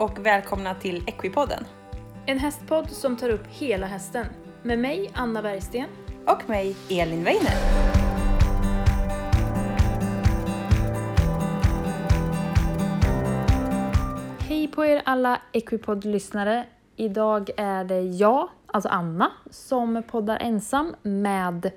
och 0.00 0.26
välkomna 0.26 0.74
till 0.74 1.02
Equipodden. 1.06 1.64
En 2.26 2.38
hästpodd 2.38 2.90
som 2.90 3.16
tar 3.16 3.28
upp 3.28 3.46
hela 3.46 3.86
hästen. 3.86 4.26
Med 4.62 4.78
mig, 4.78 5.10
Anna 5.14 5.42
Bergsten. 5.42 5.86
Och 6.26 6.48
mig, 6.48 6.76
Elin 6.90 7.24
Weiner. 7.24 7.52
Hej 14.40 14.68
på 14.68 14.84
er 14.84 15.02
alla 15.04 15.40
Equipod-lyssnare. 15.52 16.66
Idag 16.96 17.50
är 17.56 17.84
det 17.84 18.00
jag, 18.00 18.48
alltså 18.66 18.88
Anna, 18.88 19.32
som 19.50 20.02
poddar 20.10 20.38
ensam 20.40 20.94
med 21.02 21.70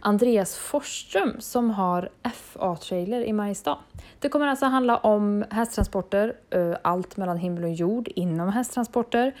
Andreas 0.00 0.58
Forsström 0.58 1.40
som 1.40 1.70
har 1.70 2.08
FA-trailer 2.34 3.24
i 3.24 3.32
Mariestad. 3.32 3.78
Det 4.20 4.28
kommer 4.28 4.46
alltså 4.46 4.66
handla 4.66 4.96
om 4.96 5.44
hästtransporter, 5.50 6.36
eh, 6.50 6.76
allt 6.82 7.16
mellan 7.16 7.38
himmel 7.38 7.64
och 7.64 7.72
jord 7.72 8.08
inom 8.08 8.48
hästtransporter. 8.48 9.34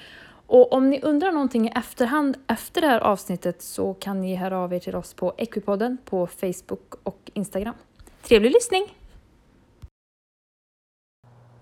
Och 0.46 0.72
om 0.72 0.90
ni 0.90 1.00
undrar 1.02 1.32
någonting 1.32 1.68
i 1.68 1.72
efterhand 1.76 2.36
efter 2.46 2.80
det 2.80 2.86
här 2.86 3.00
avsnittet 3.00 3.62
så 3.62 3.94
kan 3.94 4.20
ni 4.20 4.36
höra 4.36 4.58
av 4.58 4.72
er 4.74 4.78
till 4.78 4.96
oss 4.96 5.14
på 5.14 5.34
Equipodden 5.38 5.98
på 6.04 6.26
Facebook 6.26 6.94
och 7.02 7.30
Instagram. 7.34 7.74
Trevlig 8.22 8.52
lyssning! 8.52 8.96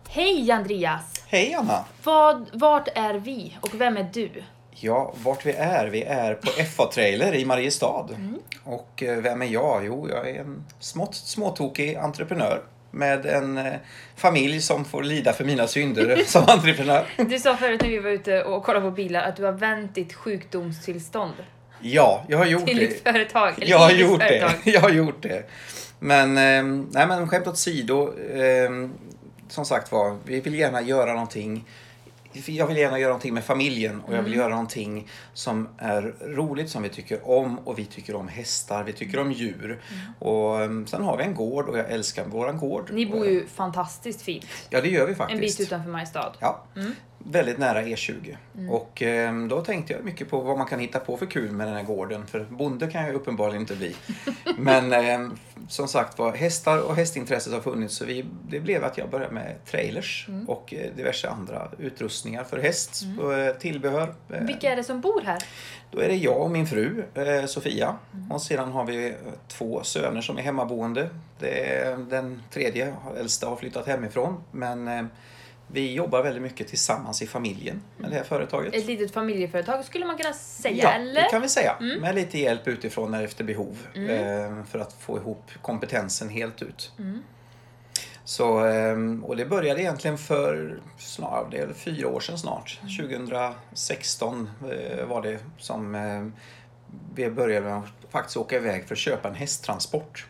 Hej 0.08 0.50
Andreas! 0.50 1.24
Hej 1.26 1.54
Anna! 1.54 1.84
Vad, 2.04 2.46
vart 2.52 2.88
är 2.94 3.14
vi 3.14 3.58
och 3.60 3.80
vem 3.80 3.96
är 3.96 4.10
du? 4.12 4.30
Ja, 4.70 5.14
vart 5.24 5.46
vi 5.46 5.52
är? 5.52 5.86
Vi 5.86 6.02
är 6.02 6.34
på 6.34 6.46
FA-trailer 6.46 7.34
i 7.34 7.44
Mariestad. 7.44 8.06
Och 8.64 9.02
eh, 9.02 9.18
vem 9.18 9.42
är 9.42 9.46
jag? 9.46 9.84
Jo, 9.84 10.08
jag 10.10 10.30
är 10.30 10.40
en 10.40 10.64
smått 10.80 11.14
småtokig 11.14 11.96
entreprenör 11.96 12.62
med 12.90 13.26
en 13.26 13.58
eh, 13.58 13.72
familj 14.16 14.60
som 14.60 14.84
får 14.84 15.02
lida 15.02 15.32
för 15.32 15.44
mina 15.44 15.66
synder 15.66 16.22
som 16.26 16.44
entreprenör. 16.48 17.06
Du 17.16 17.38
sa 17.38 17.56
förut 17.56 17.82
när 17.82 17.88
vi 17.88 17.98
var 17.98 18.10
ute 18.10 18.42
och 18.42 18.64
kollade 18.64 18.84
på 18.84 18.90
bilar 18.90 19.22
att 19.22 19.36
du 19.36 19.44
har 19.44 19.52
vänt 19.52 19.94
ditt 19.94 20.12
sjukdomstillstånd 20.14 21.34
Ja, 21.80 22.24
jag 22.28 22.38
har 22.38 22.46
gjort 22.46 22.66
till 22.66 22.78
ditt 22.78 23.04
det. 23.04 23.12
företag. 23.12 23.52
eller 23.56 23.66
Jag 23.70 23.78
har 23.78 23.88
ditt 23.88 23.98
gjort 24.00 24.20
det. 24.20 24.26
företag. 24.28 24.50
Jag 24.64 24.80
har 24.80 24.90
gjort 24.90 25.22
det. 25.22 25.42
Men, 25.98 26.28
eh, 26.38 26.84
nej 26.90 27.06
men 27.06 27.28
skämt 27.28 27.46
åsido. 27.46 28.14
Eh, 28.32 28.70
som 29.48 29.64
sagt 29.64 29.92
var, 29.92 30.16
vi 30.24 30.40
vill 30.40 30.54
gärna 30.54 30.82
göra 30.82 31.12
någonting 31.12 31.64
jag 32.46 32.66
vill 32.66 32.76
gärna 32.76 32.98
göra 32.98 33.08
någonting 33.08 33.34
med 33.34 33.44
familjen 33.44 34.00
och 34.00 34.14
jag 34.14 34.22
vill 34.22 34.34
göra 34.34 34.48
någonting 34.48 35.08
som 35.32 35.68
är 35.78 36.14
roligt, 36.20 36.70
som 36.70 36.82
vi 36.82 36.88
tycker 36.88 37.28
om 37.28 37.58
och 37.58 37.78
vi 37.78 37.84
tycker 37.84 38.14
om 38.16 38.28
hästar, 38.28 38.84
vi 38.84 38.92
tycker 38.92 39.18
om 39.20 39.32
djur. 39.32 39.80
Och 40.18 40.60
eh, 40.62 40.70
sen 40.86 41.02
har 41.04 41.16
vi 41.16 41.24
en 41.24 41.34
gård 41.34 41.68
och 41.68 41.78
jag 41.78 41.90
älskar 41.90 42.24
våran 42.24 42.58
gård. 42.58 42.90
Ni 42.92 43.06
bor 43.06 43.26
ju 43.26 43.46
fantastiskt 43.46 44.22
fint. 44.22 44.46
Ja, 44.70 44.80
det 44.80 44.88
gör 44.88 45.04
vi 45.06 45.12
En 45.12 45.16
faktiskt. 45.18 45.58
bit 45.58 45.66
utanför 45.68 45.90
Mariestad. 45.90 46.32
Ja, 46.40 46.64
väldigt 47.18 47.58
nära 47.58 47.82
E20. 47.82 48.36
Och 48.70 49.02
eh, 49.02 49.46
då 49.46 49.60
tänkte 49.60 49.92
jag 49.92 50.04
mycket 50.04 50.30
på 50.30 50.40
vad 50.40 50.58
man 50.58 50.66
kan 50.66 50.78
hitta 50.78 50.98
på 50.98 51.16
för 51.16 51.26
kul 51.26 51.52
med 51.52 51.66
den 51.66 51.76
här 51.76 51.82
gården. 51.82 52.26
För 52.26 52.40
bonde 52.50 52.86
kan 52.86 53.04
jag 53.04 53.14
uppenbarligen 53.14 53.60
inte 53.60 53.76
bli. 53.76 53.96
Men 54.58 54.92
eh, 54.92 55.30
som 55.68 55.88
sagt 55.88 56.18
var, 56.18 56.32
hästar 56.32 56.78
och 56.78 56.96
hästintresset 56.96 57.52
har 57.52 57.60
funnits 57.60 57.94
så 57.94 58.04
vi, 58.04 58.24
det 58.48 58.60
blev 58.60 58.84
att 58.84 58.98
jag 58.98 59.10
började 59.10 59.34
med 59.34 59.64
trailers 59.64 60.28
och 60.46 60.74
eh, 60.74 60.94
diverse 60.96 61.28
andra 61.28 61.68
utrustningar 61.78 62.44
för 62.44 62.58
häst 62.58 63.02
och 63.20 63.34
eh, 63.34 63.54
tillbehör. 63.54 64.14
Eh, 64.32 64.40
Vilka 64.40 64.72
är 64.72 64.76
det 64.76 64.84
som 64.84 65.00
bor 65.00 65.20
här? 65.20 65.38
då 65.90 66.00
är 66.00 66.08
det 66.08 66.16
jag 66.16 66.42
och 66.42 66.50
min 66.50 66.66
fru 66.66 67.04
Sofia. 67.46 67.96
Och 68.30 68.42
sedan 68.42 68.72
har 68.72 68.84
vi 68.84 69.14
två 69.48 69.82
söner 69.82 70.20
som 70.20 70.38
är 70.38 70.42
hemmaboende. 70.42 71.08
Det 71.38 71.76
är 71.76 71.96
den 71.96 72.42
tredje, 72.50 72.94
äldsta, 73.18 73.48
har 73.48 73.56
flyttat 73.56 73.86
hemifrån. 73.86 74.40
Men 74.50 74.88
eh, 74.88 75.04
vi 75.72 75.92
jobbar 75.94 76.22
väldigt 76.22 76.42
mycket 76.42 76.68
tillsammans 76.68 77.22
i 77.22 77.26
familjen 77.26 77.82
med 77.96 78.10
det 78.10 78.16
här 78.16 78.24
företaget. 78.24 78.74
Ett 78.74 78.86
litet 78.86 79.14
familjeföretag 79.14 79.84
skulle 79.84 80.06
man 80.06 80.18
kunna 80.18 80.32
säga, 80.32 80.84
Ja, 80.84 80.90
eller? 80.90 81.10
Mm. 81.10 81.14
det 81.24 81.30
kan 81.30 81.42
vi 81.42 81.48
säga. 81.48 81.76
Med 82.00 82.14
lite 82.14 82.38
hjälp 82.38 82.68
utifrån 82.68 83.14
efter 83.14 83.44
behov. 83.44 83.86
Eh, 83.94 84.64
för 84.64 84.78
att 84.78 84.92
få 84.92 85.16
ihop 85.16 85.50
kompetensen 85.62 86.28
helt 86.28 86.62
ut. 86.62 86.92
Mm. 86.98 87.22
Så, 88.24 88.66
eh, 88.66 88.96
och 89.22 89.36
det 89.36 89.46
började 89.46 89.80
egentligen 89.80 90.18
för 90.18 90.80
snart, 90.98 91.50
det 91.50 91.58
är 91.58 91.72
fyra 91.72 92.08
år 92.08 92.20
sedan 92.20 92.38
snart. 92.38 92.80
Mm. 92.82 93.26
2016 93.26 94.50
eh, 94.70 95.04
var 95.06 95.22
det 95.22 95.38
som 95.58 95.94
eh, 95.94 96.26
vi 97.14 97.30
började 97.30 97.66
med 97.66 97.78
att 97.78 97.84
faktiskt 98.10 98.36
åka 98.36 98.56
iväg 98.56 98.84
för 98.84 98.94
att 98.94 98.98
köpa 98.98 99.28
en 99.28 99.34
hästtransport. 99.34 100.26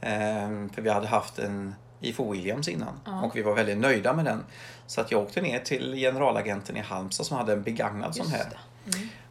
Eh, 0.00 0.68
för 0.74 0.82
vi 0.82 0.90
hade 0.90 1.06
haft 1.06 1.38
en 1.38 1.74
IFO 2.08 2.32
Williams 2.32 2.68
innan 2.68 3.00
och 3.24 3.36
vi 3.36 3.42
var 3.42 3.54
väldigt 3.54 3.78
nöjda 3.78 4.12
med 4.12 4.24
den. 4.24 4.44
Så 4.86 5.00
att 5.00 5.10
jag 5.10 5.22
åkte 5.22 5.40
ner 5.40 5.58
till 5.58 5.94
generalagenten 5.94 6.76
i 6.76 6.80
Halmstad 6.80 7.26
som 7.26 7.36
hade 7.36 7.52
en 7.52 7.62
begagnad 7.62 8.14
sån 8.14 8.26
här. 8.30 8.46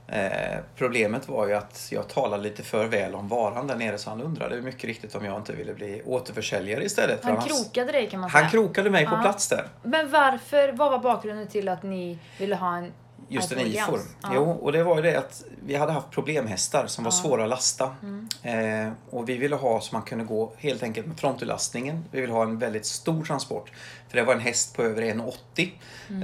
Eh, 0.08 0.60
problemet 0.76 1.28
var 1.30 1.48
ju 1.48 1.54
att 1.54 1.88
jag 1.92 2.08
talade 2.08 2.44
lite 2.44 2.64
för 2.64 2.86
väl 2.86 3.16
om 3.16 3.28
varan 3.28 3.68
där 3.68 3.76
nere 3.76 3.98
så 3.98 4.10
han 4.10 4.22
undrade 4.22 4.62
mycket 4.62 4.84
riktigt 4.84 5.16
om 5.16 5.26
jag 5.26 5.38
inte 5.38 5.54
ville 5.54 5.74
bli 5.74 6.02
återförsäljare 6.06 6.84
istället. 6.86 7.24
Han 7.24 7.38
hans- 7.38 7.48
krokade 7.48 7.92
dig 7.92 8.10
kan 8.10 8.20
man 8.20 8.30
säga. 8.30 8.42
han 8.42 8.52
krokade 8.52 8.90
mig 8.90 9.06
på 9.06 9.16
Ja. 9.16 9.22
plats 9.22 9.48
där. 9.50 9.68
Men 9.84 10.12
varför, 10.12 10.72
vad 10.72 10.92
var 10.92 11.00
bakgrunden 11.00 11.48
till 11.48 11.70
att 11.70 11.84
ni 11.84 12.18
ville 12.40 12.56
ha 12.56 12.78
en 12.78 12.92
Just 13.30 13.52
en 13.52 13.60
iPhone 13.60 13.70
IFOR. 13.70 13.92
Williams? 13.92 14.16
Ja. 14.22 14.30
Jo, 14.34 14.52
och 14.52 14.72
det 14.72 14.84
var 14.84 14.96
ju 14.96 15.02
det 15.02 15.16
att 15.16 15.44
vi 15.66 15.76
hade 15.76 15.92
haft 15.92 16.12
problemhästar 16.12 16.88
som 16.88 17.04
var 17.04 17.12
svåra 17.12 17.44
att 17.44 17.50
lasta. 17.50 17.96
Mm. 18.02 18.88
Eh, 18.88 18.94
och 19.10 19.30
vi 19.30 19.38
ville 19.38 19.56
ha 19.56 19.82
så 19.82 19.96
man 19.96 20.02
kunde 20.02 20.26
gå 20.26 20.54
helt 20.58 20.84
enkelt 20.84 21.08
med 21.08 21.20
frontutlastningen. 21.20 22.06
Vi 22.12 22.22
ville 22.22 22.34
ha 22.34 22.44
en 22.44 22.60
väldigt 22.60 22.86
stor 22.86 23.24
transport. 23.24 23.72
För 24.14 24.18
det 24.18 24.26
var 24.26 24.34
en 24.34 24.40
häst 24.40 24.76
på 24.76 24.84
över 24.84 25.02
1,80. 25.02 25.70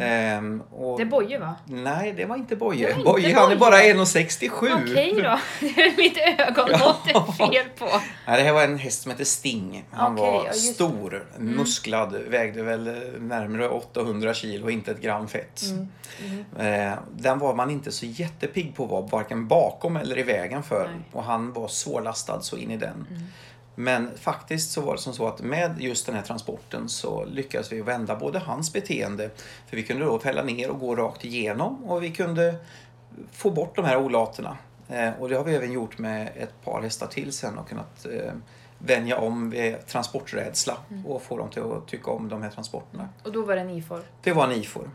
Ehm, 0.01 0.63
och... 0.71 0.85
Mm. 0.85 0.97
Det 0.97 1.03
är 1.03 1.19
Boje 1.19 1.39
va? 1.39 1.55
Nej, 1.65 2.13
det 2.13 2.25
var 2.25 2.35
inte 2.35 2.55
Boje. 2.55 2.87
var 2.87 2.99
inte 2.99 3.11
Boje 3.11 3.35
han 3.35 3.51
är 3.51 3.55
bara 3.55 3.75
1,67. 3.75 4.49
Okej 4.91 5.13
då. 5.15 5.39
Det 5.59 5.81
är 5.81 5.97
mitt 5.97 6.17
ögon 6.39 6.67
Ja. 6.71 6.97
är 7.05 7.31
fel 7.31 7.65
på. 7.79 7.85
Nej, 8.27 8.37
det 8.37 8.43
här 8.43 8.53
var 8.53 8.63
en 8.63 8.77
häst 8.77 9.01
som 9.01 9.11
hette 9.11 9.25
Sting. 9.25 9.85
Han 9.91 10.17
ja, 10.17 10.23
var 10.31 10.43
det. 10.47 10.53
stor, 10.53 11.25
musklad, 11.37 12.15
vägde 12.27 12.63
väl 12.63 12.87
eh, 12.87 12.93
närmare 13.19 13.69
800 13.69 14.33
kilo, 14.33 14.69
inte 14.69 14.91
ett 14.91 15.01
gram 15.01 15.27
fett. 15.27 15.61
Eh, 16.59 16.93
den 17.11 17.39
var 17.39 17.53
man 17.55 17.69
inte 17.69 17.91
så 17.91 18.05
jättepigg 18.05 18.75
på, 18.75 18.85
var 18.85 19.01
varken 19.01 19.47
bakom 19.47 19.95
eller 19.95 20.17
i 20.19 20.23
vägen 20.23 20.63
för. 20.63 20.87
Nej. 20.87 21.01
Och 21.11 21.23
han 21.23 21.53
var 21.53 21.67
svårlastad 21.67 22.41
så 22.41 22.57
in 22.57 22.71
i 22.71 22.77
den. 22.77 23.07
Men 23.79 24.17
faktiskt 24.17 24.71
så 24.71 24.81
var 24.81 24.95
det 24.95 25.01
som 25.01 25.13
så 25.13 25.27
att 25.27 25.41
med 25.41 25.75
just 25.81 26.05
den 26.05 26.15
här 26.15 26.21
transporten 26.21 26.89
så 26.89 27.25
lyckades 27.25 27.71
vi 27.71 27.81
vända 27.81 28.15
både 28.15 28.39
hans 28.39 28.73
beteende, 28.73 29.29
för 29.67 29.77
vi 29.77 29.83
kunde 29.83 30.05
då 30.05 30.19
fälla 30.19 30.43
ner 30.43 30.69
och 30.69 30.79
gå 30.79 30.95
rakt 30.95 31.25
igenom 31.25 31.85
och 31.85 32.03
vi 32.03 32.11
kunde 32.11 32.55
få 33.31 33.51
bort 33.51 33.75
de 33.75 33.85
här 33.85 33.97
olaterna. 33.97 34.57
Eh, 34.89 35.09
och 35.19 35.29
det 35.29 35.35
har 35.35 35.43
vi 35.43 35.55
även 35.55 35.71
gjort 35.71 35.97
med 35.97 36.31
ett 36.35 36.63
par 36.63 36.81
hästar 36.81 37.07
till 37.07 37.31
sen 37.31 37.57
och 37.57 37.69
kunnat 37.69 38.05
eh, 38.05 38.31
vänja 38.77 39.17
om 39.17 39.49
vid 39.49 39.87
transporträdsla 39.87 40.77
och 41.05 41.21
få 41.21 41.37
dem 41.37 41.49
till 41.49 41.61
att 41.61 41.87
tycka 41.87 42.11
om 42.11 42.29
de 42.29 42.41
här 42.43 42.49
transporterna. 42.49 43.09
Och 43.23 43.31
då 43.31 43.41
var 43.41 43.55
det 43.55 43.61
en 43.61 43.69
IFOR. 43.69 44.01
Det 44.23 44.33
var 44.33 44.43
en 44.43 44.51
IFOR. 44.51 44.89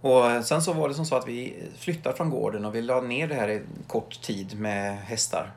Och 0.00 0.44
sen 0.44 0.62
så 0.62 0.72
var 0.72 0.88
det 0.88 0.94
som 0.94 1.06
så 1.06 1.16
att 1.16 1.28
vi 1.28 1.62
flyttade 1.78 2.16
från 2.16 2.30
gården 2.30 2.64
och 2.64 2.74
vi 2.74 2.82
la 2.82 3.00
ner 3.00 3.28
det 3.28 3.34
här 3.34 3.48
i 3.48 3.62
kort 3.86 4.22
tid 4.22 4.60
med 4.60 4.98
hästar. 4.98 5.52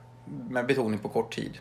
Med 0.50 0.66
betoning 0.66 1.00
på 1.00 1.10
kort 1.10 1.36
tid. 1.36 1.58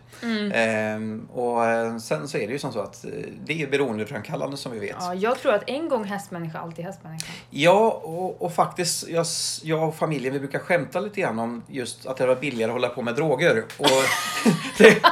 Ehm, 0.55 1.29
och 1.33 1.67
eh, 1.67 1.97
sen 1.99 2.29
så 2.29 2.39
är 2.39 2.47
det 2.47 2.53
ju 2.53 2.59
som 2.59 2.73
så 2.73 2.81
att 2.81 3.05
eh, 3.05 3.11
det 3.45 3.63
är 3.63 3.67
beroendeframkallande 3.67 4.57
som 4.57 4.73
vi 4.73 4.79
vet. 4.79 4.97
Ja, 5.01 5.15
jag 5.15 5.39
tror 5.39 5.55
att 5.55 5.63
en 5.71 5.89
gång 5.89 6.05
hästmänniska, 6.05 6.59
alltid 6.59 6.85
hästmänniska. 6.85 7.33
Ja, 7.51 8.01
och, 8.05 8.43
och 8.43 8.55
faktiskt, 8.55 9.09
jag, 9.09 9.27
jag 9.63 9.89
och 9.89 9.97
familjen 9.97 10.33
vi 10.33 10.39
brukar 10.39 10.59
skämta 10.59 11.01
lite 11.01 11.21
grann 11.21 11.39
om 11.39 11.63
just 11.69 12.07
att 12.07 12.17
det 12.17 12.27
var 12.27 12.37
billigare 12.37 12.71
att 12.71 12.75
hålla 12.75 12.89
på 12.89 13.03
med 13.03 13.15
droger. 13.15 13.65
Och 13.79 13.87
det, 14.79 15.03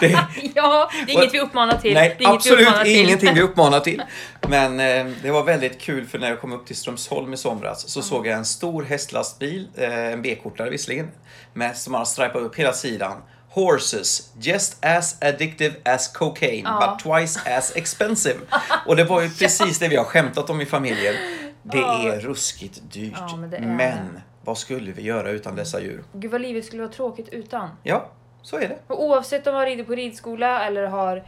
det, 0.00 0.08
Ja, 0.54 0.90
det 1.06 1.12
är 1.12 1.16
Och- 1.16 1.22
inget 1.22 1.34
vi 1.34 1.40
uppmanar 1.40 1.76
till. 1.78 1.94
nej, 1.94 2.14
det 2.18 2.24
är 2.24 2.28
inget 2.28 2.32
vi 2.32 2.36
absolut 2.36 2.60
uppmanar 2.68 2.84
till. 2.84 2.96
ingenting 3.04 3.34
vi 3.34 3.40
uppmanar 3.50 3.80
till. 3.80 4.02
Men 4.48 4.80
eh, 4.80 5.12
det 5.22 5.30
var 5.30 5.42
väldigt 5.44 5.80
kul 5.80 6.06
för 6.06 6.18
när 6.18 6.28
jag 6.28 6.40
kom 6.40 6.52
upp 6.52 6.66
till 6.66 6.76
Strömsholm 6.76 7.32
i 7.32 7.36
somras 7.36 7.88
så 7.88 8.02
såg 8.02 8.26
jag 8.26 8.38
en 8.38 8.44
stor 8.44 8.82
hästlastbil, 8.82 9.68
eh, 9.76 9.98
en 10.12 10.22
B-kortare 10.22 10.70
visserligen, 10.70 11.08
med, 11.54 11.76
som 11.76 11.94
har 11.94 12.04
stripat 12.04 12.42
upp 12.42 12.56
hela 12.56 12.72
sidan. 12.72 13.22
Horses, 13.50 14.32
just 14.40 14.84
as 14.84 15.22
addictive 15.22 15.74
as 15.84 16.12
cocaine, 16.12 16.64
Ja. 16.64 16.96
but 17.04 17.12
twice 17.12 17.40
as 17.56 17.76
expensive. 17.76 18.40
Och 18.86 18.96
det 18.96 19.04
var 19.04 19.22
ju 19.22 19.30
precis 19.38 19.78
det 19.78 19.88
vi 19.88 19.96
har 19.96 20.04
skämtat 20.04 20.50
om 20.50 20.60
i 20.60 20.66
familjen. 20.66 21.14
Det 21.62 21.78
är 21.78 22.20
ruskigt 22.20 22.80
dyrt. 22.92 23.14
Ja, 23.16 23.36
men 23.36 23.54
är 23.54 23.60
men 23.60 24.20
vad 24.44 24.58
skulle 24.58 24.92
vi 24.92 25.02
göra 25.02 25.30
utan 25.30 25.56
dessa 25.56 25.80
djur? 25.80 26.04
Gud 26.12 26.30
vad 26.30 26.40
livet 26.40 26.64
skulle 26.64 26.82
vara 26.82 26.92
tråkigt 26.92 27.28
utan. 27.28 27.68
Ja, 27.82 28.10
så 28.42 28.56
är 28.56 28.68
det. 28.68 28.78
Och 28.86 29.04
oavsett 29.04 29.46
om 29.46 29.54
man 29.54 29.64
rider 29.64 29.84
på 29.84 29.94
ridskola 29.94 30.66
eller 30.66 30.86
har 30.86 31.24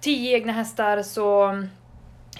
tio 0.00 0.36
egna 0.36 0.52
hästar 0.52 1.02
så 1.02 1.62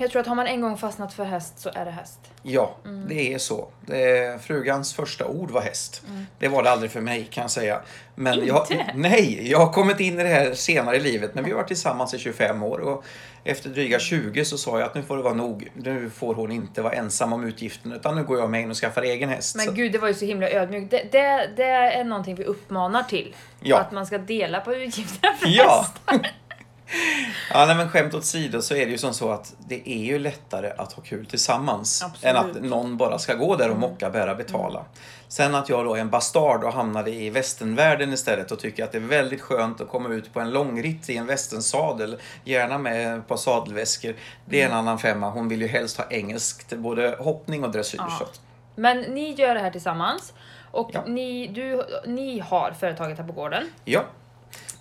Jag 0.00 0.10
tror 0.10 0.20
att 0.20 0.26
har 0.26 0.34
man 0.34 0.46
en 0.46 0.60
gång 0.60 0.76
fastnat 0.78 1.12
för 1.12 1.24
häst 1.24 1.58
så 1.60 1.70
är 1.74 1.84
det 1.84 1.90
häst. 1.90 2.18
Ja, 2.42 2.74
Mm. 2.84 3.08
det 3.08 3.34
är 3.34 3.38
så. 3.38 3.68
Det 3.86 4.02
är, 4.18 4.38
frugans 4.38 4.94
första 4.94 5.26
ord 5.26 5.50
var 5.50 5.60
häst. 5.60 6.02
Det 6.38 6.48
var 6.48 6.62
det 6.62 6.70
aldrig 6.70 6.90
för 6.90 7.00
mig 7.00 7.28
kan 7.30 7.42
jag 7.42 7.50
säga. 7.50 7.80
Men 8.14 8.46
Jag, 8.46 8.70
Mm. 8.72 8.80
Inte? 8.80 8.92
nej, 9.08 9.50
jag 9.50 9.58
har 9.58 9.72
kommit 9.72 10.00
in 10.00 10.20
i 10.20 10.22
det 10.22 10.28
här 10.28 10.54
senare 10.54 10.96
i 10.96 11.00
livet. 11.00 11.34
Men 11.34 11.44
vi 11.44 11.50
har 11.50 11.56
varit 11.56 11.68
tillsammans 11.68 12.14
i 12.14 12.18
25 12.18 12.62
år. 12.62 12.78
Och 12.78 13.04
efter 13.44 13.70
dryga 13.70 13.98
20 13.98 14.44
så 14.44 14.58
sa 14.58 14.78
jag 14.78 14.86
att 14.86 14.94
nu 14.94 15.02
får 15.02 15.16
det 15.16 15.22
vara 15.22 15.34
nog. 15.34 15.68
Nu 15.74 16.10
får 16.10 16.34
hon 16.34 16.52
inte 16.52 16.82
vara 16.82 16.92
ensam 16.92 17.32
om 17.32 17.44
utgiften 17.44 17.92
utan 17.92 18.16
nu 18.16 18.24
går 18.24 18.38
jag 18.38 18.50
med 18.50 18.60
in 18.62 18.70
och 18.70 18.76
skaffar 18.76 19.02
egen 19.02 19.28
häst. 19.28 19.56
Men 19.56 19.66
Så- 19.66 19.72
gud, 19.72 19.92
det 19.92 19.98
var 19.98 20.08
ju 20.08 20.14
så 20.14 20.24
himla 20.24 20.50
ödmjukt. 20.50 20.90
Det, 20.90 21.02
det, 21.12 21.50
det 21.56 21.62
är 21.64 22.04
någonting 22.04 22.34
vi 22.34 22.44
uppmanar 22.44 23.02
till. 23.02 23.34
Ja. 23.60 23.78
Att 23.78 23.92
man 23.92 24.06
ska 24.06 24.18
dela 24.18 24.60
på 24.60 24.74
utgifterna 24.74 25.34
för 25.34 25.48
Ja! 25.48 25.86
hästar. 26.08 26.30
ja, 27.52 27.66
nej, 27.66 27.76
men 27.76 27.88
skämt 27.88 28.14
åsido 28.14 28.62
så 28.62 28.74
är 28.74 28.86
det 28.86 28.92
ju 28.92 28.98
som 28.98 29.14
så 29.14 29.30
att 29.30 29.54
det 29.68 29.88
är 29.88 30.04
ju 30.04 30.18
lättare 30.18 30.70
att 30.78 30.92
ha 30.92 31.02
kul 31.02 31.26
tillsammans 31.26 32.02
Absolut. 32.02 32.24
än 32.24 32.36
att 32.36 32.62
någon 32.62 32.96
bara 32.96 33.18
ska 33.18 33.34
gå 33.34 33.56
där 33.56 33.70
och 33.70 33.76
mocka, 33.76 34.10
bära, 34.10 34.34
betala. 34.34 34.84
Sen 35.28 35.54
att 35.54 35.68
jag 35.68 35.84
då 35.84 35.94
är 35.94 36.00
en 36.00 36.10
bastard 36.10 36.64
och 36.64 36.72
hamnade 36.72 37.10
i 37.10 37.30
västernvärlden 37.30 38.12
istället 38.12 38.50
och 38.52 38.58
tycker 38.58 38.84
att 38.84 38.92
det 38.92 38.98
är 38.98 39.02
väldigt 39.02 39.40
skönt 39.40 39.80
att 39.80 39.88
komma 39.88 40.08
ut 40.08 40.32
på 40.34 40.40
en 40.40 40.50
långritt 40.50 41.10
i 41.10 41.16
en 41.16 41.26
västernsadel, 41.26 42.16
gärna 42.44 42.78
med 42.78 43.18
ett 43.18 43.28
par 43.28 43.36
sadelväskor. 43.36 44.14
Det 44.44 44.62
är 44.62 44.66
en 44.66 44.72
annan 44.74 44.98
femma. 44.98 45.30
Hon 45.30 45.48
vill 45.48 45.62
ju 45.62 45.68
helst 45.68 45.96
ha 45.96 46.04
engelskt, 46.10 46.72
både 46.76 47.16
hoppning 47.18 47.64
och 47.64 47.70
dressyr. 47.70 48.00
Ja. 48.20 48.26
Men 48.74 49.00
ni 49.00 49.32
gör 49.32 49.54
det 49.54 49.60
här 49.60 49.70
tillsammans. 49.70 50.32
Och 50.70 50.90
Ja. 50.92 51.04
ni, 51.06 51.46
du, 51.46 51.82
ni 52.06 52.38
har 52.38 52.72
företaget 52.80 53.18
här 53.18 53.26
på 53.26 53.32
gården. 53.32 53.64
Ja. 53.84 54.04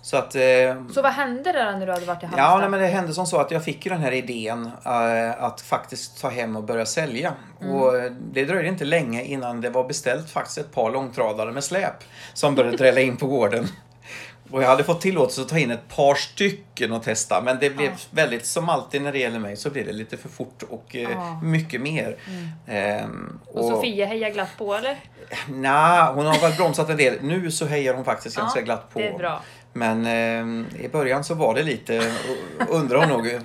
Så 0.08 0.16
att... 0.16 0.34
Eh, 0.34 0.42
Så 0.94 1.02
vad 1.02 1.12
hände 1.12 1.52
där 1.52 1.72
när 1.78 1.86
du 1.86 1.92
hade 1.92 2.06
varit 2.06 2.22
i 2.22 2.26
Halmstad? 2.26 2.44
Ja, 2.44 2.58
nej, 2.58 2.68
men 2.68 2.80
det 2.80 2.86
hände 2.86 3.14
som 3.14 3.26
så 3.26 3.36
att 3.40 3.50
jag 3.50 3.64
fick 3.64 3.86
ju 3.86 3.92
den 3.92 4.00
här 4.00 4.12
idén 4.12 4.70
eh, 4.84 5.44
att 5.44 5.60
faktiskt 5.60 6.20
ta 6.20 6.28
hem 6.28 6.56
och 6.56 6.64
börja 6.64 6.86
sälja. 6.86 7.32
Och 7.60 7.96
eh, 7.98 8.12
det 8.32 8.44
dröjde 8.44 8.68
inte 8.68 8.84
länge 8.84 9.22
innan 9.24 9.60
det 9.60 9.70
var 9.70 9.84
beställt 9.88 10.30
faktiskt 10.30 10.58
ett 10.58 10.72
par 10.72 10.90
långtradare 10.90 11.52
med 11.52 11.64
släp 11.64 12.04
som 12.34 12.54
började 12.54 12.76
drälla 12.76 13.00
in 13.00 13.16
på 13.16 13.26
gården. 13.26 13.66
Och 14.50 14.62
jag 14.62 14.68
hade 14.68 14.84
fått 14.84 15.00
tillåtelse 15.00 15.40
att 15.42 15.48
ta 15.48 15.58
in 15.58 15.70
ett 15.70 15.88
par 15.96 16.14
stycken 16.14 16.92
och 16.92 17.02
testa 17.02 17.40
men 17.40 17.58
det 17.60 17.70
blev 17.70 17.90
Ja. 17.90 17.96
väldigt, 18.10 18.46
som 18.46 18.68
alltid 18.68 19.02
när 19.02 19.12
det 19.12 19.18
gäller 19.18 19.38
mig, 19.38 19.56
så 19.56 19.70
blev 19.70 19.86
det 19.86 19.92
lite 19.92 20.16
för 20.16 20.28
fort 20.28 20.62
och 20.62 20.84
Ja. 20.94 21.40
mycket 21.42 21.80
mer. 21.80 22.16
Ehm, 22.66 23.40
Och 23.46 23.64
Sofia 23.64 24.06
hejar 24.06 24.30
glatt 24.30 24.48
på 24.58 24.74
eller? 24.74 24.96
Nej, 25.48 26.12
hon 26.14 26.26
har 26.26 26.40
väl 26.40 26.52
bromsat 26.56 26.90
en 26.90 26.96
del. 26.96 27.14
Nu 27.22 27.50
så 27.50 27.66
hejar 27.66 27.94
hon 27.94 28.04
faktiskt 28.04 28.36
ganska 28.36 28.60
glatt 28.60 28.90
på. 28.92 28.98
det 28.98 29.08
är 29.08 29.18
bra. 29.18 29.42
Men 29.78 30.06
eh, 30.06 30.84
i 30.84 30.88
början 30.88 31.24
så 31.24 31.34
var 31.34 31.54
det 31.54 31.62
lite, 31.62 32.12
undrar 32.68 32.98
hon 32.98 33.08
nog 33.08 33.40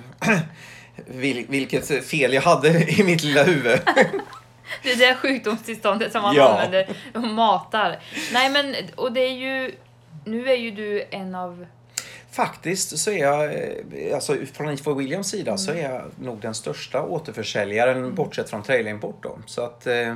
vil, 1.06 1.46
vilket 1.48 2.06
fel 2.06 2.32
jag 2.32 2.42
hade 2.42 2.68
i 3.00 3.04
mitt 3.04 3.22
lilla 3.22 3.42
huvud. 3.42 3.80
Det 4.82 4.92
är 4.92 4.96
det 4.96 5.14
sjukdomstillståndet 5.14 6.12
som 6.12 6.22
man 6.22 6.34
Ja. 6.36 6.48
använder 6.48 6.88
och 7.14 7.20
matar. 7.22 7.98
Nej 8.32 8.50
men, 8.50 8.74
och 8.96 9.12
det 9.12 9.20
är 9.20 9.32
ju... 9.32 9.74
Nu 10.24 10.48
är 10.50 10.56
ju 10.56 10.70
du 10.70 11.04
en 11.10 11.34
av... 11.34 11.66
Faktiskt 12.30 12.98
så 12.98 13.10
är 13.10 13.18
jag, 13.18 13.44
eh, 13.44 14.14
alltså 14.14 14.36
från 14.52 14.70
IFO 14.72 14.94
Williams 14.94 15.28
sida 15.30 15.56
så 15.56 15.72
är 15.72 15.82
jag 15.82 16.02
nog 16.20 16.40
den 16.40 16.54
största 16.54 17.02
återförsäljaren 17.02 18.14
bortsett 18.14 18.50
från 18.50 18.62
trailerimport 18.62 19.22
då. 19.22 19.38
Så 19.46 19.62
att 19.64 19.86
eh, 19.86 20.14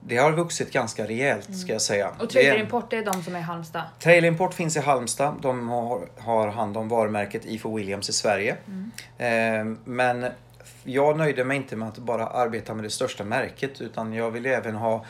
det 0.00 0.16
har 0.16 0.32
vuxit 0.32 0.72
ganska 0.72 1.06
rejält 1.06 1.58
ska 1.58 1.72
jag 1.72 1.82
säga. 1.82 2.08
Och 2.18 2.28
Det 2.32 2.46
är- 2.46 3.04
de 3.04 3.22
som 3.22 3.34
är 3.34 3.38
i 3.38 3.42
Halmstad. 3.42 3.82
Trailimport 4.00 4.54
finns 4.54 4.76
i 4.76 4.80
Halmstad. 4.80 5.34
De 5.42 5.68
har, 5.68 6.08
har 6.18 6.48
hand 6.48 6.76
om 6.76 6.88
varumärket 6.88 7.44
IFO 7.46 7.76
Williams 7.76 8.08
i 8.08 8.12
Sverige. 8.12 8.56
Eh, 9.18 9.64
men 9.84 10.26
jag 10.84 11.16
nöjde 11.18 11.44
mig 11.44 11.56
inte 11.56 11.76
med 11.76 11.88
att 11.88 11.98
bara 11.98 12.26
arbeta 12.26 12.74
med 12.74 12.84
det 12.84 12.90
största 12.90 13.24
märket 13.24 13.80
utan 13.80 14.12
jag 14.12 14.30
ville 14.30 14.56
även 14.56 14.74
ha 14.74 15.04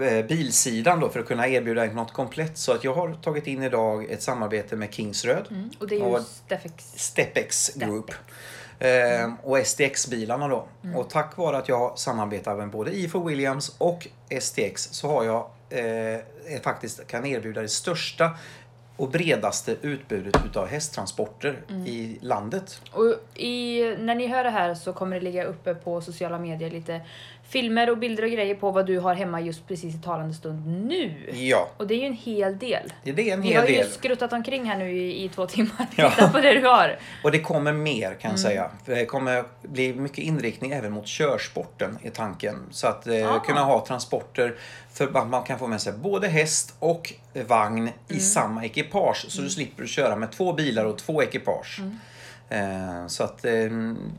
eh, 0.00 0.24
bilsidan 0.26 1.00
då 1.00 1.08
för 1.08 1.20
att 1.20 1.26
kunna 1.26 1.48
erbjuda 1.48 1.84
något 1.84 2.12
komplett. 2.12 2.58
Så 2.58 2.72
att 2.72 2.84
jag 2.84 2.94
har 2.94 3.14
tagit 3.14 3.46
in 3.46 3.62
idag 3.62 4.10
ett 4.10 4.22
samarbete 4.22 4.76
med 4.76 4.94
Kingsröd, 4.94 5.70
Och 5.80 5.88
det 5.88 5.94
är 5.94 5.98
ju 5.98 6.04
Ja. 6.12 6.20
Steffex. 6.46 6.84
Stepex 6.96 7.74
Group 7.74 8.10
eh, 8.78 9.32
och 9.42 9.58
STX-bilarna 9.58 10.48
då. 10.48 10.66
Och 10.94 11.10
tack 11.10 11.36
vare 11.36 11.56
att 11.58 11.68
jag 11.68 11.98
samarbetar 11.98 12.56
med 12.56 12.70
både 12.70 12.96
IFO 12.96 13.28
Williams 13.28 13.76
och 13.78 14.08
STX 14.40 14.82
så 14.82 15.08
har 15.08 15.24
jag 15.24 15.46
eh, 15.70 16.60
faktiskt 16.62 17.06
kan 17.06 17.26
erbjuda 17.26 17.62
det 17.62 17.68
största 17.68 18.30
och 18.96 19.10
bredaste 19.10 19.76
utbudet 19.82 20.36
utav 20.46 20.66
hästtransporter 20.66 21.62
i 21.86 22.18
landet. 22.20 22.80
Och 22.92 23.40
i, 23.40 23.82
när 23.98 24.14
ni 24.14 24.26
hör 24.26 24.44
det 24.44 24.50
här 24.50 24.74
så 24.74 24.92
kommer 24.92 25.16
det 25.16 25.22
ligga 25.22 25.44
uppe 25.44 25.74
på 25.74 26.00
sociala 26.00 26.38
medier 26.38 26.70
lite 26.70 27.00
filmer 27.48 27.90
och 27.90 27.98
bilder 27.98 28.22
och 28.22 28.30
grejer 28.30 28.54
på 28.54 28.70
vad 28.70 28.86
du 28.86 28.98
har 28.98 29.14
hemma 29.14 29.40
just 29.40 29.68
precis 29.68 29.94
i 29.94 29.98
talande 29.98 30.34
stund 30.34 30.66
nu. 30.86 31.14
Ja, 31.32 31.68
Och 31.76 31.86
det 31.86 31.94
är 31.94 31.98
ju 31.98 32.06
en 32.06 32.12
hel 32.12 32.58
del. 32.58 32.92
det 33.02 33.10
är 33.30 33.34
en 33.34 33.42
Vi 33.42 33.48
hel 33.48 33.56
har 33.60 33.68
ju 33.68 33.74
del. 33.76 33.86
skruttat 33.90 34.32
omkring 34.32 34.64
här 34.64 34.78
nu 34.78 34.90
i, 34.92 35.24
i 35.24 35.28
två 35.28 35.46
timmar. 35.46 35.86
Ja. 35.96 36.10
Titta 36.10 36.28
på 36.30 36.40
det 36.40 36.52
du 36.60 36.66
har. 36.66 36.98
Och 37.24 37.32
det 37.32 37.38
kommer 37.40 37.72
mer 37.72 38.02
kan 38.14 38.30
Mm. 38.30 38.30
jag 38.30 38.38
säga. 38.38 38.70
För 38.84 38.94
Det 38.94 39.06
kommer 39.06 39.44
bli 39.62 39.94
mycket 39.94 40.18
inriktning 40.18 40.72
även 40.72 40.92
mot 40.92 41.06
körsporten 41.06 41.98
i 42.02 42.10
tanken. 42.10 42.56
Så 42.70 42.86
att 42.86 43.06
eh, 43.06 43.34
Ah. 43.34 43.38
kunna 43.40 43.60
ha 43.64 43.86
transporter 43.86 44.54
för 44.92 45.04
att 45.18 45.28
man 45.28 45.42
kan 45.42 45.58
få 45.58 45.66
med 45.66 45.80
sig 45.80 45.92
både 45.92 46.28
häst 46.28 46.74
och 46.78 47.12
vagn 47.46 47.78
Mm. 47.78 47.92
i 48.08 48.20
samma 48.20 48.64
ekipage. 48.64 49.24
Så 49.28 49.42
du 49.42 49.50
slipper 49.50 49.86
köra 49.86 50.16
med 50.16 50.32
två 50.32 50.52
bilar 50.52 50.84
och 50.84 50.98
två 50.98 51.22
ekipage. 51.22 51.80
Mm. 52.48 53.00
Eh, 53.00 53.06
så 53.06 53.24
att 53.24 53.44
eh, 53.44 53.52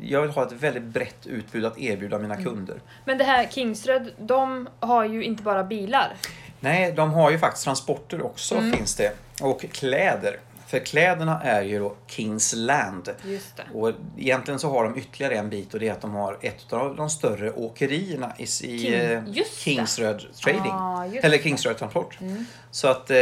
jag 0.02 0.22
vill 0.22 0.30
ha 0.32 0.46
ett 0.46 0.52
väldigt 0.52 0.84
brett 0.84 1.28
utbud 1.28 1.66
att 1.66 1.80
erbjuda 1.80 2.20
mina 2.20 2.34
Mm. 2.36 2.46
kunder. 2.46 2.76
Men 3.06 3.18
det 3.18 3.24
här 3.24 3.48
Kingsröd, 3.48 4.12
de 4.18 4.70
har 4.80 5.06
ju 5.06 5.24
inte 5.24 5.44
bara 5.44 5.64
bilar. 5.64 6.14
Nej, 6.60 6.92
de 6.92 7.12
har 7.14 7.32
ju 7.32 7.40
faktiskt 7.40 7.64
transporter 7.64 8.22
också 8.26 8.56
Mm. 8.56 8.74
finns 8.74 8.96
det. 8.96 9.12
Och 9.42 9.62
kläder. 9.72 10.40
För 10.68 10.80
kläderna 10.80 11.42
är 11.44 11.62
ju 11.62 11.80
då 11.80 11.96
Kingsland. 12.08 13.10
Just 13.26 13.58
det. 13.58 13.64
Och 13.74 13.92
egentligen 14.18 14.60
så 14.60 14.70
har 14.70 14.84
de 14.84 14.98
ytterligare 14.98 15.36
en 15.36 15.50
bit 15.50 15.74
och 15.74 15.80
det 15.80 15.88
är 15.88 15.92
att 15.92 16.02
de 16.02 16.12
har 16.16 16.38
ett 16.42 16.74
av 16.74 16.96
de 16.96 17.10
större 17.10 17.52
åkerierna 17.52 18.34
i, 18.38 18.46
King- 18.48 18.94
eh. 18.94 19.24
Kingsröd 19.58 20.24
Trading. 20.44 20.62
Ah, 20.72 21.06
eller. 21.24 21.38
Kingsröd 21.38 21.78
Transport. 21.78 22.18
Mm. 22.22 22.46
Så 22.72 22.88
att 22.88 23.10
eh, 23.12 23.16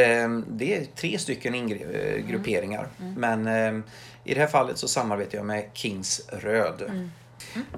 det 0.47 0.75
är 0.77 0.85
tre 0.95 1.19
stycken 1.19 1.67
grupperingar. 2.27 2.87
Mm. 3.01 3.13
Men 3.43 3.75
eh, 3.77 3.83
i 4.25 4.33
det 4.33 4.39
här 4.39 4.47
fallet 4.47 4.77
så 4.77 4.87
samarbetar 4.87 5.37
jag 5.37 5.45
med 5.45 5.69
Kingsröd. 5.73 6.81
Mm. 6.81 7.09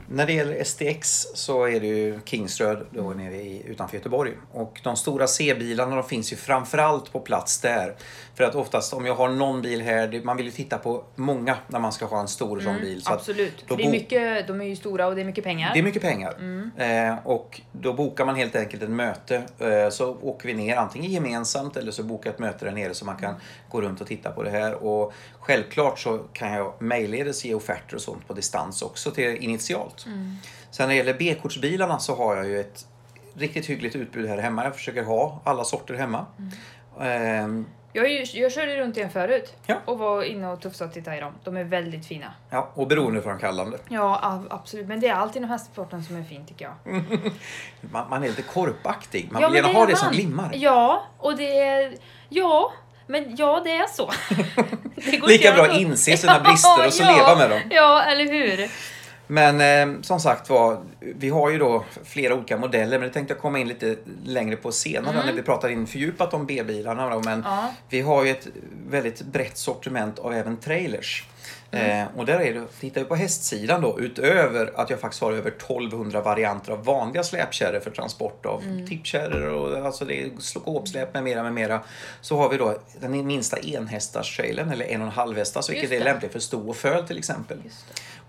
När 0.09 0.25
det 0.25 0.33
gäller 0.33 0.63
STX 0.63 1.27
så 1.33 1.67
är 1.67 1.79
det 1.79 1.88
ju 1.88 2.19
Kingsröd 2.25 2.85
då 2.91 3.09
nere 3.09 3.35
i, 3.35 3.63
utanför 3.65 3.97
Göteborg. 3.97 4.33
Och 4.51 4.79
de 4.83 4.95
stora 4.95 5.27
C-bilarna 5.27 5.95
de 5.95 6.03
finns 6.03 6.33
ju 6.33 6.35
framförallt 6.35 7.11
på 7.11 7.19
plats 7.19 7.62
där. 7.62 7.95
För 8.38 8.44
att 8.44 8.56
oftast 8.56 8.94
om 8.94 9.06
jag 9.06 9.15
har 9.15 9.29
någon 9.29 9.62
bil 9.62 9.82
här, 9.82 10.22
man 10.24 10.38
vill 10.38 10.46
ju 10.46 10.51
titta 10.51 10.77
på 10.77 11.03
många 11.15 11.58
när 11.67 11.79
man 11.79 11.91
ska 11.91 12.06
ha 12.06 12.20
en 12.20 12.27
stor 12.27 12.60
sån 12.60 12.79
bil. 12.79 13.01
Så 13.01 13.13
Absolut. 13.13 13.65
då 13.67 13.75
det 13.75 13.84
är 13.84 13.91
mycket, 13.91 14.48
de 14.48 14.62
är 14.62 14.65
ju 14.65 14.75
stora 14.75 15.08
och 15.08 15.15
det 15.15 15.22
är 15.22 15.25
mycket 15.25 15.44
pengar. 15.44 15.72
det 15.74 15.79
är 15.79 15.84
mycket 15.84 16.01
pengar. 16.01 16.36
Eh, 16.77 17.27
och 17.27 17.62
då 17.72 17.94
bokar 17.94 18.25
man 18.25 18.36
helt 18.36 18.56
enkelt 18.56 18.84
ett 18.84 18.89
möte. 18.89 19.44
Eh, 19.60 19.89
så 19.89 20.17
åker 20.22 20.48
vi 20.48 20.53
ner 20.53 20.75
antingen 20.75 21.12
gemensamt 21.12 21.77
eller 21.77 21.91
så 21.91 22.03
bokar 22.03 22.29
ett 22.29 22.39
möte 22.39 22.65
där 22.65 22.72
nere 22.72 22.94
så 22.94 23.06
man 23.06 23.17
kan 23.17 23.36
gå 23.70 23.82
runt 23.82 24.01
och 24.01 24.08
titta 24.08 24.32
på 24.32 24.44
det 24.44 24.50
här. 24.50 24.74
Och 24.84 25.13
självklart 25.39 26.00
så 26.00 26.17
kan 26.17 26.53
jag 26.53 26.74
mejlledes 26.79 27.46
ge 27.46 27.53
offerter 27.53 27.96
och 27.96 28.01
sånt 28.01 28.27
på 28.27 28.34
distans 28.34 28.82
också 28.82 29.12
till 29.12 29.38
initialt. 29.38 30.06
Sen 30.72 30.88
när 30.88 30.88
det 30.88 30.96
gäller 30.96 31.15
B-kortsbilarna 31.20 32.00
så 32.00 32.15
har 32.15 32.36
jag 32.36 32.48
ju 32.48 32.60
ett 32.60 32.86
riktigt 33.34 33.65
hyggligt 33.65 33.96
utbud 33.96 34.29
här 34.29 34.38
hemma. 34.38 34.63
Jag 34.63 34.75
försöker 34.75 35.03
ha 35.03 35.41
alla 35.44 35.63
sorter 35.63 35.94
hemma. 35.94 36.25
Ehm, 37.01 37.65
Jag, 37.98 38.10
ju- 38.12 38.25
jag 38.42 38.51
körde 38.51 38.77
runt 38.77 38.98
i 38.98 39.01
en 39.01 39.10
förut 39.10 39.54
Ja. 39.66 39.75
och 39.86 40.00
var 40.00 40.24
inne 40.24 40.48
och 40.48 40.62
tufsade 40.62 40.88
och 40.88 40.94
tittade 40.94 41.18
i 41.18 41.20
dem. 41.20 41.34
De 41.44 41.58
är 41.58 41.63
väldigt 41.63 42.06
fina. 42.08 42.34
ja, 42.50 42.72
och 42.74 42.88
beroendeframkallande. 42.88 43.77
Ja, 43.89 44.44
absolut. 44.50 44.88
Men 44.88 45.00
det 45.00 45.08
är 45.08 45.13
alltid 45.13 45.38
inom 45.38 45.50
hästsporten 45.50 46.04
som 46.04 46.16
är 46.16 46.24
fint 46.24 46.48
tycker 46.48 46.66
jag. 46.66 46.94
Man, 47.92 48.10
man 48.10 48.24
är 48.24 48.27
lite 48.27 48.42
korpaktig. 48.42 49.30
Man 49.32 49.42
ja, 49.42 49.48
vill 49.50 49.62
men 49.62 49.68
gärna 49.72 49.80
ha 49.80 49.86
är 49.86 49.92
det 49.92 49.96
som 49.98 50.06
man. 50.06 50.13
glimmar. 50.16 50.51
Ja, 50.56 51.04
och 51.18 51.38
det 51.38 51.60
är... 51.60 51.94
Ja, 52.30 52.72
men 53.08 53.36
ja, 53.36 53.62
det 53.63 53.72
är 53.77 53.88
så. 53.88 54.12
det 55.12 55.18
går 55.18 55.27
Lika 55.27 55.51
bra 55.51 55.63
att 55.66 55.77
inse 55.77 56.18
sina 56.18 56.39
brister 56.39 56.86
och 56.88 56.94
så 56.94 57.04
leva 57.18 57.36
med 57.36 57.50
dem. 57.50 57.60
Ja, 57.70 58.04
eller 58.04 58.25
hur? 58.32 58.70
Men 59.27 59.62
eh, 59.62 60.01
som 60.01 60.19
sagt 60.19 60.50
var, 60.50 60.81
vi 61.00 61.29
har 61.29 61.50
ju 61.50 61.57
då 61.57 61.86
flera 62.03 62.34
olika 62.36 62.57
modeller, 62.57 63.00
men 63.00 63.07
det 63.07 63.13
tänkte 63.13 63.34
jag 63.34 63.41
komma 63.41 63.60
in 63.60 63.67
lite 63.67 63.96
längre 64.25 64.55
på 64.55 64.72
senare 64.72 65.25
när 65.25 65.34
vi 65.34 65.41
pratar 65.41 65.69
in 65.69 65.88
fördjupat 65.88 66.34
om 66.34 66.46
B-bilarna. 66.46 67.10
Då, 67.10 67.19
men 67.25 67.43
Ja. 67.46 67.72
vi 67.89 68.01
har 68.01 68.24
ju 68.25 68.31
ett 68.31 68.48
väldigt 68.89 69.22
brett 69.22 69.57
sortiment 69.57 70.19
av 70.19 70.34
även 70.34 70.57
trailers. 70.57 71.25
Eh, 71.72 72.03
och 72.15 72.25
där 72.25 72.39
är 72.39 72.53
det, 72.53 72.65
tittar 72.79 73.01
vi 73.01 73.07
på 73.07 73.15
hästsidan 73.15 73.81
då, 73.81 74.00
utöver 74.00 74.72
att 74.75 74.89
jag 74.89 75.00
faktiskt 75.00 75.22
har 75.24 75.31
över 75.31 75.51
1200 75.51 76.22
varianter 76.22 76.72
av 76.72 76.84
vanliga 76.86 77.24
släpkärror 77.24 77.79
för 77.79 77.91
transport 77.91 78.46
av 78.46 78.63
tippkärror 78.89 79.48
och 79.50 79.86
alltså 79.86 80.05
det 80.05 80.29
skåpsläp 80.39 81.13
med 81.13 81.24
mera, 81.24 81.43
med 81.43 81.53
mera. 81.53 81.81
Så 82.22 82.38
har 82.38 82.50
vi 82.50 82.57
då 82.57 82.77
den 83.00 83.27
minsta 83.27 83.57
enhästars-trailern, 83.57 84.72
eller 84.72 84.86
en 84.86 85.01
och 85.01 85.07
en 85.07 85.13
halv 85.13 85.38
hästars, 85.38 85.69
vilket 85.69 85.91
är 85.91 86.00
lämpligt 86.03 86.31
för 86.31 86.39
sto 86.39 86.69
och 86.69 86.75
föl 86.75 87.07
till 87.07 87.17
exempel. 87.17 87.57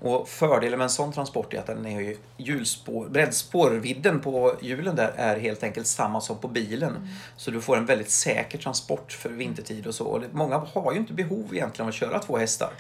Och 0.00 0.28
fördelen 0.28 0.78
med 0.78 0.84
en 0.84 0.90
sån 0.90 1.12
transport 1.12 1.54
är 1.54 1.58
att 1.58 1.66
den 1.66 1.86
är 1.86 2.00
ju 2.00 2.16
hjulspår, 2.36 3.08
bredd, 3.08 3.34
spårvidden 3.34 4.20
på 4.20 4.54
hjulen 4.60 4.96
där 4.96 5.12
är 5.16 5.40
helt 5.40 5.62
enkelt 5.62 5.86
samma 5.86 6.20
som 6.20 6.38
på 6.38 6.48
bilen. 6.48 6.90
Mm. 6.96 7.08
Så 7.36 7.50
du 7.50 7.60
får 7.60 7.76
en 7.76 7.86
väldigt 7.86 8.10
säker 8.10 8.58
transport 8.58 9.12
för 9.12 9.28
vintertid 9.28 9.86
och 9.86 9.94
så. 9.94 10.04
Och 10.04 10.22
många 10.32 10.56
har 10.56 10.92
ju 10.92 10.98
inte 10.98 11.12
behov 11.12 11.54
egentligen 11.54 11.86
av 11.86 11.88
att 11.88 11.94
köra 11.94 12.18
två 12.18 12.36
hästar. 12.36 12.70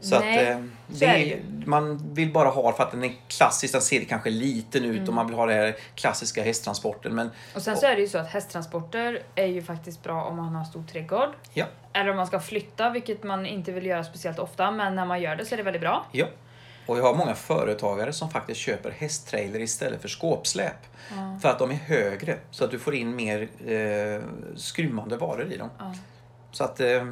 Så 0.00 0.18
Nej, 0.20 0.52
att 0.52 0.58
eh, 0.58 0.64
så 0.92 0.98
det 1.04 1.32
är 1.32 1.40
man 1.66 2.14
vill 2.14 2.32
bara 2.32 2.48
ha 2.48 2.72
för 2.72 2.82
att 2.82 2.90
den 2.90 3.04
är 3.04 3.12
klassisk, 3.28 3.72
den 3.72 3.82
ser 3.82 4.04
kanske 4.04 4.30
liten 4.30 4.84
ut 4.84 4.96
Mm. 4.96 5.08
och 5.08 5.14
man 5.14 5.26
vill 5.26 5.36
ha 5.36 5.46
den 5.46 5.56
här 5.56 5.76
klassiska 5.94 6.42
hästtransporten. 6.42 7.14
Men 7.14 7.30
Och 7.54 7.62
sen 7.62 7.76
så 7.76 7.86
är 7.86 7.94
det 7.94 8.00
ju 8.00 8.08
så 8.08 8.18
att 8.18 8.28
hästtransporter 8.28 9.22
är 9.34 9.46
ju 9.46 9.62
faktiskt 9.62 10.02
bra 10.02 10.24
om 10.24 10.36
man 10.36 10.54
har 10.54 10.64
stor 10.64 10.82
trädgård. 10.92 11.28
ja, 11.52 11.66
Eller 11.92 12.10
om 12.10 12.16
man 12.16 12.26
ska 12.26 12.40
flytta, 12.40 12.90
vilket 12.90 13.22
man 13.22 13.46
inte 13.46 13.72
vill 13.72 13.86
göra 13.86 14.04
speciellt 14.04 14.38
ofta. 14.38 14.70
Men 14.70 14.94
när 14.96 15.06
man 15.06 15.20
gör 15.20 15.36
det 15.36 15.44
så 15.44 15.54
är 15.54 15.56
det 15.56 15.62
väldigt 15.62 15.82
bra. 15.82 16.06
ja. 16.12 16.26
Och 16.86 16.96
vi 16.96 17.00
har 17.00 17.14
många 17.14 17.34
företagare 17.34 18.12
som 18.12 18.30
faktiskt 18.30 18.60
köper 18.60 18.90
hästtrailer 18.90 19.60
istället 19.60 20.00
för 20.02 20.08
skåpsläp. 20.08 20.76
För 21.42 21.48
att 21.48 21.58
de 21.58 21.70
är 21.70 21.74
högre, 21.74 22.36
så 22.50 22.64
att 22.64 22.70
du 22.70 22.78
får 22.78 22.94
in 22.94 23.16
mer 23.16 23.48
eh, 23.66 24.22
skrymmande 24.56 25.16
varor 25.16 25.52
i 25.52 25.56
dem. 25.56 25.70
Ja. 25.78 25.94
Så 26.56 26.64
att, 26.64 26.80
eh, 26.80 27.04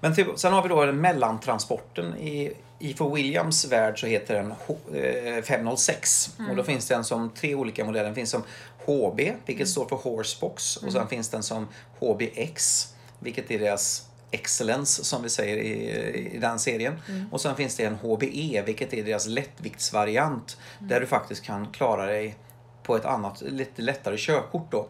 men 0.00 0.14
till, 0.14 0.26
sen 0.36 0.52
har 0.52 0.62
vi 0.62 0.68
då 0.68 0.84
den 0.84 1.00
mellantransporten. 1.00 2.16
I, 2.18 2.52
I 2.78 2.94
för 2.94 3.10
Williams 3.10 3.64
värld 3.72 4.00
så 4.00 4.06
heter 4.06 4.34
den 4.34 4.54
H, 4.66 4.76
eh, 4.96 5.42
506. 5.42 6.30
Och 6.50 6.56
då 6.56 6.62
finns 6.62 6.88
den 6.88 7.04
som 7.04 7.30
tre 7.30 7.54
olika 7.54 7.84
modeller. 7.84 8.04
Den 8.04 8.14
finns 8.14 8.30
som 8.30 8.42
HB, 8.86 9.32
vilket 9.46 9.68
står 9.68 9.88
för 9.88 9.96
Horsebox. 9.96 10.76
Och 10.76 10.92
sen 10.92 11.08
finns 11.08 11.28
den 11.28 11.42
som 11.42 11.68
HBX, 12.00 12.86
vilket 13.18 13.50
är 13.50 13.58
deras 13.58 14.08
Excellence 14.30 15.04
som 15.04 15.22
vi 15.22 15.28
säger 15.28 15.56
i, 15.56 15.90
i 16.34 16.38
den 16.38 16.58
serien. 16.58 17.00
Och 17.32 17.40
sen 17.40 17.56
finns 17.56 17.76
det 17.76 17.84
en 17.84 17.94
HBE, 17.94 18.62
vilket 18.66 18.92
är 18.92 19.04
deras 19.04 19.26
lättviktsvariant. 19.26 20.56
Där 20.78 21.00
du 21.00 21.06
faktiskt 21.06 21.44
kan 21.44 21.66
klara 21.72 22.06
dig 22.06 22.36
på 22.82 22.96
ett 22.96 23.04
annat, 23.04 23.42
lite 23.42 23.82
lättare 23.82 24.16
körkort 24.18 24.70
då. 24.70 24.88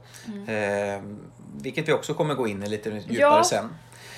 Eh, 0.53 1.03
vilket 1.57 1.89
vi 1.89 1.93
också 1.93 2.15
kommer 2.15 2.35
gå 2.35 2.49
in 2.49 2.63
i 2.63 2.69
lite 2.69 2.91
djupare 2.91 3.15
Ja, 3.19 3.45
sen. 3.45 3.69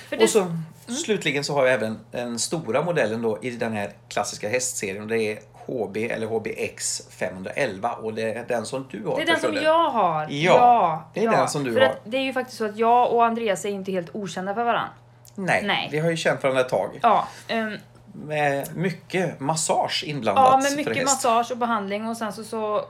Det, 0.09 0.23
Och 0.23 0.29
så 0.29 0.45
slutligen 0.87 1.43
så 1.43 1.53
har 1.53 1.65
jag 1.65 1.73
även 1.73 1.99
den 2.11 2.39
stora 2.39 2.81
modellen 2.81 3.21
då 3.21 3.39
i 3.41 3.49
den 3.49 3.73
här 3.73 3.91
klassiska 4.07 4.49
hästserien 4.49 5.07
det 5.07 5.17
är 5.23 5.39
HB 5.53 5.97
eller 5.97 6.27
HBX 6.27 7.01
511 7.09 7.91
och 7.91 8.13
det 8.13 8.33
är 8.33 8.45
den 8.47 8.65
som 8.65 8.87
du 8.91 9.05
har. 9.05 9.15
det 9.15 9.21
är 9.21 9.25
den 9.25 9.39
som 9.39 9.51
du. 9.51 9.61
jag 9.61 9.89
har. 9.89 10.27
Ja, 10.29 11.09
det 11.13 11.25
är 11.25 11.31
den 11.31 11.47
som 11.47 11.63
du 11.63 11.73
för 11.73 11.81
har. 11.81 11.95
Det 12.03 12.17
är 12.17 12.21
ju 12.21 12.33
faktiskt 12.33 12.57
så 12.57 12.65
att 12.65 12.77
jag 12.77 13.11
och 13.13 13.25
Andreas 13.25 13.65
är 13.65 13.69
inte 13.69 13.91
helt 13.91 14.09
okända 14.15 14.53
för 14.55 14.63
varandra. 14.63 14.89
Nej, 15.35 15.63
Nej. 15.65 15.89
vi 15.91 15.99
har 15.99 16.09
ju 16.09 16.17
känt 16.17 16.43
varandra 16.43 16.61
ett 16.61 16.69
tag. 16.69 16.99
Ja, 17.01 17.27
ehm, 17.47 17.77
Med 18.13 18.75
mycket 18.75 19.39
massage 19.39 20.03
inblandat. 20.07 20.45
ja 20.51 20.57
med 20.69 20.77
mycket 20.85 21.05
massage 21.05 21.51
och 21.51 21.57
behandling 21.57 22.07
och 22.07 22.17
sen 22.17 22.33
så, 22.33 22.43
så 22.43 22.85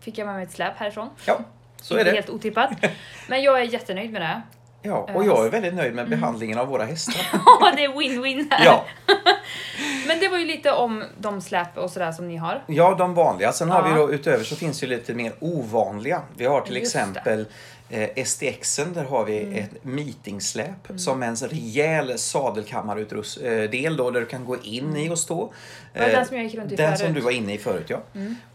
fick 0.00 0.18
jag 0.18 0.26
med 0.26 0.34
mig 0.34 0.44
ett 0.44 0.52
släp 0.52 0.76
härifrån. 0.76 1.08
Ja, 1.26 1.38
så 1.80 1.96
är 1.96 2.04
det. 2.04 2.10
helt 2.10 2.30
otippat. 2.30 2.70
Men 3.28 3.42
jag 3.42 3.60
är 3.60 3.64
jättenöjd 3.64 4.12
med 4.12 4.22
det. 4.22 4.42
Ja, 4.86 5.08
och 5.14 5.24
jag 5.24 5.46
är 5.46 5.50
väldigt 5.50 5.74
nöjd 5.74 5.94
med 5.94 6.08
behandlingen 6.08 6.58
av 6.58 6.68
våra 6.68 6.84
hästar. 6.84 7.26
Ja, 7.60 7.72
det 7.76 7.84
är 7.84 7.88
win-win 7.88 8.46
här. 8.50 8.64
Ja, 8.64 8.84
Men 10.06 10.20
det 10.20 10.28
var 10.28 10.38
ju 10.38 10.44
lite 10.44 10.72
om 10.72 11.04
de 11.18 11.40
släp 11.40 11.76
och 11.78 11.90
sådär 11.90 12.12
som 12.12 12.28
ni 12.28 12.36
har. 12.36 12.64
Ja, 12.66 12.94
de 12.98 13.14
vanliga. 13.14 13.52
Sen 13.52 13.70
har 13.70 13.88
vi 13.88 13.94
då 13.94 14.12
utöver 14.12 14.44
så 14.44 14.56
finns 14.56 14.80
det 14.80 14.86
lite 14.86 15.14
mer 15.14 15.32
ovanliga. 15.40 16.22
Vi 16.36 16.44
har 16.46 16.60
till 16.60 16.76
Just. 16.76 16.94
Mm. 16.96 17.10
exempel 17.10 17.46
eh, 17.90 18.24
STXen, 18.24 18.92
där 18.92 19.04
har 19.04 19.24
vi 19.24 19.58
ett 19.58 19.84
meetingsläp 19.84 20.88
som 20.96 21.22
är 21.22 21.26
en 21.26 21.36
rejäl 21.36 22.18
sadelkammarutdel 22.18 23.96
då 23.96 24.10
där 24.10 24.20
du 24.20 24.26
kan 24.26 24.44
gå 24.44 24.56
in 24.62 24.96
i 24.96 25.10
och 25.10 25.18
stå. 25.18 25.52
Det 25.92 26.00
Eh, 26.00 26.12
den 26.12 26.26
som 26.26 26.36
jag 26.36 26.44
gick 26.46 26.54
runt 26.54 26.72
i 26.72 26.76
Den 26.76 26.86
förut? 26.88 27.00
Mm. 27.00 27.06
som 27.06 27.14
du 27.14 27.20
var 27.20 27.30
inne 27.30 27.54
i 27.54 27.58
förut 27.58 27.86
ja. 27.88 28.00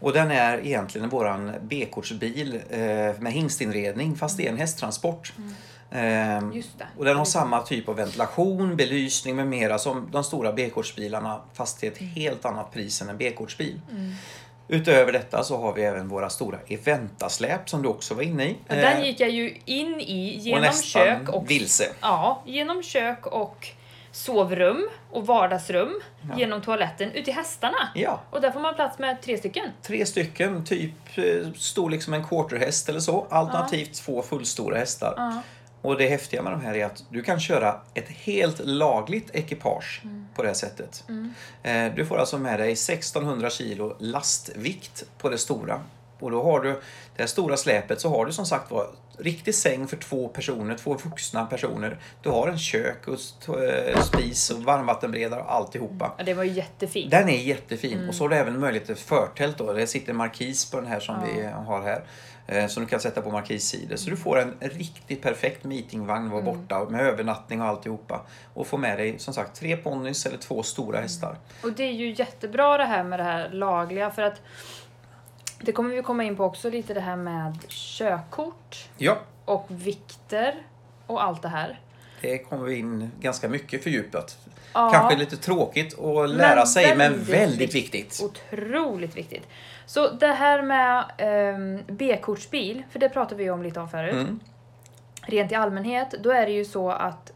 Och 0.00 0.12
den 0.12 0.30
är 0.30 0.66
egentligen 0.66 1.08
våran 1.08 1.52
B-kortsbil 1.62 2.60
eh, 2.70 2.78
med 3.18 3.32
hingstinredning 3.32 4.16
fast 4.16 4.36
det 4.36 4.46
är 4.46 4.50
en 4.50 4.58
hästtransport. 4.58 5.32
Ehm, 5.92 6.38
Mm. 6.44 6.52
Just 6.56 6.78
det. 6.78 6.86
och 6.98 7.04
den 7.04 7.16
har 7.16 7.24
samma 7.24 7.60
typ 7.62 7.88
av 7.88 7.96
ventilation, 7.96 8.76
belysning 8.76 9.36
med 9.36 9.46
mera 9.46 9.78
som 9.78 10.08
de 10.12 10.24
stora 10.24 10.52
B-kortsbilarna 10.52 11.40
fast 11.54 11.80
till 11.80 11.88
ett 11.88 12.00
Mm. 12.00 12.12
helt 12.12 12.44
annat 12.44 12.72
pris 12.72 13.02
än 13.02 13.08
en 13.08 13.16
B-kortsbil. 13.16 13.80
Utöver 14.68 15.12
detta 15.12 15.42
så 15.44 15.56
har 15.58 15.72
vi 15.72 15.82
även 15.82 16.08
våra 16.08 16.30
stora 16.30 16.58
Eventasläp 16.68 17.68
som 17.70 17.82
du 17.82 17.88
också 17.88 18.14
var 18.14 18.22
inne 18.22 18.44
i. 18.44 18.52
Och 18.68 18.74
den 18.74 18.96
Eh, 18.96 19.04
gick 19.06 19.20
jag 19.20 19.30
ju 19.30 19.56
in 19.64 20.00
i 20.00 20.36
och 20.38 20.42
genom 20.42 20.60
nästan 20.62 21.02
kök 21.04 21.28
och 21.28 21.50
vilse. 21.50 21.84
Ja, 22.00 22.42
genom 22.46 22.82
kök 22.82 23.26
och 23.26 23.68
sovrum 24.12 24.88
och 25.10 25.26
vardagsrum. 25.26 26.00
Genom 26.36 26.62
toaletten 26.62 27.10
ut 27.12 27.24
till 27.24 27.34
hästarna. 27.34 27.88
Ja, 27.94 28.20
Och 28.30 28.40
där 28.40 28.50
får 28.50 28.60
man 28.60 28.74
plats 28.74 28.98
med 28.98 29.22
tre 29.22 29.38
stycken. 29.38 29.64
tre 29.82 30.06
stycken, 30.06 30.64
typ 30.64 30.92
eh, 31.18 31.24
storlek 31.56 32.02
som 32.02 32.14
en 32.14 32.24
quarterhäst 32.24 32.88
eller 32.88 33.00
så. 33.00 33.26
Alternativt 33.30 33.94
två 33.94 34.22
fullstora 34.22 34.78
hästar. 34.78 35.14
Ja. 35.16 35.42
Och 35.82 35.98
det 35.98 36.08
häftiga 36.08 36.42
med 36.42 36.52
de 36.52 36.60
här 36.60 36.74
är 36.74 36.84
att 36.86 37.04
du 37.10 37.22
kan 37.22 37.40
köra 37.40 37.80
ett 37.94 38.08
helt 38.08 38.58
lagligt 38.64 39.30
ekipage 39.34 40.00
Mm. 40.04 40.26
på 40.34 40.42
det 40.42 40.48
här 40.48 40.54
sättet. 40.54 41.04
Eh, 41.62 41.94
Du 41.94 42.06
får 42.06 42.18
alltså 42.18 42.38
med 42.38 42.60
dig 42.60 42.72
1600 42.72 43.50
kilo 43.50 43.96
lastvikt 43.98 45.04
på 45.18 45.28
det 45.28 45.38
stora. 45.38 45.80
Och 46.18 46.30
då 46.30 46.42
har 46.42 46.60
du 46.60 46.70
det 47.16 47.22
här 47.22 47.26
stora 47.26 47.56
släpet 47.56 48.00
så 48.00 48.08
har 48.08 48.26
du 48.26 48.32
som 48.32 48.46
sagt 48.46 48.70
var 48.70 48.86
riktig 49.18 49.54
säng 49.54 49.86
för 49.86 49.96
två 49.96 50.28
personer, 50.28 50.74
två 50.74 50.94
vuxna 50.94 51.46
personer. 51.46 51.98
Du 52.22 52.28
har 52.30 52.48
en 52.48 52.58
kök 52.58 53.08
och 53.08 53.58
eh, 53.62 54.00
spis 54.02 54.50
och 54.50 54.62
varmvattenberedare 54.64 55.40
och 55.40 55.52
alltihopa. 55.54 56.12
Ja, 56.18 56.24
det 56.24 56.34
var 56.34 56.44
ju 56.44 56.52
jättefint. 56.52 57.10
Den 57.10 57.28
är 57.28 57.38
jättefin 57.38 57.92
Mm. 57.98 58.08
och 58.08 58.14
så 58.14 58.24
har 58.24 58.28
du 58.28 58.36
även 58.36 58.60
möjlighet 58.60 58.86
till 58.86 58.96
förtält 58.96 59.58
då. 59.58 59.72
Det 59.72 59.86
sitter 59.86 60.10
en 60.10 60.16
markis 60.16 60.70
på 60.70 60.76
den 60.76 60.86
här 60.86 61.00
som 61.00 61.14
vi 61.26 61.42
har 61.46 61.82
här. 61.82 62.02
Eh, 62.50 62.66
Som 62.66 62.82
du 62.82 62.88
kan 62.88 63.00
sätta 63.00 63.22
på 63.22 63.30
markissidor. 63.30 63.96
Så 63.96 64.10
du 64.10 64.16
får 64.16 64.38
en 64.40 64.54
riktigt 64.60 65.22
perfekt 65.22 65.64
meetingvagn 65.64 66.30
var 66.30 66.40
Mm. 66.40 66.54
borta 66.54 66.84
med 66.84 67.00
övernattning 67.06 67.60
och 67.62 67.68
alltihopa. 67.68 68.20
Och 68.54 68.66
få 68.66 68.76
med 68.76 68.98
dig 68.98 69.18
som 69.18 69.34
sagt 69.34 69.60
tre 69.60 69.76
ponnys 69.76 70.26
eller 70.26 70.38
två 70.38 70.62
stora 70.62 71.00
hästar. 71.00 71.36
Och 71.62 71.72
det 71.72 71.82
är 71.84 71.92
ju 71.92 72.14
jättebra 72.14 72.76
det 72.78 72.84
här 72.84 73.04
med 73.04 73.18
det 73.18 73.24
här 73.24 73.48
lagliga 73.50 74.10
för 74.10 74.22
att 74.22 74.40
det 75.62 75.72
kommer 75.72 75.94
vi 75.96 76.02
komma 76.02 76.24
in 76.24 76.36
på 76.36 76.44
också 76.44 76.70
lite 76.70 76.94
det 76.94 77.00
här 77.00 77.16
med 77.16 77.58
körkort 77.68 78.88
Ja, 78.98 79.18
och 79.44 79.66
vikter 79.68 80.54
och 81.06 81.24
allt 81.24 81.42
det 81.42 81.48
här. 81.48 81.80
det 82.20 82.38
kommer 82.38 82.64
vi 82.64 82.76
in 82.76 83.10
ganska 83.20 83.48
mycket 83.48 83.82
fördjupat. 83.82 84.38
Ja. 84.74 84.90
Kanske 84.92 85.16
lite 85.18 85.36
tråkigt 85.36 85.98
att 85.98 86.30
lära 86.30 86.54
Men 86.56 86.66
sig 86.66 86.96
men 86.96 87.12
väldigt 87.12 87.28
väldigt 87.28 87.60
vikt- 87.74 87.74
viktigt. 87.94 88.20
Otroligt 88.22 89.16
viktigt. 89.16 89.42
Så 89.90 90.10
det 90.10 90.26
här 90.26 90.62
med 90.62 91.04
ehm, 91.18 91.78
B-kortsbil, 91.86 92.82
för 92.90 92.98
det 92.98 93.08
pratade 93.08 93.34
vi 93.34 93.50
om 93.50 93.62
lite 93.62 93.80
om 93.80 93.88
förut. 93.88 94.12
Mm. 94.12 94.40
Rent 95.22 95.52
i 95.52 95.54
allmänhet, 95.54 96.14
då 96.20 96.30
är 96.30 96.46
det 96.46 96.52
ju 96.52 96.64
så 96.64 96.90
att, 96.90 97.32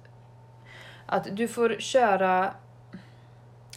att 1.07 1.27
du 1.33 1.49
får 1.49 1.77
köra... 1.79 2.55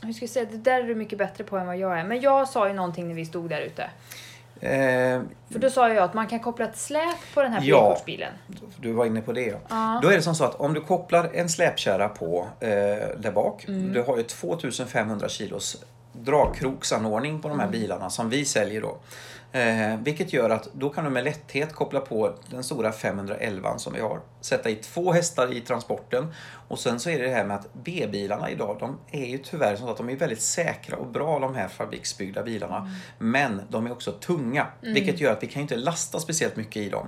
Hur 0.01 0.13
ska 0.13 0.23
jag 0.23 0.29
säga? 0.29 0.47
Det 0.51 0.57
där 0.57 0.79
är 0.79 0.83
du 0.83 0.95
mycket 0.95 1.17
bättre 1.17 1.43
på 1.43 1.57
än 1.57 1.67
vad 1.67 1.77
jag 1.77 1.99
är. 1.99 2.03
Men 2.03 2.21
jag 2.21 2.47
sa 2.47 2.67
ju 2.67 2.73
någonting 2.73 3.07
när 3.07 3.15
vi 3.15 3.25
stod 3.25 3.49
där 3.49 3.61
ute. 3.61 3.83
Eh, 4.59 5.21
För 5.51 5.59
då 5.59 5.69
sa 5.69 5.89
jag 5.89 5.97
att 5.97 6.13
man 6.13 6.27
kan 6.27 6.39
koppla 6.39 6.65
ett 6.65 6.77
släp 6.77 7.33
på 7.33 7.41
den 7.41 7.53
här 7.53 7.61
Ja. 7.63 7.81
B-kortsbilen. 7.81 8.33
Du 8.79 8.91
var 8.91 9.05
inne 9.05 9.21
på 9.21 9.31
det 9.33 9.45
ja. 9.45 9.57
Ja. 9.69 9.99
Då 10.03 10.09
är 10.09 10.15
det 10.15 10.21
som 10.21 10.35
så 10.35 10.43
att 10.43 10.55
om 10.55 10.73
du 10.73 10.81
kopplar 10.81 11.29
en 11.33 11.49
släpkärra 11.49 12.09
på 12.09 12.47
eh, 12.59 12.69
där 13.17 13.31
bak. 13.31 13.65
Mm. 13.67 13.93
Du 13.93 14.01
har 14.01 14.17
ju 14.17 14.23
2500 14.23 15.29
kilos 15.29 15.83
dragkroksanordning 16.17 17.41
på 17.41 17.47
de 17.47 17.53
Mm. 17.53 17.65
här 17.65 17.71
bilarna 17.71 18.09
som 18.09 18.29
vi 18.29 18.45
säljer 18.45 18.81
då. 18.81 18.97
Eh, 19.51 19.97
vilket 20.03 20.33
gör 20.33 20.49
att 20.49 20.73
då 20.73 20.89
kan 20.89 21.03
du 21.03 21.09
med 21.09 21.23
lätthet 21.23 21.73
koppla 21.73 21.99
på 21.99 22.33
den 22.49 22.63
stora 22.63 22.91
511 22.91 23.77
som 23.77 23.93
vi 23.93 23.99
har. 23.99 24.19
Sätta 24.41 24.69
i 24.69 24.75
två 24.75 25.11
hästar 25.11 25.53
i 25.53 25.61
transporten. 25.61 26.33
Och 26.67 26.79
sen 26.79 26.99
så 26.99 27.09
är 27.09 27.19
det 27.19 27.25
det 27.25 27.33
här 27.33 27.45
med 27.45 27.55
att 27.57 27.73
B-bilarna 27.73 28.49
idag, 28.51 28.77
de 28.79 28.97
är 29.11 29.25
ju 29.25 29.37
tyvärr 29.37 29.75
så 29.75 29.89
att 29.89 29.97
de 29.97 30.09
är 30.09 30.15
väldigt 30.15 30.41
säkra 30.41 30.97
och 30.97 31.07
bra 31.07 31.39
de 31.39 31.55
här 31.55 31.67
fabriksbyggda 31.67 32.43
bilarna. 32.43 32.77
Mm. 32.77 32.91
Men 33.17 33.61
de 33.69 33.85
är 33.87 33.91
också 33.91 34.11
tunga. 34.11 34.67
Vilket 34.81 35.19
gör 35.19 35.31
att 35.31 35.43
vi 35.43 35.47
kan 35.47 35.61
inte 35.61 35.75
lasta 35.75 36.19
speciellt 36.19 36.55
mycket 36.55 36.77
i 36.77 36.89
dem. 36.89 37.07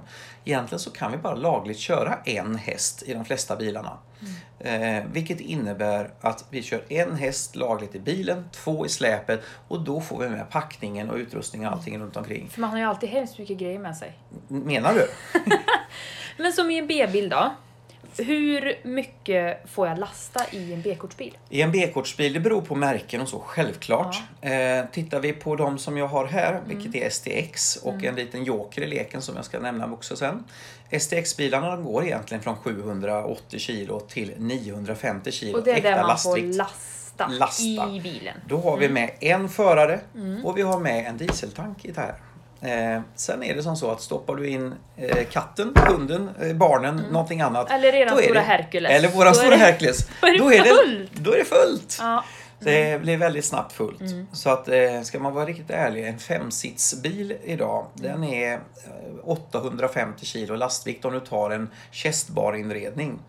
Egentligen 0.49 0.79
så 0.79 0.91
kan 0.91 1.11
vi 1.11 1.17
bara 1.17 1.35
lagligt 1.35 1.77
köra 1.77 2.19
en 2.25 2.55
häst 2.55 3.03
i 3.03 3.13
de 3.13 3.25
flesta 3.25 3.55
bilarna. 3.55 3.97
Eh, 4.59 5.03
vilket 5.11 5.39
innebär 5.39 6.11
att 6.21 6.45
vi 6.49 6.63
kör 6.63 6.83
en 6.89 7.15
häst 7.15 7.55
lagligt 7.55 7.95
i 7.95 7.99
bilen, 7.99 8.49
två 8.51 8.85
i 8.85 8.89
släpet 8.89 9.41
och 9.67 9.81
då 9.81 10.01
får 10.01 10.19
vi 10.19 10.29
med 10.29 10.49
packningen 10.49 11.09
och 11.09 11.17
utrustningen 11.17 11.69
och 11.69 11.75
allting 11.75 11.99
runt 11.99 12.17
omkring. 12.17 12.49
För 12.49 12.61
man 12.61 12.69
har 12.69 12.77
ju 12.77 12.83
alltid 12.83 13.09
hemskt 13.09 13.39
mycket 13.39 13.57
grejer 13.57 13.79
med 13.79 13.97
sig. 13.97 14.19
Menar 14.47 14.93
du? 14.93 15.07
Men 16.43 16.53
som 16.53 16.71
i 16.71 16.77
en 16.77 16.87
B-bil 16.87 17.29
då. 17.29 17.51
Hur 18.17 18.79
mycket 18.83 19.69
får 19.71 19.87
jag 19.87 19.99
lasta 19.99 20.41
i 20.51 20.73
en 20.73 20.81
B-kortsbil? 20.81 21.37
I 21.49 21.61
en 21.61 21.71
B-kortsbil, 21.71 22.33
det 22.33 22.39
beror 22.39 22.61
på 22.61 22.75
märken 22.75 23.21
och 23.21 23.29
så 23.29 23.39
självklart. 23.39 24.21
Eh, 24.41 24.51
tittar 24.91 25.19
vi 25.19 25.33
på 25.33 25.55
de 25.55 25.77
som 25.77 25.97
jag 25.97 26.07
har 26.07 26.25
här, 26.25 26.61
vilket 26.67 26.95
är 26.95 27.09
STX 27.09 27.75
och 27.75 28.03
en 28.03 28.15
liten 28.15 28.43
joker 28.43 28.81
i 28.81 28.87
leken 28.87 29.21
som 29.21 29.35
jag 29.35 29.45
ska 29.45 29.59
nämna 29.59 29.93
också 29.93 30.15
sen. 30.15 30.43
STX-bilarna 30.99 31.77
går 31.77 32.05
egentligen 32.05 32.43
från 32.43 32.55
780 32.57 33.59
kilo 33.59 33.99
till 33.99 34.33
950 34.37 35.31
kilo 35.31 35.57
Och 35.57 35.63
det 35.63 35.71
är 35.71 35.75
äkta 35.75 35.89
där 35.89 35.97
man 35.97 36.07
lastvikt. 36.07 36.47
får 36.47 36.57
lasta, 36.57 37.27
Lasta. 37.27 37.89
i 37.89 38.01
bilen. 38.03 38.37
Då 38.47 38.57
har 38.57 38.77
vi 38.77 38.89
med 38.89 39.11
en 39.19 39.49
förare 39.49 39.99
och 40.43 40.57
vi 40.57 40.61
har 40.61 40.79
med 40.79 41.05
en 41.07 41.17
dieseltank 41.17 41.85
i 41.85 41.91
det 41.91 42.01
här. 42.01 42.15
Eh, 42.61 43.01
sen 43.15 43.43
är 43.43 43.55
det 43.55 43.63
som 43.63 43.75
så 43.75 43.91
att 43.91 44.01
stoppar 44.01 44.35
du 44.35 44.49
in 44.49 44.73
eh, 44.97 45.25
katten, 45.31 45.73
hunden, 45.87 46.29
eh, 46.41 46.53
barnen, 46.55 46.95
någonting 47.11 47.41
annat. 47.41 47.71
Eller 47.71 47.93
är 47.93 48.07
stora 48.07 48.33
det- 48.33 48.39
Hercules. 48.39 48.91
Eller 48.91 49.09
våran 49.09 49.33
Då 49.33 49.39
är 49.39 49.43
stora 49.43 49.57
det- 49.57 49.63
Hercules. 49.63 50.07
då 50.21 50.27
är 50.27 50.31
det 50.33 50.37
då, 50.39 50.49
är 50.51 50.63
det, 50.63 50.69
fullt. 50.69 51.11
då 51.13 51.33
är 51.33 51.37
det 51.37 51.45
fullt. 51.45 51.97
Ja. 51.99 52.23
Det 52.61 53.01
blir 53.01 53.17
väldigt 53.17 53.45
snabbt 53.45 53.71
fullt. 53.73 54.01
Så 54.33 54.49
att 54.49 54.67
eh, 54.67 55.01
ska 55.03 55.19
man 55.19 55.33
vara 55.33 55.45
riktigt 55.45 55.69
ärlig, 55.71 56.07
en 56.07 56.19
femsitsbil 56.19 57.37
idag, 57.43 57.85
den 57.93 58.23
är 58.23 58.53
eh, 58.53 58.59
850 59.23 60.25
kilo 60.25 60.55
lastvikt 60.55 61.05
om 61.05 61.13
du 61.13 61.19
tar 61.19 61.49
en 61.49 61.69
chestbar-inredning. 61.91 63.19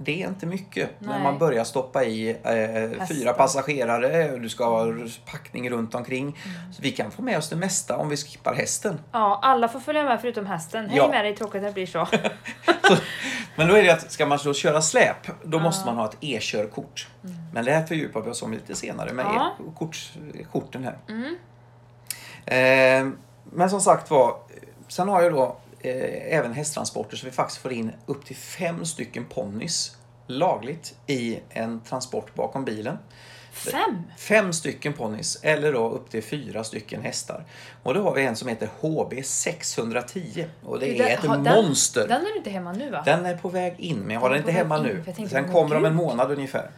Det 0.00 0.22
är 0.22 0.28
inte 0.28 0.46
mycket 0.46 0.90
när 0.98 1.12
Nej. 1.12 1.22
man 1.22 1.38
börjar 1.38 1.64
stoppa 1.64 2.04
i 2.04 2.30
eh, 2.30 3.06
fyra 3.06 3.32
passagerare 3.32 4.32
och 4.32 4.40
du 4.40 4.48
ska 4.48 4.64
ha 4.64 4.92
packning 5.32 5.70
runt 5.70 5.94
omkring. 5.94 6.38
Så 6.72 6.82
vi 6.82 6.90
kan 6.90 7.10
få 7.10 7.22
med 7.22 7.38
oss 7.38 7.48
det 7.48 7.56
mesta 7.56 7.96
om 7.96 8.08
vi 8.08 8.16
skippar 8.16 8.54
hästen. 8.54 9.00
ja, 9.12 9.38
alla 9.42 9.68
får 9.68 9.80
följa 9.80 10.04
med 10.04 10.20
förutom 10.20 10.46
hästen. 10.46 10.86
Hej 10.88 10.96
Ja. 10.96 11.08
med 11.08 11.24
dig, 11.24 11.36
tråkigt 11.36 11.54
att 11.62 11.68
det 11.68 11.72
blir 11.72 11.86
så. 11.86 12.06
Men 13.56 13.68
då 13.68 13.74
är 13.74 13.82
det 13.82 13.90
att 13.90 14.12
ska 14.12 14.26
man 14.26 14.38
då 14.44 14.54
köra 14.54 14.82
släp, 14.82 15.30
då 15.44 15.58
måste 15.58 15.86
man 15.86 15.96
ha 15.96 16.04
ett 16.04 16.16
e-körkort. 16.20 17.08
Men 17.52 17.64
det 17.64 17.72
här 17.72 17.86
fördjupar 17.86 18.20
vi 18.20 18.30
oss 18.30 18.42
om 18.42 18.52
lite 18.52 18.74
senare 18.74 19.12
med 19.12 19.24
Ja. 19.28 19.52
e-kort, 19.68 20.12
korten 20.52 20.84
här. 20.84 20.98
Eh, 22.46 23.08
men 23.52 23.70
som 23.70 23.80
sagt 23.80 24.10
var, 24.10 24.36
sen 24.88 25.08
har 25.08 25.22
jag 25.22 25.32
då 25.32 25.56
eh, 25.80 26.36
även 26.38 26.52
hästtransporter 26.52 27.16
så 27.16 27.26
vi 27.26 27.32
faktiskt 27.32 27.60
får 27.60 27.72
in 27.72 27.92
upp 28.06 28.24
till 28.24 28.36
fem 28.36 28.84
stycken 28.84 29.24
ponnys 29.24 29.96
lagligt 30.26 30.94
i 31.06 31.38
en 31.50 31.80
transport 31.80 32.34
bakom 32.34 32.64
bilen. 32.64 32.98
Fem? 33.52 34.02
Fem 34.18 34.52
stycken 34.52 34.92
ponnys 34.92 35.38
eller 35.42 35.72
då 35.72 35.88
upp 35.90 36.10
till 36.10 36.22
fyra 36.22 36.64
stycken 36.64 37.02
hästar. 37.02 37.44
Och 37.82 37.94
då 37.94 38.02
har 38.02 38.14
vi 38.14 38.24
en 38.26 38.36
som 38.36 38.48
heter 38.48 38.68
HB 38.80 39.22
610 39.24 40.46
och 40.64 40.78
det 40.80 40.86
är 40.94 40.98
Den- 40.98 41.06
ett 41.08 41.22
den- 41.22 41.42
monster. 41.42 42.08
Den 42.08 42.22
är 42.26 42.36
inte 42.36 42.50
hemma 42.50 42.72
nu 42.72 42.90
va? 42.90 43.02
Den 43.04 43.26
är 43.26 43.36
på 43.36 43.48
väg 43.48 43.74
in, 43.80 43.98
men 43.98 44.10
jag 44.14 44.20
har 44.20 44.30
Den 44.30 44.38
den 44.38 44.44
är 44.44 44.48
inte 44.50 44.62
hemma 44.62 44.78
in, 44.78 44.82
nu. 45.16 45.26
Den 45.30 45.52
kommer 45.52 45.76
om 45.76 45.84
en 45.84 45.94
månad 45.94 46.30
ungefär. 46.32 46.70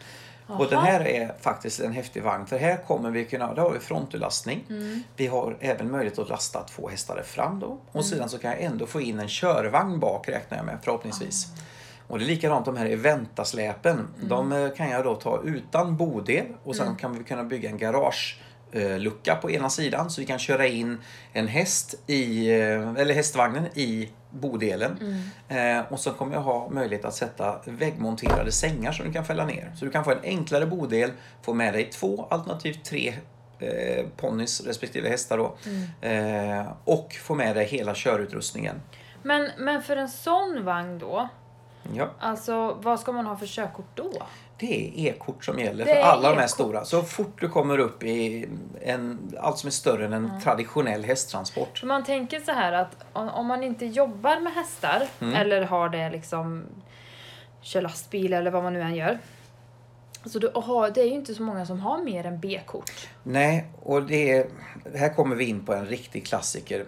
Och 0.59 0.66
den 0.71 0.78
här 0.78 1.00
är 1.09 1.33
faktiskt 1.40 1.80
en 1.80 1.92
häftig 1.92 2.23
vagn, 2.23 2.47
för 2.47 2.59
här 2.59 2.76
kommer 2.87 3.11
vi 3.11 3.25
kunna, 3.25 3.54
då 3.54 3.62
har 3.62 3.71
vi 3.71 3.78
frontutlastning. 3.78 4.64
Mm. 4.69 5.02
Vi 5.16 5.26
har 5.26 5.57
även 5.61 5.90
möjlighet 5.90 6.19
att 6.19 6.28
lasta 6.28 6.62
två 6.62 6.88
hästar 6.88 7.23
fram 7.23 7.61
då. 7.61 7.66
Och 7.66 7.95
Mm. 7.95 8.04
sedan 8.04 8.28
så 8.28 8.38
kan 8.38 8.50
jag 8.50 8.61
ändå 8.61 8.87
få 8.87 9.00
in 9.00 9.21
en 9.21 9.28
körvagn 9.28 10.00
bak 10.00 10.28
räknar 10.28 10.59
jag 10.59 10.66
med 10.66 10.78
förhoppningsvis. 10.83 11.47
Ah. 11.47 11.61
Och 12.12 12.19
det 12.19 12.25
är 12.25 12.26
likadant 12.26 12.64
de 12.66 12.76
här 12.76 12.87
Eventa-släpen. 12.87 14.09
Mm. 14.16 14.28
De 14.28 14.52
eh, 14.52 14.71
kan 14.76 14.90
jag 14.90 15.04
då 15.04 15.14
ta 15.14 15.40
utan 15.45 15.97
bodel 15.97 16.47
och 16.64 16.76
sen 16.76 16.97
kan 16.97 17.19
vi 17.19 17.25
kunna 17.25 17.45
bygga 17.45 17.71
en 17.71 17.78
garage 17.78 18.40
lucka 18.99 19.35
på 19.37 19.50
ena 19.50 19.71
sidan 19.71 20.11
så 20.11 20.21
vi 20.21 20.27
kan 20.27 20.39
köra 20.39 20.67
in 20.67 20.99
en 21.33 21.49
häst 21.49 21.95
i, 22.07 22.50
eh, 22.50 22.91
eller 22.97 23.15
hästvagnen 23.15 23.67
i 23.75 24.11
bodelen. 24.31 25.23
Eh, 25.49 25.93
och 25.93 26.00
så 26.00 26.11
kommer 26.12 26.35
jag 26.35 26.43
ha 26.43 26.71
möjlighet 26.71 27.05
att 27.05 27.15
sätta 27.15 27.61
väggmonterade 27.65 28.53
sängar 28.53 28.93
som 28.93 29.07
du 29.07 29.12
kan 29.12 29.25
fälla 29.25 29.45
ner. 29.47 29.73
Så 29.77 29.85
du 29.85 29.91
kan 29.91 30.05
få 30.05 30.11
en 30.11 30.21
enklare 30.23 30.67
bodel, 30.67 31.11
få 31.43 31.55
med 31.55 31.75
dig 31.75 31.85
två 31.91 32.27
alternativt 32.31 32.85
tre 32.85 33.15
eh, 33.59 34.07
ponnys 34.17 34.61
respektive 34.67 35.09
hästar 35.09 35.39
då. 35.39 35.57
Eh, 36.09 36.73
och 36.85 37.17
få 37.23 37.35
med 37.35 37.57
dig 37.57 37.67
hela 37.67 37.95
körutrustningen. 37.95 38.83
Men, 39.23 39.49
men 39.59 39.83
för 39.83 39.97
en 39.97 40.09
sån 40.09 40.65
vagn 40.65 40.99
då, 40.99 41.29
Ja. 41.95 42.11
alltså 42.21 42.77
vad 42.83 43.00
ska 43.00 43.12
man 43.12 43.27
ha 43.27 43.37
för 43.37 43.47
körkort 43.47 43.91
då? 43.95 44.12
Det 44.61 44.67
är 44.67 45.09
e-kort 45.09 45.45
som 45.45 45.59
gäller 45.59 45.85
för 45.85 46.00
alla 46.00 46.31
de 46.31 46.38
här 46.38 46.47
stora. 46.47 46.85
Så 46.85 47.02
fort 47.02 47.40
du 47.40 47.49
kommer 47.49 47.79
upp 47.79 48.02
i 48.02 48.49
en, 48.83 49.33
allt 49.40 49.59
som 49.59 49.67
är 49.67 49.71
större 49.71 50.05
än 50.05 50.12
en 50.12 50.40
traditionell 50.45 51.05
hästtransport. 51.05 51.83
Man 51.83 52.05
tänker 52.05 52.40
så 52.40 52.52
här 52.52 52.73
att 52.73 52.97
om, 53.12 53.47
man 53.47 53.62
inte 53.62 53.87
jobbar 53.87 54.40
med 54.40 54.52
hästar 54.52 55.02
Mm. 55.21 55.35
eller 55.35 55.62
har 55.62 55.88
det 55.88 56.11
liksom 56.11 56.64
kör 57.61 57.83
lastbil 57.83 58.33
eller 58.33 58.50
vad 58.50 58.62
man 58.62 58.73
nu 58.73 58.81
än 58.81 58.95
gör. 58.95 59.19
Alltså 60.23 60.39
du, 60.39 60.50
har, 60.54 60.91
det 60.91 61.00
är 61.00 61.04
ju 61.06 61.15
inte 61.15 61.35
så 61.35 61.43
många 61.43 61.67
som 61.67 61.80
har 61.80 61.99
mer 62.04 62.26
än 62.26 62.41
B-kort. 62.41 63.08
Nej, 63.23 63.65
och 63.82 64.02
det 64.02 64.30
är, 64.32 64.47
här 64.95 65.15
kommer 65.15 65.37
vi 65.37 65.45
in 65.45 65.65
på 65.65 65.75
en 65.75 65.87
riktig 65.87 66.26
klassiker. 66.26 66.85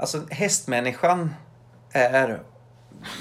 Alltså 0.00 0.22
hästmänniskan 0.30 1.34
är 1.90 2.42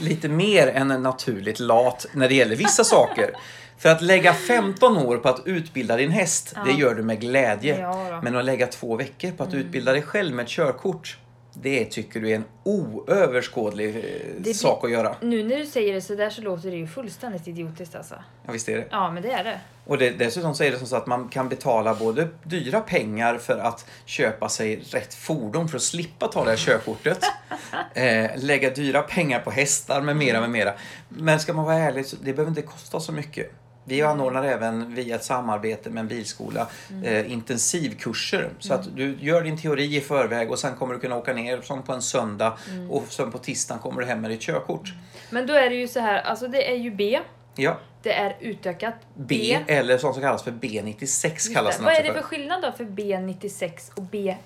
lite 0.01 0.29
mer 0.29 0.67
än 0.67 0.91
en 0.91 1.03
naturligt 1.03 1.59
lat 1.59 2.05
när 2.13 2.29
det 2.29 2.35
gäller 2.35 2.55
vissa 2.55 2.83
saker. 2.83 3.31
För 3.77 3.89
att 3.89 4.01
lägga 4.01 4.33
15 4.33 4.97
år 4.97 5.17
på 5.17 5.29
att 5.29 5.41
utbilda 5.45 5.97
din 5.97 6.11
häst, 6.11 6.55
det 6.65 6.71
gör 6.71 6.95
du 6.95 7.03
med 7.03 7.19
glädje. 7.21 7.79
Ja. 7.79 8.07
Mm. 8.07 8.19
Men 8.23 8.35
att 8.35 8.45
lägga 8.45 8.67
två 8.67 8.95
veckor 8.95 9.31
på 9.31 9.43
att 9.43 9.53
utbilda 9.53 9.91
dig 9.91 10.01
själv 10.01 10.35
med 10.35 10.43
ett 10.43 10.49
körkort, 10.49 11.17
det 11.53 11.85
tycker 11.85 12.19
du 12.19 12.29
är 12.31 12.35
en 12.35 12.43
oöverskådlig 12.63 13.95
eh, 13.95 14.41
blir- 14.41 14.53
sak 14.53 14.83
att 14.83 14.91
göra. 14.91 15.15
Nu 15.21 15.43
när 15.43 15.57
du 15.57 15.65
säger 15.65 15.93
det 15.93 16.01
så 16.01 16.15
där 16.15 16.29
så 16.29 16.41
låter 16.41 16.71
det 16.71 16.77
ju 16.77 16.87
fullständigt 16.87 17.47
idiotiskt 17.47 17.95
alltså. 17.95 18.15
Ja, 18.45 18.51
visst 18.51 18.69
är 18.69 18.77
det. 18.77 18.87
Ja 18.91 19.11
men 19.11 19.23
det 19.23 19.31
är 19.31 19.43
det. 19.43 19.59
Och 19.85 19.97
det, 19.97 20.09
dessutom 20.09 20.55
så 20.55 20.63
är 20.63 20.71
det 20.71 20.77
som 20.77 20.87
så 20.87 20.95
att 20.95 21.07
man 21.07 21.29
kan 21.29 21.49
betala 21.49 21.95
både 21.95 22.27
dyra 22.43 22.79
pengar 22.79 23.37
för 23.37 23.57
att 23.57 23.85
köpa 24.05 24.49
sig 24.49 24.75
rätt 24.75 25.13
fordon 25.13 25.69
för 25.69 25.77
att 25.77 25.83
slippa 25.83 26.27
ta 26.27 26.43
det 26.43 26.49
här 26.49 26.57
körkortet. 26.57 27.19
eh, 27.93 28.31
lägga 28.35 28.69
dyra 28.69 29.01
pengar 29.01 29.39
på 29.39 29.51
hästar 29.51 30.01
med 30.01 30.17
mera, 30.17 30.41
med 30.41 30.49
mera. 30.49 30.73
Men 31.09 31.39
ska 31.39 31.53
man 31.53 31.65
vara 31.65 31.75
ärlig, 31.75 32.05
så 32.05 32.15
det 32.15 32.33
behöver 32.33 32.49
inte 32.49 32.61
kosta 32.61 32.99
så 32.99 33.11
mycket. 33.11 33.51
Vi 33.85 34.01
anordnar 34.01 34.43
även 34.43 34.95
via 34.95 35.15
ett 35.15 35.23
samarbete 35.23 35.89
med 35.89 36.01
en 36.01 36.07
bilskola 36.07 36.67
eh, 37.03 37.31
intensivkurser. 37.31 38.49
Så 38.59 38.73
att 38.73 38.95
du 38.95 39.17
gör 39.19 39.41
din 39.41 39.57
teori 39.57 39.97
i 39.97 40.01
förväg 40.01 40.51
och 40.51 40.59
sen 40.59 40.75
kommer 40.75 40.93
du 40.93 40.99
kunna 40.99 41.15
åka 41.15 41.33
ner 41.33 41.61
som 41.61 41.83
på 41.83 41.93
en 41.93 42.01
söndag 42.01 42.57
och 42.89 43.03
sen 43.09 43.31
på 43.31 43.37
tisdagen 43.37 43.81
kommer 43.81 44.01
du 44.01 44.07
hem 44.07 44.21
med 44.21 44.31
ditt 44.31 44.41
körkort. 44.41 44.93
Men 45.29 45.47
då 45.47 45.53
är 45.53 45.69
det 45.69 45.75
ju 45.75 45.87
så 45.87 45.99
här, 45.99 46.21
alltså 46.21 46.47
det 46.47 46.71
är 46.71 46.75
ju 46.75 46.91
B. 46.91 47.19
Ja, 47.55 47.77
Det 48.03 48.13
är 48.13 48.35
utökat 48.39 48.95
B, 49.15 49.57
eller 49.67 49.97
som 49.97 50.13
kallas 50.13 50.43
för 50.43 50.51
B96 50.51 51.29
Just 51.29 51.53
kallas 51.53 51.77
det. 51.77 51.83
Vad 51.83 51.93
är 51.93 52.03
det 52.03 52.13
för. 52.13 52.21
skillnad 52.21 52.61
då 52.61 52.71
för 52.71 52.83
B96 52.83 53.91
och 53.95 54.03
BE? 54.03 54.37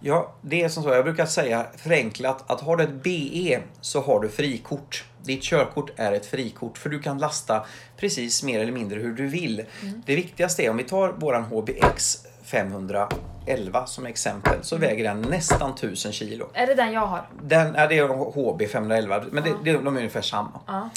Ja, 0.00 0.34
det 0.40 0.62
är 0.62 0.68
som 0.68 0.82
så. 0.82 0.88
Jag 0.88 1.04
brukar 1.04 1.26
säga 1.26 1.66
förenklat 1.76 2.50
att 2.50 2.60
har 2.60 2.76
du 2.76 2.84
ett 2.84 3.02
BE 3.02 3.60
så 3.80 4.00
har 4.00 4.20
du 4.20 4.28
frikort. 4.28 5.04
Ditt 5.22 5.42
körkort 5.42 5.90
är 5.96 6.12
ett 6.12 6.26
frikort 6.26 6.78
för 6.78 6.90
du 6.90 7.02
kan 7.02 7.18
lasta 7.18 7.66
precis 7.96 8.42
mer 8.42 8.60
eller 8.60 8.72
mindre 8.72 9.00
hur 9.00 9.12
du 9.12 9.26
vill. 9.26 9.64
Det 10.06 10.16
viktigaste 10.16 10.62
är 10.62 10.70
om 10.70 10.76
vi 10.76 10.84
tar 10.84 11.08
våran 11.12 11.44
HBX 11.44 12.26
511 12.42 13.86
som 13.86 14.06
exempel 14.06 14.58
så 14.62 14.76
väger 14.76 15.04
den 15.04 15.22
nästan 15.22 15.70
1000 15.70 16.12
kilo. 16.12 16.46
Är 16.54 16.66
det 16.66 16.74
den 16.74 16.92
jag 16.92 17.06
har? 17.06 17.28
Den, 17.42 17.74
ja, 17.74 17.86
det 17.86 17.98
är 17.98 18.08
HB 18.08 18.62
511 18.68 19.24
men 19.30 19.44
det, 19.44 19.50
det, 19.64 19.72
de 19.72 19.86
är 19.86 20.00
ungefär 20.00 20.22
samma. 20.22 20.60
Ja. 20.66 20.90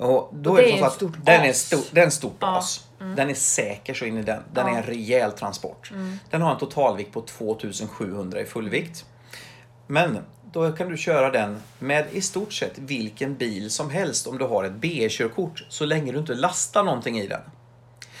Och 0.00 0.30
då 0.32 0.50
Och 0.50 0.58
är 0.58 0.62
det 0.62 0.68
det 0.68 0.74
är 0.74 0.78
så 0.78 0.84
att 0.84 1.24
den 1.24 1.40
är, 1.42 1.52
stor, 1.52 1.80
den 1.90 2.00
är 2.02 2.04
en 2.06 2.10
stor 2.12 2.32
Ja. 2.40 2.46
bas. 2.46 2.86
Den 2.98 3.30
är 3.30 3.34
säker 3.34 3.94
så 3.94 4.04
in 4.04 4.18
i 4.18 4.22
den. 4.22 4.42
Den 4.52 4.66
Ja. 4.66 4.72
är 4.72 4.76
en 4.76 4.82
rejäl 4.82 5.32
transport. 5.32 5.92
Den 6.30 6.42
har 6.42 6.52
en 6.52 6.58
totalvikt 6.58 7.12
på 7.12 7.20
2700 7.20 8.40
i 8.40 8.44
fullvikt. 8.44 9.04
Men 9.86 10.18
då 10.52 10.72
kan 10.72 10.88
du 10.88 10.96
köra 10.96 11.30
den 11.30 11.60
med 11.78 12.06
i 12.12 12.20
stort 12.20 12.52
sett 12.52 12.78
vilken 12.78 13.34
bil 13.36 13.70
som 13.70 13.90
helst 13.90 14.26
om 14.26 14.38
du 14.38 14.44
har 14.44 14.64
ett 14.64 14.72
BE-körkort 14.72 15.64
så 15.68 15.84
länge 15.84 16.12
du 16.12 16.18
inte 16.18 16.34
lastar 16.34 16.84
någonting 16.84 17.18
i 17.18 17.26
den. 17.26 17.40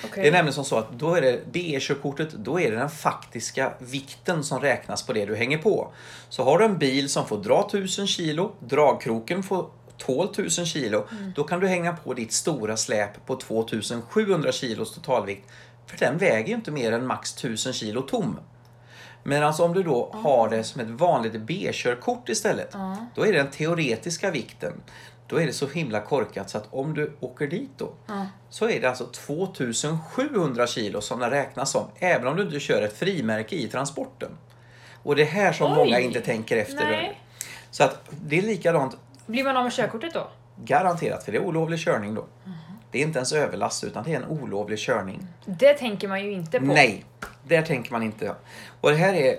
Okej. 0.04 0.22
Det 0.22 0.28
är 0.28 0.32
nämligen 0.32 0.54
som 0.54 0.64
så 0.64 0.76
att 0.78 0.92
då 0.92 1.14
är 1.14 1.20
det 1.20 1.52
BE-körkortet, 1.52 2.28
då 2.32 2.60
är 2.60 2.70
det 2.70 2.76
den 2.76 2.90
faktiska 2.90 3.72
vikten 3.78 4.44
som 4.44 4.60
räknas 4.60 5.02
på 5.06 5.12
det 5.12 5.26
du 5.26 5.36
hänger 5.36 5.58
på. 5.58 5.92
Så 6.28 6.44
har 6.44 6.58
du 6.58 6.64
en 6.64 6.78
bil 6.78 7.08
som 7.08 7.26
får 7.26 7.38
dra 7.38 7.66
1000 7.66 8.06
kilo, 8.06 8.52
dragkroken 8.60 9.42
får 9.42 9.66
tål 10.00 10.26
1000 10.30 10.66
kilo, 10.66 11.06
då 11.34 11.44
kan 11.44 11.60
du 11.60 11.68
hänga 11.68 11.92
på 11.92 12.14
ditt 12.14 12.32
stora 12.32 12.76
släp 12.76 13.26
på 13.26 13.36
2700 13.36 14.52
kilos 14.52 14.94
totalvikt. 14.94 15.48
För 15.86 15.98
den 15.98 16.18
väger 16.18 16.48
ju 16.48 16.54
inte 16.54 16.70
mer 16.70 16.92
än 16.92 17.06
max 17.06 17.34
1000 17.34 17.72
kilo 17.72 18.02
tom. 18.02 18.38
Men 19.22 19.42
alltså 19.42 19.64
om 19.64 19.74
du 19.74 19.82
då 19.82 20.10
har 20.12 20.48
det 20.48 20.64
som 20.64 20.80
ett 20.80 20.88
vanligt 20.88 21.40
B-körkort 21.40 22.28
istället, 22.28 22.72
då 23.14 23.26
är 23.26 23.32
det 23.32 23.38
den 23.38 23.50
teoretiska 23.50 24.30
vikten. 24.30 24.72
Då 25.26 25.40
är 25.40 25.46
det 25.46 25.52
så 25.52 25.66
himla 25.66 26.00
korkat 26.00 26.50
så 26.50 26.58
att 26.58 26.68
om 26.70 26.94
du 26.94 27.16
åker 27.20 27.46
dit 27.46 27.70
då, 27.76 27.92
så 28.50 28.68
är 28.68 28.80
det 28.80 28.88
alltså 28.88 29.06
2700 29.06 30.66
kilo 30.66 31.00
som 31.00 31.20
det 31.20 31.30
räknas 31.30 31.70
som, 31.70 31.84
även 31.98 32.26
om 32.26 32.36
du 32.36 32.42
inte 32.42 32.60
kör 32.60 32.82
ett 32.82 32.98
frimärke 32.98 33.56
i 33.56 33.68
transporten. 33.68 34.30
Och 35.02 35.16
det 35.16 35.22
är 35.22 35.26
här 35.26 35.52
som 35.52 35.72
Oj. 35.72 35.76
många 35.76 36.00
inte 36.00 36.20
tänker 36.20 36.56
efter. 36.56 36.90
Nej. 36.90 37.20
Så 37.70 37.84
att 37.84 38.10
det 38.10 38.38
är 38.38 38.42
likadant. 38.42 38.96
Blir 39.30 39.44
man 39.44 39.56
av 39.56 39.64
med 39.64 39.72
körkortet 39.72 40.14
då? 40.14 40.30
Garanterat, 40.64 41.24
för 41.24 41.32
det 41.32 41.38
är 41.38 41.42
olovlig 41.42 41.78
körning 41.78 42.14
då. 42.14 42.26
Det 42.90 42.98
är 42.98 43.02
inte 43.02 43.18
ens 43.18 43.32
överlast 43.32 43.84
utan 43.84 44.04
det 44.04 44.12
är 44.12 44.16
en 44.16 44.24
olovlig 44.24 44.78
körning. 44.78 45.26
Det 45.44 45.74
tänker 45.74 46.08
man 46.08 46.24
ju 46.24 46.32
inte 46.32 46.58
på. 46.58 46.64
Nej, 46.64 47.04
där 47.48 47.62
tänker 47.62 47.92
man 47.92 48.02
inte. 48.02 48.34
Och 48.80 48.90
det 48.90 48.96
här 48.96 49.14
är 49.14 49.38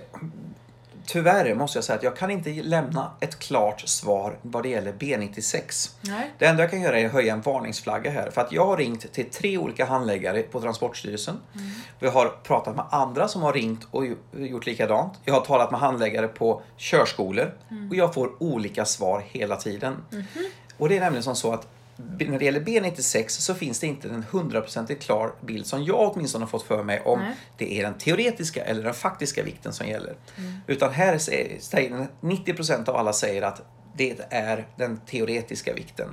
Tyvärr 1.12 1.54
måste 1.54 1.78
jag 1.78 1.84
säga 1.84 1.96
att 1.96 2.02
jag 2.02 2.16
kan 2.16 2.30
inte 2.30 2.50
lämna 2.50 3.10
ett 3.20 3.38
klart 3.38 3.80
svar 3.80 4.38
vad 4.42 4.62
det 4.62 4.68
gäller 4.68 4.92
B96. 4.92 5.90
Nej. 6.00 6.30
Det 6.38 6.46
enda 6.46 6.62
jag 6.62 6.70
kan 6.70 6.80
göra 6.80 7.00
är 7.00 7.06
att 7.06 7.12
höja 7.12 7.32
en 7.32 7.40
varningsflagga 7.40 8.10
här. 8.10 8.30
För 8.30 8.40
att 8.40 8.52
jag 8.52 8.66
har 8.66 8.76
ringt 8.76 9.12
till 9.12 9.30
tre 9.30 9.58
olika 9.58 9.84
handläggare 9.84 10.42
på 10.42 10.60
Transportstyrelsen. 10.60 11.36
Mm. 11.54 11.70
Vi 11.98 12.08
har 12.08 12.28
pratat 12.42 12.76
med 12.76 12.84
andra 12.90 13.28
som 13.28 13.42
har 13.42 13.52
ringt 13.52 13.86
och 13.90 14.06
gjort 14.32 14.66
likadant. 14.66 15.12
Jag 15.24 15.34
har 15.34 15.40
talat 15.40 15.70
med 15.70 15.80
handläggare 15.80 16.28
på 16.28 16.62
körskolor. 16.76 17.54
Mm. 17.70 17.88
Och 17.90 17.96
jag 17.96 18.14
får 18.14 18.42
olika 18.42 18.84
svar 18.84 19.22
hela 19.26 19.56
tiden. 19.56 19.96
Mm-hmm. 20.10 20.46
Och 20.78 20.88
det 20.88 20.96
är 20.96 21.00
nämligen 21.00 21.22
som 21.22 21.36
så 21.36 21.52
att 21.52 21.66
när 21.96 22.38
det 22.38 22.44
gäller 22.44 22.60
B96 22.60 23.28
så 23.28 23.54
finns 23.54 23.80
det 23.80 23.86
inte 23.86 24.08
en 24.08 24.24
hundraprocentigt 24.30 25.02
klar 25.02 25.32
bild 25.40 25.66
som 25.66 25.84
jag 25.84 26.12
åtminstone 26.12 26.44
har 26.44 26.50
fått 26.50 26.62
för 26.62 26.82
mig 26.82 27.00
om 27.00 27.18
Nej. 27.20 27.34
det 27.56 27.78
är 27.78 27.82
den 27.82 27.94
teoretiska 27.98 28.64
eller 28.64 28.82
den 28.84 28.94
faktiska 28.94 29.42
vikten 29.42 29.72
som 29.72 29.86
gäller. 29.88 30.14
Utan 30.66 30.92
här 30.92 31.18
säger- 31.18 31.60
säger 31.60 32.06
90% 32.20 32.88
av 32.88 32.96
alla 32.96 33.12
säger 33.12 33.42
att 33.42 33.62
det 33.96 34.20
är 34.30 34.66
den 34.76 35.00
teoretiska 35.06 35.74
vikten. 35.74 36.08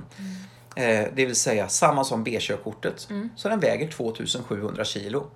Eh, 0.76 1.04
det 1.14 1.26
vill 1.26 1.36
säga 1.36 1.68
samma 1.68 2.04
som 2.04 2.24
B-körkortet. 2.24 3.08
Så 3.36 3.48
den 3.48 3.60
väger 3.60 3.88
2700 3.88 4.84
kilo. 4.84 5.30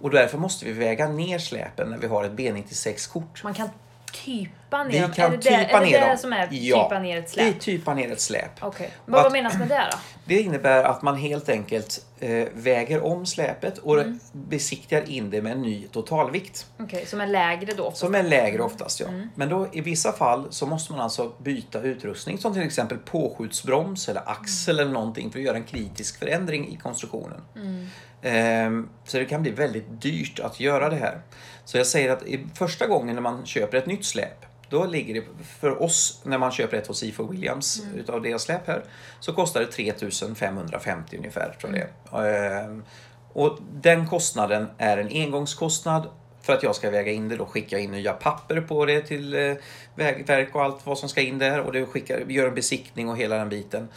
Och 0.00 0.10
därför 0.10 0.38
måste 0.38 0.64
vi 0.64 0.72
väga 0.72 1.08
ner 1.08 1.38
släpen 1.38 1.90
när 1.90 1.98
vi 1.98 2.06
har 2.06 2.24
ett 2.24 2.32
B96-kort. 2.32 3.44
Man 3.44 3.54
kan 3.54 3.68
typa 4.12 4.84
ner 4.84 4.90
Vi 4.92 4.98
dem. 4.98 5.12
kan 5.12 5.32
är 5.32 5.36
det 5.36 5.42
typa 5.42 5.56
det, 5.58 5.72
är 5.72 5.80
ner 5.80 5.92
det 5.92 5.98
dem. 6.00 6.08
det 6.10 6.18
som 6.18 6.32
är 6.32 6.48
Ja, 6.50 6.82
typa 6.84 6.98
ner 7.00 7.18
ett 7.18 7.34
Det 7.34 7.40
är 7.40 7.44
släp? 7.50 7.60
typa 7.60 7.94
ner 7.94 8.12
ett 8.12 8.20
släp. 8.20 8.62
Och 8.64 8.80
Vad, 9.06 9.22
vad 9.22 9.32
menas 9.32 9.58
med 9.58 9.68
det 9.68 9.88
då? 9.92 9.98
Det 10.24 10.40
innebär 10.40 10.84
att 10.84 11.02
man 11.02 11.16
helt 11.16 11.48
enkelt 11.48 12.04
eh, 12.20 12.46
väger 12.54 13.04
om 13.04 13.26
släpet 13.26 13.78
och 13.78 13.98
Mm. 14.00 14.20
besiktigar 14.32 15.10
in 15.10 15.30
det 15.30 15.42
med 15.42 15.52
en 15.52 15.62
ny 15.62 15.86
totalvikt. 15.92 16.66
Okej, 16.78 17.06
som 17.06 17.20
är 17.20 17.26
lägre 17.26 17.72
då? 17.74 17.92
Som 17.92 18.14
är 18.14 18.22
lägre 18.22 18.62
oftast 18.62 19.00
ja. 19.00 19.06
Mm. 19.08 19.28
Men 19.34 19.48
då 19.48 19.66
i 19.72 19.80
vissa 19.80 20.12
fall 20.12 20.46
så 20.50 20.66
måste 20.66 20.92
man 20.92 21.00
alltså 21.00 21.32
byta 21.38 21.80
utrustning 21.80 22.38
som 22.38 22.54
till 22.54 22.62
exempel 22.62 22.98
påskjutsbroms 22.98 24.08
eller 24.08 24.22
axel 24.30 24.78
eller 24.78 24.92
någonting 24.92 25.30
för 25.30 25.38
att 25.38 25.44
göra 25.44 25.56
en 25.56 25.64
kritisk 25.64 26.18
förändring 26.18 26.68
i 26.68 26.76
konstruktionen. 26.76 27.40
Mm. 27.56 27.86
Ehm, 28.22 28.88
så 29.04 29.18
det 29.18 29.24
kan 29.24 29.42
bli 29.42 29.50
väldigt 29.50 30.02
dyrt 30.02 30.40
att 30.40 30.60
göra 30.60 30.88
det 30.88 30.96
här. 30.96 31.20
Så 31.68 31.78
jag 31.78 31.86
säger 31.86 32.10
att 32.10 32.22
första 32.54 32.86
gången 32.86 33.14
när 33.14 33.22
man 33.22 33.46
köper 33.46 33.78
ett 33.78 33.86
nytt 33.86 34.04
släp 34.04 34.46
då 34.70 34.86
ligger 34.86 35.14
det 35.14 35.22
för 35.60 35.82
oss 35.82 36.20
när 36.24 36.38
man 36.38 36.52
köper 36.52 36.76
ett 36.76 36.86
hos 36.86 37.02
IFO 37.02 37.26
Williams 37.26 37.82
Mm. 37.82 37.98
utav 37.98 38.22
deras 38.22 38.42
släp 38.42 38.66
här 38.66 38.84
så 39.20 39.32
kostar 39.32 39.60
det 39.60 39.66
3550 39.66 41.16
ungefär 41.16 41.56
tror 41.60 41.76
jag 41.76 42.24
är. 42.24 42.64
Ehm, 42.64 42.84
Och 43.32 43.58
den 43.72 44.08
kostnaden 44.08 44.66
är 44.78 44.98
en 44.98 45.08
engångskostnad 45.08 46.08
för 46.42 46.52
att 46.52 46.62
jag 46.62 46.74
ska 46.74 46.90
väga 46.90 47.12
in 47.12 47.28
det 47.28 47.36
då 47.36 47.46
skicka 47.46 47.78
in 47.78 47.90
nya 47.90 48.12
papper 48.12 48.60
på 48.60 48.84
det 48.84 49.00
till 49.00 49.34
eh, 49.34 49.54
Vägverk 49.94 50.54
och 50.54 50.62
allt 50.62 50.86
vad 50.86 50.98
som 50.98 51.08
ska 51.08 51.20
in 51.20 51.38
där 51.38 51.60
och 51.60 51.72
det 51.72 51.86
skickar, 51.86 52.24
gör 52.28 52.48
en 52.48 52.54
besiktning 52.54 53.08
och 53.08 53.16
hela 53.16 53.36
den 53.36 53.48
biten. 53.48 53.88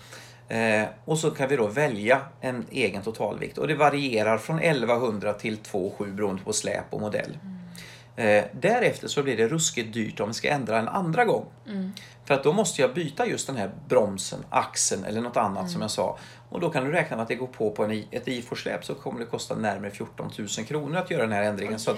Eh, 0.50 0.84
och 1.06 1.18
så 1.20 1.32
kan 1.32 1.50
vi 1.50 1.56
då 1.56 1.68
välja 1.68 2.22
en 2.42 2.66
egen 2.72 3.02
totalvikt 3.02 3.58
och 3.58 3.68
det 3.68 3.76
varierar 3.76 4.38
från 4.38 4.60
1100 4.60 5.34
till 5.34 5.58
2700 5.58 6.16
beroende 6.16 6.44
på 6.44 6.54
släp 6.54 6.86
och 6.90 7.02
modell. 7.02 7.38
Eh, 8.22 8.44
därefter 8.52 9.08
så 9.08 9.24
blir 9.24 9.38
det 9.38 9.48
ruskigt 9.48 9.94
dyrt 9.94 10.20
om 10.20 10.28
vi 10.28 10.34
ska 10.34 10.50
ändra 10.50 10.80
en 10.80 10.88
andra 10.88 11.26
gång. 11.26 11.46
För 12.26 12.34
att 12.34 12.44
då 12.44 12.54
måste 12.54 12.82
jag 12.82 12.94
byta 12.94 13.26
just 13.26 13.48
den 13.48 13.56
här 13.56 13.72
bromsen, 13.88 14.40
axeln 14.50 15.06
eller 15.06 15.22
något 15.22 15.38
annat 15.38 15.72
som 15.72 15.82
jag 15.82 15.92
sa. 15.92 16.18
Och 16.50 16.60
då 16.60 16.70
kan 16.70 16.84
du 16.84 16.92
räkna 16.92 17.16
med 17.16 17.24
att 17.24 17.28
det 17.30 17.36
går 17.36 17.48
på 17.48 17.72
på 17.72 17.84
en, 17.84 18.04
ett 18.12 18.28
IFO-släp 18.28 18.86
så 18.86 18.96
kommer 18.96 19.20
det 19.20 19.26
kosta 19.26 19.56
närmare 19.56 19.92
14 19.92 20.32
000 20.38 20.48
kronor 20.48 20.98
att 20.98 21.12
göra 21.12 21.22
den 21.22 21.32
här 21.32 21.44
ändringen. 21.44 21.80
Så 21.80 21.92
att 21.92 21.98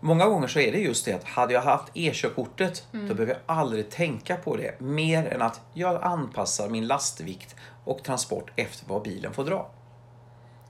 många 0.00 0.26
gånger 0.26 0.48
så 0.48 0.58
är 0.58 0.72
det 0.72 0.78
just 0.78 1.04
det 1.04 1.12
att 1.12 1.24
hade 1.24 1.54
jag 1.54 1.62
haft 1.62 1.90
e-körkortet 1.94 2.86
då 2.92 3.14
behöver 3.14 3.26
jag 3.26 3.38
aldrig 3.46 3.90
tänka 3.90 4.36
på 4.36 4.56
det 4.56 4.80
mer 4.80 5.26
än 5.26 5.42
att 5.42 5.60
jag 5.72 6.02
anpassar 6.02 6.68
min 6.68 6.86
lastvikt 6.86 7.56
och 7.84 8.04
transport 8.04 8.50
efter 8.56 8.88
vad 8.88 9.02
bilen 9.02 9.32
får 9.32 9.44
dra. 9.44 9.70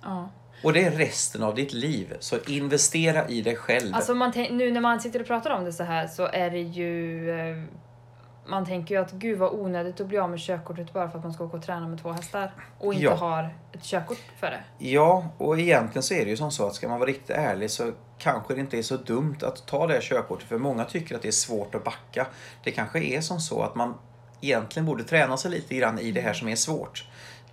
Ja. 0.02 0.28
Och 0.62 0.72
det 0.72 0.84
är 0.84 0.90
resten 0.90 1.42
av 1.42 1.54
ditt 1.54 1.72
liv. 1.72 2.16
Så 2.20 2.36
investera 2.46 3.28
i 3.28 3.42
dig 3.42 3.56
själv. 3.56 3.94
Alltså 3.94 4.14
man 4.14 4.32
nu 4.50 4.70
när 4.70 4.80
man 4.80 5.00
sitter 5.00 5.20
och 5.20 5.26
pratar 5.26 5.50
om 5.50 5.64
det 5.64 5.72
så 5.72 5.84
här 5.84 6.06
så 6.06 6.26
är 6.26 6.50
det 6.50 6.60
ju... 6.60 7.30
eh, 7.30 7.56
Man 8.48 8.66
tänker 8.66 8.94
ju 8.94 9.00
att 9.00 9.12
gud 9.12 9.38
vad 9.38 9.52
onödigt 9.52 10.00
att 10.00 10.06
bli 10.06 10.18
av 10.18 10.30
med 10.30 10.38
körkortet 10.40 10.92
bara 10.92 11.10
för 11.10 11.18
att 11.18 11.24
man 11.24 11.32
ska 11.32 11.44
åka 11.44 11.56
och 11.56 11.62
träna 11.62 11.88
med 11.88 12.02
två 12.02 12.12
hästar 12.12 12.52
och 12.78 12.92
inte 12.94 13.04
Ja. 13.04 13.14
har 13.14 13.54
ett 13.72 13.82
körkort 13.82 14.18
för 14.40 14.46
det. 14.46 14.60
Ja, 14.78 15.28
och 15.38 15.58
egentligen 15.60 16.02
så 16.02 16.14
är 16.14 16.24
det 16.24 16.30
ju 16.30 16.36
som 16.36 16.50
så 16.50 16.66
att 16.66 16.74
ska 16.74 16.88
man 16.88 16.98
vara 17.00 17.08
riktigt 17.08 17.30
ärlig 17.30 17.70
så 17.70 17.92
kanske 18.18 18.54
det 18.54 18.60
inte 18.60 18.78
är 18.78 18.82
så 18.82 18.96
dumt 18.96 19.36
att 19.42 19.66
ta 19.66 19.86
det 19.86 19.94
här 19.94 20.00
körkortet 20.00 20.48
för 20.48 20.58
många 20.58 20.84
tycker 20.84 21.14
att 21.16 21.22
det 21.22 21.28
är 21.28 21.32
svårt 21.32 21.74
att 21.74 21.84
backa. 21.84 22.26
Det 22.64 22.70
kanske 22.70 22.98
är 23.00 23.20
som 23.20 23.40
så 23.40 23.62
att 23.62 23.74
man 23.74 23.94
egentligen 24.40 24.86
borde 24.86 25.04
träna 25.04 25.36
sig 25.36 25.50
lite 25.50 25.74
grann 25.74 25.98
i 25.98 26.12
det 26.12 26.20
här 26.20 26.32
som 26.32 26.48
är 26.48 26.56
svårt. 26.56 27.04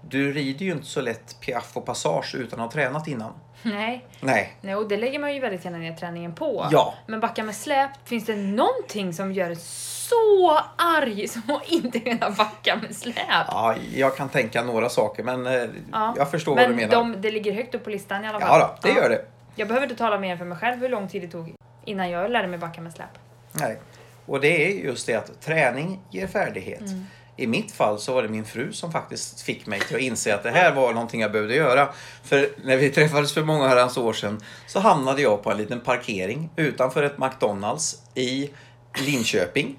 Du 0.09 0.33
rider 0.33 0.65
ju 0.65 0.71
inte 0.71 0.85
så 0.85 1.01
lätt 1.01 1.39
piaff 1.39 1.77
och 1.77 1.85
passage 1.85 2.35
utan 2.35 2.59
att 2.59 2.65
ha 2.65 2.71
tränat 2.71 3.07
innan. 3.07 3.33
Nej, 3.61 4.05
Nej, 4.19 4.53
Nej 4.61 4.75
och 4.75 4.87
det 4.87 4.97
lägger 4.97 5.19
man 5.19 5.33
ju 5.33 5.39
väldigt 5.39 5.65
gärna 5.65 5.77
ner 5.77 5.93
träningen 5.95 6.35
på. 6.35 6.67
Ja. 6.71 6.93
Men 7.07 7.19
backa 7.19 7.43
med 7.43 7.55
släp, 7.55 7.89
finns 8.05 8.25
det 8.25 8.35
någonting 8.35 9.13
som 9.13 9.31
gör 9.33 9.49
det 9.49 9.59
så 9.59 10.59
arg 10.77 11.27
som 11.27 11.41
att 11.47 11.67
inte 11.71 11.99
kunna 11.99 12.29
backa 12.29 12.75
med 12.75 12.95
släp? 12.95 13.15
ja, 13.27 13.75
jag 13.95 14.17
kan 14.17 14.29
tänka 14.29 14.63
några 14.63 14.89
saker 14.89 15.23
men 15.23 15.47
eh, 15.47 15.69
Ja. 15.91 16.13
jag 16.17 16.31
förstår 16.31 16.55
Men 16.55 16.63
vad 16.63 16.71
du 16.71 16.75
menar. 16.75 16.95
De, 16.95 17.21
det 17.21 17.31
ligger 17.31 17.53
högt 17.53 17.75
upp 17.75 17.83
på 17.83 17.89
listan 17.89 18.25
i 18.25 18.27
alla 18.27 18.39
fall. 18.39 18.59
Ja, 18.59 18.77
då, 18.81 18.87
det 18.87 18.95
gör 18.95 19.09
det. 19.09 19.25
Jag 19.55 19.67
behöver 19.67 19.85
inte 19.87 19.97
tala 19.97 20.19
mer 20.19 20.37
för 20.37 20.45
mig 20.45 20.57
själv 20.57 20.79
hur 20.81 20.89
lång 20.89 21.07
tid 21.07 21.21
det 21.21 21.27
tog 21.27 21.53
innan 21.85 22.09
jag 22.09 22.31
lärde 22.31 22.47
mig 22.47 22.59
backa 22.59 22.81
med 22.81 22.93
släp. 22.93 23.09
Nej. 23.51 23.79
Och 24.25 24.41
det 24.41 24.67
är 24.67 24.69
just 24.85 25.07
det 25.07 25.15
att 25.15 25.41
träning 25.41 25.99
ger 26.09 26.27
färdighet. 26.27 26.81
Mm. 26.81 27.05
I 27.37 27.47
mitt 27.47 27.71
fall 27.71 27.99
så 27.99 28.13
var 28.13 28.23
det 28.23 28.29
min 28.29 28.45
fru 28.45 28.73
som 28.73 28.91
faktiskt 28.91 29.41
fick 29.41 29.65
mig 29.65 29.79
till 29.79 29.95
att 29.95 30.01
inse 30.01 30.35
att 30.35 30.43
det 30.43 30.51
här 30.51 30.75
var 30.75 30.93
någonting 30.93 31.21
jag 31.21 31.31
behövde 31.31 31.55
göra. 31.55 31.89
För 32.23 32.49
när 32.63 32.77
vi 32.77 32.89
träffades 32.93 33.33
för 33.33 33.43
många 33.43 33.67
herrans 33.67 33.97
år 33.97 34.13
sedan 34.13 34.41
så 34.67 34.79
hamnade 34.79 35.21
jag 35.21 35.43
på 35.43 35.51
en 35.51 35.57
liten 35.57 35.79
parkering 35.79 36.49
utanför 36.55 37.03
ett 37.03 37.17
McDonalds 37.17 38.01
i 38.15 38.49
Linköping. 38.97 39.75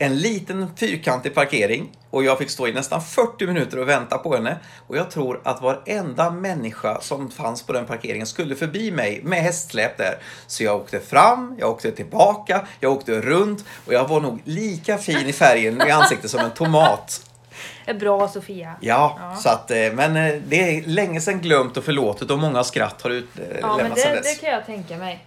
En 0.00 0.18
liten 0.18 0.70
fyrkantig 0.76 1.34
parkering 1.34 1.88
och 2.10 2.24
jag 2.24 2.38
fick 2.38 2.50
stå 2.50 2.66
i 2.68 2.72
nästan 2.72 3.02
40 3.02 3.46
minuter 3.46 3.78
och 3.78 3.88
vänta 3.88 4.18
på 4.18 4.34
henne. 4.34 4.56
Och 4.86 4.96
jag 4.96 5.10
tror 5.10 5.40
att 5.44 5.62
varenda 5.62 6.30
människa 6.30 7.00
som 7.00 7.30
fanns 7.30 7.62
på 7.62 7.72
den 7.72 7.86
parkeringen 7.86 8.26
skulle 8.26 8.54
förbi 8.56 8.90
mig 8.90 9.20
med 9.24 9.38
hästsläp 9.42 9.96
där. 9.98 10.18
Så 10.46 10.64
jag 10.64 10.76
åkte 10.76 11.00
fram, 11.00 11.56
jag 11.58 11.70
åkte 11.70 11.90
tillbaka, 11.92 12.66
jag 12.80 12.92
åkte 12.92 13.20
runt 13.20 13.64
och 13.86 13.92
jag 13.92 14.08
var 14.08 14.20
nog 14.20 14.40
lika 14.44 14.98
fin 14.98 15.26
i 15.28 15.32
färgen 15.32 15.82
i 15.88 15.90
ansiktet 15.90 16.30
som 16.30 16.40
en 16.40 16.50
tomat. 16.50 17.24
Det 17.84 17.90
är 17.90 17.94
bra 17.98 18.28
Sofia. 18.28 18.74
Ja, 18.80 19.16
Ja. 19.20 19.36
så 19.36 19.48
att, 19.48 19.70
eh, 19.70 19.92
men 19.92 20.16
eh, 20.16 20.34
det 20.46 20.56
är 20.76 20.82
länge 20.86 21.20
sedan 21.20 21.40
glömt 21.40 21.76
och 21.76 21.84
förlåtet 21.84 22.30
och 22.30 22.38
många 22.38 22.64
skratt 22.64 23.02
har 23.02 23.10
Ja, 23.10 23.16
men 23.34 23.56
utlämnats 23.56 24.02
sedan 24.02 24.12
det, 24.12 24.20
dess. 24.20 24.38
det 24.38 24.44
kan 24.46 24.50
jag 24.54 24.66
tänka 24.66 24.96
mig. 24.96 25.24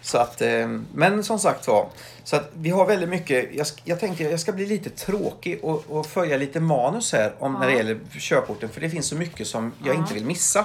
Så 0.00 0.18
att, 0.18 0.40
eh, 0.42 0.68
men 0.94 1.24
som 1.24 1.38
sagt 1.38 1.66
var, 1.68 1.88
så 2.24 2.36
att 2.36 2.50
vi 2.54 2.70
har 2.70 2.86
väldigt 2.86 3.08
mycket, 3.08 3.54
jag, 3.54 3.66
jag 3.84 4.00
tänkte 4.00 4.24
jag 4.24 4.40
ska 4.40 4.52
bli 4.52 4.66
lite 4.66 4.90
tråkig 4.90 5.64
och, 5.64 5.84
och 5.88 6.06
följa 6.06 6.36
lite 6.36 6.60
manus 6.60 7.12
här 7.12 7.34
om 7.38 7.52
när 7.52 7.66
det 7.66 7.72
Ja. 7.72 7.78
gäller 7.78 7.98
körkorten 8.18 8.68
för 8.68 8.80
det 8.80 8.90
finns 8.90 9.06
så 9.06 9.14
mycket 9.16 9.46
som 9.46 9.72
jag 9.84 9.94
Ja. 9.94 9.98
inte 9.98 10.14
vill 10.14 10.24
missa. 10.24 10.64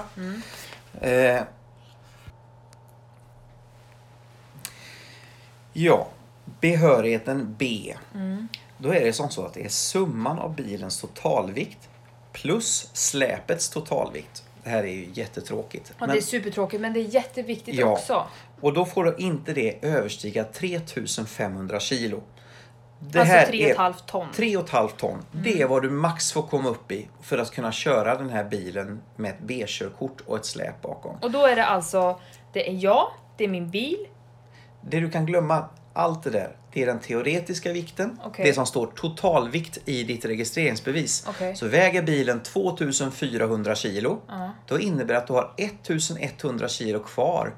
Eh, 1.02 1.42
ja, 5.74 6.08
behörigheten 6.62 7.56
B. 7.60 7.96
Då 8.78 8.90
är 8.94 9.06
det 9.06 9.14
som 9.14 9.30
så 9.30 9.46
att 9.46 9.54
det 9.54 9.66
är 9.66 9.70
summan 9.70 10.40
av 10.40 10.56
bilens 10.56 11.02
totalvikt 11.02 11.90
plus 12.32 12.90
släpets 12.94 13.70
totalvikt. 13.70 14.44
Det 14.64 14.70
här 14.70 14.84
är 14.84 14.88
ju 14.92 15.10
jättetråkigt. 15.14 15.86
Ja, 15.90 15.96
Men- 16.00 16.10
Det 16.10 16.18
är 16.18 16.22
supertråkigt 16.22 16.82
men 16.82 16.94
det 16.94 17.00
är 17.00 17.16
jätteviktigt 17.16 17.76
Ja. 17.76 17.86
också. 17.88 18.28
Och 18.64 18.74
då 18.74 18.86
får 18.86 19.06
inte 19.22 19.54
det 19.54 19.86
överstiga 19.86 20.44
3500 20.44 21.80
kilo. 21.80 22.24
Det 23.00 23.20
alltså 23.20 23.36
här 23.36 23.46
3,5 23.46 23.94
ton. 24.06 24.28
är 24.28 24.34
3,5 24.34 24.90
ton. 24.98 25.26
Det 25.32 25.62
är 25.62 25.68
vad 25.68 25.82
du 25.82 25.90
max 25.90 26.32
får 26.32 26.42
komma 26.42 26.70
upp 26.70 26.92
i 26.92 27.10
för 27.22 27.38
att 27.38 27.52
kunna 27.52 27.72
köra 27.72 28.16
den 28.18 28.30
här 28.30 28.44
bilen 28.44 29.02
med 29.16 29.32
ett 29.32 29.40
B-körkort 29.42 30.22
och 30.26 30.38
ett 30.38 30.46
släp 30.46 30.82
bakom. 30.82 31.16
Och 31.22 31.32
då 31.32 31.46
är 31.46 31.56
det 31.56 31.66
alltså, 31.66 32.20
det 32.54 32.70
är 32.70 32.74
jag, 32.74 33.08
det 33.38 33.44
är 33.44 33.48
min 33.48 33.70
bil. 33.70 33.98
Det 34.82 35.00
du 35.00 35.10
kan 35.10 35.26
glömma, 35.26 35.66
allt 35.94 36.24
det 36.24 36.30
där, 36.30 36.56
det 36.74 36.82
är 36.82 36.86
den 36.86 37.00
teoretiska 37.00 37.74
vikten. 37.74 38.20
Okej. 38.24 38.46
Det 38.46 38.54
som 38.54 38.66
står 38.66 38.88
totalvikt 38.88 39.80
i 39.86 40.04
ditt 40.04 40.26
registreringsbevis. 40.26 41.26
Okej. 41.30 41.56
Så 41.56 41.68
väger 41.68 42.02
bilen 42.02 42.44
2400 42.44 43.76
kilo, 43.76 44.22
Ja. 44.28 44.50
då 44.68 44.80
innebär 44.80 45.14
det 45.14 45.18
att 45.18 45.28
du 45.28 45.34
har 45.34 45.54
1100 45.58 46.68
kilo 46.68 47.00
kvar 47.00 47.54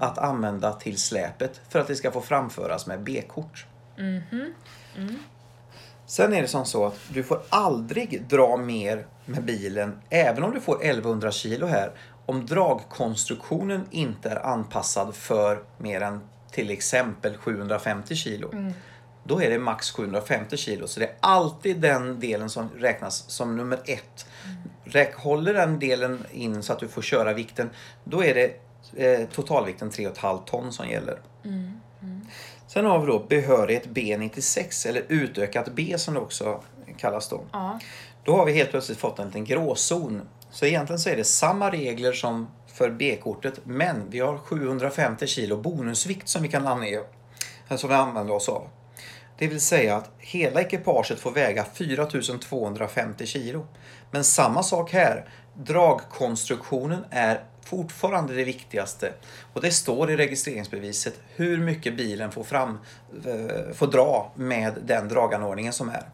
att 0.00 0.18
använda 0.18 0.72
till 0.72 0.98
släpet 0.98 1.60
för 1.68 1.78
att 1.78 1.86
det 1.86 1.96
ska 1.96 2.10
få 2.10 2.20
framföras 2.20 2.86
med 2.86 3.02
B-kort. 3.02 3.66
Mhm. 3.98 4.52
Sen 6.06 6.32
är 6.32 6.42
det 6.42 6.48
som 6.48 6.64
så 6.64 6.86
att 6.86 6.98
du 7.08 7.22
får 7.22 7.42
aldrig 7.48 8.22
dra 8.28 8.56
mer 8.56 9.06
med 9.24 9.44
bilen, 9.44 10.00
även 10.10 10.42
om 10.42 10.54
du 10.54 10.60
får 10.60 10.84
1100 10.84 11.30
kilo 11.30 11.66
här, 11.66 11.92
om 12.26 12.46
dragkonstruktionen 12.46 13.86
inte 13.90 14.30
är 14.30 14.46
anpassad 14.46 15.14
för 15.14 15.62
mer 15.78 16.00
än 16.00 16.20
till 16.50 16.70
exempel 16.70 17.36
750 17.36 18.14
kilo. 18.14 18.72
Då 19.24 19.42
är 19.42 19.50
det 19.50 19.58
max 19.58 19.90
750 19.90 20.56
kilo. 20.56 20.86
Så 20.86 21.00
det 21.00 21.06
är 21.06 21.14
alltid 21.20 21.80
den 21.80 22.20
delen 22.20 22.50
som 22.50 22.68
räknas 22.78 23.30
som 23.30 23.56
nummer 23.56 23.78
ett. 23.84 24.26
Räk, 24.84 25.14
håller 25.14 25.54
den 25.54 25.78
delen 25.78 26.26
in 26.32 26.62
så 26.62 26.72
att 26.72 26.78
du 26.78 26.88
får 26.88 27.02
köra 27.02 27.32
vikten, 27.32 27.70
då 28.04 28.24
är 28.24 28.34
det 28.34 28.60
eh, 28.96 29.28
totalvikten 29.28 29.90
3,5 29.90 30.44
ton 30.44 30.72
som 30.72 30.88
gäller. 30.88 31.18
Sen 32.66 32.84
har 32.84 32.98
vi 32.98 33.06
då 33.06 33.18
behörighet 33.18 33.86
B96 33.86 34.88
eller 34.88 35.02
utökat 35.08 35.68
B 35.74 35.94
som 35.98 36.14
det 36.14 36.20
också 36.20 36.60
kallas 36.98 37.28
då. 37.28 37.40
Ja. 37.52 37.78
Då 38.24 38.36
har 38.36 38.46
vi 38.46 38.52
helt 38.52 38.70
plötsligt 38.70 38.98
fått 38.98 39.18
en 39.18 39.26
liten 39.26 39.44
gråzon. 39.44 40.28
Så 40.50 40.66
egentligen 40.66 40.98
så 40.98 41.10
är 41.10 41.16
det 41.16 41.24
samma 41.24 41.70
regler 41.70 42.12
som 42.12 42.46
för 42.66 42.90
B-kortet 42.90 43.60
men 43.64 44.10
vi 44.10 44.20
har 44.20 44.38
750 44.38 45.26
kilo 45.26 45.56
bonusvikt 45.56 46.28
som 46.28 46.42
vi 46.42 46.48
kan 46.48 46.66
ange, 46.66 47.00
som 47.76 47.88
vi 47.88 47.94
använder 47.94 48.34
oss 48.34 48.48
av. 48.48 48.68
Det 49.38 49.46
vill 49.46 49.60
säga 49.60 49.96
att 49.96 50.10
hela 50.18 50.60
ekipaget 50.60 51.20
får 51.20 51.30
väga 51.30 51.64
4250 51.64 53.26
kilo. 53.26 53.66
Men 54.10 54.24
samma 54.24 54.62
sak 54.62 54.92
här. 54.92 55.28
Dragkonstruktionen 55.56 57.04
är 57.10 57.44
fortfarande 57.64 58.34
det 58.34 58.44
viktigaste. 58.44 59.12
Och 59.52 59.60
det 59.60 59.70
står 59.70 60.10
i 60.10 60.16
registreringsbeviset 60.16 61.20
hur 61.34 61.58
mycket 61.58 61.96
bilen 61.96 62.32
får, 62.32 62.44
fram, 62.44 62.78
eh, 63.26 63.74
får 63.74 63.86
dra 63.86 64.32
med 64.34 64.74
den 64.84 65.08
draganordningen 65.08 65.72
som 65.72 65.88
är. 65.88 66.04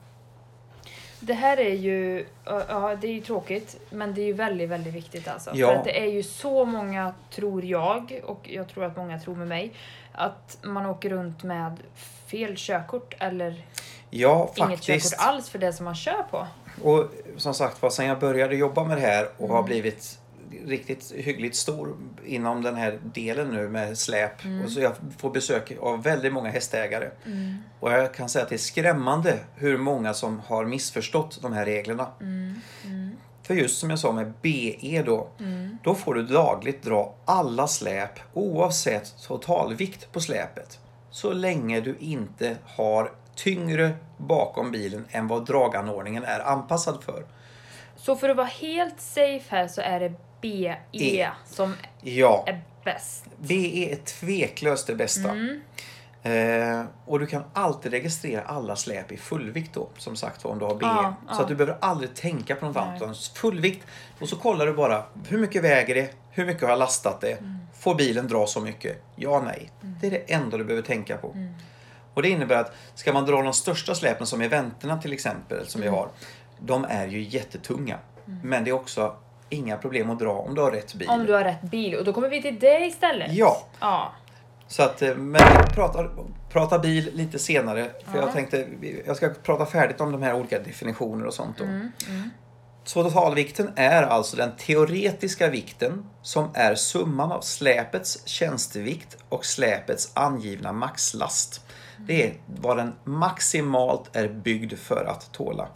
Det 1.21 1.35
här 1.35 1.57
är 1.57 1.75
ju, 1.75 2.27
ja 2.45 2.97
det 3.01 3.07
är 3.07 3.13
ju 3.13 3.21
tråkigt, 3.21 3.77
men 3.91 4.15
det 4.15 4.21
är 4.21 4.27
ju 4.27 4.33
väldigt, 4.33 4.69
väldigt 4.69 4.95
viktigt 4.95 5.29
alltså. 5.29 5.51
Ja. 5.55 5.67
För 5.67 5.75
att 5.75 5.85
det 5.85 6.01
är 6.01 6.07
ju 6.07 6.23
så 6.23 6.65
många, 6.65 7.15
tror 7.31 7.65
jag, 7.65 8.21
och 8.25 8.49
jag 8.51 8.69
tror 8.69 8.85
att 8.85 8.97
många 8.97 9.19
tror 9.19 9.35
med 9.35 9.49
mig, 9.49 9.73
att 10.13 10.59
man 10.63 10.87
åker 10.87 11.11
runt 11.11 11.43
med 11.43 11.77
fel 12.27 12.55
körkort 12.57 13.15
eller 13.19 13.65
Ja, 14.11 14.53
inget 14.57 14.83
körkort 14.83 15.13
alls 15.19 15.49
för 15.49 15.59
det 15.59 15.73
som 15.73 15.85
man 15.85 15.95
kör 15.95 16.23
på. 16.31 16.47
Och 16.83 17.11
som 17.37 17.55
sagt 17.55 17.83
var, 17.83 17.91
sen 17.91 18.07
jag 18.07 18.19
började 18.19 18.57
jobba 18.57 18.85
med 18.85 18.97
det 18.97 19.01
här 19.01 19.29
och 19.37 19.49
har 19.49 19.63
blivit 19.63 20.20
riktigt 20.67 21.13
hyggligt 21.13 21.57
stor 21.57 21.97
inom 22.25 22.63
den 22.63 22.77
här 22.77 23.01
delen 23.15 23.49
nu 23.49 23.69
med 23.69 23.99
släp. 23.99 24.33
Och 24.65 24.73
så 24.73 24.81
jag 24.81 24.93
får 25.19 25.31
besök 25.31 25.73
av 25.81 26.03
väldigt 26.03 26.33
många 26.33 26.51
hästägare. 26.51 27.11
Och 27.81 27.93
jag 27.93 28.15
kan 28.15 28.29
säga 28.29 28.43
att 28.43 28.49
det 28.49 28.57
är 28.57 28.59
skrämmande 28.59 29.39
hur 29.57 29.79
många 29.79 30.15
som 30.15 30.41
har 30.41 30.65
missförstått 30.65 31.43
de 31.43 31.53
här 31.53 31.65
reglerna. 31.65 32.07
För 33.43 33.55
just 33.55 33.79
som 33.79 33.91
jag 33.91 33.99
sa 33.99 34.13
med 34.13 34.33
BE 34.43 35.03
då, 35.03 35.29
då 35.85 35.95
får 35.95 36.15
du 36.15 36.23
dagligt 36.23 36.83
dra 36.83 37.15
alla 37.25 37.67
släp 37.67 38.21
oavsett 38.33 39.15
totalvikt 39.23 40.13
på 40.13 40.21
släpet. 40.21 40.79
Så 41.11 41.33
länge 41.33 41.81
du 41.81 41.97
inte 41.99 42.57
har 42.65 43.13
tyngre 43.35 43.91
bakom 44.17 44.71
bilen 44.71 45.07
än 45.11 45.29
vad 45.29 45.47
draganordningen 45.47 46.25
är 46.25 46.41
anpassad 46.41 47.03
för. 47.03 47.25
Så 47.97 48.17
för 48.17 48.29
att 48.29 48.37
vara 48.37 48.47
helt 48.47 49.01
safe 49.01 49.45
här 49.49 49.69
så 49.69 49.81
är 49.81 50.01
det 50.01 50.13
BE 50.43 50.77
E. 50.93 51.29
som 51.47 51.75
Ja, 52.03 52.45
är 52.47 52.61
bäst. 52.85 53.25
BE 53.37 53.93
är 53.93 53.97
tveklöst 53.97 54.87
det 54.87 54.95
bästa. 54.95 55.37
Eh, 56.23 56.85
och 57.07 57.19
du 57.21 57.27
kan 57.27 57.45
alltid 57.53 57.93
registrera 57.93 58.43
alla 58.43 58.77
släp 58.77 59.13
i 59.13 59.17
fullvikt 59.17 59.75
då, 59.75 59.89
som 59.99 60.17
sagt 60.17 60.45
om 60.45 60.59
du 60.59 60.65
har 60.65 60.75
BE. 60.75 60.87
Ja, 60.87 61.15
så 61.29 61.35
ja. 61.35 61.43
att 61.43 61.49
du 61.49 61.55
behöver 61.55 61.79
aldrig 61.81 62.15
tänka 62.15 62.55
på 62.55 62.67
något 62.67 62.77
annat. 62.77 62.97
utan 63.03 63.15
Fullvikt 63.35 63.87
och 64.21 64.29
så 64.29 64.37
kollar 64.37 64.67
du 64.67 64.73
bara 64.73 65.05
hur 65.29 65.39
mycket 65.39 65.63
väger 65.63 65.95
det, 65.95 66.11
hur 66.31 66.47
mycket 66.47 66.63
har 66.63 66.69
jag 66.71 66.79
lastat 66.79 67.21
det, 67.21 67.33
Mm. 67.33 67.59
får 67.79 67.95
bilen 67.95 68.29
dra 68.29 68.47
så 68.47 68.61
mycket? 68.61 69.03
Ja, 69.17 69.43
nej. 69.45 69.71
Det 69.81 70.07
är 70.07 70.11
det 70.11 70.33
enda 70.33 70.57
du 70.57 70.65
behöver 70.65 70.87
tänka 70.87 71.17
på. 71.17 71.31
Mm. 71.33 71.55
Och 72.15 72.23
det 72.23 72.29
innebär 72.29 72.57
att 72.57 72.73
ska 72.95 73.13
man 73.13 73.27
dra 73.27 73.43
de 73.43 73.53
största 73.53 73.95
släpen 73.95 74.27
som 74.27 74.41
eventerna 74.41 74.99
till 75.03 75.13
exempel, 75.13 75.67
som 75.67 75.81
Mm. 75.83 75.93
vi 75.93 75.99
har, 75.99 76.09
de 76.59 76.85
är 76.85 77.07
ju 77.07 77.21
jättetunga. 77.23 77.99
Men 78.43 78.65
det 78.65 78.71
är 78.71 78.75
också 78.75 79.17
inga 79.51 79.77
problem 79.77 80.11
att 80.11 80.19
dra 80.19 80.33
om 80.33 80.55
du 80.55 80.61
har 80.61 80.71
rätt 80.71 80.95
bil. 80.95 81.09
Om 81.09 81.27
du 81.27 81.33
har 81.33 81.45
rätt 81.45 81.63
bil. 81.63 81.95
Och 81.95 82.05
då 82.05 82.13
kommer 82.13 82.29
vi 82.29 82.43
till 82.43 82.59
det 82.59 82.87
istället. 82.87 83.33
Ja, 83.33 83.63
Ja. 83.81 84.13
så 84.69 84.83
att, 84.83 85.03
eh, 85.03 85.15
men 85.15 85.41
vi 85.69 85.75
pratar, 85.75 86.11
pratar 86.53 86.79
bil 86.79 87.11
lite 87.15 87.39
senare. 87.39 87.91
För 88.05 88.19
Ja. 88.19 88.25
jag 88.25 88.33
tänkte, 88.33 88.67
jag 89.07 89.17
ska 89.17 89.29
prata 89.43 89.67
färdigt 89.67 90.01
om 90.01 90.13
de 90.13 90.23
här 90.23 90.35
olika 90.35 90.59
definitioner 90.59 91.27
och 91.27 91.35
sånt. 91.35 91.59
Då. 91.59 91.65
Mm, 91.65 91.91
Så 92.85 93.03
totalvikten 93.03 93.71
är 93.77 94.03
alltså 94.03 94.37
den 94.37 94.57
teoretiska 94.57 95.49
vikten 95.49 96.07
som 96.23 96.49
är 96.55 96.75
summan 96.75 97.33
av 97.33 97.41
släpets 97.41 98.27
tjänstevikt 98.29 99.17
och 99.29 99.45
släpets 99.45 100.11
angivna 100.15 100.73
maxlast. 100.73 101.61
Det 101.99 102.27
är 102.27 102.35
vad 102.47 102.77
den 102.77 102.95
maximalt 103.05 104.17
är 104.17 104.29
byggd 104.29 104.79
för 104.79 105.05
att 105.05 105.33
tåla. 105.33 105.69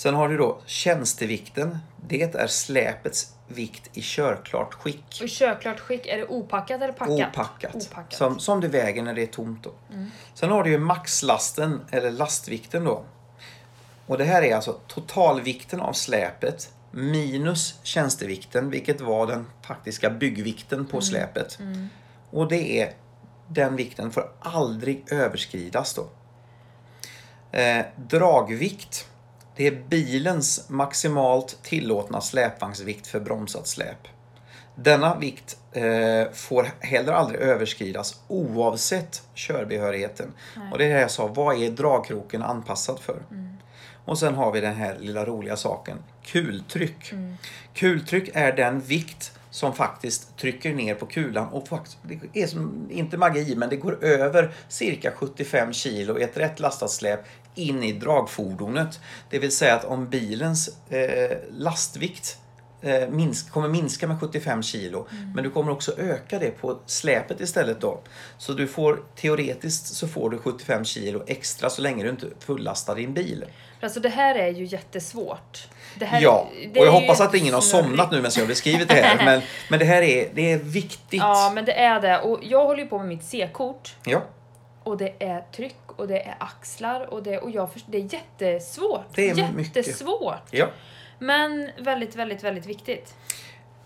Sen 0.00 0.14
har 0.14 0.28
du 0.28 0.36
då 0.36 0.58
tjänstevikten. 0.66 1.78
Det 2.08 2.22
är 2.22 2.46
släpets 2.46 3.34
vikt 3.48 3.90
i 3.92 4.02
körklart 4.02 4.74
skick. 4.74 5.18
Och 5.20 5.26
i 5.26 5.28
körklart 5.28 5.80
skick, 5.80 6.06
är 6.06 6.16
det 6.16 6.26
opackat 6.26 6.82
eller 6.82 6.92
packat? 6.92 7.28
Opackat. 7.28 7.74
Opackat. 7.74 8.12
Som, 8.12 8.38
som 8.38 8.60
det 8.60 8.68
väger 8.68 9.02
när 9.02 9.14
det 9.14 9.22
är 9.22 9.26
tomt. 9.26 9.64
Då. 9.64 9.72
Sen 10.34 10.50
har 10.50 10.64
du 10.64 10.70
ju 10.70 10.78
maxlasten, 10.78 11.80
eller 11.90 12.10
lastvikten 12.10 12.84
då. 12.84 13.04
Och 14.06 14.18
det 14.18 14.24
här 14.24 14.42
är 14.42 14.54
alltså 14.54 14.72
totalvikten 14.86 15.80
av 15.80 15.92
släpet 15.92 16.72
minus 16.90 17.78
tjänstevikten, 17.82 18.70
vilket 18.70 19.00
var 19.00 19.26
den 19.26 19.46
faktiska 19.62 20.10
byggvikten 20.10 20.86
på 20.86 21.00
släpet. 21.00 21.58
Och 22.30 22.48
det 22.48 22.80
är, 22.80 22.92
den 23.48 23.76
vikten 23.76 24.10
får 24.10 24.32
aldrig 24.40 25.04
överskridas 25.12 25.94
då. 25.94 26.08
Eh, 27.52 27.84
dragvikt, 27.96 29.06
det 29.60 29.66
är 29.66 29.82
bilens 29.88 30.68
maximalt 30.68 31.58
tillåtna 31.62 32.20
släpvagnsvikt 32.20 33.06
för 33.06 33.20
bromsat 33.20 33.66
släp. 33.66 34.08
Denna 34.74 35.18
vikt 35.18 35.56
eh, 35.72 36.32
får 36.32 36.68
heller 36.80 37.12
aldrig 37.12 37.40
överskridas 37.40 38.20
oavsett 38.28 39.22
körbehörigheten. 39.34 40.32
Och 40.72 40.78
det 40.78 40.84
är 40.84 40.94
det 40.94 41.00
jag 41.00 41.10
sa, 41.10 41.26
vad 41.26 41.62
är 41.62 41.70
dragkroken 41.70 42.42
anpassad 42.42 43.00
för? 43.00 43.22
Och 44.04 44.18
sen 44.18 44.34
har 44.34 44.52
vi 44.52 44.60
den 44.60 44.74
här 44.74 44.98
lilla 44.98 45.24
roliga 45.24 45.56
saken, 45.56 45.98
kultryck. 46.24 47.12
Kultryck 47.74 48.30
är 48.34 48.52
den 48.52 48.80
vikt 48.80 49.32
som 49.50 49.74
faktiskt 49.74 50.36
trycker 50.36 50.74
ner 50.74 50.94
på 50.94 51.06
kulan 51.06 51.48
och 51.48 51.68
faktiskt, 51.68 51.98
det 52.02 52.42
är 52.42 52.46
som, 52.46 52.88
inte 52.90 53.16
magi, 53.16 53.56
men 53.56 53.68
det 53.68 53.76
går 53.76 54.04
över 54.04 54.54
cirka 54.68 55.12
75 55.16 55.72
kilo 55.72 56.18
i 56.18 56.22
ett 56.22 56.36
rätt 56.36 56.60
lastat 56.60 56.90
släp 56.90 57.20
in 57.60 57.82
i 57.82 57.92
dragfordonet. 57.92 59.00
Det 59.30 59.38
vill 59.38 59.56
säga 59.56 59.74
att 59.74 59.84
om 59.84 60.08
bilens 60.08 60.70
eh, 60.90 61.36
lastvikt 61.50 62.38
eh, 62.82 63.08
minsk, 63.08 63.50
kommer 63.50 63.68
minska 63.68 64.06
med 64.06 64.20
75 64.20 64.62
kilo. 64.62 65.08
Men 65.34 65.44
du 65.44 65.50
kommer 65.50 65.72
också 65.72 65.92
öka 65.98 66.38
det 66.38 66.50
på 66.50 66.78
släpet 66.86 67.40
istället 67.40 67.80
då. 67.80 68.00
Så 68.38 68.52
du 68.52 68.66
får 68.66 69.02
teoretiskt 69.16 69.86
så 69.86 70.08
får 70.08 70.30
du 70.30 70.38
75 70.38 70.84
kilo 70.84 71.24
extra 71.26 71.70
så 71.70 71.82
länge 71.82 72.04
du 72.04 72.10
inte 72.10 72.26
fullastar 72.38 72.94
din 72.96 73.14
bil. 73.14 73.44
Alltså 73.82 74.00
det 74.00 74.08
här 74.08 74.34
är 74.34 74.48
ju 74.48 74.64
jättesvårt. 74.64 75.68
Här, 76.00 76.22
Ja, 76.22 76.48
och 76.76 76.86
jag 76.86 76.92
hoppas 76.92 77.20
att 77.20 77.34
ingen 77.34 77.54
har 77.54 77.60
somnat 77.60 78.10
nu 78.10 78.16
medan 78.16 78.30
jag 78.34 78.42
har 78.42 78.48
beskrivit 78.48 78.88
det 78.88 78.94
här. 78.94 79.24
Men, 79.24 79.42
men 79.70 79.78
det 79.78 79.84
här 79.84 80.02
är, 80.02 80.28
det 80.34 80.52
är 80.52 80.58
viktigt. 80.58 81.20
Ja, 81.20 81.52
men 81.54 81.64
det 81.64 81.72
är 81.72 82.00
det. 82.00 82.18
Och 82.18 82.38
jag 82.42 82.66
håller 82.66 82.82
ju 82.82 82.88
på 82.88 82.98
med 82.98 83.08
mitt 83.08 83.24
C-kort. 83.24 83.96
Ja, 84.04 84.22
Och 84.84 84.96
det 84.96 85.12
är 85.18 85.40
tryck 85.56 85.76
och 86.00 86.08
det 86.08 86.22
är 86.22 86.36
axlar 86.40 87.14
och 87.14 87.22
det, 87.22 87.38
och 87.38 87.50
jag 87.50 87.72
först, 87.72 87.86
det 87.88 87.98
är 87.98 88.14
jättesvårt. 88.14 89.06
Det 89.14 89.30
är 89.30 89.52
mycket. 89.52 89.76
jättesvårt. 89.76 90.42
ja. 90.50 90.68
Men 91.18 91.70
väldigt, 91.78 92.16
väldigt, 92.16 92.44
väldigt 92.44 92.66
viktigt. 92.66 93.14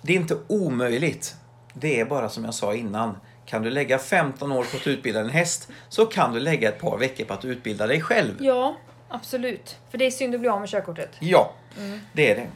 Det 0.03 0.13
är 0.13 0.17
inte 0.17 0.37
omöjligt. 0.47 1.35
Det 1.73 2.01
är 2.01 2.05
bara 2.05 2.29
som 2.29 2.45
jag 2.45 2.55
sa 2.55 2.75
innan. 2.75 3.17
Kan 3.47 3.63
du 3.63 3.71
lägga 3.71 3.99
15 3.99 4.53
år 4.53 4.65
på 4.65 4.77
att 4.77 4.87
utbilda 4.87 5.21
en 5.21 5.31
häst 5.31 5.69
så 5.89 6.07
kan 6.07 6.33
du 6.33 6.41
lägga 6.41 6.69
ett 6.69 6.81
par 6.81 6.99
veckor 6.99 7.25
på 7.25 7.35
att 7.35 7.45
utbilda 7.45 7.87
dig 7.87 8.01
själv. 8.01 8.35
Ja, 8.41 8.77
absolut. 9.09 9.77
För 9.91 9.99
det 9.99 10.07
är 10.07 10.11
synd 10.11 10.35
att 10.35 10.41
bli 10.41 10.49
av 10.49 10.61
med 10.61 10.69
körkortet. 10.69 11.11
Ja, 11.21 11.53
det 12.13 12.31
är 12.31 12.37
det. 12.37 12.47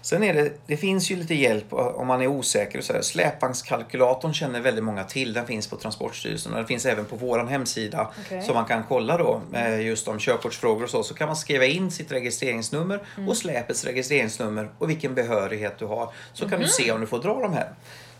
Sen 0.00 0.22
är 0.22 0.34
det, 0.34 0.52
det 0.66 0.76
finns 0.76 1.10
ju 1.10 1.16
lite 1.16 1.34
hjälp 1.34 1.72
om 1.72 2.06
man 2.06 2.22
är 2.22 2.26
osäker. 2.26 2.78
Och 2.78 2.84
så 2.84 2.92
här. 2.92 3.02
Släpvagnskalkylatorn 3.02 4.34
känner 4.34 4.60
väldigt 4.60 4.84
många 4.84 5.04
till. 5.04 5.32
Den 5.32 5.46
finns 5.46 5.66
på 5.66 5.76
Transportstyrelsen 5.76 6.52
och 6.52 6.58
den 6.58 6.66
finns 6.66 6.86
även 6.86 7.04
på 7.04 7.16
vår 7.16 7.38
hemsida. 7.44 8.10
Okej. 8.26 8.42
Så 8.42 8.54
man 8.54 8.64
kan 8.64 8.82
kolla 8.88 9.16
då 9.18 9.40
eh, 9.54 9.80
just 9.80 10.08
om 10.08 10.18
körkortsfrågor 10.18 10.84
och 10.84 10.90
så. 10.90 11.02
Så 11.02 11.14
kan 11.14 11.26
man 11.26 11.36
skriva 11.36 11.64
in 11.64 11.90
sitt 11.90 12.12
registreringsnummer 12.12 13.00
och 13.28 13.36
släpets 13.36 13.84
registreringsnummer 13.84 14.68
och 14.78 14.90
vilken 14.90 15.14
behörighet 15.14 15.78
du 15.78 15.84
har. 15.86 16.08
Så 16.32 16.48
kan 16.48 16.60
du 16.60 16.68
se 16.68 16.92
om 16.92 17.00
du 17.00 17.06
får 17.06 17.18
dra 17.22 17.40
de 17.42 17.52
här. 17.52 17.68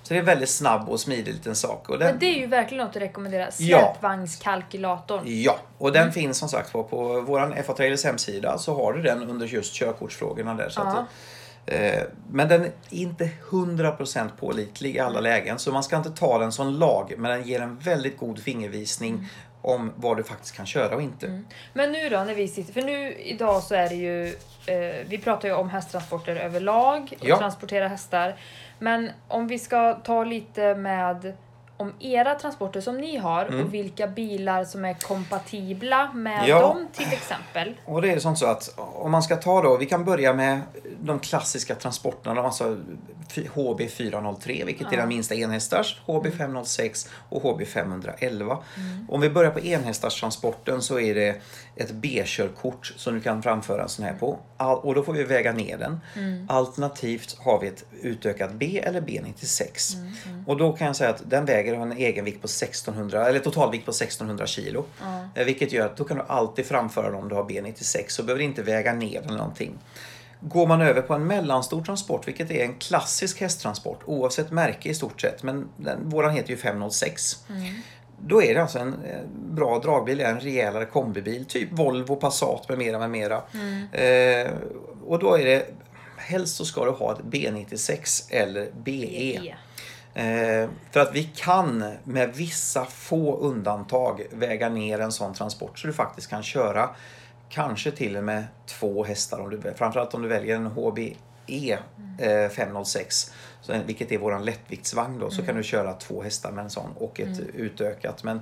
Så 0.05 0.15
det 0.15 0.21
är 0.21 0.25
väldigt 0.25 0.49
snabb 0.49 0.89
och 0.89 1.01
smidig 1.01 1.33
liten 1.33 1.57
sak. 1.57 1.89
Och 1.89 1.99
den, 1.99 2.09
Men 2.11 2.19
det 2.19 2.27
är 2.27 2.39
ju 2.41 2.47
verkligen 2.47 2.85
något 2.87 2.97
att 2.97 3.03
rekommendera. 3.03 3.51
Släpvagnskalkylatorn. 3.51 5.21
Ja, 5.25 5.59
och 5.79 5.93
den 5.93 6.13
finns 6.13 6.39
som 6.39 6.49
sagt 6.49 6.75
var 6.75 6.83
på 6.83 7.21
våran 7.21 7.55
FA 7.65 7.73
Trailers 7.73 8.05
hemsida 8.05 8.59
så 8.59 8.75
har 8.75 8.93
du 8.93 9.03
den 9.03 9.23
under 9.31 9.47
just 9.47 9.75
körkortsfrågorna 9.75 10.55
där. 10.55 10.69
Så 10.69 10.81
Ja. 10.81 10.87
att, 10.87 11.05
men 12.31 12.49
den 12.49 12.65
är 12.65 12.73
inte 12.91 13.31
100% 13.51 14.29
pålitlig 14.41 14.97
i 14.97 14.99
alla 15.01 15.21
lägen 15.21 15.59
så 15.59 15.73
man 15.73 15.83
ska 15.83 15.97
inte 15.97 16.11
ta 16.11 16.39
den 16.39 16.53
som 16.53 16.69
lag 16.69 17.13
men 17.19 17.31
den 17.31 17.49
ger 17.49 17.61
en 17.61 17.79
väldigt 17.79 18.19
god 18.19 18.39
fingervisning 18.39 19.29
om 19.63 19.93
vad 19.97 20.17
du 20.17 20.23
faktiskt 20.23 20.57
kan 20.57 20.67
köra 20.67 20.95
och 20.95 21.03
inte. 21.03 21.43
Men 21.73 21.93
nu 21.93 22.09
då 22.09 22.25
när 22.25 22.35
vi 22.35 22.49
sitter, 22.49 22.73
för 22.73 22.83
nu 22.83 23.13
idag 23.15 23.63
så 23.63 23.75
är 23.75 23.89
det 23.89 23.95
ju, 23.95 24.27
eh, 24.67 25.07
vi 25.09 25.19
pratar 25.19 25.49
ju 25.49 25.55
om 25.55 25.71
hästtransporter 25.71 26.37
överlag 26.37 27.15
och 27.21 27.27
Ja. 27.29 27.39
transportera 27.39 27.89
hästar. 27.89 28.37
Men 28.79 29.11
om 29.29 29.47
vi 29.47 29.59
ska 29.59 29.95
ta 29.95 30.25
lite 30.25 30.75
med 30.75 31.33
om 31.77 31.93
era 32.01 32.35
transporter 32.35 32.81
som 32.81 32.97
ni 32.99 33.17
har 33.17 33.45
och 33.61 33.75
vilka 33.75 34.07
bilar 34.07 34.65
som 34.65 34.85
är 34.85 34.95
kompatibla 34.95 36.13
med 36.13 36.33
Mm. 36.37 36.49
Ja. 36.49 36.61
dem 36.61 36.89
till 36.93 37.13
exempel. 37.13 37.75
Och 37.85 38.03
det 38.03 38.11
är 38.13 38.19
sånt 38.19 38.39
så 38.39 38.47
att 38.47 38.75
om 38.77 39.11
man 39.11 39.23
ska 39.23 39.37
ta 39.37 39.63
då, 39.63 39.77
vi 39.77 39.87
kan 39.87 40.05
börja 40.05 40.33
med 40.35 40.61
de 41.01 41.19
klassiska 41.19 41.75
transporterna, 41.75 42.41
alltså 42.41 42.79
HB 43.55 43.89
403, 43.89 44.63
vilket 44.67 44.93
är 44.93 44.97
den 44.97 45.09
minsta 45.09 45.35
enhästars, 45.35 46.01
HB 46.07 46.31
506 46.31 47.09
och 47.29 47.43
HB 47.43 47.65
511. 47.67 48.59
Om 49.09 49.21
vi 49.21 49.31
börjar 49.31 49.51
på 49.51 49.61
enhästarstransporten 49.61 50.83
så 50.83 51.01
är 51.01 51.15
det 51.15 51.41
ett 51.77 51.93
B-körkort 51.93 52.93
som 52.97 53.15
du 53.15 53.21
kan 53.21 53.43
framföra 53.43 53.83
en 53.83 53.89
sån 53.89 54.05
här 54.05 54.15
på. 54.15 54.39
Och 54.59 54.95
då 54.95 55.03
får 55.03 55.13
vi 55.13 55.25
väga 55.25 55.53
ner 55.53 55.79
den. 55.79 56.01
Alternativt 56.49 57.37
har 57.41 57.61
vi 57.61 57.67
ett 57.69 57.85
utökat 58.03 58.53
B 58.53 58.81
eller 58.85 59.01
B96. 59.01 59.97
Och 60.47 60.57
då 60.57 60.73
kan 60.73 60.87
jag 60.87 60.97
säga 60.97 61.11
att 61.11 61.23
den 61.31 61.45
väger 61.45 61.62
en 61.67 61.93
egenvikt 61.93 62.41
på 62.43 62.47
1600, 62.47 63.29
eller 63.29 63.39
totalvikt 63.39 63.85
på 63.85 63.91
1600 63.91 64.47
kilo. 64.47 64.85
Eh, 65.35 65.45
Vilket 65.45 65.73
gör 65.73 65.87
att 65.87 65.97
då 65.97 66.05
kan 66.05 66.17
du 66.17 66.23
alltid 66.27 66.67
framföra 66.67 67.07
den 67.07 67.15
om 67.15 67.29
du 67.29 67.35
har 67.35 67.45
B96 67.45 68.05
så 68.09 68.23
behöver 68.23 68.43
inte 68.45 68.63
väga 68.63 68.93
ner 68.93 69.21
eller 69.23 69.37
någonting. 69.39 69.79
Går 70.41 70.67
man 70.67 70.81
över 70.83 71.03
på 71.03 71.15
en 71.15 71.27
mellanstor 71.27 71.83
transport, 71.85 72.29
vilket 72.29 72.51
är 72.51 72.65
en 72.65 72.75
klassisk 72.75 73.41
hästtransport 73.41 74.01
oavsett 74.05 74.51
märke 74.51 74.89
i 74.89 74.95
stort 74.95 75.21
sett, 75.21 75.43
men 75.43 75.69
den, 75.77 76.09
våran 76.09 76.31
heter 76.35 76.51
ju 76.51 76.57
506. 76.57 77.37
Då 78.27 78.43
är 78.43 78.55
det 78.55 78.63
alltså 78.63 78.79
en 78.79 78.89
eh, 78.95 79.21
bra 79.51 79.79
dragbil, 79.79 80.21
en 80.21 80.41
rejälare 80.41 80.85
kombibil, 80.85 81.45
typ 81.45 81.69
Volvo, 81.73 82.17
Passat 82.17 82.69
med 82.69 82.79
mera, 82.79 82.99
med 82.99 83.11
mera. 83.11 83.43
Eh, 83.93 84.51
och 85.07 85.19
då 85.19 85.35
är 85.39 85.45
det, 85.45 85.67
helst 86.17 86.57
så 86.57 86.65
ska 86.65 86.85
du 86.85 86.91
ha 86.91 87.13
ett 87.13 87.19
B96 87.25 88.25
eller 88.31 88.65
BE. 88.85 89.41
BE. 89.43 89.55
Eh, 90.15 90.69
för 90.91 91.01
att 91.01 91.15
vi 91.15 91.25
kan 91.35 91.93
med 92.05 92.35
vissa 92.35 92.85
få 92.85 93.37
undantag 93.37 94.23
väga 94.31 94.69
ner 94.69 94.99
en 94.99 95.13
sån 95.13 95.35
transport 95.35 95.79
så 95.79 95.87
du 95.87 95.93
faktiskt 95.93 96.31
kan 96.31 96.43
köra 96.43 96.91
kanske 97.49 97.91
till 97.91 98.17
och 98.17 98.25
med 98.25 98.45
två 98.67 99.05
hästar. 99.05 99.41
Om 99.41 99.51
du, 99.51 99.75
framförallt 99.77 100.15
om 100.15 100.23
du 100.23 100.29
väljer 100.29 100.57
en 100.57 100.67
HBE 100.67 101.79
eh, 102.19 102.49
506, 102.49 103.33
så, 103.61 103.75
vilket 103.87 104.13
är 104.13 104.19
våran 104.19 104.45
lättviktsvagn 104.45 105.19
då, 105.19 105.31
så 105.31 105.43
kan 105.43 105.57
du 105.57 105.63
köra 105.63 105.93
två 105.93 106.23
hästar 106.23 106.53
med 106.53 106.65
en 106.65 106.71
sån 106.71 106.91
och 106.99 107.21
ett 107.21 107.41
utökat. 107.55 108.25
Men 108.25 108.41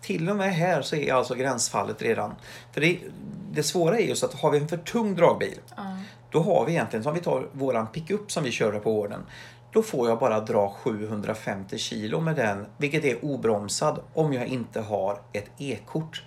till 0.00 0.30
och 0.30 0.36
med 0.36 0.54
här 0.54 0.82
så 0.82 0.96
är 0.96 1.12
alltså 1.12 1.34
gränsfallet 1.34 2.02
redan. 2.02 2.34
För 2.72 2.80
det, 2.80 2.98
det 3.52 3.62
svåra 3.62 3.98
är 3.98 4.02
just 4.02 4.24
att 4.24 4.34
har 4.34 4.50
vi 4.50 4.58
en 4.58 4.68
för 4.68 4.76
tung 4.76 5.14
dragbil, 5.14 5.58
då 6.30 6.42
har 6.42 6.66
vi 6.66 6.72
egentligen, 6.72 7.02
som 7.02 7.14
vi 7.14 7.20
tar 7.20 7.48
våran 7.52 7.86
pickup 7.86 8.32
som 8.32 8.44
vi 8.44 8.50
kör 8.50 8.78
på 8.78 8.92
gården, 8.92 9.26
då 9.72 9.82
får 9.82 10.08
jag 10.08 10.18
bara 10.18 10.40
dra 10.40 10.70
750 10.70 11.78
kilo 11.78 12.20
med 12.20 12.36
den, 12.36 12.66
vilket 12.76 13.04
är 13.04 13.24
obromsad 13.24 14.00
om 14.14 14.32
jag 14.32 14.46
inte 14.46 14.80
har 14.80 15.18
ett 15.32 15.50
E-kort. 15.58 16.22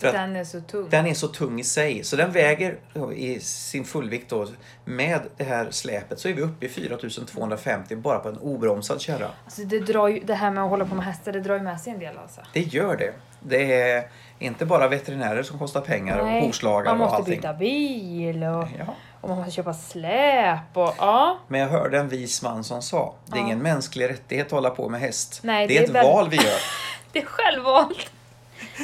Den 0.00 0.36
är 0.36 0.44
så 0.44 0.60
tung. 0.60 0.88
den 0.90 1.06
är 1.06 1.14
så 1.14 1.28
tung 1.28 1.60
i 1.60 1.64
sig, 1.64 2.04
så 2.04 2.16
den 2.16 2.32
väger 2.32 2.78
i 3.14 3.40
sin 3.40 3.84
fullvikt 3.84 4.30
då, 4.30 4.46
med 4.84 5.20
det 5.36 5.44
här 5.44 5.70
släpet 5.70 6.18
så 6.20 6.28
är 6.28 6.32
vi 6.32 6.42
uppe 6.42 6.66
i 6.66 6.68
4250 6.68 7.96
bara 7.96 8.18
på 8.18 8.28
en 8.28 8.38
obromsad 8.38 9.00
kärra. 9.00 9.28
Alltså 9.44 9.62
det, 9.62 9.78
drar 9.78 10.08
ju, 10.08 10.20
det 10.20 10.34
här 10.34 10.50
med 10.50 10.64
att 10.64 10.70
hålla 10.70 10.84
på 10.84 10.94
med 10.94 11.04
hästar, 11.04 11.32
det 11.32 11.40
drar 11.40 11.54
ju 11.54 11.62
med 11.62 11.80
sig 11.80 11.92
en 11.92 11.98
del 11.98 12.18
alltså. 12.18 12.40
Det 12.52 12.60
gör 12.60 12.96
det. 12.96 13.12
Det 13.42 13.82
är 13.82 14.08
inte 14.38 14.66
bara 14.66 14.88
veterinärer 14.88 15.42
som 15.42 15.58
kostar 15.58 15.80
pengar 15.80 16.18
och 16.18 16.28
hovslagare 16.28 16.84
man 16.84 16.92
och 16.92 16.98
måste 16.98 17.16
allting. 17.16 17.36
byta 17.36 17.54
bil 17.54 18.44
och, 18.44 18.68
Ja. 18.78 18.94
Och 19.20 19.28
man 19.28 19.38
måste 19.38 19.52
köpa 19.52 19.74
släp 19.74 20.58
och 20.76 20.94
ja. 20.98 21.38
Men 21.48 21.60
jag 21.60 21.68
hörde 21.68 21.98
en 21.98 22.08
vis 22.08 22.42
man 22.42 22.64
som 22.64 22.82
sa, 22.82 23.14
det 23.26 23.38
är 23.38 23.40
ingen 23.40 23.58
mänsklig 23.62 24.08
rättighet 24.08 24.46
att 24.46 24.52
hålla 24.52 24.70
på 24.70 24.88
med 24.88 25.00
häst. 25.00 25.40
Nej, 25.42 25.66
det 25.66 25.74
det 25.74 25.78
är 25.78 25.82
är 25.82 25.84
ett 25.84 25.90
väl- 25.94 26.06
val 26.06 26.28
vi 26.30 26.36
gör. 26.36 26.60
Det 27.12 27.18
är 27.18 27.24
självvalt. 27.26 28.10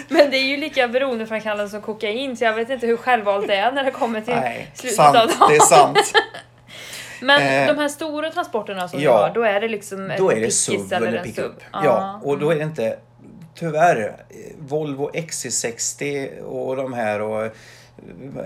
Men 0.09 0.31
det 0.31 0.37
är 0.37 0.44
ju 0.44 0.57
lika 0.57 0.88
beroendeframkallande 0.88 1.70
som 1.70 1.81
kokain 1.81 2.37
så 2.37 2.44
jag 2.44 2.53
vet 2.53 2.70
inte 2.70 2.87
hur 2.87 2.96
självvalt 2.96 3.46
det 3.46 3.57
är 3.57 3.72
när 3.72 3.85
det 3.85 3.90
kommer 3.90 4.20
till 4.20 4.35
Nej, 4.35 4.70
slutet 4.75 4.96
sant. 4.96 5.16
av 5.16 5.27
dagen. 5.29 5.49
Det 5.51 5.57
är 5.57 5.61
sant. 5.61 5.99
Men 7.20 7.42
Eh, 7.42 7.75
de 7.75 7.81
här 7.83 7.88
stora 7.88 8.31
transporterna 8.31 8.88
som 8.88 9.01
ja, 9.01 9.11
du 9.12 9.18
har, 9.22 9.31
då 9.35 9.42
är 9.42 9.61
det 9.61 9.68
liksom 9.68 10.12
Då 10.18 10.31
är 10.31 10.40
det 10.40 10.51
SUV 10.51 10.92
eller 10.92 11.12
en 11.16 11.25
pickup. 11.25 11.44
SUV. 11.44 11.62
Ja, 11.72 12.20
och 12.25 12.38
då 12.38 12.51
är 12.51 12.57
det 12.57 12.62
inte 12.62 12.99
tyvärr 13.55 14.25
eh, 14.29 14.37
Volvo 14.59 15.11
XC60 15.11 16.38
och 16.40 16.77
de 16.77 16.92
här 16.92 17.20
och 17.22 17.53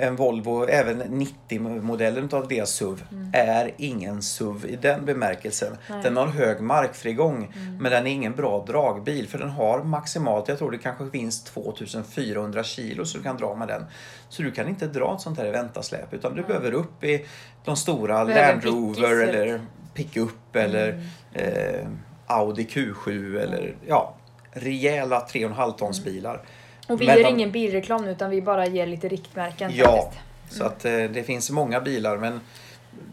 en 0.01 0.17
Volvo, 0.17 0.67
även 0.69 1.03
90-modellen 1.03 2.35
av 2.35 2.49
deras 2.49 2.71
SUV, 2.71 3.03
Mm. 3.13 3.31
är 3.35 3.71
ingen 3.77 4.23
SUV 4.23 4.65
i 4.67 4.77
den 4.77 5.05
bemärkelsen. 5.05 5.77
Den 6.03 6.17
har 6.17 6.27
hög 6.27 6.61
markfrigång, 6.61 7.37
Mm. 7.57 7.77
men 7.77 7.93
den 7.93 8.07
är 8.07 8.11
ingen 8.11 8.33
bra 8.35 8.65
dragbil 8.67 9.29
för 9.29 9.39
den 9.39 9.51
har 9.51 9.83
maximalt, 9.85 10.49
jag 10.49 10.59
tror 10.59 10.71
det 10.71 10.79
kanske 10.79 11.11
finns 11.11 11.45
2400 11.45 12.63
kilo 12.65 13.05
så 13.05 13.19
du 13.19 13.25
kan 13.25 13.37
dra 13.37 13.55
med 13.55 13.69
den. 13.69 13.85
Så 14.29 14.43
du 14.43 14.51
kan 14.51 14.69
inte 14.69 14.87
dra 14.87 15.15
ett 15.15 15.21
sånt 15.21 15.39
här 15.39 15.47
Eventa-släp 15.47 16.15
utan 16.15 16.35
du 16.35 16.43
behöver 16.43 16.73
upp 16.73 17.05
i 17.05 17.27
de 17.65 17.77
stora 17.77 18.25
Land 18.25 18.65
Rover 18.65 19.29
eller 19.29 19.61
pickup 19.95 20.57
eller 20.57 21.03
eh, 21.33 21.87
Audi 22.27 22.65
Q7 22.65 23.39
eller 23.41 23.77
ja, 23.87 24.15
rejäla 24.53 25.27
3,5 25.33 25.73
tons 25.79 26.05
bilar. 26.05 26.43
Och 26.91 27.01
vi 27.01 27.07
Men 27.07 27.19
gör 27.19 27.29
ingen 27.31 27.51
bilreklam 27.53 28.05
nu 28.05 28.11
utan 28.11 28.31
vi 28.31 28.43
bara 28.43 28.67
ger 28.67 28.87
lite 28.87 29.09
riktmärken 29.09 29.71
Ja, 29.75 30.03
faktiskt. 30.03 30.59
så 30.59 30.65
att 30.65 30.85
eh, 30.85 30.93
det 30.93 31.23
finns 31.27 31.51
många 31.51 31.81
bilar 31.81 32.17
men 32.19 32.41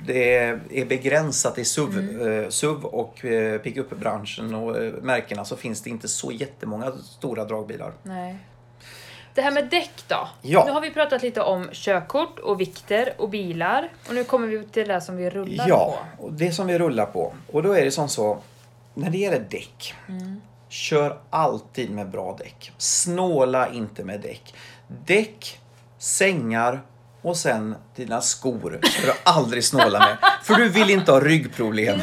det 0.05 0.37
är 0.71 0.85
begränsat 0.85 1.57
i 1.57 1.65
SUV, 1.65 1.97
Mm. 1.99 2.43
eh, 2.43 2.49
SUV 2.49 2.85
och 2.85 3.25
eh, 3.25 3.59
pickupbranschen 3.59 4.55
och 4.55 4.77
eh, 4.77 4.93
märkena 5.01 5.45
så 5.45 5.55
finns 5.55 5.81
det 5.81 5.89
inte 5.89 6.07
så 6.07 6.31
jättemånga 6.31 6.91
stora 6.91 7.45
dragbilar. 7.45 7.93
Nej. 8.03 8.35
Det 9.33 9.41
här 9.41 9.51
med 9.51 9.65
däck 9.69 9.91
då? 10.07 10.27
Ja. 10.41 10.63
Nu 10.65 10.71
har 10.71 10.81
vi 10.81 10.91
pratat 10.91 11.21
lite 11.23 11.41
om 11.41 11.69
körkort 11.71 12.39
och 12.39 12.61
vikter 12.61 13.13
och 13.17 13.29
bilar. 13.29 13.89
Och 14.07 14.15
nu 14.15 14.23
kommer 14.23 14.47
vi 14.47 14.63
till 14.63 14.87
det 14.87 15.01
som 15.01 15.17
vi 15.17 15.29
rullar 15.29 15.65
Ja, 15.67 15.97
på. 16.17 16.23
och 16.23 16.33
det 16.33 16.51
som 16.51 16.67
vi 16.67 16.77
rullar 16.79 17.05
på. 17.05 17.33
Och 17.51 17.63
då 17.63 17.71
är 17.73 17.85
det 17.85 17.91
som 17.91 18.09
så, 18.09 18.37
när 18.93 19.09
det 19.09 19.17
gäller 19.17 19.39
däck, 19.49 19.93
kör 20.69 21.17
alltid 21.29 21.91
med 21.91 22.09
bra 22.09 22.37
däck. 22.39 22.71
Snåla 22.77 23.73
inte 23.73 24.03
med 24.03 24.21
däck. 24.21 24.53
Däck, 25.05 25.59
sängar 25.97 26.81
och 27.21 27.37
sen 27.37 27.75
dina 27.95 28.21
skor 28.21 28.79
ska 28.83 29.07
du 29.07 29.13
aldrig 29.23 29.63
snåla 29.63 29.99
med. 29.99 30.17
För 30.43 30.53
du 30.53 30.69
vill 30.69 30.89
inte 30.89 31.11
ha 31.11 31.19
ryggproblem. 31.19 31.99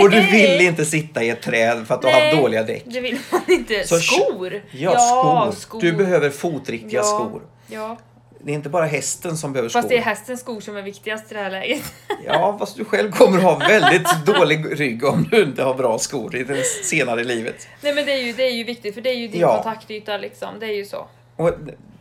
Och 0.00 0.10
du 0.10 0.20
vill 0.20 0.60
inte 0.60 0.84
sitta 0.84 1.22
i 1.22 1.30
ett 1.30 1.42
träd 1.42 1.86
för 1.86 1.94
att 1.94 2.02
du 2.02 2.08
har 2.08 2.36
dåliga 2.36 2.62
däck. 2.62 2.82
det 2.86 3.00
vill 3.00 3.18
man 3.32 3.40
inte. 3.48 3.86
Så 3.86 3.98
skor! 3.98 4.62
Ja, 4.70 5.52
skor. 5.56 5.80
Du 5.80 5.92
behöver 5.92 6.30
fotriktiga 6.30 7.00
ja. 7.00 7.04
skor. 7.04 7.42
Ja, 7.66 7.96
Det 8.44 8.50
är 8.52 8.54
inte 8.54 8.68
bara 8.68 8.84
hästen 8.86 9.36
som 9.36 9.52
behöver 9.52 9.68
skor. 9.68 9.80
fast 9.80 9.88
det 9.88 9.96
är 9.96 10.00
hästens 10.02 10.40
skor 10.40 10.60
som 10.60 10.76
är 10.76 10.82
viktigast 10.82 11.32
i 11.32 11.34
det 11.34 11.40
här 11.40 11.50
läget. 11.50 11.82
Ja, 12.24 12.56
fast 12.58 12.76
du 12.76 12.84
själv 12.84 13.10
kommer 13.12 13.38
att 13.38 13.44
ha 13.44 13.58
väldigt 13.58 14.26
dålig 14.26 14.80
rygg 14.80 15.04
om 15.04 15.28
du 15.30 15.42
inte 15.42 15.62
har 15.62 15.74
bra 15.74 15.98
skor 15.98 16.36
i 16.36 16.44
det 16.44 16.64
senare 16.64 17.20
i 17.20 17.24
livet. 17.24 17.68
Nej 17.82 17.94
men 17.94 18.04
det 18.06 18.12
är 18.12 18.22
ju, 18.22 18.32
det 18.32 18.42
är 18.42 18.50
ju 18.54 18.64
viktigt 18.64 18.94
för 18.94 19.00
det 19.00 19.10
är 19.10 19.14
ju 19.18 19.28
din 19.28 19.40
Ja. 19.40 19.54
kontaktyta 19.54 20.16
liksom. 20.16 20.48
Det 20.60 20.66
är 20.66 20.74
ju 20.76 20.84
så. 20.84 21.06
Och 21.36 21.50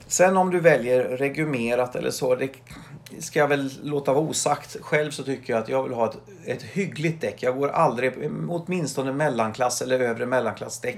sen 0.08 0.38
om 0.38 0.52
du 0.52 0.60
väljer 0.60 1.04
regumerat 1.04 1.96
eller 1.96 2.12
så, 2.12 2.36
det 2.36 2.50
ska 3.20 3.40
jag 3.40 3.48
väl 3.48 3.72
låta 3.84 4.14
vara 4.14 4.24
osagt. 4.26 4.78
Själv 4.82 5.12
så 5.12 5.24
tycker 5.24 5.54
jag 5.54 5.64
att 5.64 5.70
jag 5.70 5.84
vill 5.84 5.94
ha 5.94 6.10
ett, 6.10 6.18
ett 6.46 6.64
hyggligt 6.64 7.22
däck. 7.22 7.44
Jag 7.44 7.58
går 7.58 7.70
aldrig, 7.70 8.14
åtminstone 8.50 9.12
mellanklass 9.12 9.82
eller 9.82 10.00
övre 10.00 10.26
mellanklassdäck. 10.26 10.98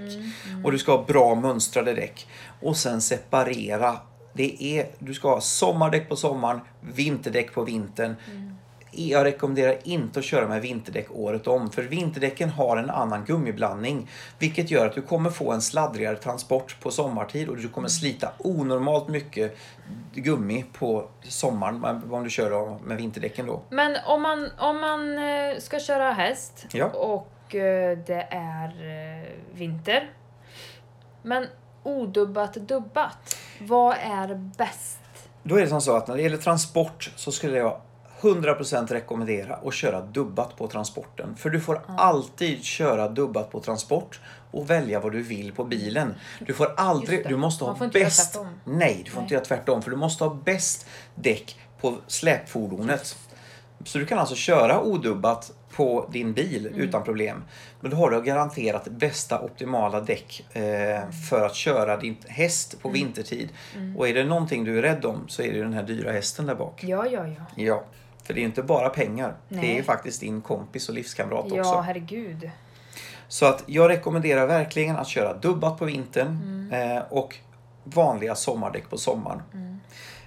Och 0.63 0.71
du 0.71 0.77
ska 0.77 0.91
ha 0.91 1.03
bra 1.03 1.35
mönstrade 1.35 1.93
däck. 1.93 2.27
Och 2.61 2.77
sen 2.77 3.01
separera. 3.01 3.97
Det 4.33 4.63
är, 4.63 4.87
du 4.99 5.13
ska 5.13 5.29
ha 5.29 5.41
sommardäck 5.41 6.09
på 6.09 6.15
sommaren, 6.15 6.59
vinterdäck 6.81 7.53
på 7.53 7.63
vintern. 7.63 8.15
Jag 8.93 9.25
rekommenderar 9.25 9.77
inte 9.83 10.19
att 10.19 10.25
köra 10.25 10.47
med 10.47 10.61
vinterdäck 10.61 11.07
året 11.11 11.47
om 11.47 11.71
för 11.71 11.83
vinterdäcken 11.83 12.49
har 12.49 12.77
en 12.77 12.89
annan 12.89 13.25
gummiblandning 13.25 14.09
vilket 14.39 14.71
gör 14.71 14.85
att 14.85 14.95
du 14.95 15.01
kommer 15.01 15.29
få 15.29 15.51
en 15.51 15.61
sladdrigare 15.61 16.15
transport 16.15 16.77
på 16.81 16.91
sommartid 16.91 17.49
och 17.49 17.57
du 17.57 17.67
kommer 17.67 17.87
slita 17.87 18.31
onormalt 18.37 19.07
mycket 19.07 19.57
gummi 20.13 20.65
på 20.73 21.07
sommaren 21.23 22.01
om 22.11 22.23
du 22.23 22.29
kör 22.29 22.79
med 22.85 22.97
vinterdäcken 22.97 23.45
då. 23.45 23.61
Men 23.69 23.97
om 24.05 24.21
man, 24.21 24.49
om 24.59 24.81
man 24.81 25.17
eh, 25.17 25.57
ska 25.59 25.79
köra 25.79 26.11
häst 26.11 26.65
Ja. 26.71 26.85
och 26.85 27.31
och 27.51 27.55
eh, 27.55 27.97
det 27.97 28.27
är 28.31 28.67
eh, 28.67 29.29
vinter. 29.53 30.09
Men 31.21 31.47
odubbat 31.83 32.53
dubbat, 32.53 33.37
vad 33.67 33.97
är 33.97 34.51
bäst? 34.57 34.99
Då 35.43 35.55
är 35.55 35.61
det 35.61 35.67
som 35.67 35.81
så 35.81 35.95
att 35.95 36.07
när 36.07 36.15
det 36.15 36.21
gäller 36.21 36.37
transport 36.37 37.11
så 37.15 37.31
skulle 37.31 37.57
jag 37.57 37.81
100% 38.21 38.87
rekommendera 38.87 39.55
att 39.55 39.73
köra 39.73 40.01
dubbat 40.01 40.57
på 40.57 40.67
transporten. 40.67 41.35
För 41.35 41.49
du 41.49 41.59
får 41.59 41.81
alltid 41.87 42.63
köra 42.63 43.09
dubbat 43.09 43.51
på 43.51 43.59
transport 43.59 44.19
och 44.51 44.69
välja 44.69 44.99
vad 44.99 45.11
du 45.11 45.21
vill 45.21 45.51
på 45.51 45.63
bilen. 45.63 46.13
Du 46.39 46.53
får 46.53 46.73
aldrig, 46.77 47.27
du 47.27 47.37
måste 47.37 47.63
ha 47.63 47.87
bäst... 47.93 48.39
Nej, 48.63 49.01
du 49.05 49.11
får 49.11 49.17
Nej. 49.17 49.23
inte 49.23 49.33
göra 49.33 49.45
tvärtom. 49.45 49.81
För 49.81 49.91
du 49.91 49.97
måste 49.97 50.23
ha 50.23 50.33
bäst 50.33 50.85
däck 51.15 51.59
på 51.81 51.97
släpfordonet. 52.07 53.17
Så 53.85 53.97
du 53.97 54.05
kan 54.05 54.19
alltså 54.19 54.35
köra 54.35 54.81
odubbat 54.81 55.51
på 55.75 56.09
din 56.11 56.33
bil 56.33 56.67
Mm. 56.67 56.79
utan 56.79 57.03
problem. 57.03 57.43
Men 57.79 57.91
då 57.91 57.97
har 57.97 58.09
du 58.11 58.21
garanterat 58.21 58.87
bästa 58.87 59.41
optimala 59.41 60.01
däck 60.01 60.45
eh, 60.53 61.09
för 61.29 61.45
att 61.45 61.55
köra 61.55 61.97
din 61.97 62.17
häst 62.27 62.73
Mm. 62.73 62.81
på 62.81 62.89
vintertid. 62.89 63.49
Och 63.97 64.07
är 64.07 64.13
det 64.13 64.23
någonting 64.23 64.63
du 64.63 64.77
är 64.77 64.81
rädd 64.81 65.05
om 65.05 65.25
så 65.27 65.41
är 65.41 65.53
det 65.53 65.59
den 65.59 65.73
här 65.73 65.83
dyra 65.83 66.11
hästen 66.11 66.45
där 66.45 66.55
bak. 66.55 66.83
Ja, 66.83 67.05
ja, 67.11 67.27
ja. 67.27 67.45
Ja, 67.55 67.83
för 68.23 68.33
det 68.33 68.39
är 68.39 68.41
ju 68.41 68.47
inte 68.47 68.63
bara 68.63 68.89
pengar. 68.89 69.33
Det 69.49 69.55
Nej. 69.55 69.71
är 69.71 69.75
ju 69.75 69.83
faktiskt 69.83 70.21
din 70.21 70.41
kompis 70.41 70.89
och 70.89 70.95
livskamrat 70.95 71.45
Ja, 71.49 71.59
också. 71.59 71.81
herregud. 71.81 72.49
Så 73.27 73.45
att 73.45 73.63
jag 73.65 73.89
rekommenderar 73.89 74.47
verkligen 74.47 74.95
att 74.95 75.07
köra 75.07 75.33
dubbat 75.33 75.79
på 75.79 75.85
vintern 75.85 76.69
eh, 76.73 77.03
och 77.09 77.37
vanliga 77.83 78.35
sommardäck 78.35 78.89
på 78.89 78.97
sommaren. 78.97 79.41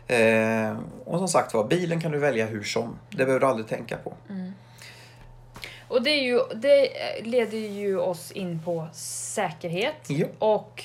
Eh, 0.07 0.76
och 1.05 1.18
som 1.18 1.28
sagt 1.28 1.55
var, 1.55 1.64
bilen 1.64 2.01
kan 2.01 2.12
du 2.12 2.18
välja 2.18 2.47
hur 2.47 2.62
som. 2.62 2.99
Det 3.11 3.16
behöver 3.16 3.40
du 3.40 3.47
aldrig 3.47 3.66
tänka 3.68 3.97
på. 3.97 4.12
Och 5.89 6.03
det, 6.03 6.11
är 6.11 6.22
ju, 6.22 6.41
det 6.55 6.89
leder 7.22 7.59
ju 7.59 7.99
oss 7.99 8.30
in 8.32 8.62
på 8.64 8.89
säkerhet. 8.93 9.95
Ja. 10.07 10.26
Och 10.39 10.85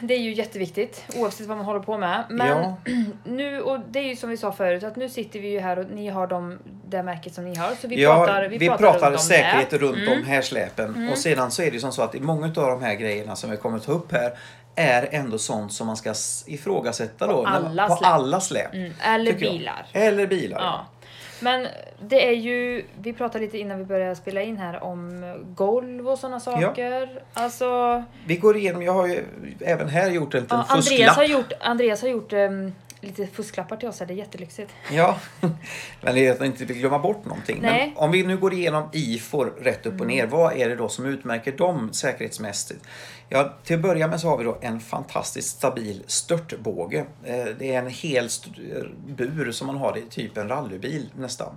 det 0.00 0.14
är 0.14 0.18
ju 0.18 0.34
jätteviktigt 0.34 1.04
oavsett 1.16 1.46
vad 1.46 1.56
man 1.56 1.66
håller 1.66 1.80
på 1.80 1.98
med. 1.98 2.24
Men 2.30 2.48
Ja. 2.48 2.76
nu, 3.24 3.60
och 3.60 3.78
det 3.88 3.98
är 3.98 4.04
ju 4.04 4.16
som 4.16 4.30
vi 4.30 4.36
sa 4.36 4.52
förut, 4.52 4.84
att 4.84 4.96
nu 4.96 5.08
sitter 5.08 5.40
vi 5.40 5.48
ju 5.48 5.60
här 5.60 5.78
och 5.78 5.86
ni 5.90 6.08
har 6.08 6.26
de, 6.26 6.58
det 6.86 7.02
märket 7.02 7.34
som 7.34 7.44
ni 7.44 7.56
har. 7.56 7.74
Så 7.74 7.88
vi 7.88 8.02
ja, 8.02 8.14
pratar, 8.14 8.48
vi 8.48 8.68
pratar, 8.68 9.10
runt 9.10 9.12
om 9.14 9.18
säkerhet 9.18 9.72
runt 9.72 9.96
Mm. 9.96 10.12
om 10.12 10.24
härsläpen. 10.24 11.08
Och 11.12 11.18
sedan 11.18 11.50
så 11.50 11.62
är 11.62 11.66
det 11.66 11.72
ju 11.74 11.80
som 11.80 11.92
så 11.92 12.02
att 12.02 12.14
i 12.14 12.20
många 12.20 12.46
av 12.46 12.52
de 12.52 12.82
här 12.82 12.94
grejerna 12.94 13.36
som 13.36 13.50
vi 13.50 13.56
kommer 13.56 13.78
ta 13.78 13.92
upp 13.92 14.12
här 14.12 14.32
är 14.74 15.08
ändå 15.10 15.38
sånt 15.38 15.72
som 15.72 15.86
man 15.86 15.96
ska 15.96 16.14
ifrågasätta 16.46 17.26
då. 17.26 17.42
På 17.42 17.48
alla 17.48 17.88
på 17.88 17.96
släp. 17.96 18.10
alla 18.10 18.40
släp. 18.40 18.74
Mm. 18.74 18.92
Eller 19.02 19.30
jag. 19.30 19.40
bilar. 19.40 19.86
Eller 19.92 20.26
bilar. 20.26 20.58
Ja. 20.60 20.86
Men 21.40 21.66
det 22.00 22.28
är 22.28 22.32
ju, 22.32 22.84
vi 23.02 23.12
pratade 23.12 23.44
lite 23.44 23.58
innan 23.58 23.78
vi 23.78 23.84
började 23.84 24.16
spela 24.16 24.42
in 24.42 24.56
här 24.56 24.82
om 24.82 25.34
golv 25.54 26.08
och 26.08 26.18
sådana 26.18 26.40
saker. 26.40 27.22
Alltså, 27.34 28.02
Vi 28.26 28.36
går 28.36 28.56
igenom, 28.56 28.82
jag 28.82 28.92
har 28.92 29.06
ju 29.06 29.24
även 29.60 29.88
här 29.88 30.10
gjort 30.10 30.34
en 30.34 30.42
liten 30.42 30.58
ja, 30.58 30.64
Andreas 30.68 30.88
fusklapp. 30.88 31.16
har 31.16 31.24
gjort, 31.24 31.52
Andreas 31.60 32.02
har 32.02 32.08
gjort 32.08 32.32
ehm, 32.32 32.72
lite 33.00 33.26
fusklappar 33.26 33.76
till 33.76 33.88
oss 33.88 34.00
här, 34.00 34.06
det 34.06 34.14
är 34.14 34.16
jättelyxigt. 34.16 34.72
Ja, 34.92 35.18
men 36.00 36.14
det 36.14 36.26
är 36.26 36.32
att 36.32 36.38
jag 36.38 36.46
inte 36.46 36.64
vill 36.64 36.76
glömma 36.76 36.98
bort 36.98 37.24
någonting. 37.24 37.58
Nej. 37.62 37.92
Men 37.94 38.04
om 38.04 38.10
vi 38.10 38.22
nu 38.22 38.36
går 38.36 38.52
igenom 38.52 38.88
IFOR 38.92 39.52
rätt 39.60 39.86
upp 39.86 40.00
och 40.00 40.06
ner, 40.06 40.26
vad 40.26 40.56
är 40.56 40.68
det 40.68 40.76
då 40.76 40.88
som 40.88 41.06
utmärker 41.06 41.52
dem 41.52 41.92
säkerhetsmässigt? 41.92 42.84
Ja, 43.32 43.52
till 43.64 43.76
att 43.76 43.82
börja 43.82 44.06
med 44.08 44.20
så 44.20 44.28
har 44.28 44.36
vi 44.38 44.44
då 44.44 44.58
en 44.60 44.80
fantastiskt 44.80 45.48
stabil 45.56 46.02
störtbåge. 46.06 46.98
Eh, 47.24 47.44
Det 47.58 47.74
är 47.74 47.78
en 47.78 47.86
hel 47.88 48.26
st- 48.26 48.50
bur 49.06 49.52
som 49.52 49.66
man 49.66 49.76
har 49.76 49.98
i 49.98 50.02
typ 50.02 50.36
en 50.36 50.48
rallybil 50.48 51.10
nästan. 51.16 51.56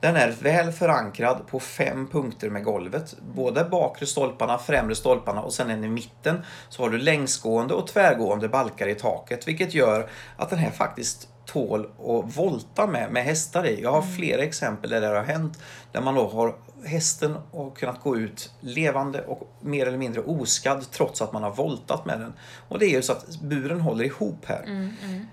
Den 0.00 0.16
är 0.16 0.30
väl 0.42 0.72
förankrad 0.72 1.46
på 1.46 1.60
fem 1.60 2.06
punkter 2.08 2.50
med 2.50 2.64
golvet. 2.64 3.16
Både 3.34 3.64
bakre 3.64 4.06
stolparna, 4.06 4.58
främre 4.58 4.94
stolparna 4.94 5.42
och 5.42 5.52
sen 5.52 5.70
en 5.70 5.84
i 5.84 5.88
mitten 5.88 6.44
så 6.68 6.82
har 6.82 6.90
du 6.90 6.98
längsgående 6.98 7.74
och 7.74 7.86
tvärgående 7.86 8.48
balkar 8.48 8.88
i 8.88 8.94
taket 8.94 9.48
vilket 9.48 9.74
gör 9.74 10.10
att 10.36 10.50
den 10.50 10.58
här 10.58 10.70
faktiskt 10.70 11.28
tål 11.46 11.86
att 11.86 12.36
volta 12.36 12.86
med, 12.86 13.12
med 13.12 13.24
hästar 13.24 13.66
i. 13.66 13.82
Jag 13.82 13.92
har 13.92 14.02
flera 14.02 14.42
exempel 14.42 14.90
där 14.90 15.00
det 15.00 15.06
har 15.06 15.24
hänt 15.24 15.58
där 15.92 16.00
man 16.00 16.14
då 16.14 16.28
har 16.28 16.54
hästen 16.84 17.36
och 17.50 17.78
kunnat 17.78 18.02
gå 18.02 18.16
ut 18.16 18.52
levande 18.60 19.22
och 19.22 19.52
mer 19.60 19.86
eller 19.86 19.98
mindre 19.98 20.20
oskadd 20.20 20.90
trots 20.90 21.22
att 21.22 21.32
man 21.32 21.42
har 21.42 21.50
voltat 21.50 22.06
med 22.06 22.20
den. 22.20 22.32
Och 22.68 22.78
det 22.78 22.86
är 22.86 22.90
ju 22.90 23.02
så 23.02 23.12
att 23.12 23.40
buren 23.40 23.80
håller 23.80 24.04
ihop 24.04 24.44
här. 24.46 24.90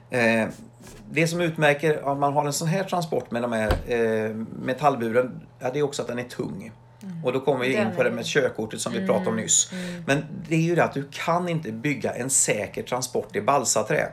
Eh, 0.10 0.48
det 1.12 1.28
som 1.28 1.42
utmärker 1.42 2.04
om 2.04 2.20
man 2.20 2.34
har 2.34 2.46
en 2.46 2.54
sån 2.54 2.68
här 2.68 2.84
transport 2.84 3.32
med 3.32 3.42
de 3.42 3.52
här 3.52 3.74
eh, 3.88 4.36
metallburen, 4.62 5.42
ja, 5.60 5.72
det 5.74 5.80
är 5.80 5.84
också 5.84 6.02
att 6.02 6.08
den 6.08 6.20
är 6.20 6.24
tung. 6.24 6.72
Och 7.24 7.34
då 7.34 7.40
kommer 7.40 7.66
vi 7.66 7.76
in 7.76 7.88
på 7.96 8.04
det 8.04 8.12
med 8.12 8.26
körkortet 8.26 8.82
som 8.82 8.94
vi 8.94 9.08
pratade 9.08 9.30
om 9.30 9.36
nyss. 9.36 9.72
Men 10.06 10.26
det 10.50 10.56
är 10.56 10.60
ju 10.60 10.76
det 10.76 10.84
att 10.84 10.94
du 10.94 11.08
kan 11.12 11.50
inte 11.50 11.72
bygga 11.72 12.14
en 12.14 12.30
säker 12.30 12.84
transport 12.84 13.36
i 13.36 13.42
balsaträ. 13.42 14.08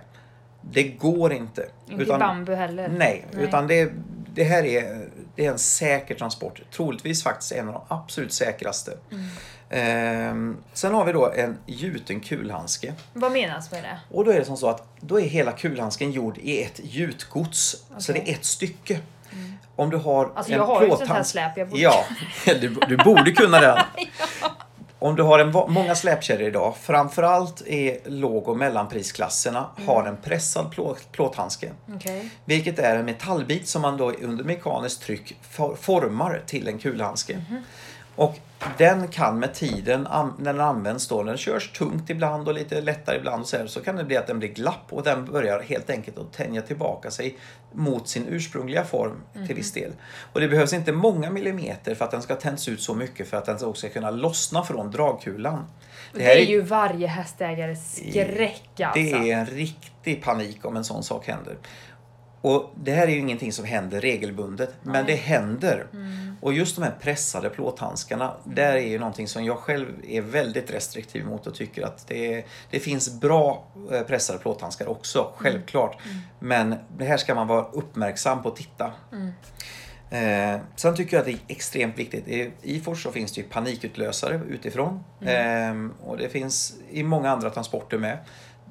Det 0.60 0.82
går 0.82 1.32
inte. 1.32 1.68
Inte 1.88 2.04
i 2.04 2.06
bambu 2.06 2.54
heller. 2.54 2.88
Nej, 2.88 3.26
Nej. 3.32 3.44
utan 3.44 3.66
det, 3.66 3.92
det 4.34 4.44
här 4.44 4.64
är, 4.64 5.08
det 5.34 5.46
är 5.46 5.50
en 5.50 5.58
säker 5.58 6.14
transport. 6.14 6.60
Troligtvis 6.76 7.22
faktiskt 7.22 7.52
en 7.52 7.68
av 7.68 7.74
de 7.74 7.82
absolut 7.88 8.32
säkraste. 8.32 8.92
Mm. 9.10 9.28
Ehm, 9.70 10.56
sen 10.72 10.94
har 10.94 11.04
vi 11.04 11.12
då 11.12 11.32
en 11.32 11.58
gjuten 11.66 12.20
kulhandske. 12.20 12.94
Vad 13.12 13.32
menas 13.32 13.70
med 13.70 13.82
det? 13.82 13.98
Och 14.10 14.24
då 14.24 14.30
är 14.30 14.38
det 14.38 14.44
som 14.44 14.56
så 14.56 14.68
att 14.68 14.84
då 15.00 15.20
är 15.20 15.24
hela 15.24 15.52
kulhandsken 15.52 16.12
gjord 16.12 16.38
i 16.38 16.62
ett 16.62 16.80
gjutgods. 16.82 17.76
Så 17.98 18.12
det 18.12 18.30
är 18.30 18.34
ett 18.34 18.44
stycke. 18.44 19.00
Om 19.76 19.90
du 19.90 19.96
har 19.96 20.32
Alltså 20.34 20.52
en 20.52 20.58
jag 20.58 20.66
har 20.66 20.82
ju 20.82 20.88
ett 20.88 20.98
sånt 20.98 21.10
här 21.10 21.22
släp. 21.22 21.56
Jag 21.56 21.68
borde... 21.68 21.82
Ja, 21.82 22.04
du, 22.46 22.68
du 22.88 22.96
borde 22.96 23.32
kunna 23.32 23.60
det. 23.60 23.84
Om 25.02 25.16
du 25.16 25.22
har 25.22 25.38
en, 25.38 25.72
många 25.72 25.94
släpkedjor 25.94 26.48
idag, 26.48 26.76
framförallt 26.76 27.62
i 27.62 27.98
låg 28.04 28.48
och 28.48 28.56
mellanprisklasserna, 28.56 29.66
har 29.86 30.04
en 30.04 30.16
pressad 30.16 30.70
plåt, 30.70 31.12
plåthandske. 31.12 31.72
Okej. 31.94 32.30
Vilket 32.44 32.78
är 32.78 32.96
en 32.96 33.04
metallbit 33.04 33.68
som 33.68 33.82
man 33.82 33.96
då 33.96 34.12
under 34.12 34.44
mekaniskt 34.44 35.02
tryck 35.02 35.36
for, 35.50 35.74
formar 35.74 36.42
till 36.46 36.68
en 36.68 36.78
kulhandske. 36.78 37.44
Och 38.16 38.38
den 38.78 39.08
kan 39.08 39.38
med 39.38 39.54
tiden, 39.54 40.08
när 40.38 40.52
den 40.52 40.60
används 40.60 41.08
då, 41.08 41.16
när 41.16 41.24
den 41.24 41.38
körs 41.38 41.72
tungt 41.72 42.10
ibland 42.10 42.48
och 42.48 42.54
lite 42.54 42.80
lättare 42.80 43.16
ibland 43.16 43.46
så, 43.46 43.56
här, 43.56 43.66
så 43.66 43.80
kan 43.80 43.96
det 43.96 44.04
bli 44.04 44.16
att 44.16 44.26
den 44.26 44.38
blir 44.38 44.48
glapp 44.48 44.86
och 44.90 45.02
den 45.02 45.24
börjar 45.24 45.60
helt 45.62 45.90
enkelt 45.90 46.18
att 46.18 46.32
tänja 46.32 46.62
tillbaka 46.62 47.10
sig 47.10 47.36
mot 47.72 48.08
sin 48.08 48.26
ursprungliga 48.28 48.84
form 48.84 49.22
till 49.46 49.56
viss 49.56 49.72
del. 49.72 49.92
Och 50.32 50.40
det 50.40 50.48
behövs 50.48 50.72
inte 50.72 50.92
många 50.92 51.30
millimeter 51.30 51.94
för 51.94 52.04
att 52.04 52.10
den 52.10 52.22
ska 52.22 52.34
tändas 52.34 52.68
ut 52.68 52.82
så 52.82 52.94
mycket 52.94 53.28
för 53.28 53.36
att 53.36 53.44
den 53.44 53.54
också 53.54 53.74
ska 53.74 53.88
kunna 53.88 54.10
lossna 54.10 54.64
från 54.64 54.90
dragkulan. 54.90 55.64
Det, 56.12 56.22
här 56.22 56.36
är 56.36 56.46
ju 56.46 56.60
varje 56.60 57.06
hästägares 57.06 57.96
skräck 57.96 58.80
alltså. 58.80 59.00
det 59.00 59.30
är 59.30 59.38
en 59.38 59.46
riktig 59.46 60.22
panik 60.22 60.64
om 60.64 60.76
en 60.76 60.84
sån 60.84 61.02
sak 61.02 61.26
händer. 61.26 61.56
Och 62.42 62.70
det 62.74 62.92
här 62.92 63.06
är 63.06 63.10
ju 63.10 63.18
ingenting 63.18 63.52
som 63.52 63.64
händer 63.64 64.00
regelbundet, 64.00 64.74
men 64.82 65.06
det 65.06 65.14
händer. 65.14 65.86
Mm. 65.92 66.36
Och 66.40 66.52
just 66.52 66.76
de 66.76 66.82
här 66.82 66.94
pressade 67.00 67.50
plåthandskarna, 67.50 68.34
där 68.44 68.72
är 68.72 68.88
ju 68.88 68.98
någonting 68.98 69.28
som 69.28 69.44
jag 69.44 69.58
själv 69.58 69.86
är 70.08 70.20
väldigt 70.20 70.70
restriktiv 70.70 71.24
mot 71.26 71.46
och 71.46 71.54
tycker 71.54 71.82
att 71.82 72.08
det, 72.08 72.44
det 72.70 72.80
finns 72.80 73.20
bra 73.20 73.66
eh, 73.92 74.02
pressade 74.02 74.38
plåthandskar 74.38 74.86
också, 74.88 75.18
Mm. 75.18 75.32
självklart. 75.36 75.98
Men 76.38 76.74
det 76.98 77.04
här 77.04 77.16
ska 77.16 77.34
man 77.34 77.46
vara 77.46 77.64
uppmärksam 77.64 78.42
på 78.42 78.48
att 78.48 78.56
titta. 78.56 78.92
Mm. 79.12 79.32
Eh, 80.10 80.60
sen 80.76 80.96
tycker 80.96 81.16
jag 81.16 81.20
att 81.20 81.26
det 81.26 81.32
är 81.32 81.38
extremt 81.48 81.98
viktigt. 81.98 82.28
I 82.28 82.50
IFOR 82.62 82.94
så 82.94 83.12
finns 83.12 83.32
det 83.32 83.40
ju 83.40 83.46
panikutlösare 83.46 84.40
utifrån. 84.48 85.04
Mm. 85.20 85.90
Eh, 85.90 86.06
och 86.08 86.18
det 86.18 86.28
finns 86.28 86.74
i 86.90 87.02
många 87.02 87.30
andra 87.30 87.50
transporter 87.50 87.98
med. 87.98 88.18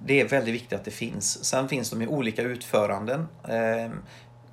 Det 0.05 0.21
är 0.21 0.27
väldigt 0.27 0.53
viktigt 0.53 0.73
att 0.73 0.85
det 0.85 0.91
finns. 0.91 1.45
Sen 1.45 1.69
finns 1.69 1.89
de 1.89 2.01
i 2.01 2.07
olika 2.07 2.41
utföranden. 2.41 3.27
Eh, 3.47 3.91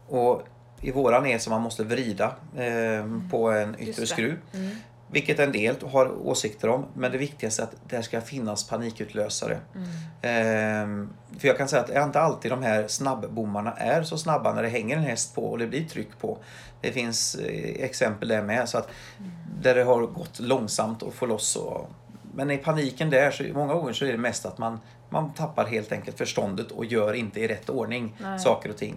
och 0.08 0.42
i 0.80 0.90
våran 0.90 1.26
är 1.26 1.38
så 1.38 1.50
man 1.50 1.62
måste 1.62 1.84
vrida 1.84 2.36
eh, 2.56 3.04
på 3.30 3.50
en 3.50 3.74
yttre 3.74 3.82
Mm. 3.82 3.94
Det. 3.96 4.06
skruv. 4.06 4.38
Mm. 4.54 4.76
Vilket 5.10 5.38
en 5.38 5.52
del 5.52 5.76
har 5.92 6.26
åsikter 6.26 6.68
om. 6.68 6.86
Men 6.94 7.12
det 7.12 7.18
viktigaste 7.18 7.62
är 7.62 7.64
att 7.64 7.74
det 7.88 8.02
ska 8.02 8.20
finnas 8.20 8.68
panikutlösare. 8.68 9.58
Mm. 9.74 9.88
Ehm, 10.22 11.10
för 11.38 11.48
jag 11.48 11.58
kan 11.58 11.68
säga 11.68 11.82
att 11.82 12.06
inte 12.06 12.20
alltid 12.20 12.50
de 12.50 12.62
här 12.62 12.88
snabbbommarna 12.88 13.72
är 13.72 14.02
så 14.02 14.18
snabba 14.18 14.54
när 14.54 14.62
det 14.62 14.68
hänger 14.68 14.96
en 14.96 15.02
häst 15.02 15.34
på 15.34 15.44
och 15.44 15.58
det 15.58 15.66
blir 15.66 15.84
tryck 15.84 16.18
på. 16.20 16.38
Det 16.80 16.92
finns 16.92 17.34
eh, 17.34 17.84
exempel 17.84 18.28
där 18.28 18.42
med. 18.42 18.68
Så 18.68 18.78
att 18.78 18.88
Där 19.62 19.74
det 19.74 19.82
har 19.82 20.06
gått 20.06 20.40
långsamt 20.40 21.02
att 21.02 21.14
få 21.14 21.26
loss. 21.26 21.56
Och, 21.56 21.90
men 22.34 22.50
i 22.50 22.58
paniken 22.58 23.10
där, 23.10 23.30
så 23.30 23.42
många 23.42 23.74
gånger 23.74 23.92
så 23.92 24.04
är 24.04 24.12
det 24.12 24.18
mest 24.18 24.46
att 24.46 24.58
man, 24.58 24.80
man 25.08 25.32
tappar 25.32 25.66
helt 25.66 25.92
enkelt 25.92 26.18
förståndet 26.18 26.70
och 26.70 26.84
gör 26.84 27.12
inte 27.12 27.40
i 27.40 27.48
rätt 27.48 27.70
ordning 27.70 28.14
Nej. 28.18 28.38
saker 28.38 28.68
och 28.70 28.76
ting. 28.76 28.94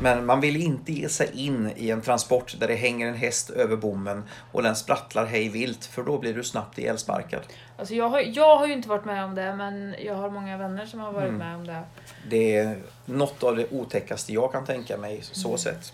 Men 0.00 0.26
man 0.26 0.40
vill 0.40 0.56
inte 0.62 0.92
ge 0.92 1.08
sig 1.08 1.30
in 1.46 1.72
i 1.76 1.90
en 1.90 2.00
transport 2.02 2.54
där 2.60 2.68
det 2.68 2.74
hänger 2.74 3.06
en 3.08 3.14
häst 3.14 3.50
över 3.50 3.76
bommen 3.76 4.22
och 4.52 4.62
den 4.62 4.76
sprattlar 4.76 5.26
hej 5.26 5.48
vilt 5.48 5.84
för 5.84 6.02
då 6.02 6.18
blir 6.18 6.34
du 6.34 6.44
snabbt 6.44 6.78
ihjälsparkad. 6.78 7.40
Alltså 7.78 7.94
jag, 7.94 8.08
har, 8.08 8.20
jag 8.20 8.56
har 8.56 8.66
ju 8.66 8.72
inte 8.72 8.88
varit 8.88 9.04
med 9.04 9.24
om 9.24 9.34
det, 9.34 9.54
men 9.56 9.94
jag 10.04 10.14
har 10.14 10.30
många 10.30 10.56
vänner 10.58 10.86
som 10.86 11.00
har 11.00 11.12
varit 11.12 11.28
Mm. 11.28 11.38
med 11.38 11.56
om 11.56 11.66
det. 11.66 11.82
Det 12.30 12.56
är 12.56 12.78
något 13.04 13.42
av 13.42 13.56
det 13.56 13.66
otäckaste 13.72 14.32
jag 14.32 14.52
kan 14.52 14.64
tänka 14.64 14.96
mig 14.96 15.20
så 15.22 15.48
Mm. 15.48 15.58
sett. 15.58 15.92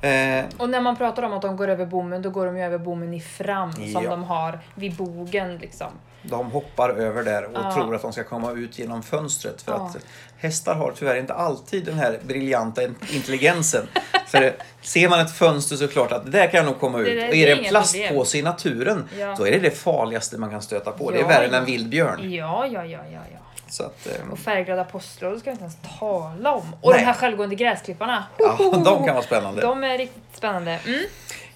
Eh, 0.00 0.44
Och 0.58 0.70
när 0.70 0.80
man 0.80 0.96
pratar 0.96 1.22
om 1.22 1.32
att 1.32 1.42
de 1.42 1.56
går 1.56 1.68
över 1.68 1.86
bommen, 1.86 2.22
då 2.22 2.30
går 2.30 2.46
de 2.46 2.56
ju 2.56 2.62
över 2.64 2.78
bommen 2.78 3.14
i 3.14 3.20
fram 3.20 3.72
som 3.72 3.84
Ja. 4.04 4.10
de 4.10 4.24
har 4.24 4.58
vid 4.74 4.96
bogen 4.96 5.56
liksom. 5.58 5.90
De 6.22 6.50
hoppar 6.50 6.90
över 6.90 7.22
där 7.22 7.44
och 7.44 7.50
Ja. 7.54 7.72
tror 7.74 7.94
att 7.94 8.02
de 8.02 8.12
ska 8.12 8.24
komma 8.24 8.52
ut 8.52 8.78
genom 8.78 9.02
fönstret. 9.02 9.62
För 9.62 9.72
Ja. 9.72 9.78
att 9.86 9.96
hästar 10.38 10.74
har 10.74 10.92
tyvärr 10.98 11.16
inte 11.16 11.34
alltid 11.34 11.84
den 11.84 11.94
här 11.98 12.18
briljanta 12.22 12.82
intelligensen. 13.12 13.86
för 14.26 14.52
ser 14.82 15.08
man 15.08 15.20
ett 15.20 15.36
fönster 15.36 15.76
så 15.76 15.84
är 15.84 15.86
det 15.88 15.92
klart 15.92 16.12
att 16.12 16.24
det 16.24 16.30
där 16.30 16.46
kan 16.46 16.58
jag 16.58 16.66
nog 16.66 16.80
komma 16.80 16.98
ut. 16.98 17.06
Det- 17.06 17.14
det- 17.14 17.28
och 17.28 17.34
är 17.34 17.46
det 17.46 17.52
en 17.62 17.64
plastpåse 17.64 18.38
i 18.38 18.42
naturen, 18.42 19.08
Ja. 19.18 19.34
då 19.38 19.46
är 19.46 19.50
det 19.52 19.58
det 19.58 19.70
farligaste 19.70 20.38
man 20.38 20.50
kan 20.50 20.62
stöta 20.62 20.90
på. 20.92 21.10
Det 21.10 21.20
är 21.20 21.24
värre 21.28 21.46
än 21.46 21.54
en 21.54 21.64
vild 21.64 21.88
björn. 21.88 22.32
Ja, 22.32 22.66
ja, 22.66 22.84
ja, 22.84 23.00
ja, 23.12 23.20
ja. 23.32 23.38
Så 23.70 23.82
att, 23.82 24.06
eh, 24.06 24.32
Och 24.32 24.38
färgglada 24.38 24.84
postlådor 24.84 25.38
ska 25.38 25.44
vi 25.44 25.50
inte 25.50 25.62
ens 25.64 25.76
tala 25.98 26.52
om. 26.54 26.74
Och 26.80 26.90
Nej. 26.90 27.00
de 27.00 27.04
här 27.06 27.12
självgående 27.12 27.54
gräsklipparna. 27.54 28.24
ja, 28.38 28.56
de 28.84 28.84
kan 28.84 29.14
vara 29.14 29.22
spännande. 29.22 29.60
De 29.62 29.84
är 29.84 29.98
riktigt 29.98 30.22
spännande. 30.36 30.78
Mm. 30.86 31.00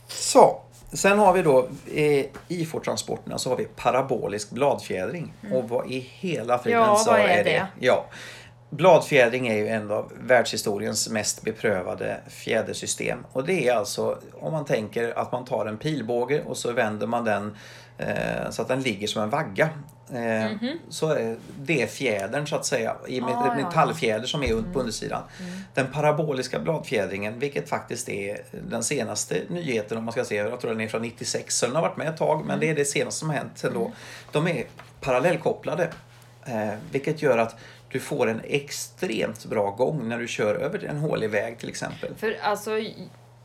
Så, 0.09 0.62
sen 0.93 1.19
har 1.19 1.33
vi 1.33 1.43
då 1.43 1.69
eh, 1.95 2.27
i 2.49 2.69
transporterna 2.85 3.39
så 3.39 3.51
har 3.51 3.57
vi 3.57 3.65
parabolisk 3.65 4.51
bladfjädring. 4.51 5.35
Och 5.53 5.69
vad 5.69 5.91
i 5.91 5.99
hela 5.99 6.59
friden 6.59 6.81
Mm. 6.81 6.91
Ja, 6.91 6.97
så 6.97 7.11
vad 7.11 7.21
är 7.21 7.45
det? 7.45 7.67
Ja. 7.81 8.07
Bladfjädring 8.71 9.49
är 9.49 9.55
ju 9.57 9.69
en 9.69 9.91
av 9.91 10.13
världshistoriens 10.21 11.09
mest 11.09 11.43
beprövade 11.43 12.21
fjädersystem. 12.29 13.19
Och 13.33 13.45
det 13.45 13.69
är 13.69 13.75
alltså 13.75 14.19
om 14.41 14.53
man 14.53 14.65
tänker 14.65 15.19
att 15.19 15.33
man 15.33 15.45
tar 15.45 15.67
en 15.67 15.77
pilbåge 15.79 16.43
och 16.43 16.57
så 16.57 16.73
vänder 16.73 17.07
man 17.07 17.25
den 17.25 17.57
eh, 17.99 18.51
så 18.51 18.63
att 18.63 18.69
den 18.69 18.83
ligger 18.83 19.07
som 19.07 19.23
en 19.23 19.31
vagga. 19.31 19.69
Eh, 20.15 20.51
Så 20.89 21.09
är 21.11 21.37
det 21.61 21.87
fjädern 21.93 22.47
så 22.47 22.57
att 22.57 22.67
säga, 22.67 22.97
i. 23.09 23.21
Ah, 23.21 23.25
ja, 23.31 23.55
ja. 23.59 23.65
metallfjäder 23.65 24.27
som 24.27 24.43
är 24.43 24.47
un- 24.49 24.73
på 24.73 24.79
undersidan. 24.81 25.23
Den 25.75 25.87
paraboliska 25.93 26.59
bladfjädringen, 26.59 27.39
vilket 27.39 27.69
faktiskt 27.69 28.09
är 28.09 28.39
den 28.69 28.83
senaste 28.85 29.41
nyheten 29.49 29.99
om 29.99 30.05
man 30.05 30.13
ska 30.13 30.25
se, 30.25 30.35
jag 30.37 30.61
tror 30.61 30.71
den 30.71 30.81
är 30.81 30.89
från 30.89 31.03
96, 31.03 31.57
så 31.57 31.67
den 31.67 31.75
har 31.75 31.83
varit 31.83 31.97
med 31.97 32.09
ett 32.09 32.17
tag, 32.17 32.45
men 32.47 32.61
det 32.61 32.69
är 32.71 32.75
det 32.75 32.85
senaste 32.85 33.19
som 33.21 33.29
har 33.31 33.37
hänt 33.37 33.53
sen 33.55 33.75
då. 33.75 33.93
De 34.33 34.47
är 34.49 34.65
parallellkopplade, 35.01 35.91
eh, 36.47 36.69
vilket 36.91 37.23
gör 37.23 37.39
att 37.39 37.57
du 37.89 38.01
får 38.01 38.29
en 38.29 38.41
extremt 38.45 39.45
bra 39.45 39.71
gång 39.71 40.09
när 40.09 40.19
du 40.19 40.29
kör 40.29 40.55
över 40.55 40.85
en 40.85 40.99
hålig 40.99 41.31
väg 41.31 41.59
till 41.59 41.69
exempel. 41.69 42.15
För 42.17 42.37
alltså, 42.43 42.71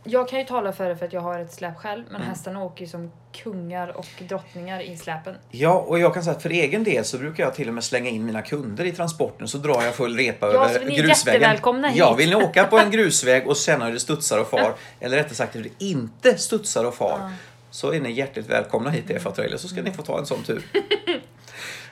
jag 0.08 0.28
kan 0.30 0.40
ju 0.40 0.46
tala 0.46 0.72
för 0.74 0.90
det 0.90 0.96
för 0.98 1.06
att 1.06 1.14
jag 1.14 1.22
har 1.22 1.40
ett 1.40 1.54
släp 1.54 1.78
själv, 1.78 2.04
men 2.08 2.16
Mm. 2.16 2.28
hästarna 2.30 2.64
åker 2.64 2.82
ju 2.82 2.88
som 2.88 3.12
kungar 3.44 3.88
och 3.98 4.06
drottningar 4.30 4.82
i 4.82 4.98
släpen. 4.98 5.36
Ja, 5.52 5.74
och 5.88 6.00
jag 6.00 6.14
kan 6.14 6.24
säga 6.24 6.36
att 6.36 6.42
för 6.44 6.50
egen 6.50 6.84
del 6.84 7.06
så 7.06 7.18
brukar 7.18 7.44
jag 7.44 7.56
till 7.56 7.68
och 7.68 7.74
med 7.74 7.84
slänga 7.84 8.10
in 8.10 8.26
mina 8.26 8.42
kunder 8.42 8.86
i 8.86 8.92
transporten 8.92 9.48
så 9.48 9.58
drar 9.58 9.84
jag 9.84 9.96
full 9.96 10.18
repa 10.18 10.46
Ja, 10.46 10.54
över 10.70 10.80
så 10.80 10.86
ni 10.86 10.98
är 10.98 11.04
grusvägen. 11.04 11.42
jättevälkomna 11.42 11.88
hit. 11.88 11.98
Ja, 11.98 12.14
vill 12.14 12.30
ni 12.30 12.36
åka 12.36 12.64
på 12.64 12.78
en 12.80 12.92
grusväg 12.92 13.48
och 13.48 13.56
känna 13.56 13.86
hur 13.86 13.94
det 13.94 14.00
studsar 14.00 14.40
och 14.40 14.48
far, 14.48 14.74
eller 15.00 15.18
rättare 15.18 15.34
sagt 15.36 15.56
hur 15.56 15.64
det 15.64 15.86
inte 15.86 16.38
studsar 16.38 16.86
och 16.86 16.96
far, 16.96 17.32
så 17.72 17.94
är 17.94 18.00
ni 18.00 18.12
hjärtligt 18.12 18.50
välkomna 18.50 18.90
hit 18.90 19.08
till 19.08 19.20
FA 19.20 19.32
Trailer 19.32 19.58
så 19.58 19.68
ska 19.68 19.82
ni 19.82 19.92
få 19.92 20.02
ta 20.02 20.20
en 20.20 20.26
sån 20.26 20.44
tur. 20.44 20.66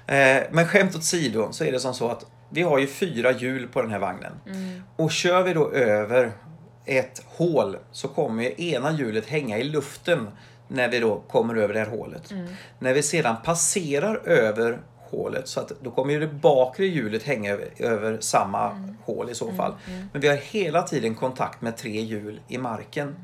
Eh, 0.08 0.44
Men 0.52 0.68
skämt 0.68 0.96
åsido 0.96 1.48
så 1.52 1.64
är 1.64 1.72
det 1.72 1.80
som 1.80 1.94
så 1.94 2.10
att 2.10 2.26
vi 2.50 2.62
har 2.62 2.80
ju 2.80 2.88
fyra 2.88 3.32
hjul 3.32 3.68
på 3.68 3.82
den 3.82 3.92
här 3.92 4.00
vagnen. 4.00 4.32
Och 4.96 5.12
kör 5.12 5.44
vi 5.44 5.54
då 5.54 5.72
över 5.72 6.32
ett 6.86 7.22
hål 7.26 7.78
så 7.92 8.08
kommer 8.08 8.62
ena 8.62 8.92
hjulet 8.92 9.26
hänga 9.26 9.58
i 9.58 9.64
luften 9.64 10.28
när 10.68 10.90
vi 10.90 11.00
då 11.00 11.20
kommer 11.28 11.56
över 11.56 11.74
det 11.74 11.80
här 11.80 11.90
hålet. 11.90 12.34
När 12.80 12.94
vi 12.94 13.04
sedan 13.04 13.36
passerar 13.44 14.16
över 14.28 14.80
hålet 14.98 15.48
så 15.48 15.60
att 15.60 15.72
då 15.82 15.92
kommer 15.92 16.14
ju 16.14 16.20
det 16.20 16.28
bakre 16.28 16.86
hjulet 16.86 17.24
hänga 17.24 17.52
över, 17.52 17.70
över 17.78 18.18
samma 18.22 18.96
hål 19.06 19.30
i 19.30 19.36
så 19.36 19.52
fall. 19.54 19.74
Men 20.12 20.22
vi 20.22 20.28
har 20.28 20.36
hela 20.36 20.82
tiden 20.82 21.16
kontakt 21.16 21.62
med 21.62 21.78
tre 21.78 22.02
hjul 22.02 22.40
i 22.48 22.58
marken. 22.58 23.16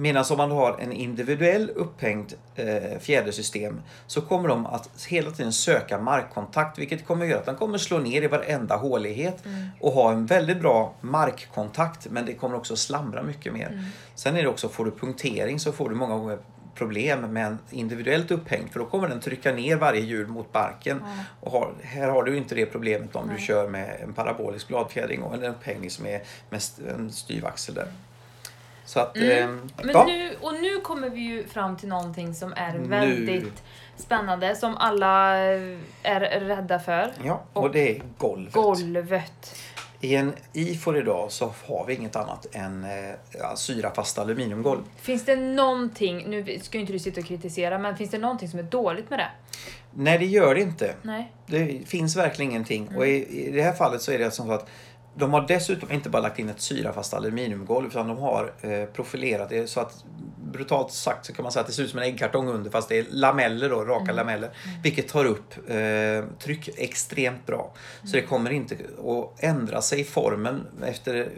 Medan 0.00 0.24
om 0.30 0.36
man 0.36 0.50
har 0.50 0.78
en 0.78 0.92
individuell 0.92 1.70
upphängd 1.74 2.32
eh, 2.56 2.98
fjädersystem 3.00 3.80
så 4.06 4.20
kommer 4.20 4.48
de 4.48 4.66
att 4.66 5.06
hela 5.08 5.30
tiden 5.30 5.52
söka 5.52 5.98
markkontakt 5.98 6.78
vilket 6.78 7.06
kommer 7.06 7.24
att 7.24 7.30
göra 7.30 7.40
att 7.40 7.46
den 7.46 7.56
kommer 7.56 7.78
slå 7.78 7.98
ner 7.98 8.22
i 8.22 8.26
varenda 8.26 8.76
hålighet 8.76 9.44
och 9.80 9.92
ha 9.92 10.12
en 10.12 10.26
väldigt 10.26 10.60
bra 10.60 10.94
markkontakt 11.00 12.06
men 12.10 12.26
det 12.26 12.34
kommer 12.34 12.56
också 12.56 12.76
slamra 12.76 13.22
mycket 13.22 13.52
mer. 13.52 13.84
Sen 14.14 14.36
är 14.36 14.42
det 14.42 14.48
också, 14.48 14.68
får 14.68 14.84
du 14.84 14.90
punktering 14.90 15.60
så 15.60 15.72
får 15.72 15.88
du 15.88 15.94
många 15.94 16.14
gånger 16.14 16.38
problem 16.74 17.20
med 17.20 17.46
en 17.46 17.58
individuellt 17.70 18.30
upphängd 18.30 18.70
för 18.70 18.78
då 18.78 18.86
kommer 18.86 19.08
den 19.08 19.20
trycka 19.20 19.52
ner 19.52 19.76
varje 19.76 20.00
hjul 20.00 20.26
mot 20.26 20.52
barken. 20.52 21.02
Och 21.40 21.52
har, 21.52 21.72
här 21.82 22.08
har 22.08 22.22
du 22.22 22.36
inte 22.36 22.54
det 22.54 22.66
problemet 22.66 23.16
om 23.16 23.30
du 23.36 23.42
kör 23.42 23.68
med 23.68 24.00
en 24.02 24.12
parabolisk 24.12 24.68
bladfjädring 24.68 25.22
och 25.22 25.34
en 25.34 25.44
upphängning 25.44 25.90
som 25.90 26.06
är 26.06 26.22
med 26.50 26.62
en 26.88 27.12
styv 27.12 27.46
axel 27.46 27.74
där. 27.74 27.88
Så 28.88 29.00
att, 29.00 29.16
ehm, 29.16 29.70
Men 29.76 29.90
ja. 29.94 30.04
nu, 30.04 30.36
och 30.40 30.54
nu 30.54 30.80
kommer 30.80 31.10
vi 31.10 31.20
ju 31.20 31.46
fram 31.46 31.76
till 31.76 31.88
någonting 31.88 32.34
som 32.34 32.52
är 32.56 32.72
Nu. 32.78 32.88
väldigt 32.88 33.62
spännande, 33.96 34.56
som 34.56 34.76
alla 34.76 35.36
eh, 35.52 35.78
är 36.02 36.20
rädda 36.40 36.78
för. 36.78 37.12
Ja, 37.24 37.44
och, 37.52 37.62
och 37.62 37.70
det 37.70 37.96
är 37.96 38.02
golvet. 38.18 38.52
Golvet. 38.52 39.56
I 40.00 40.14
en 40.14 40.32
IFOR 40.52 40.98
idag 40.98 41.32
så 41.32 41.52
har 41.66 41.84
vi 41.86 41.94
inget 41.94 42.16
annat 42.16 42.46
än 42.52 42.84
eh, 42.84 43.54
syrafasta 43.56 44.22
aluminiumgolv. 44.22 44.82
Finns 44.96 45.24
det 45.24 45.36
någonting, 45.36 46.30
nu 46.30 46.58
ska 46.62 46.78
ju 46.78 46.80
inte 46.80 46.92
du 46.92 46.98
sitta 46.98 47.20
och 47.20 47.26
kritisera, 47.26 47.78
men 47.78 47.96
finns 47.96 48.10
det 48.10 48.18
någonting 48.18 48.48
som 48.48 48.58
är 48.58 48.62
dåligt 48.62 49.10
med 49.10 49.18
det? 49.18 49.30
Nej, 49.90 50.18
det 50.18 50.26
gör 50.26 50.54
det 50.54 50.60
inte. 50.60 50.94
Nej. 51.02 51.32
Det 51.46 51.88
finns 51.88 52.16
verkligen 52.16 52.50
ingenting. 52.50 52.96
Och 52.96 53.06
i, 53.06 53.46
i 53.48 53.50
det 53.50 53.62
här 53.62 53.72
fallet 53.72 54.02
så 54.02 54.12
är 54.12 54.18
det 54.18 54.30
som 54.30 54.46
så 54.46 54.52
att 54.52 54.68
de 55.18 55.32
har 55.32 55.44
dessutom 55.48 55.92
inte 55.92 56.10
bara 56.10 56.22
lagt 56.22 56.38
in 56.38 56.48
ett 56.48 56.60
syrafast 56.60 57.14
aluminiumgolv 57.14 57.86
utan 57.88 58.08
de 58.08 58.18
har 58.18 58.52
eh, 58.60 58.84
profilerat 58.84 59.48
det 59.48 59.66
så 59.66 59.80
att 59.80 60.04
brutalt 60.52 60.92
sagt 60.92 61.26
så 61.26 61.32
kan 61.32 61.42
man 61.42 61.52
säga 61.52 61.60
att 61.60 61.66
det 61.66 61.72
ser 61.72 61.82
ut 61.82 61.90
som 61.90 61.98
en 61.98 62.04
äggkartong 62.04 62.48
under 62.48 62.70
fast 62.70 62.88
det 62.88 62.98
är 62.98 63.06
lameller 63.10 63.70
då, 63.70 63.84
raka 63.84 64.12
lameller. 64.12 64.50
Vilket 64.82 65.08
tar 65.08 65.24
upp 65.24 65.70
eh, 65.70 66.24
tryck 66.38 66.68
extremt 66.76 67.46
bra. 67.46 67.72
Så 68.04 68.16
det 68.16 68.22
kommer 68.22 68.50
inte 68.50 68.74
att 68.74 69.44
ändra 69.44 69.82
sig 69.82 70.00
i 70.00 70.04
formen 70.04 70.66
efter 70.84 71.28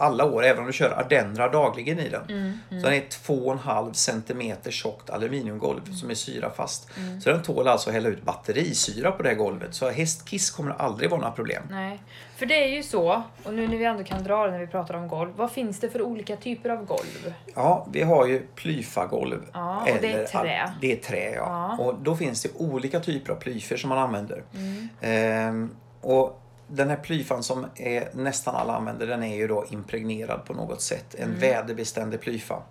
alla 0.00 0.24
år, 0.24 0.44
även 0.44 0.60
om 0.60 0.66
du 0.66 0.72
kör 0.72 0.90
Ardennra 0.90 1.48
dagligen 1.48 1.98
i 1.98 2.08
den. 2.08 2.58
Så 2.68 2.86
den 2.86 2.94
är 2.94 3.00
2,5 3.00 3.92
cm 3.92 4.72
tjockt 4.72 5.10
aluminiumgolv 5.10 5.92
som 5.92 6.10
är 6.10 6.14
syrafast. 6.14 6.88
Så 7.22 7.30
den 7.30 7.42
tål 7.42 7.68
alltså 7.68 7.90
att 7.90 7.94
hälla 7.94 8.08
ut 8.08 8.22
batterisyra 8.22 9.12
på 9.12 9.22
det 9.22 9.28
här 9.28 9.36
golvet. 9.36 9.74
Så 9.74 9.90
hästkiss 9.90 10.50
kommer 10.50 10.70
aldrig 10.70 11.10
vara 11.10 11.20
några 11.20 11.32
problem. 11.32 11.62
Nej. 11.70 12.00
För 12.36 12.46
det 12.46 12.64
är 12.64 12.68
ju 12.68 12.82
så, 12.82 13.22
och 13.42 13.54
nu 13.54 13.68
när 13.68 13.76
vi 13.76 13.84
ändå 13.84 14.04
kan 14.04 14.24
dra 14.24 14.46
det 14.46 14.52
när 14.52 14.58
vi 14.58 14.66
pratar 14.66 14.94
om 14.94 15.08
golv, 15.08 15.32
vad 15.36 15.50
finns 15.50 15.80
det 15.80 15.90
för 15.90 16.02
olika 16.02 16.36
typer 16.36 16.70
av 16.70 16.84
golv? 16.84 17.34
Ja, 17.54 17.86
vi 17.92 18.02
har 18.02 18.26
ju 18.26 18.46
plyfagolv. 18.54 19.46
Ja, 19.52 19.80
och 19.80 19.98
det 20.00 20.12
är 20.12 20.24
trä. 20.24 20.72
Det 20.80 20.92
är 20.92 20.96
trä, 20.96 21.30
ja. 21.34 21.76
Ja. 21.78 21.84
Och 21.84 21.94
då 22.02 22.16
finns 22.16 22.42
det 22.42 22.48
olika 22.56 23.00
typer 23.00 23.32
av 23.32 23.36
plyfer 23.36 23.76
som 23.76 23.88
man 23.88 23.98
använder. 23.98 24.42
Mm. 24.54 24.88
Ehm, 25.00 25.70
och 26.00 26.42
den 26.72 26.88
här 26.90 26.96
plyfan 26.96 27.42
som 27.42 27.66
är, 27.76 28.08
nästan 28.12 28.54
alla 28.54 28.76
använder, 28.76 29.06
den 29.06 29.22
är 29.22 29.36
ju 29.36 29.48
då 29.48 29.66
impregnerad 29.70 30.44
på 30.44 30.52
något 30.52 30.82
sätt. 30.82 31.14
En 31.14 31.28
Mm. 31.28 31.40
väderbeständig 31.40 32.20
plyfa. 32.20 32.62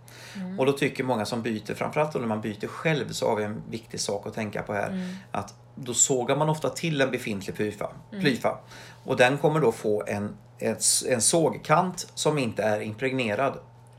Och 0.58 0.66
då 0.66 0.72
tycker 0.72 1.04
många 1.04 1.26
som 1.26 1.42
byter, 1.42 1.74
framförallt 1.76 2.14
när 2.14 2.22
man 2.22 2.42
byter 2.42 2.68
själv, 2.68 3.10
så 3.12 3.30
har 3.30 3.36
vi 3.36 3.44
en 3.44 3.62
viktig 3.70 4.00
sak 4.00 4.28
att 4.28 4.34
tänka 4.34 4.62
på 4.62 4.74
här. 4.74 4.88
Mm. 4.90 5.16
Att 5.32 5.54
då 5.76 5.94
sågar 5.94 6.36
man 6.36 6.50
ofta 6.50 6.70
till 6.70 7.02
en 7.02 7.12
befintlig 7.12 7.56
plyfa. 7.56 7.90
plyfa. 8.10 8.58
Och 9.04 9.18
den 9.18 9.38
kommer 9.38 9.60
då 9.60 9.72
få 9.72 10.04
en, 10.08 10.38
ett, 10.60 10.84
en 11.10 11.22
sågkant 11.22 12.08
som 12.16 12.38
inte 12.38 12.64
är 12.64 12.82
impregnerad. 12.82 13.54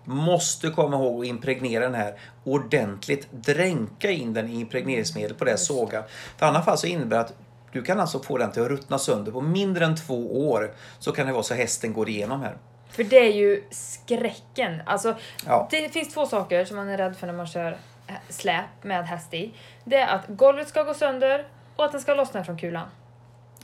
Måste 0.05 0.71
komma 0.71 0.97
ihåg 0.97 1.21
att 1.21 1.27
impregnera 1.29 1.85
den 1.85 1.95
här 1.95 2.19
ordentligt. 2.45 3.29
Dränka 3.33 4.11
in 4.11 4.35
den 4.35 4.49
i 4.51 4.61
impregneringsmedel 4.61 5.35
på 5.35 5.45
det 5.45 5.57
såga. 5.59 6.05
För 6.37 6.47
annars 6.47 6.65
fall 6.65 6.79
så 6.79 6.87
innebär 6.87 7.17
det 7.17 7.23
att 7.23 7.35
du 7.73 7.83
kan 7.83 8.01
alltså 8.01 8.19
få 8.23 8.39
den 8.39 8.53
till 8.53 8.63
att 8.63 8.69
ruttna 8.69 8.99
sönder 8.99 9.33
på 9.33 9.41
mindre 9.41 9.85
än 9.85 9.97
två 9.97 10.51
år. 10.51 10.71
Så 10.99 11.13
kan 11.13 11.27
det 11.27 11.33
vara 11.33 11.43
så 11.43 11.55
hästen 11.55 11.93
går 11.93 12.09
igenom 12.09 12.41
här. 12.41 12.57
För 12.91 13.05
det 13.05 13.17
är 13.19 13.33
ju 13.33 13.65
skräcken. 13.71 14.83
Alltså, 14.87 15.15
Ja. 15.47 15.69
Det 15.71 15.89
finns 15.89 16.15
två 16.15 16.27
saker 16.27 16.65
som 16.65 16.77
man 16.77 16.89
är 16.89 16.97
rädd 16.99 17.17
för 17.17 17.27
när 17.27 17.35
man 17.35 17.47
kör 17.47 17.77
släp 18.29 18.65
med 18.83 19.07
häst 19.09 19.35
i. 19.35 19.55
Det 19.85 19.97
är 19.97 20.15
att 20.15 20.23
golvet 20.29 20.69
ska 20.69 20.83
gå 20.83 20.95
sönder 20.95 21.47
och 21.77 21.85
att 21.85 21.93
den 21.93 22.01
ska 22.01 22.15
lossna 22.15 22.45
från 22.45 22.59
kulan. 22.59 22.87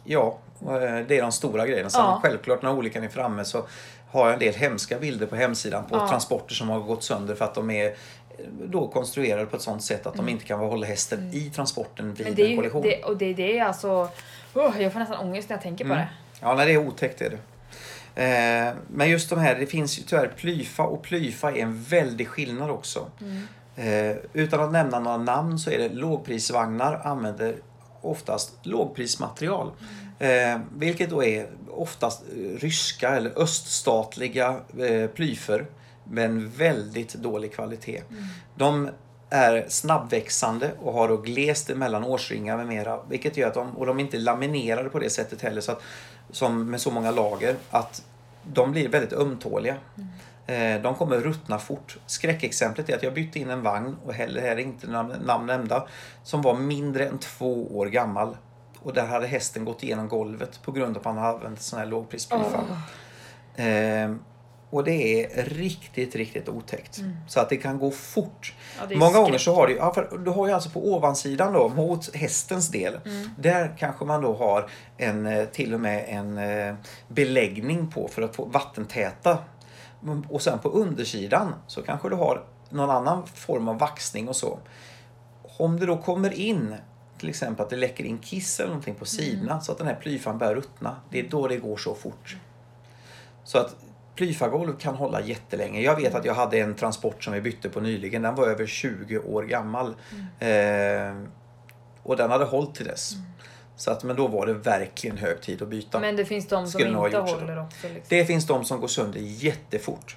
Ja, 0.05 0.39
eh, 0.63 0.69
det 1.09 1.19
är 1.19 1.23
de 1.23 1.33
stora 1.33 1.67
grejerna. 1.67 1.91
Sen 1.91 2.01
Ja. 2.05 2.21
självklart 2.23 2.63
när 2.63 2.73
olyckan 2.73 3.05
är 3.05 3.09
framme 3.09 3.45
så 3.45 3.67
har 4.11 4.25
jag 4.25 4.33
en 4.33 4.39
del 4.39 4.55
hemska 4.55 4.99
bilder 4.99 5.27
på 5.27 5.37
hemsidan 5.37 5.85
på 5.85 5.97
Ja. 5.97 6.09
transporter 6.09 6.55
som 6.55 6.69
har 6.69 6.81
gått 6.81 7.05
sönder 7.05 7.35
för 7.35 7.45
att 7.45 7.55
de 7.55 7.71
är 7.71 7.95
då 8.65 8.89
konstruerade 8.89 9.47
på 9.47 9.57
ett 9.57 9.63
sånt 9.63 9.83
sätt 9.83 10.07
att 10.07 10.15
de 10.15 10.29
inte 10.29 10.45
kan 10.45 10.59
hålla 10.61 10.87
hästen 10.87 11.31
i 11.33 11.51
transporten 11.51 12.15
vid 12.15 12.27
Mm. 12.27 12.35
Det 12.37 12.43
är 12.43 12.51
en 12.51 12.57
kollision. 12.57 12.83
det, 12.83 13.03
och 13.03 13.17
det, 13.17 13.35
det 13.35 13.59
är 13.59 13.65
alltså... 13.65 14.09
Oh, 14.55 14.83
jag 14.83 14.93
får 14.93 15.01
nästan 15.01 15.19
ångest 15.27 15.49
när 15.49 15.57
jag 15.57 15.63
tänker 15.63 15.85
på 15.85 15.93
Mm. 15.93 15.99
det. 15.99 16.09
Ja, 16.41 16.55
nej, 16.55 16.67
det 16.67 16.73
är 16.73 16.79
otäckt 16.79 17.21
är 17.23 17.31
det. 17.31 17.39
Eh, 18.23 18.75
men 18.89 19.09
just 19.11 19.31
de 19.31 19.39
här, 19.39 19.55
det 19.55 19.67
finns 19.67 19.99
ju 19.99 20.03
tyvärr 20.03 20.29
plyfa 20.29 20.83
och 20.83 21.03
plyfa 21.03 21.51
är 21.53 21.57
en 21.63 21.83
väldig 21.83 22.29
skillnad 22.29 22.71
också. 22.71 23.11
Eh, 23.77 24.17
utan 24.33 24.61
att 24.61 24.73
nämna 24.73 24.99
några 25.01 25.17
namn 25.17 25.59
så 25.59 25.71
är 25.71 25.79
det 25.79 25.89
lågprisvagnar 25.89 27.01
använder 27.05 27.57
oftast 28.01 28.53
lågprismaterial. 28.63 29.71
Eh, 30.19 30.59
vilket 30.77 31.11
då 31.11 31.25
är 31.25 31.47
oftast 31.71 32.23
ryska 32.61 33.17
eller 33.17 33.39
öststatliga 33.43 34.61
eh, 34.79 35.07
plyfer. 35.11 35.67
Men 36.11 36.51
väldigt 36.51 37.15
dålig 37.15 37.53
kvalitet. 37.55 38.03
De 38.55 38.91
är 39.31 39.65
snabbväxande 39.69 40.71
och 40.83 40.93
har 40.93 41.09
då 41.09 41.17
glest 41.17 41.71
emellan 41.71 42.05
årsringar 42.05 42.57
med 42.57 42.67
mera. 42.67 43.01
Vilket 43.09 43.37
gör 43.37 43.49
att 43.49 43.55
de, 43.55 43.77
och 43.77 43.87
de 43.87 43.99
är 43.99 44.03
inte 44.03 44.19
laminerade 44.19 44.89
på 44.89 44.99
det 44.99 45.11
sättet 45.11 45.43
heller 45.43 45.61
så 45.61 45.73
att, 45.73 45.83
som 46.31 46.71
med 46.71 46.81
så 46.81 46.91
många 46.91 47.11
lager. 47.11 47.57
Att 47.71 48.03
de 48.43 48.73
blir 48.73 48.89
väldigt 48.89 49.13
ömtåliga. 49.13 49.77
Eh, 50.47 50.81
De 50.83 50.95
kommer 50.95 51.17
ruttna 51.17 51.59
fort. 51.59 51.97
Skräckexemplet 52.07 52.89
är 52.89 52.97
att 52.97 53.03
jag 53.03 53.15
bytte 53.15 53.39
in 53.39 53.51
en 53.51 53.63
vagn, 53.63 53.97
och 54.07 54.15
heller 54.15 54.41
här 54.41 54.51
är 54.51 54.59
inte 54.59 54.87
namn 54.87 55.13
namn 55.25 55.47
nämnda, 55.47 55.87
som 56.23 56.43
var 56.43 56.55
mindre 56.55 57.07
än 57.07 57.19
två 57.19 57.79
år 57.79 57.87
gammal. 57.87 58.37
Och 58.83 58.95
där 58.95 59.07
hade 59.07 59.27
hästen 59.27 59.65
gått 59.65 59.83
igenom 59.83 60.09
golvet 60.09 60.63
på 60.63 60.73
grund 60.73 60.97
av 60.97 61.01
att 61.01 61.05
man 61.05 61.19
hade 61.19 61.35
använt 61.35 61.61
sån 61.61 61.79
här 61.79 61.87
lågprisplyfa. 61.87 62.61
Eh, 63.57 64.15
och 64.71 64.85
det 64.85 65.23
är 65.25 65.45
riktigt, 65.45 66.15
riktigt 66.15 66.49
otäckt. 66.49 67.01
Så 67.29 67.41
att 67.41 67.49
det 67.49 67.57
kan 67.57 67.79
gå 67.79 67.91
fort. 67.91 68.55
Ja, 68.91 68.97
Många 68.99 69.13
gånger 69.19 69.29
skräck. 69.29 69.41
så 69.41 69.55
har 69.55 69.67
du, 69.67 69.77
ja, 69.77 69.95
för 69.95 70.19
du 70.25 70.31
har 70.31 70.47
ju 70.47 70.53
alltså 70.53 70.71
på 70.71 70.93
ovansidan 70.95 71.53
då 71.53 71.69
mot 71.69 72.15
hästens 72.17 72.69
del. 72.69 73.01
Där 73.39 73.75
kanske 73.79 74.05
man 74.05 74.23
då 74.23 74.35
har 74.35 74.71
en, 74.97 75.27
eh, 75.27 75.45
till 75.45 75.75
och 75.75 75.81
med 75.81 76.05
en 76.09 76.39
eh, 76.39 76.75
beläggning 77.09 77.91
på 77.91 78.09
för 78.09 78.23
att 78.23 78.37
få 78.37 78.45
vattentäta. 78.45 79.39
Mm, 80.03 80.23
Och 80.29 80.43
sen 80.43 80.59
på 80.59 80.69
undersidan 80.69 81.55
så 81.67 81.83
kanske 81.83 82.09
du 82.09 82.15
har 82.17 82.45
någon 82.71 82.91
annan 82.91 83.27
form 83.27 83.69
av 83.69 83.79
vaxning 83.79 84.29
och 84.29 84.37
så. 84.37 84.59
Om 85.59 85.81
det 85.81 85.87
då 85.87 85.97
kommer 85.97 86.33
in 86.33 86.75
till 87.19 87.29
exempel 87.29 87.65
att 87.65 87.71
det 87.71 87.77
läcker 87.77 88.05
in 88.05 88.19
kiss 88.19 88.61
eller 88.61 88.69
någonting 88.69 88.95
på 88.95 89.05
sidorna 89.05 89.61
så 89.61 89.73
att 89.73 89.79
den 89.79 89.87
här 89.87 89.95
plyfan 89.95 90.39
börjar 90.39 90.55
ruttna. 90.55 90.97
Det 91.11 91.21
är 91.21 91.29
då 91.29 91.49
det 91.49 91.57
går 91.57 91.77
så 91.77 91.95
fort. 91.95 92.37
Så 93.45 93.59
att 93.59 93.77
plyfagolv 94.17 94.77
kan 94.79 94.95
hålla 94.95 95.21
jättelänge. 95.21 95.81
Jag 95.81 95.97
vet 95.97 96.15
att 96.15 96.25
jag 96.25 96.35
hade 96.35 96.59
en 96.59 96.75
transport 96.75 97.25
som 97.25 97.33
vi 97.33 97.41
bytte 97.41 97.69
på 97.69 97.81
nyligen. 97.81 98.23
Den 98.23 98.35
var 98.35 98.47
över 98.47 98.67
20 98.67 99.19
år 99.19 99.43
gammal. 99.43 99.95
Eh, 100.39 100.49
och 102.03 102.17
den 102.17 102.31
hade 102.31 102.45
hållit 102.45 102.75
till 102.75 102.87
dess. 102.87 103.13
Så 103.77 103.91
att, 103.91 104.05
men 104.05 104.17
då 104.17 104.29
var 104.29 104.47
det 104.47 104.55
verkligen 104.55 105.17
hög 105.17 105.41
tid 105.41 105.63
att 105.63 105.69
byta. 105.69 106.01
Men 106.01 106.17
det 106.17 106.25
finns 106.25 106.49
de 106.49 106.67
som 106.67 106.81
Skulle 106.81 106.97
ha 106.97 107.07
inte 107.07 107.19
håller 107.19 107.63
också. 107.63 107.89
Liksom. 107.89 108.03
Det 108.09 108.25
finns 108.25 108.47
de 108.47 108.65
som 108.65 108.81
går 108.81 108.89
sönder 108.89 109.21
jättefort. 109.21 110.17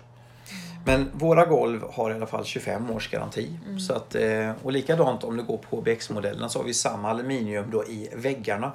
Men 0.86 1.10
våra 1.14 1.46
golv 1.46 1.84
har 1.94 2.12
i 2.12 2.14
alla 2.14 2.28
fall 2.28 2.46
25 2.46 2.92
års 2.92 3.12
garanti. 3.12 3.60
Mm. 3.66 3.80
Så 3.80 3.94
att, 3.94 4.16
eh, 4.16 4.52
och 4.64 4.72
likadant 4.72 5.24
om 5.24 5.38
du 5.38 5.44
går 5.44 5.58
på 5.58 5.76
HBX-modellerna 5.76 6.50
så 6.50 6.60
har 6.60 6.64
vi 6.64 6.74
samma 6.74 7.10
aluminium 7.10 7.72
då 7.72 7.84
i 7.84 8.10
väggarna. 8.16 8.72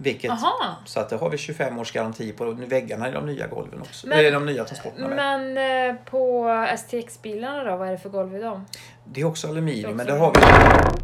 Vilket, 0.00 0.30
Aha. 0.30 0.76
så 0.84 1.00
att 1.00 1.08
det 1.08 1.16
har 1.16 1.30
vi 1.30 1.38
25 1.38 1.78
års 1.78 1.92
garanti 1.92 2.32
på 2.32 2.44
väggarna 2.50 3.08
i 3.08 3.12
de 3.12 3.26
nya 3.26 3.46
golven 3.46 3.80
också. 3.80 4.06
Men- 4.06 4.32
de 4.32 4.46
nya 4.46 4.64
transporterna. 4.64 5.08
Men 5.08 5.58
eh, 5.90 5.96
på 6.10 6.48
STX-bilarna 6.78 7.64
då, 7.64 7.76
vad 7.76 7.88
är 7.88 7.92
det 7.92 7.98
för 7.98 8.08
golv 8.08 8.36
i 8.36 8.40
dem? 8.40 8.66
Det 9.04 9.20
är 9.20 9.24
också 9.24 9.48
aluminium, 9.48 9.96
men 9.96 10.06
där 10.06 10.18
har 10.18 10.32
vi 10.34 10.40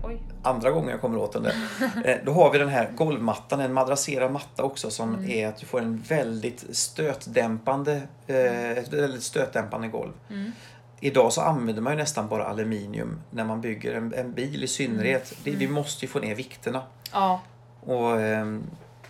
Oj. 0.02 0.18
andra 0.42 0.70
gången 0.70 0.88
jag 0.90 1.00
kommer 1.00 1.18
åt 1.18 1.32
den 1.32 1.42
där. 1.42 1.54
Eh, 2.04 2.16
Då 2.24 2.32
har 2.32 2.52
vi 2.52 2.58
den 2.58 2.68
här 2.68 2.90
golvmattan, 2.94 3.60
en 3.60 3.72
madrasserad 3.72 4.32
matta 4.32 4.62
också 4.62 4.90
som 4.90 5.14
Mm. 5.14 5.30
är 5.30 5.48
att 5.48 5.56
du 5.56 5.66
får 5.66 5.78
en 5.80 5.98
väldigt 6.08 6.76
stötdämpande, 6.76 8.02
eh, 8.26 8.70
ett 8.70 8.92
väldigt 8.92 9.22
stötdämpande 9.22 9.88
golv. 9.88 10.12
Mm. 10.30 10.52
Idag 11.00 11.32
så 11.32 11.40
använder 11.40 11.82
man 11.82 11.92
ju 11.92 11.96
nästan 11.98 12.28
bara 12.28 12.44
aluminium 12.44 13.20
när 13.30 13.44
man 13.44 13.60
bygger 13.60 13.94
en, 13.94 14.14
en 14.14 14.32
bil 14.32 14.64
i 14.64 14.66
synnerhet. 14.68 15.34
Mm. 15.46 15.58
Vi 15.58 15.68
måste 15.68 16.04
ju 16.04 16.08
få 16.10 16.18
ner 16.18 16.34
vikterna. 16.34 16.82
Ja. 17.12 17.40
Och 17.80 18.20
ehm, 18.20 18.62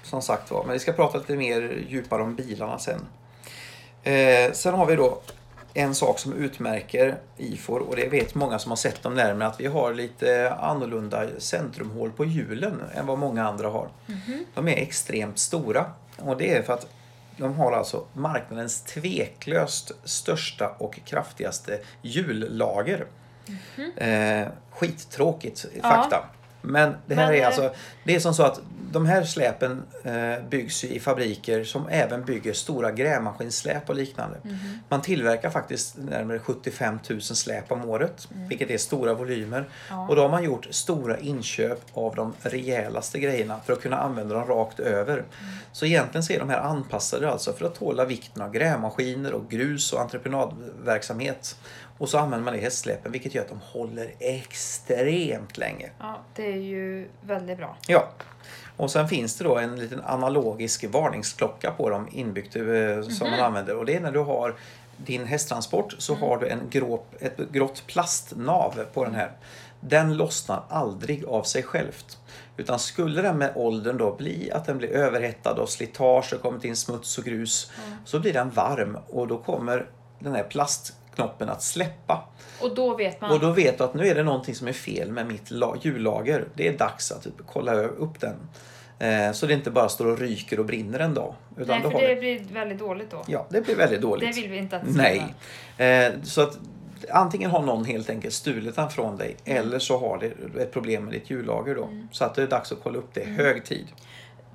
som 0.05 0.23
sagt 0.23 0.51
var, 0.51 0.65
men 0.65 0.73
vi 0.73 0.79
ska 0.79 0.93
prata 0.93 1.19
lite 1.19 1.37
mer 1.37 1.85
djupare 1.89 2.23
om 2.23 2.35
bilarna 2.35 2.79
sen. 2.79 3.01
Eh, 4.03 4.53
sen 4.53 4.75
har 4.75 4.87
vi 4.87 4.97
då 4.97 5.21
en 5.75 5.95
sak 5.95 6.19
som 6.19 6.33
utmärker 6.33 7.17
IFOR 7.37 7.81
och 7.81 7.97
det 7.97 8.09
vet 8.09 8.35
många 8.35 8.59
som 8.59 8.71
har 8.71 8.77
sett 8.77 9.03
dem 9.03 9.15
närmare 9.15 9.49
att 9.49 9.61
vi 9.61 9.67
har 9.67 9.95
lite 9.95 10.53
annorlunda 10.61 11.27
centrumhål 11.39 12.11
på 12.11 12.25
hjulen 12.25 12.83
än 12.95 13.07
vad 13.07 13.19
många 13.19 13.49
andra 13.49 13.69
har. 13.69 13.89
De 14.55 14.69
är 14.69 14.77
extremt 14.77 15.39
stora 15.39 15.87
och 16.17 16.37
det 16.37 16.55
är 16.55 16.63
för 16.63 16.73
att 16.73 16.87
de 17.37 17.55
har 17.55 17.73
alltså 17.73 18.05
marknadens 18.13 18.83
tveklöst 18.83 19.93
största 20.05 20.69
och 20.79 20.99
kraftigaste 21.05 21.81
hjullager. 22.03 23.07
Eh, 23.97 24.49
skittråkigt 24.71 25.67
fakta. 25.83 26.25
Men 26.65 26.95
det 27.07 27.15
här 27.15 27.27
Men, 27.27 27.35
är 27.35 27.41
eh, 27.41 27.47
alltså, 27.47 27.75
det 28.05 28.15
är 28.15 28.21
som 28.21 28.35
så 28.35 28.43
att 28.43 28.61
de 28.95 29.07
här 29.07 29.25
släpen 29.25 29.83
eh, 30.05 30.49
byggs 30.49 30.85
i 30.85 31.01
fabriker 31.01 31.65
som 31.65 31.89
även 31.89 32.25
bygger 32.25 32.53
stora 32.53 32.93
grävmaskinsläp 32.93 33.89
och 33.89 33.95
liknande. 33.95 34.39
Mhm. 34.43 34.79
Man 34.89 35.03
tillverkar 35.03 35.51
faktiskt 35.51 35.97
närmare 35.99 36.39
75 36.39 36.99
000 37.11 37.21
släp 37.21 37.73
om 37.73 37.85
året, 37.85 38.29
vilket 38.49 38.71
är 38.71 38.79
stora 38.79 39.15
volymer. 39.15 39.59
Mm. 39.59 39.71
Ja. 39.91 40.09
Och 40.09 40.17
då 40.17 40.23
har 40.23 40.29
man 40.29 40.45
gjort 40.45 40.67
stora 40.71 41.19
inköp 41.19 41.81
av 41.95 42.15
de 42.15 42.33
rejälaste 42.43 43.19
grejerna 43.19 43.61
för 43.67 43.73
att 43.73 43.83
kunna 43.83 43.97
använda 43.97 44.35
dem 44.35 44.47
rakt 44.47 44.81
över. 44.81 45.15
Mm. 45.15 45.27
Så 45.73 45.87
egentligen 45.87 46.23
så 46.23 46.33
är 46.33 46.39
de 46.39 46.49
här 46.49 46.61
anpassade 46.61 47.31
alltså 47.31 47.53
för 47.53 47.67
att 47.67 47.75
tåla 47.75 48.05
vikten 48.05 48.43
av 48.43 48.53
grävmaskiner 48.53 49.33
och 49.33 49.51
grus 49.51 49.93
och 49.93 50.01
entreprenadverksamhet. 50.01 51.57
Och 51.99 52.09
så 52.09 52.19
använder 52.19 52.45
man 52.45 52.55
det 52.55 52.59
i 52.61 52.63
hästsläpen 52.63 53.13
vilket 53.13 53.35
gör 53.35 53.43
att 53.43 53.49
de 53.49 53.61
håller 53.61 54.15
extremt 54.19 55.59
länge. 55.59 55.91
ja, 55.99 56.21
det 56.35 56.53
är 56.53 56.57
ju 56.57 57.09
väldigt 57.21 57.59
bra. 57.59 57.77
Ja. 57.87 58.09
Och 58.77 58.91
sen 58.91 59.09
finns 59.09 59.39
det 59.39 59.45
då 59.45 59.59
en 59.59 59.77
liten 59.77 60.01
analogisk 60.01 60.85
varningsklocka 60.85 61.71
på 61.71 61.91
dem 61.91 62.09
inbyggt 62.13 62.57
eh, 62.57 62.63
som 63.09 63.31
man 63.31 63.41
använder. 63.41 63.77
Och 63.77 63.87
det 63.87 63.97
är 63.97 64.01
när 64.01 64.13
du 64.13 64.19
har 64.19 64.55
din 64.97 65.25
hästtransport 65.25 65.95
så 65.99 66.15
har 66.15 66.39
du 66.39 66.49
en 66.49 66.61
grå, 66.71 67.03
ett 67.21 67.37
grått 67.53 67.87
plastnav 67.87 68.85
på 68.95 69.05
den 69.05 69.15
här. 69.15 69.33
Den 69.81 70.17
lossnar 70.17 70.63
aldrig 70.69 71.25
av 71.25 71.43
sig 71.43 71.63
självt. 71.63 72.19
Utan 72.57 72.79
skulle 72.79 73.23
den 73.23 73.39
med 73.39 73.53
åldern 73.55 73.99
då 73.99 74.15
bli 74.15 74.51
att 74.53 74.65
den 74.65 74.79
blir 74.79 74.89
överhettad 74.89 75.53
och 75.53 75.69
slitage 75.69 76.33
och 76.33 76.43
kommit 76.43 76.65
in 76.65 76.77
smuts 76.77 77.19
och 77.19 77.25
grus 77.25 77.73
så 78.05 78.21
blir 78.21 78.33
den 78.33 78.51
varm 78.51 78.99
och 79.07 79.29
då 79.29 79.39
kommer 79.39 79.87
den 80.19 80.35
här 80.35 80.45
plastknoppen 81.15 81.49
att 81.49 81.63
släppa. 81.63 82.29
Och 82.61 82.75
då 82.75 82.97
vet 82.97 83.21
man. 83.21 83.31
Och 83.31 83.41
då 83.41 83.51
vet 83.51 83.79
du 83.79 83.85
att 83.85 83.95
nu 83.95 84.07
är 84.09 84.15
det 84.15 84.23
någonting 84.23 84.55
som 84.55 84.69
är 84.69 84.73
fel 84.73 85.13
med 85.13 85.27
mitt 85.27 85.51
la- 85.51 85.77
hjullager. 85.83 86.45
Det 86.55 86.69
är 86.69 86.79
dags 86.79 87.13
att 87.13 87.23
typ 87.23 87.35
kolla 87.47 87.75
upp 87.75 88.21
den. 88.21 88.37
Eh, 88.99 89.33
så 89.33 89.47
det 89.47 89.55
inte 89.55 89.71
bara 89.71 89.89
står 89.89 90.07
och 90.07 90.19
ryker 90.19 90.59
och 90.59 90.65
brinner 90.67 90.99
en 90.99 91.15
dag. 91.15 91.35
Utan 91.57 91.81
Nej, 91.83 91.91
för 91.91 92.01
det 92.01 92.15
vi... 92.15 92.21
blir 92.21 92.55
väldigt 92.55 92.79
dåligt 92.79 93.11
då. 93.11 93.25
Ja, 93.27 93.47
det 93.51 93.61
blir 93.61 93.77
väldigt 93.77 94.01
Det 94.01 94.07
dåligt. 94.07 94.37
vill 94.37 94.51
vi 94.51 94.57
inte 94.59 94.77
att 94.77 94.85
det 94.87 94.93
ska 94.93 95.03
Nej. 95.03 95.35
vara. 95.79 95.89
Eh, 96.07 96.13
så 96.23 96.41
att 96.43 96.59
antingen 97.11 97.51
har 97.51 97.63
någon 97.63 97.85
helt 97.85 98.11
enkelt 98.11 98.35
stulit 98.35 98.77
den 98.77 98.91
från 98.91 99.17
dig 99.17 99.37
Mm. 99.45 99.63
eller 99.67 99.79
så 99.79 99.99
har 99.99 100.19
det 100.19 100.61
ett 100.63 100.73
problem 100.73 101.05
med 101.05 101.13
ditt 101.15 101.31
hjullager 101.31 101.75
då. 101.75 101.89
Så 102.13 102.25
att 102.25 102.35
det 102.35 102.43
är 102.43 102.47
dags 102.47 102.73
att 102.73 102.79
kolla 102.83 102.99
upp 102.99 103.15
det. 103.15 103.21
Mm. 103.21 103.37
Hög 103.37 103.65
tid. 103.65 103.87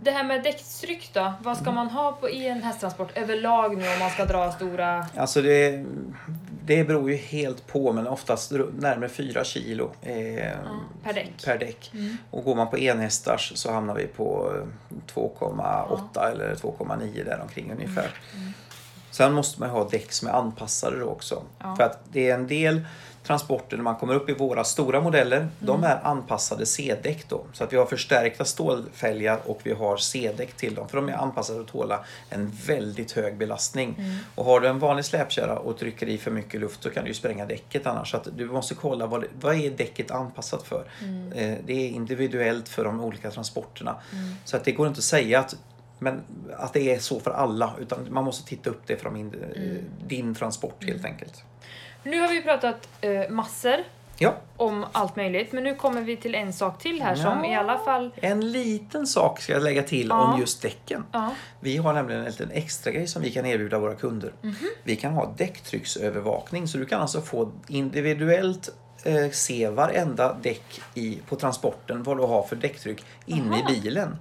Det 0.02 0.12
här 0.12 0.24
med 0.24 0.44
däckstryck 0.44 1.10
då? 1.14 1.34
Vad 1.42 1.58
ska 1.58 1.72
man 1.72 1.90
ha 1.90 2.12
på, 2.12 2.30
i 2.30 2.48
en 2.48 2.64
hästtransport 2.64 3.18
överlag 3.18 3.78
nu 3.78 3.94
om 3.94 4.00
man 4.00 4.10
ska 4.10 4.26
dra 4.26 4.52
stora... 4.52 5.06
Alltså 5.18 5.42
det, 5.42 5.86
det 6.66 6.84
beror 6.84 7.12
ju 7.12 7.18
helt 7.18 7.68
på 7.68 7.94
men 7.94 8.08
oftast 8.08 8.52
närmare 8.52 9.10
4 9.10 9.44
kilo 9.44 9.92
eh, 10.02 10.14
per 11.04 11.14
däck. 11.14 11.46
per 11.46 11.58
däck. 11.58 11.92
Mm. 11.94 12.18
Och 12.32 12.44
går 12.44 12.56
man 12.56 12.70
på 12.70 12.78
enhästars 12.78 13.52
så 13.56 13.72
hamnar 13.72 13.96
vi 13.96 14.08
på 14.08 14.54
eh, 14.56 15.14
2,8 15.14 16.32
eller 16.32 16.56
2,9 16.56 17.26
där 17.26 17.40
omkring 17.42 17.72
ungefär. 17.72 18.10
Sen 19.12 19.34
måste 19.34 19.60
man 19.60 19.70
ha 19.70 19.90
däck 19.90 20.12
som 20.12 20.28
är 20.28 20.32
anpassade 20.32 21.00
då 21.00 21.06
också. 21.06 21.44
Ja. 21.60 21.76
För 21.76 21.84
att 21.84 22.00
det 22.12 22.30
är 22.30 22.34
en 22.34 22.48
del 22.48 22.82
transporter 23.34 23.78
när 23.78 23.84
man 23.84 23.96
kommer 23.96 24.14
upp 24.14 24.30
i 24.30 24.34
våra 24.34 24.64
stora 24.64 25.02
modeller, 25.02 25.38
Mm. 25.38 25.50
de 25.60 25.84
är 25.84 26.00
anpassade 26.08 26.66
C-däck 26.66 27.30
då. 27.30 27.46
Så 27.54 27.64
att 27.64 27.74
vi 27.74 27.78
har 27.78 27.86
förstärkta 27.86 28.46
stålfälgar 28.46 29.40
och 29.46 29.60
vi 29.64 29.74
har 29.74 29.98
C-däck 29.98 30.54
till 30.54 30.76
dem. 30.76 30.90
För 30.90 30.98
de 30.98 31.10
är 31.10 31.14
anpassade 31.14 31.62
att 31.62 31.68
tåla 31.68 32.06
en 32.30 32.52
väldigt 32.68 33.12
hög 33.12 33.38
belastning. 33.38 33.96
Mm. 33.98 34.16
Och 34.36 34.46
har 34.46 34.60
du 34.60 34.68
en 34.68 34.80
vanlig 34.80 35.06
släpkärra 35.06 35.60
och 35.60 35.78
trycker 35.78 36.08
i 36.10 36.18
för 36.18 36.32
mycket 36.32 36.60
luft 36.62 36.84
så 36.84 36.90
kan 36.90 37.06
du 37.06 37.14
spränga 37.14 37.46
däcket 37.46 37.88
annars. 37.88 38.12
Så 38.12 38.18
att 38.18 38.28
du 38.38 38.46
måste 38.46 38.76
kolla 38.76 39.06
vad, 39.08 39.26
vad 39.42 39.56
är 39.56 39.70
däcket 39.70 40.12
anpassat 40.12 40.64
för. 40.68 40.84
Mm. 41.02 41.32
Eh, 41.34 41.58
Det 41.66 41.74
är 41.74 41.90
individuellt 41.90 42.70
för 42.70 42.84
de 42.84 43.00
olika 43.02 43.32
transporterna. 43.32 43.96
Så 44.46 44.58
att 44.58 44.66
det 44.66 44.72
går 44.72 44.88
inte 44.88 44.98
att 44.98 45.04
säga 45.04 45.40
att 45.40 45.56
men 46.02 46.22
att 46.58 46.74
det 46.74 46.96
är 46.96 47.00
så 47.00 47.20
för 47.20 47.32
alla 47.32 47.74
utan 47.82 48.08
man 48.12 48.24
måste 48.24 48.48
titta 48.48 48.70
upp 48.70 48.82
det 48.88 49.04
ind- 49.06 49.36
Mm. 49.56 49.78
din 50.08 50.36
transport 50.36 50.84
helt 50.86 51.06
enkelt. 51.06 51.44
Nu 52.04 52.22
har 52.22 52.28
vi 52.28 52.42
pratat 52.42 52.88
eh, 53.02 53.30
massor 53.30 53.76
Ja, 54.22 54.36
om 54.58 54.86
allt 54.92 55.16
möjligt, 55.16 55.52
men 55.52 55.64
nu 55.64 55.76
kommer 55.76 56.02
vi 56.02 56.18
till 56.18 56.36
en 56.36 56.54
sak 56.54 56.82
till 56.82 57.02
här 57.02 57.16
som 57.16 57.44
Ja. 57.44 57.52
i 57.52 57.56
alla 57.56 57.78
fall... 57.78 58.12
en 58.16 58.52
liten 58.52 59.08
sak 59.08 59.42
ska 59.42 59.54
jag 59.54 59.64
lägga 59.64 59.84
till 59.84 60.08
Ja. 60.10 60.34
om 60.34 60.40
just 60.40 60.62
däcken. 60.62 61.04
Vi 61.60 61.78
har 61.78 61.94
nämligen 61.94 62.22
en 62.22 62.28
liten 62.28 62.52
extra 62.52 62.92
grej 62.92 63.08
som 63.08 63.22
vi 63.22 63.32
kan 63.32 63.46
erbjuda 63.46 63.80
våra 63.80 63.96
kunder. 63.96 64.34
Mhm. 64.42 64.56
Vi 64.84 64.96
kan 64.96 65.14
ha 65.14 65.34
däcktrycksövervakning 65.38 66.68
så 66.68 66.78
du 66.78 66.86
kan 66.86 67.02
alltså 67.02 67.22
få 67.22 67.52
individuellt 67.68 68.70
eh, 69.04 69.30
se 69.32 69.70
varenda 69.70 70.38
däck 70.42 70.82
i, 70.96 71.20
på 71.30 71.36
transporten 71.36 72.04
vad 72.04 72.18
du 72.18 72.24
har 72.24 72.44
för 72.44 72.56
däcktryck 72.56 73.04
inne 73.26 73.60
i 73.60 73.64
bilen. 73.64 74.16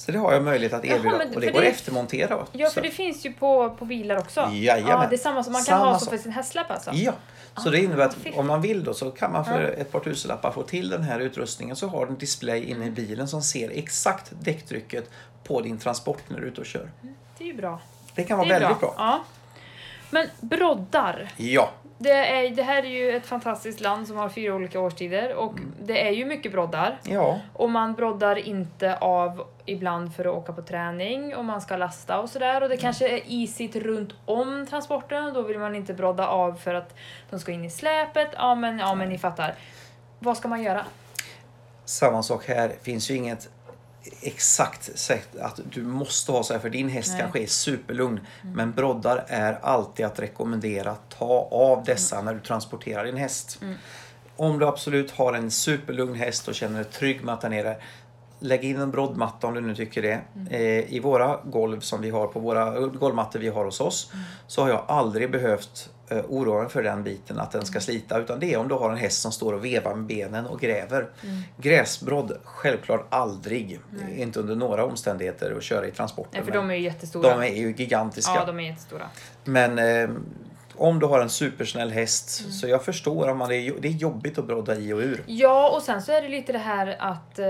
Så 0.00 0.12
det 0.12 0.18
har 0.18 0.32
jag 0.32 0.42
möjlighet 0.42 0.72
att 0.72 0.84
Jaha, 0.84 0.96
erbjuda 0.96 1.18
men 1.18 1.34
och 1.34 1.40
det 1.40 1.50
går 1.50 1.60
det- 1.60 1.66
att 1.68 1.74
eftermontera. 1.74 2.46
Ja, 2.52 2.66
Så- 2.68 2.74
för 2.74 2.80
det 2.82 2.90
finns 2.90 3.26
ju 3.26 3.32
på, 3.32 3.70
på 3.70 3.84
bilar 3.84 4.16
också. 4.18 4.40
Jajamän. 4.52 4.90
Ja, 4.90 5.06
det 5.10 5.16
är 5.16 5.18
samma 5.18 5.44
som 5.44 5.52
man 5.52 5.64
kan 5.64 5.78
Samma 5.78 5.92
ha 5.92 5.98
sak. 5.98 6.08
för 6.10 6.18
sin 6.18 6.32
hästsläp 6.32 6.70
alltså? 6.70 6.90
Ja, 6.94 7.12
så 7.56 7.70
det 7.70 7.78
innebär 7.78 8.04
att 8.04 8.16
om 8.34 8.46
man 8.46 8.62
vill 8.62 8.84
då 8.84 8.94
så 8.94 9.10
kan 9.10 9.32
man 9.32 9.44
för 9.44 9.62
Ja. 9.62 9.68
ett 9.68 9.92
par 9.92 10.00
tusenlappar 10.00 10.50
få 10.52 10.62
till 10.62 10.88
den 10.88 11.02
här 11.02 11.20
utrustningen 11.20 11.76
så 11.76 11.86
har 11.88 12.06
du 12.06 12.12
en 12.12 12.18
display 12.18 12.62
inne 12.64 12.74
Mm. 12.76 12.88
i 12.88 12.90
bilen 12.90 13.28
som 13.28 13.42
ser 13.42 13.70
exakt 13.70 14.32
däcktrycket 14.40 15.10
på 15.44 15.60
din 15.60 15.78
transport 15.78 16.22
när 16.28 16.40
du 16.40 16.46
är 16.46 16.50
ute 16.50 16.60
och 16.60 16.66
kör. 16.66 16.90
Det 17.38 17.44
är 17.44 17.48
ju 17.48 17.54
bra. 17.56 17.80
Det 18.14 18.24
kan 18.24 18.38
vara 18.38 18.48
det 18.48 18.58
väldigt 18.58 18.80
bra. 18.80 18.94
Ja. 18.98 19.24
Men 20.10 20.26
broddar. 20.40 21.32
Ja, 21.36 21.70
Det, 22.02 22.10
är, 22.12 22.50
det 22.50 22.62
här 22.62 22.82
är 22.82 22.88
ju 22.88 23.16
ett 23.16 23.26
fantastiskt 23.26 23.80
land 23.80 24.06
som 24.08 24.16
har 24.16 24.28
fyra 24.28 24.54
olika 24.54 24.80
årstider 24.80 25.34
och 25.34 25.52
Mm. 25.52 25.74
det 25.82 26.06
är 26.06 26.10
ju 26.10 26.24
mycket 26.24 26.52
broddar. 26.52 26.98
ja, 27.02 27.40
Och 27.52 27.70
man 27.70 27.94
broddar 27.94 28.36
inte 28.36 28.96
av 28.96 29.46
ibland 29.66 30.14
för 30.14 30.24
att 30.24 30.34
åka 30.34 30.52
på 30.52 30.62
träning 30.62 31.36
och 31.36 31.44
man 31.44 31.60
ska 31.60 31.76
lasta 31.76 32.20
och 32.20 32.30
sådär. 32.30 32.62
Och 32.62 32.68
det 32.68 32.76
kanske 32.76 33.08
är 33.08 33.20
isigt 33.26 33.76
runt 33.76 34.12
om 34.24 34.66
transporten 34.70 35.24
och 35.24 35.32
då 35.32 35.42
vill 35.42 35.58
man 35.58 35.74
inte 35.74 35.94
brodda 35.94 36.26
av 36.28 36.54
för 36.54 36.74
att 36.74 36.94
de 37.30 37.40
ska 37.40 37.52
in 37.52 37.64
i 37.64 37.70
släpet. 37.70 38.28
Ja 38.36 38.54
men, 38.54 38.78
ja, 38.78 38.94
men 38.94 39.08
ni 39.08 39.18
fattar. 39.18 39.54
Vad 40.18 40.36
ska 40.36 40.48
man 40.48 40.62
göra? 40.62 40.84
samma 41.84 42.22
sak 42.22 42.48
här. 42.48 42.72
finns 42.82 43.10
ju 43.10 43.16
inget 43.16 43.48
exakt 44.22 44.98
sätt 44.98 45.36
att 45.40 45.60
du 45.72 45.82
måste 45.82 46.32
ha 46.32 46.42
så 46.42 46.52
här 46.52 46.60
för 46.60 46.70
din 46.70 46.88
häst 46.88 47.08
Nej. 47.08 47.20
Mm. 47.20 47.24
kanske 47.32 47.42
är 47.42 47.46
superlugn. 47.46 48.20
Men 48.42 48.72
broddar 48.72 49.24
är 49.28 49.58
alltid 49.62 50.06
att 50.06 50.18
rekommendera. 50.20 50.94
Ta 50.94 51.48
av 51.50 51.84
dessa 51.84 52.16
Mm. 52.16 52.24
när 52.24 52.34
du 52.34 52.40
transporterar 52.40 53.04
din 53.04 53.16
häst. 53.16 53.60
Om 54.36 54.58
du 54.58 54.66
absolut 54.66 55.10
har 55.10 55.32
en 55.32 55.50
superlugn 55.50 56.14
häst 56.14 56.48
och 56.48 56.54
känner 56.54 56.82
dig 56.82 56.92
trygg 56.92 57.24
med 57.24 57.34
att 57.34 57.40
den 57.40 57.52
är 57.52 57.64
där. 57.64 57.82
Lägg 58.42 58.64
in 58.64 58.76
en 58.80 58.90
broddmatta 58.90 59.46
om 59.46 59.54
du 59.54 59.60
nu 59.60 59.74
tycker 59.74 60.02
det. 60.02 60.20
Mm. 60.36 60.48
Eh, 60.52 60.92
I 60.94 61.00
våra 61.00 61.40
golv 61.44 61.80
som 61.80 62.00
vi 62.00 62.10
har 62.10 62.26
på 62.26 62.40
våra 62.40 62.80
golvmattor 62.80 63.38
vi 63.40 63.48
har 63.48 63.64
hos 63.64 63.80
oss 63.80 64.10
Mm. 64.12 64.24
så 64.46 64.62
har 64.62 64.68
jag 64.68 64.84
aldrig 64.88 65.30
behövt 65.30 65.90
eh, 66.08 66.18
oroa 66.28 66.60
mig 66.62 66.70
för 66.70 66.82
den 66.82 67.02
biten 67.02 67.38
att 67.40 67.50
den 67.50 67.64
ska 67.66 67.74
Mm. 67.74 67.80
slita 67.82 68.18
utan 68.18 68.40
det 68.40 68.54
är 68.54 68.58
om 68.58 68.68
du 68.68 68.74
har 68.74 68.90
en 68.90 68.96
häst 68.96 69.22
som 69.22 69.32
står 69.32 69.52
och 69.52 69.64
vevar 69.64 69.94
med 69.94 70.04
benen 70.06 70.46
och 70.46 70.60
gräver. 70.60 71.08
Mm. 71.22 71.42
Gräsbrodd, 71.56 72.32
självklart 72.44 73.06
aldrig. 73.10 73.80
Inte 74.16 74.40
under 74.40 74.56
några 74.56 74.84
omständigheter 74.84 75.54
att 75.56 75.62
köra 75.62 75.86
i 75.86 75.90
transporter. 75.90 76.30
Nej, 76.38 76.44
för 76.44 76.52
de 76.52 76.70
är 76.70 76.74
ju 76.74 76.80
jättestora. 76.82 77.30
de 77.38 77.42
är 77.42 77.54
ju 77.56 77.74
gigantiska. 77.76 78.32
Ja, 78.34 78.44
de 78.44 78.60
är 78.60 78.64
jättestora. 78.64 79.06
Men 79.44 79.78
eh, 79.78 80.10
om 80.76 80.98
du 80.98 81.06
har 81.06 81.20
en 81.20 81.30
supersnäll 81.30 81.90
häst 81.90 82.40
Mm. 82.40 82.52
så 82.52 82.68
jag 82.68 82.84
förstår 82.84 83.28
om 83.28 83.38
man 83.38 83.48
det 83.48 83.56
är, 83.56 83.74
det 83.80 83.88
är 83.88 83.92
jobbigt 83.92 84.38
att 84.38 84.46
brodda 84.46 84.74
i 84.76 84.92
och 84.92 84.98
ur. 84.98 85.22
Ja, 85.26 85.70
och 85.76 85.82
sen 85.82 86.02
så 86.02 86.12
är 86.12 86.22
det 86.22 86.28
lite 86.28 86.52
det 86.52 86.58
här 86.58 86.96
att 86.98 87.38
eh, 87.38 87.46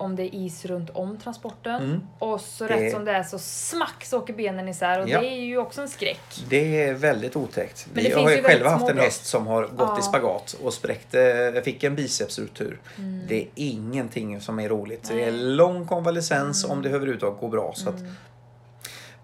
om 0.00 0.16
det 0.16 0.22
är 0.22 0.34
is 0.34 0.64
runt 0.64 0.90
om 0.90 1.18
transporten 1.18 1.82
Mm. 1.82 2.00
och 2.18 2.40
så 2.40 2.66
Det- 2.66 2.74
rätt 2.74 2.92
som 2.92 3.04
det 3.04 3.12
är 3.12 3.22
så 3.22 3.38
smack 3.38 4.04
så 4.04 4.18
åker 4.18 4.32
benen 4.34 4.68
isär 4.68 5.00
och 5.00 5.08
Ja. 5.08 5.20
det 5.20 5.26
är 5.26 5.40
ju 5.40 5.58
också 5.58 5.82
en 5.82 5.88
skräck. 5.88 6.20
Det 6.48 6.82
är 6.84 6.94
väldigt 6.94 7.36
otäckt. 7.36 7.86
Men 7.94 8.04
Vi 8.04 8.10
har 8.12 8.30
ju 8.30 8.42
själva 8.42 8.70
haft 8.70 8.90
en 8.90 8.98
häst 8.98 9.26
som 9.26 9.46
har 9.46 9.62
gått 9.62 9.70
Ja. 9.78 9.98
i 9.98 10.02
spagat 10.02 10.56
och 10.62 10.72
spräckte, 10.74 11.62
fick 11.64 11.84
en 11.84 11.94
bicepsruptur. 11.96 12.80
Mm. 12.98 13.20
Det 13.28 13.40
är 13.42 13.48
ingenting 13.54 14.40
som 14.40 14.58
är 14.60 14.68
roligt. 14.68 15.08
Det 15.08 15.24
är 15.24 15.32
lång 15.32 15.86
konvalescens 15.86 16.64
om 16.64 16.82
det 16.82 16.88
överhuvudtaget 16.90 17.40
går 17.40 17.48
bra. 17.48 17.72
Så 17.74 17.88
att, 17.88 18.00
Mm. 18.00 18.12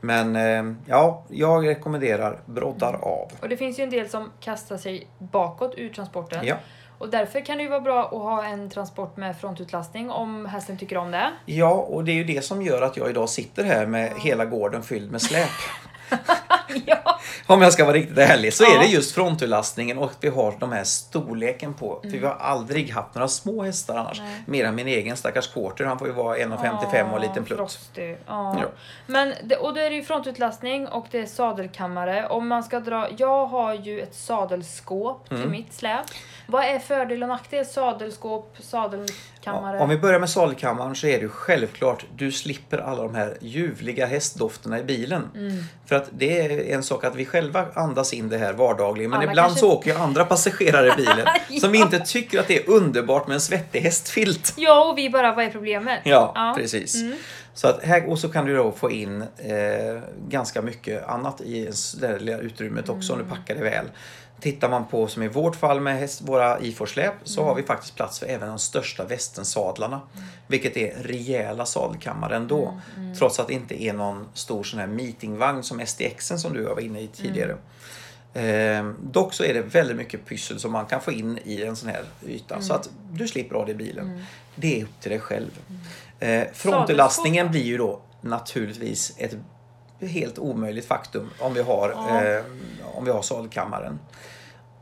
men 0.01 0.37
eh, 0.37 0.77
ja, 0.87 1.24
jag 1.29 1.66
rekommenderar 1.66 2.41
broddar 2.47 2.89
Mm. 2.89 3.01
av. 3.03 3.33
Och 3.41 3.49
det 3.49 3.57
finns 3.57 3.79
ju 3.79 3.85
en 3.85 3.91
del 3.91 4.09
som 4.09 4.31
kastar 4.41 4.77
sig 4.77 5.07
bakåt 5.18 5.74
ur 5.77 5.89
transporten. 5.89 6.47
Ja. 6.47 6.57
Och 6.99 7.11
därför 7.11 7.40
kan 7.40 7.57
det 7.57 7.62
ju 7.62 7.68
vara 7.68 7.80
bra 7.80 8.05
att 8.05 8.11
ha 8.11 8.44
en 8.44 8.70
transport 8.70 9.16
med 9.16 9.36
frontutlastning 9.36 10.11
om 10.11 10.47
hästen 10.47 10.78
tycker 10.78 10.97
om 10.97 11.11
det. 11.11 11.32
ja, 11.44 11.72
och 11.72 12.05
det 12.05 12.12
är 12.12 12.16
ju 12.16 12.24
det 12.24 12.44
som 12.44 12.62
gör 12.62 12.82
att 12.82 12.97
jag 12.97 13.11
idag 13.11 13.28
sitter 13.28 13.64
här 13.64 13.86
med 13.86 14.12
hela 14.22 14.44
gården 14.44 14.82
fylld 14.82 15.11
med 15.11 15.22
släp. 15.22 15.49
ja. 16.86 17.20
Om 17.46 17.62
jag 17.62 17.72
ska 17.72 17.84
vara 17.84 17.94
riktigt 17.94 18.18
ärlig 18.18 18.54
så 18.54 18.64
Ja. 18.64 18.74
är 18.74 18.78
det 18.78 18.86
just 18.86 19.14
frontutlastningen 19.14 19.98
och 19.98 20.12
vi 20.20 20.28
har 20.28 20.54
de 20.61 20.72
här 20.72 20.84
storleken 20.84 21.74
på. 21.74 21.98
För 22.02 22.09
vi 22.09 22.26
har 22.26 22.34
aldrig 22.34 22.90
haft 22.90 23.14
några 23.14 23.28
små 23.28 23.62
hästar 23.62 23.96
annars. 23.96 24.18
Mm. 24.18 24.30
Nej. 24.32 24.42
Mer 24.46 24.64
än 24.64 24.74
min 24.74 24.86
egen 24.88 25.16
stackars 25.16 25.48
quarter. 25.48 25.84
Han 25.84 25.98
får 25.98 26.09
ju 26.09 26.14
vara 26.14 26.36
1,55 26.38 27.11
och 27.11 27.16
en 27.16 27.22
liten 27.22 27.44
plutt. 27.44 27.78
Ja. 28.26 28.57
Men 29.07 29.34
det, 29.44 29.57
och 29.57 29.74
då 29.74 29.80
är 29.80 29.90
det 29.90 29.96
ju 29.96 30.02
frontutlastning 30.02 30.88
och 30.88 31.07
det 31.11 31.18
är 31.18 31.26
sadelkammare. 31.26 32.26
Om 32.28 32.48
man 32.48 32.62
ska 32.64 32.80
dra, 32.80 33.09
jag 33.18 33.46
har 33.46 33.74
ju 33.74 34.00
ett 34.00 34.14
sadelskåp 34.14 35.28
till 35.28 35.36
Mm. 35.36 35.50
mitt 35.50 35.72
släp. 35.74 36.00
Vad 36.46 36.64
är 36.64 36.78
fördel 36.78 37.22
och 37.22 37.28
nackdel? 37.28 37.66
Sadelskåp, 37.66 38.57
sadelkammare? 39.47 39.76
Ja, 39.76 39.82
Om 39.82 39.88
vi 39.88 39.97
börjar 39.99 40.20
med 40.20 40.30
sadelkammaren 40.30 40.94
så 40.97 41.07
är 41.07 41.12
det 41.12 41.22
ju 41.22 41.28
självklart, 41.28 42.05
du 42.16 42.32
slipper 42.32 42.78
alla 42.78 43.03
de 43.03 43.14
här 43.14 43.36
ljuvliga 43.40 44.07
hästdofterna 44.07 44.78
i 44.78 44.82
bilen. 44.84 45.22
Mm. 45.34 45.62
För 45.86 45.97
att 45.97 46.09
det 46.12 46.40
är 46.40 46.74
en 46.74 46.82
sak 46.82 47.05
att 47.05 47.14
vi 47.16 47.24
själva 47.26 47.64
andas 47.74 48.12
in 48.12 48.28
det 48.28 48.38
här 48.38 48.53
vardagligen. 48.53 49.11
Men 49.11 49.20
Alla 49.20 49.30
ibland 49.30 49.47
kanske- 49.49 49.61
så 49.61 49.72
åker 49.72 49.90
ju 49.90 49.97
andra 49.99 50.24
passagerare 50.24 50.88
i 50.88 50.92
bilen 50.97 51.26
som 51.61 51.74
inte 51.74 51.99
tycker 51.99 52.40
att 52.40 52.49
det 52.49 52.57
är 52.64 52.70
underbart 52.70 53.26
med 53.26 53.34
en 53.34 53.40
svettig 53.40 53.80
hästfilt. 53.80 54.55
Ja, 54.57 54.90
och 54.90 54.99
vi 54.99 55.11
bara, 55.11 55.34
vad 55.34 55.44
är 55.44 55.51
problemet? 55.51 56.01
Ja, 56.05 56.55
precis. 56.59 56.94
Mm. 57.03 57.16
Så 57.55 57.68
att 57.68 57.82
här, 57.84 58.09
och 58.11 58.18
så 58.18 58.28
kan 58.28 58.44
du 58.47 58.57
då 58.57 58.72
få 58.72 58.90
in 58.90 59.22
eh, 59.22 60.01
ganska 60.28 60.62
mycket 60.62 61.09
annat 61.09 61.40
i 61.40 61.64
det 62.01 62.07
där 62.07 62.18
lilla 62.18 62.38
utrymmet 62.38 62.88
också 62.88 63.12
om 63.12 63.18
du 63.18 63.24
Mm. 63.24 63.36
packar 63.36 63.55
det 63.55 63.61
väl. 63.62 63.84
Tittar 64.41 64.68
man 64.68 64.87
på 64.87 65.07
som 65.07 65.22
i 65.22 65.28
vårt 65.28 65.57
fall 65.57 65.80
med 65.80 65.99
häst, 65.99 66.20
våra 66.24 66.61
IFOR-släp 66.61 67.14
så 67.24 67.41
Mm. 67.41 67.49
har 67.49 67.55
vi 67.55 67.62
faktiskt 67.62 67.95
plats 67.97 68.18
för 68.18 68.26
även 68.26 68.49
de 68.49 68.59
största 68.59 69.05
västensadlarna. 69.05 70.01
Vilket 70.47 70.76
är 70.76 70.95
rejäla 71.03 71.66
sadelkammare 71.66 72.37
ändå. 72.37 72.80
Mm, 72.97 73.14
Trots 73.14 73.41
att 73.41 73.47
det 73.49 73.55
inte 73.55 73.82
är 73.82 73.93
någon 73.93 74.28
stor 74.34 74.64
sån 74.64 74.80
här 74.80 74.87
meetingvagn 74.87 75.62
som 75.62 75.80
SDXen 75.87 76.39
som 76.39 76.53
du 76.53 76.62
var 76.62 76.80
inne 76.80 77.01
i 77.01 77.07
tidigare. 77.09 77.57
Mm. 78.34 78.87
Eh, 78.89 78.95
dock 79.03 79.34
så 79.34 79.45
är 79.45 79.55
det 79.55 79.62
väldigt 79.62 79.97
mycket 79.97 80.26
pyssel 80.26 80.61
som 80.61 80.72
man 80.72 80.87
kan 80.87 81.01
få 81.01 81.12
in 81.12 81.39
i 81.45 81.62
en 81.62 81.76
sån 81.76 81.89
här 81.89 82.05
yta. 82.26 82.61
Så 82.61 82.72
Mm. 82.72 82.80
att 82.80 82.91
du 83.12 83.28
slipper 83.28 83.57
ha 83.57 83.64
det 83.64 83.72
i 83.72 83.74
bilen. 83.74 84.24
Det 84.55 84.80
är 84.80 84.84
upp 84.84 85.01
till 85.01 85.11
dig 85.11 85.20
själv. 85.20 85.51
Eh, 86.20 86.45
då? 87.47 87.51
blir 87.53 87.62
ju 87.64 87.76
då 87.78 88.01
naturligtvis 88.20 89.14
ett 89.18 89.37
helt 90.01 90.38
omöjligt 90.38 90.86
faktum 90.86 91.30
om 91.40 91.55
vi 91.55 91.62
har, 91.62 91.90
Ja. 91.90 92.24
eh, 92.24 92.42
om 92.94 93.05
vi 93.05 93.11
har 93.11 93.22
sadelkammaren. 93.22 93.99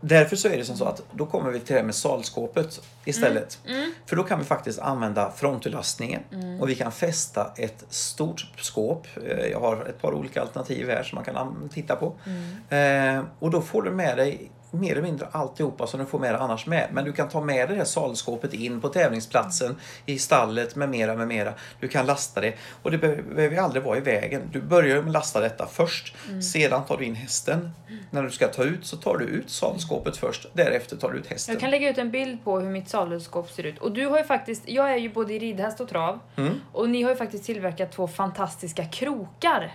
Därför 0.00 0.36
så 0.36 0.48
är 0.48 0.56
det 0.58 0.64
som 0.64 0.76
så 0.76 0.84
att 0.84 1.02
då 1.12 1.26
kommer 1.26 1.50
vi 1.50 1.60
till 1.60 1.76
det 1.76 1.82
med 1.82 1.94
salskåpet 1.94 2.80
istället. 3.04 3.58
Mm. 3.68 3.92
För 4.06 4.16
då 4.16 4.22
kan 4.22 4.38
vi 4.38 4.44
faktiskt 4.44 4.78
använda 4.78 5.30
frontutlastningen 5.30 6.22
och 6.60 6.68
vi 6.68 6.74
kan 6.74 6.92
fästa 6.92 7.52
ett 7.56 7.84
stort 7.88 8.46
skåp. 8.60 9.06
Eh, 9.26 9.46
Jag 9.46 9.60
har 9.60 9.84
ett 9.84 10.02
par 10.02 10.12
olika 10.14 10.40
alternativ 10.40 10.88
här 10.90 11.02
som 11.02 11.16
man 11.16 11.24
kan 11.24 11.68
titta 11.72 11.96
på. 11.96 12.12
Mm. 12.26 13.18
Eh, 13.18 13.24
och 13.38 13.50
då 13.50 13.60
får 13.60 13.82
du 13.82 13.90
med 13.90 14.16
dig 14.16 14.50
mer 14.74 14.92
eller 14.92 15.02
mindre 15.02 15.26
alltihopa 15.32 15.86
som 15.86 16.00
du 16.00 16.06
får 16.06 16.18
med 16.18 16.34
dig 16.34 16.40
annars 16.40 16.66
med. 16.66 16.88
Men 16.92 17.04
du 17.04 17.12
kan 17.12 17.28
ta 17.28 17.40
med 17.40 17.56
dig 17.56 17.66
det 17.66 17.74
här 17.74 17.84
salskåpet 17.84 18.54
in 18.54 18.80
på 18.80 18.88
tävlingsplatsen, 18.88 19.76
i 20.06 20.18
stallet 20.18 20.76
med 20.76 20.88
mera, 20.88 21.14
med 21.14 21.28
mera. 21.28 21.54
Du 21.80 21.88
kan 21.88 22.06
lasta 22.06 22.40
det 22.40 22.54
och 22.82 22.90
det 22.90 22.98
be- 22.98 23.22
behöver 23.34 23.56
aldrig 23.56 23.82
vara 23.82 23.96
i 23.96 24.00
vägen. 24.00 24.42
Du 24.52 24.60
börjar 24.60 24.96
med 24.96 25.06
att 25.06 25.12
lasta 25.12 25.40
detta 25.40 25.66
först. 25.66 26.14
Sedan 26.52 26.84
tar 26.84 26.96
du 26.96 27.04
in 27.04 27.14
hästen. 27.14 27.70
När 28.10 28.22
du 28.22 28.30
ska 28.30 28.48
ta 28.48 28.64
ut 28.64 28.86
så 28.86 28.96
tar 28.96 29.16
du 29.16 29.24
ut 29.24 29.50
salskåpet 29.50 30.16
först. 30.16 30.46
Därefter 30.52 30.96
tar 30.96 31.10
du 31.10 31.18
ut 31.18 31.26
hästen. 31.26 31.52
Jag 31.52 31.60
kan 31.60 31.70
lägga 31.70 31.90
ut 31.90 31.98
en 31.98 32.10
bild 32.10 32.44
på 32.44 32.60
hur 32.60 32.70
mitt 32.70 32.88
sadelskåp 32.88 33.50
ser 33.50 33.66
ut. 33.66 33.78
Och 33.78 33.92
du 33.92 34.06
har 34.06 34.18
ju 34.18 34.24
faktiskt, 34.24 34.62
jag 34.66 34.92
är 34.92 34.96
ju 34.96 35.08
både 35.08 35.34
i 35.34 35.38
ridhäst 35.38 35.80
och 35.80 35.88
trav. 35.88 36.18
Mm. 36.36 36.60
Och 36.72 36.90
ni 36.90 37.02
har 37.02 37.10
ju 37.10 37.16
faktiskt 37.16 37.44
tillverkat 37.44 37.92
två 37.92 38.08
fantastiska 38.08 38.84
krokar. 38.84 39.72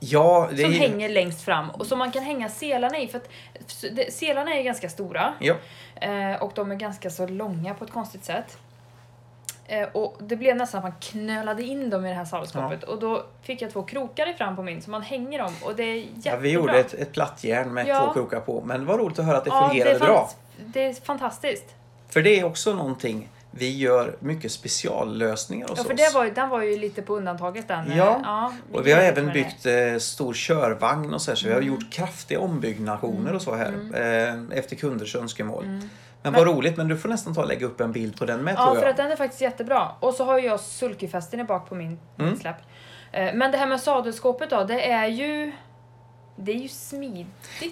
Ja, 0.00 0.48
det 0.52 0.62
som 0.62 0.72
är 0.72 0.78
hänger 0.78 1.08
längst 1.08 1.42
fram 1.42 1.70
och 1.70 1.86
som 1.86 1.98
man 1.98 2.10
kan 2.10 2.22
hänga 2.22 2.48
selarna 2.48 2.98
i. 2.98 3.08
För 3.08 3.18
att 3.18 3.28
det- 3.94 4.12
selarna 4.14 4.54
är 4.54 4.62
ganska 4.62 4.88
stora 4.88 5.34
Ja. 5.38 5.54
eh, 6.00 6.42
och 6.42 6.52
de 6.54 6.70
är 6.70 6.74
ganska 6.76 7.10
så 7.10 7.26
långa 7.26 7.74
på 7.74 7.84
ett 7.84 7.90
konstigt 7.92 8.24
sätt. 8.24 8.58
Eh, 9.66 9.88
och 9.92 10.16
det 10.20 10.36
blev 10.36 10.56
nästan 10.56 10.78
att 10.78 10.84
man 10.84 10.94
knölade 11.00 11.62
in 11.62 11.90
dem 11.90 12.06
i 12.06 12.08
det 12.08 12.14
här 12.14 12.24
sadelskåpet 12.24 12.82
och 12.84 12.98
då 13.00 13.24
fick 13.42 13.62
jag 13.62 13.70
två 13.72 13.82
krokar 13.82 14.30
i 14.30 14.34
fram 14.34 14.56
på 14.56 14.62
min 14.62 14.82
så 14.82 14.90
man 14.90 15.02
hänger 15.02 15.38
dem 15.38 15.52
och 15.64 15.76
det 15.76 15.82
är 15.82 15.94
jättebra. 15.96 16.30
Ja, 16.32 16.36
vi 16.36 16.50
gjorde 16.50 16.78
ett, 16.80 16.94
ett 16.94 17.12
plattjärn 17.12 17.74
med 17.74 17.86
Ja. 17.86 18.04
två 18.06 18.12
krokar 18.12 18.40
på. 18.40 18.62
Men 18.64 18.80
det 18.80 18.86
var 18.86 18.98
roligt 18.98 19.18
att 19.18 19.24
höra 19.24 19.36
att 19.36 19.44
det 19.44 19.50
Ja, 19.50 19.68
fungerade 19.68 19.92
det 19.98 20.04
bra. 20.04 20.30
Det 20.66 20.84
är 20.86 20.92
fantastiskt. 20.92 21.74
För 22.08 22.22
det 22.22 22.40
är 22.40 22.44
också 22.44 22.74
någonting. 22.74 23.28
Vi 23.50 23.76
gör 23.78 24.16
mycket 24.20 24.52
speciallösningar 24.52 25.68
hos 25.68 25.78
Ja, 25.78 25.84
för 25.84 25.94
oss. 25.94 26.00
det 26.00 26.14
var, 26.14 26.26
den 26.26 26.48
var 26.48 26.62
ju 26.62 26.76
lite 26.78 27.02
på 27.02 27.16
undantaget 27.16 27.68
den. 27.68 27.90
eh, 27.90 27.98
Ja, 27.98 28.52
Och 28.72 28.86
vi 28.86 28.92
har 28.92 29.00
även 29.00 29.32
byggt 29.32 29.66
eh, 29.66 29.98
stor 29.98 30.34
körvagn 30.34 31.14
och 31.14 31.22
så, 31.22 31.30
här, 31.30 31.36
så 31.36 31.46
vi 31.46 31.52
Mm. 31.52 31.62
har 31.64 31.68
gjort 31.68 31.92
kraftiga 31.92 32.40
ombyggnationer 32.40 33.34
och 33.34 33.42
så 33.42 33.54
här. 33.54 33.72
Eh, 33.94 34.58
efter 34.58 34.76
kunders 34.76 35.16
önskemål. 35.16 35.64
Mm. 35.64 35.88
Men 36.22 36.32
vad 36.32 36.46
roligt, 36.46 36.76
men 36.76 36.88
du 36.88 36.96
får 36.98 37.08
nästan 37.08 37.34
ta 37.34 37.40
och 37.42 37.48
lägga 37.48 37.66
upp 37.66 37.80
en 37.80 37.92
bild 37.92 38.18
på 38.18 38.24
den 38.24 38.40
med 38.44 38.54
Ja, 38.58 38.64
tror 38.64 38.74
för 38.74 38.82
jag. 38.82 38.90
att 38.90 38.96
den 38.96 39.10
är 39.12 39.16
faktiskt 39.16 39.42
jättebra. 39.42 39.88
Och 40.00 40.14
så 40.14 40.24
har 40.24 40.38
jag 40.38 40.60
sulkyfästen 40.60 41.40
i 41.40 41.44
bak 41.44 41.68
på 41.68 41.74
min 41.74 41.98
Mm. 42.18 42.36
släp. 42.36 42.56
Eh, 43.12 43.34
Men 43.34 43.50
det 43.52 43.58
här 43.58 43.66
med 43.66 43.80
sadelskåpet 43.80 44.50
då, 44.50 44.64
det 44.64 44.90
är 44.90 45.06
ju... 45.06 45.52
Det 46.42 46.52
är 46.52 46.56
ju 46.56 46.68
smidigt 46.68 47.26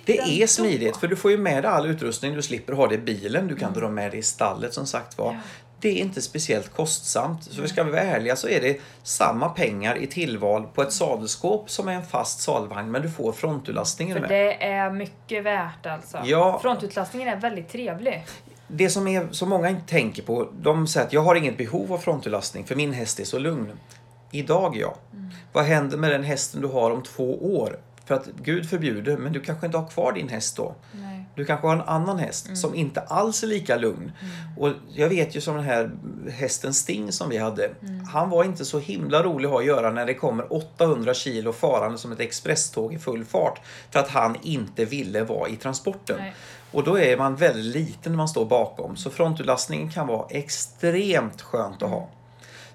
Det 0.04 0.42
är 0.42 0.46
smidigt 0.46 0.96
för 0.96 1.08
du 1.08 1.16
får 1.16 1.30
ju 1.30 1.38
med 1.38 1.64
dig 1.64 1.70
all 1.70 1.86
utrustning. 1.86 2.34
Du 2.34 2.42
slipper 2.42 2.72
ha 2.72 2.86
det 2.86 2.94
i 2.94 2.98
bilen. 2.98 3.48
Du 3.48 3.56
kan 3.56 3.72
dra 3.72 3.88
med 3.88 4.10
det 4.10 4.16
i 4.16 4.22
stallet 4.22 4.74
som 4.74 4.86
sagt 4.86 5.18
var. 5.18 5.32
Ja. 5.32 5.38
Det 5.80 5.88
är 5.88 5.96
inte 5.96 6.22
speciellt 6.22 6.74
kostsamt. 6.74 7.44
Så 7.44 7.62
vi 7.62 7.68
ska 7.68 7.84
vara 7.84 8.00
ärliga 8.00 8.36
så 8.36 8.48
är 8.48 8.60
det 8.60 8.80
samma 9.02 9.48
pengar 9.48 9.96
i 9.96 10.06
tillval 10.06 10.66
på 10.74 10.82
ett 10.82 10.92
sadelskåp 10.92 11.70
som 11.70 11.88
är 11.88 11.92
en 11.92 12.04
fast 12.06 12.40
sadelvagn 12.40 12.90
men 12.90 13.02
du 13.02 13.10
får 13.10 13.32
frontutlastningen 13.32 14.14
För 14.14 14.20
med. 14.20 14.30
det 14.30 14.64
är 14.64 14.90
mycket 14.90 15.44
värt 15.44 15.86
alltså. 15.86 16.18
Ja. 16.24 16.58
Frontutlastningen 16.62 17.28
är 17.28 17.36
väldigt 17.36 17.68
trevlig. 17.68 18.26
Det 18.68 18.90
som, 18.90 19.08
är, 19.08 19.28
som 19.30 19.48
många 19.48 19.68
inte 19.68 19.86
tänker 19.86 20.22
på, 20.22 20.48
de 20.60 20.86
säger 20.86 21.06
att 21.06 21.12
jag 21.12 21.22
har 21.22 21.34
inget 21.34 21.58
behov 21.58 21.92
av 21.92 21.98
frontutlastning 21.98 22.64
för 22.64 22.76
min 22.76 22.92
häst 22.92 23.20
är 23.20 23.24
så 23.24 23.38
lugn. 23.38 23.72
Idag 24.30 24.76
ja. 24.76 24.94
Vad 25.52 25.64
händer 25.64 25.96
med 25.96 26.10
den 26.10 26.24
hästen 26.24 26.60
du 26.60 26.68
har 26.68 26.90
om 26.90 27.02
två 27.02 27.56
år? 27.58 27.78
För 28.04 28.14
att 28.14 28.26
Gud 28.42 28.70
förbjuder, 28.70 29.16
men 29.16 29.32
du 29.32 29.40
kanske 29.40 29.66
inte 29.66 29.78
har 29.78 29.88
kvar 29.88 30.12
din 30.12 30.28
häst 30.28 30.56
då. 30.56 30.74
Nej. 30.92 31.17
Du 31.38 31.44
kanske 31.44 31.66
har 31.66 31.74
en 31.74 31.80
annan 31.80 32.18
häst 32.18 32.56
som 32.56 32.74
inte 32.74 33.00
alls 33.00 33.42
är 33.42 33.46
lika 33.46 33.76
lugn. 33.76 34.12
Och 34.56 34.70
jag 34.94 35.08
vet 35.08 35.36
ju 35.36 35.40
som 35.40 35.56
den 35.56 35.64
här 35.64 35.90
hästen 36.30 36.74
Sting 36.74 37.12
som 37.12 37.28
vi 37.28 37.38
hade. 37.38 37.70
Han 38.12 38.30
var 38.30 38.44
inte 38.44 38.64
så 38.64 38.78
himla 38.78 39.22
rolig 39.22 39.46
att 39.46 39.52
ha 39.52 39.60
att 39.60 39.66
göra 39.66 39.90
när 39.90 40.06
det 40.06 40.14
kommer 40.14 40.52
800 40.52 41.14
kilo 41.14 41.52
farande 41.52 41.98
som 41.98 42.12
ett 42.12 42.20
expresståg 42.20 42.94
i 42.94 42.98
full 42.98 43.24
fart. 43.24 43.60
För 43.90 44.00
att 44.00 44.08
han 44.08 44.36
inte 44.42 44.84
ville 44.84 45.24
vara 45.24 45.48
i 45.48 45.56
transporten. 45.56 46.16
Nej. 46.18 46.34
Och 46.70 46.84
då 46.84 46.98
är 46.98 47.16
man 47.16 47.36
väldigt 47.36 47.74
liten 47.76 48.12
när 48.12 48.16
man 48.16 48.28
står 48.28 48.46
bakom. 48.46 48.96
Så 48.96 49.10
frontutlastningen 49.10 49.90
kan 49.90 50.06
vara 50.06 50.26
extremt 50.30 51.42
skönt 51.42 51.82
att 51.82 51.90
ha. 51.90 52.08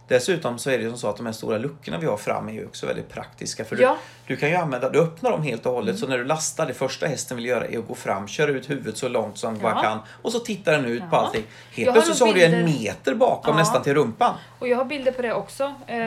Dessutom 0.08 0.60
så 0.60 0.70
är 0.70 0.78
det 0.78 0.84
ju 0.84 0.90
som 0.90 0.98
så 0.98 1.08
att 1.10 1.18
de 1.18 1.26
här 1.26 1.34
stora 1.34 1.58
luckorna 1.58 1.98
vi 1.98 2.06
har 2.08 2.18
fram 2.18 2.50
är 2.50 2.54
ju 2.54 2.66
också 2.66 2.86
väldigt 2.86 3.10
praktiska. 3.10 3.66
För 3.66 3.82
Ja. 3.82 3.98
du, 4.28 4.34
du 4.34 4.40
kan 4.40 4.50
ju 4.50 4.56
använda, 4.56 4.90
du 4.90 5.00
öppnar 5.02 5.32
dem 5.32 5.44
helt 5.44 5.66
och 5.66 5.72
hållet 5.74 6.00
så 6.00 6.08
när 6.08 6.18
du 6.18 6.24
lastar, 6.24 6.66
det 6.66 6.74
första 6.74 7.06
hästen 7.06 7.38
vill 7.38 7.46
göra 7.46 7.66
är 7.68 7.78
att 7.80 7.88
gå 7.88 7.96
fram, 7.96 8.28
köra 8.28 8.52
ut 8.52 8.70
huvudet 8.70 8.98
så 8.98 9.08
långt 9.08 9.38
som 9.38 9.56
Ja. 9.56 9.62
bara 9.62 9.82
kan 9.84 10.00
och 10.22 10.32
så 10.32 10.40
tittar 10.40 10.72
den 10.72 10.86
ut 10.86 11.00
på 11.02 11.08
Ja. 11.12 11.18
allting. 11.18 11.44
Helt 11.72 11.92
plötsligt 11.94 12.18
så 12.18 12.26
har 12.26 12.34
du 12.34 12.44
en 12.44 12.66
meter 12.66 13.16
bakom 13.16 13.54
Ja. 13.54 13.60
nästan 13.60 13.84
till 13.84 13.94
rumpan. 13.94 14.36
Och 14.60 14.68
jag 14.68 14.78
har 14.78 14.86
bilder 14.86 15.12
på 15.12 15.22
det 15.22 15.34
också. 15.34 15.64
Eh, 15.88 15.98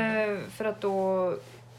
för 0.56 0.64
att 0.64 0.80
då, 0.80 1.34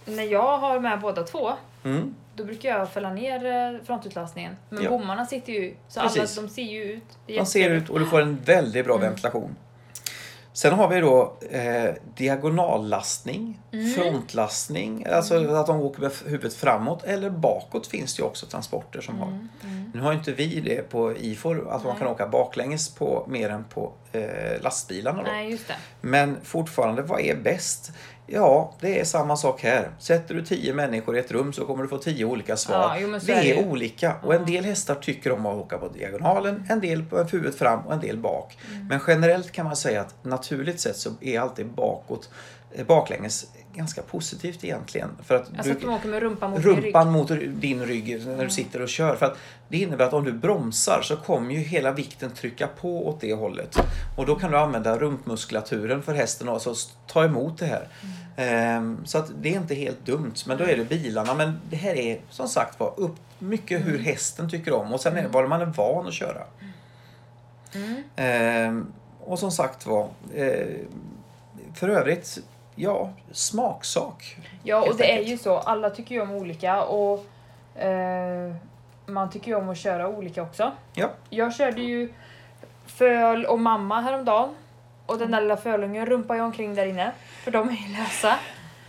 när 0.05 0.23
jag 0.23 0.57
har 0.57 0.79
med 0.79 0.99
båda 0.99 1.23
två, 1.23 1.51
Mm. 1.83 2.15
då 2.35 2.43
brukar 2.43 2.69
jag 2.69 2.89
fälla 2.91 3.09
ner 3.13 3.45
eh, 3.45 3.85
frontutlastningen. 3.85 4.57
Men 4.69 4.83
Ja. 4.83 4.89
bommarna 4.89 5.25
sitter 5.25 5.53
ju, 5.53 5.75
så 5.87 5.99
Precis. 5.99 6.37
alla 6.37 6.47
de 6.47 6.53
ser 6.53 6.61
ju 6.63 6.83
ut. 6.83 7.03
De 7.27 7.45
ser 7.45 7.69
ut 7.69 7.89
och 7.89 7.99
du 7.99 8.05
får 8.05 8.21
en 8.21 8.37
väldigt 8.45 8.85
bra 8.85 8.95
Mm. 8.95 9.07
ventilation. 9.09 9.55
Sen 10.57 10.73
har 10.73 10.87
vi 10.87 10.99
då 11.01 11.33
eh, 11.51 11.93
diagonallastning, 12.15 13.59
Mm. 13.71 13.93
frontlastning, 13.93 15.05
alltså 15.05 15.47
att 15.55 15.67
de 15.67 15.81
åker 15.81 16.01
med 16.01 16.11
huvudet 16.25 16.53
framåt 16.53 17.03
eller 17.03 17.29
bakåt 17.29 17.87
finns 17.87 18.15
det 18.15 18.21
ju 18.21 18.27
också 18.27 18.45
transporter 18.45 19.01
som 19.01 19.19
har. 19.19 19.27
Mm. 19.27 19.91
Nu 19.93 20.01
har 20.01 20.13
inte 20.13 20.31
vi 20.31 20.59
det 20.59 20.89
på 20.89 21.17
IFOR, 21.17 21.67
att 21.71 21.83
man 21.83 21.91
Nej. 21.91 21.99
kan 21.99 22.07
åka 22.07 22.27
baklänges 22.27 22.89
på 22.95 23.25
mer 23.27 23.49
än 23.49 23.63
på 23.63 23.91
eh, 24.11 24.61
lastbilarna. 24.61 25.23
Då. 25.23 25.29
Nej. 25.31 25.59
Men 26.01 26.37
fortfarande, 26.43 27.01
vad 27.01 27.21
är 27.21 27.35
bäst? 27.35 27.91
Ja, 28.29 28.73
det 28.79 28.99
är 28.99 29.03
samma 29.03 29.37
sak 29.37 29.63
här. 29.63 29.89
Sätter 29.99 30.35
du 30.35 30.45
tio 30.45 30.73
människor 30.73 31.17
i 31.17 31.19
ett 31.19 31.31
rum 31.31 31.53
så 31.53 31.65
kommer 31.65 31.83
du 31.83 31.89
få 31.89 31.97
tio 31.97 32.25
olika 32.25 32.57
svar. 32.57 32.75
Ja, 32.75 32.97
jo, 32.99 33.13
är 33.13 33.19
det 33.25 33.33
är, 33.33 33.43
ju. 33.43 33.69
olika 33.69 34.15
och 34.23 34.33
en 34.33 34.45
del 34.45 34.65
hästar 34.65 34.95
tycker 34.95 35.31
om 35.31 35.45
att 35.45 35.55
åka 35.55 35.77
på 35.77 35.87
diagonalen, 35.87 36.65
en 36.69 36.79
del 36.79 37.03
på 37.03 37.23
huvudet 37.23 37.55
fram 37.55 37.79
och 37.79 37.93
en 37.93 37.99
del 37.99 38.17
bak. 38.17 38.57
Mm. 38.71 38.87
Men 38.87 38.99
generellt 39.07 39.51
kan 39.51 39.65
man 39.65 39.75
säga 39.75 40.01
att 40.01 40.25
naturligt 40.25 40.79
sett 40.79 40.97
så 40.97 41.09
är 41.21 41.39
alltid 41.39 41.67
bakåt, 41.67 42.29
eh, 42.75 42.85
baklänges 42.85 43.45
ganska 43.77 44.01
positivt 44.01 44.63
egentligen. 44.63 45.09
För 45.23 45.35
att 45.35 45.49
Alltså 45.57 45.71
att 45.71 45.81
de 45.81 45.89
åker 45.89 46.07
med 46.09 46.21
rumpan 46.21 46.51
mot 46.51 46.65
min 46.65 46.75
rygg. 46.75 46.85
rumpan 46.85 47.11
mot 47.11 47.27
din 47.61 47.85
rygg 47.85 48.27
när 48.27 48.43
du 48.43 48.49
sitter 48.49 48.81
och 48.81 48.89
kör. 48.89 49.15
För 49.15 49.25
att 49.25 49.37
det 49.69 49.77
innebär 49.77 50.05
att 50.05 50.13
om 50.13 50.23
du 50.23 50.31
bromsar 50.33 51.01
så 51.03 51.17
kommer 51.17 51.53
ju 51.53 51.59
hela 51.59 51.91
vikten 51.91 52.31
trycka 52.31 52.67
på 52.67 53.07
åt 53.07 53.21
det 53.21 53.33
hållet. 53.33 53.77
Och 54.17 54.25
då 54.25 54.35
kan 54.35 54.51
du 54.51 54.57
använda 54.57 54.97
rumpmuskulaturen 54.99 56.03
för 56.03 56.13
hästen 56.13 56.47
och 56.47 56.53
alltså 56.53 56.73
ta 57.07 57.23
emot 57.23 57.57
det 57.57 57.65
här. 57.65 57.87
Ehm, 58.37 59.05
så 59.05 59.17
att 59.17 59.31
det 59.41 59.49
är 59.53 59.57
inte 59.59 59.75
helt 59.75 60.05
dumt. 60.05 60.33
Men 60.45 60.57
då 60.57 60.63
är 60.63 60.77
det 60.77 60.83
bilarna. 60.89 61.33
Men 61.33 61.59
det 61.69 61.75
här 61.75 61.95
är 61.95 62.19
som 62.29 62.47
sagt 62.47 62.79
var 62.79 62.93
upp 62.97 63.15
mycket 63.39 63.85
hur 63.85 63.99
hästen 63.99 64.49
tycker 64.49 64.73
om 64.73 64.93
och 64.93 65.01
sen 65.01 65.17
är 65.17 65.21
det 65.21 65.27
vad 65.27 65.49
man 65.49 65.61
är 65.61 65.65
van 65.65 66.07
att 66.07 66.13
köra. 66.13 66.43
Ehm, 68.15 68.91
och 69.19 69.39
som 69.39 69.51
sagt 69.51 69.85
var, 69.85 70.09
eh, 70.35 70.67
för 71.75 71.89
övrigt, 71.89 72.39
ja, 72.77 73.09
smaksak. 73.31 74.37
Ja, 74.63 74.81
och 74.81 74.97
det 74.97 75.11
är 75.11 75.17
enkelt. 75.17 75.31
ju 75.31 75.37
så. 75.37 75.57
Alla 75.57 75.89
tycker 75.89 76.15
ju 76.15 76.21
om 76.21 76.31
olika 76.31 76.83
och 76.83 77.25
eh, 77.81 78.53
man 79.05 79.29
tycker 79.29 79.47
ju 79.47 79.55
om 79.55 79.69
att 79.69 79.77
köra 79.77 80.07
olika 80.07 80.41
också. 80.41 80.71
Ja. 80.93 81.09
Jag 81.29 81.55
körde 81.55 81.81
ju 81.81 82.13
föl 82.85 83.45
och 83.45 83.59
mamma 83.59 84.01
häromdagen. 84.01 84.55
Och 85.05 85.17
den 85.17 85.31
där 85.31 85.41
lilla 85.41 85.57
fölungen 85.57 86.05
rumpar 86.05 86.35
ju 86.35 86.41
omkring 86.41 86.75
där 86.75 86.85
inne. 86.85 87.11
För 87.43 87.51
de 87.51 87.69
är 87.69 87.73
ju 87.73 87.97
lösa. 87.97 88.39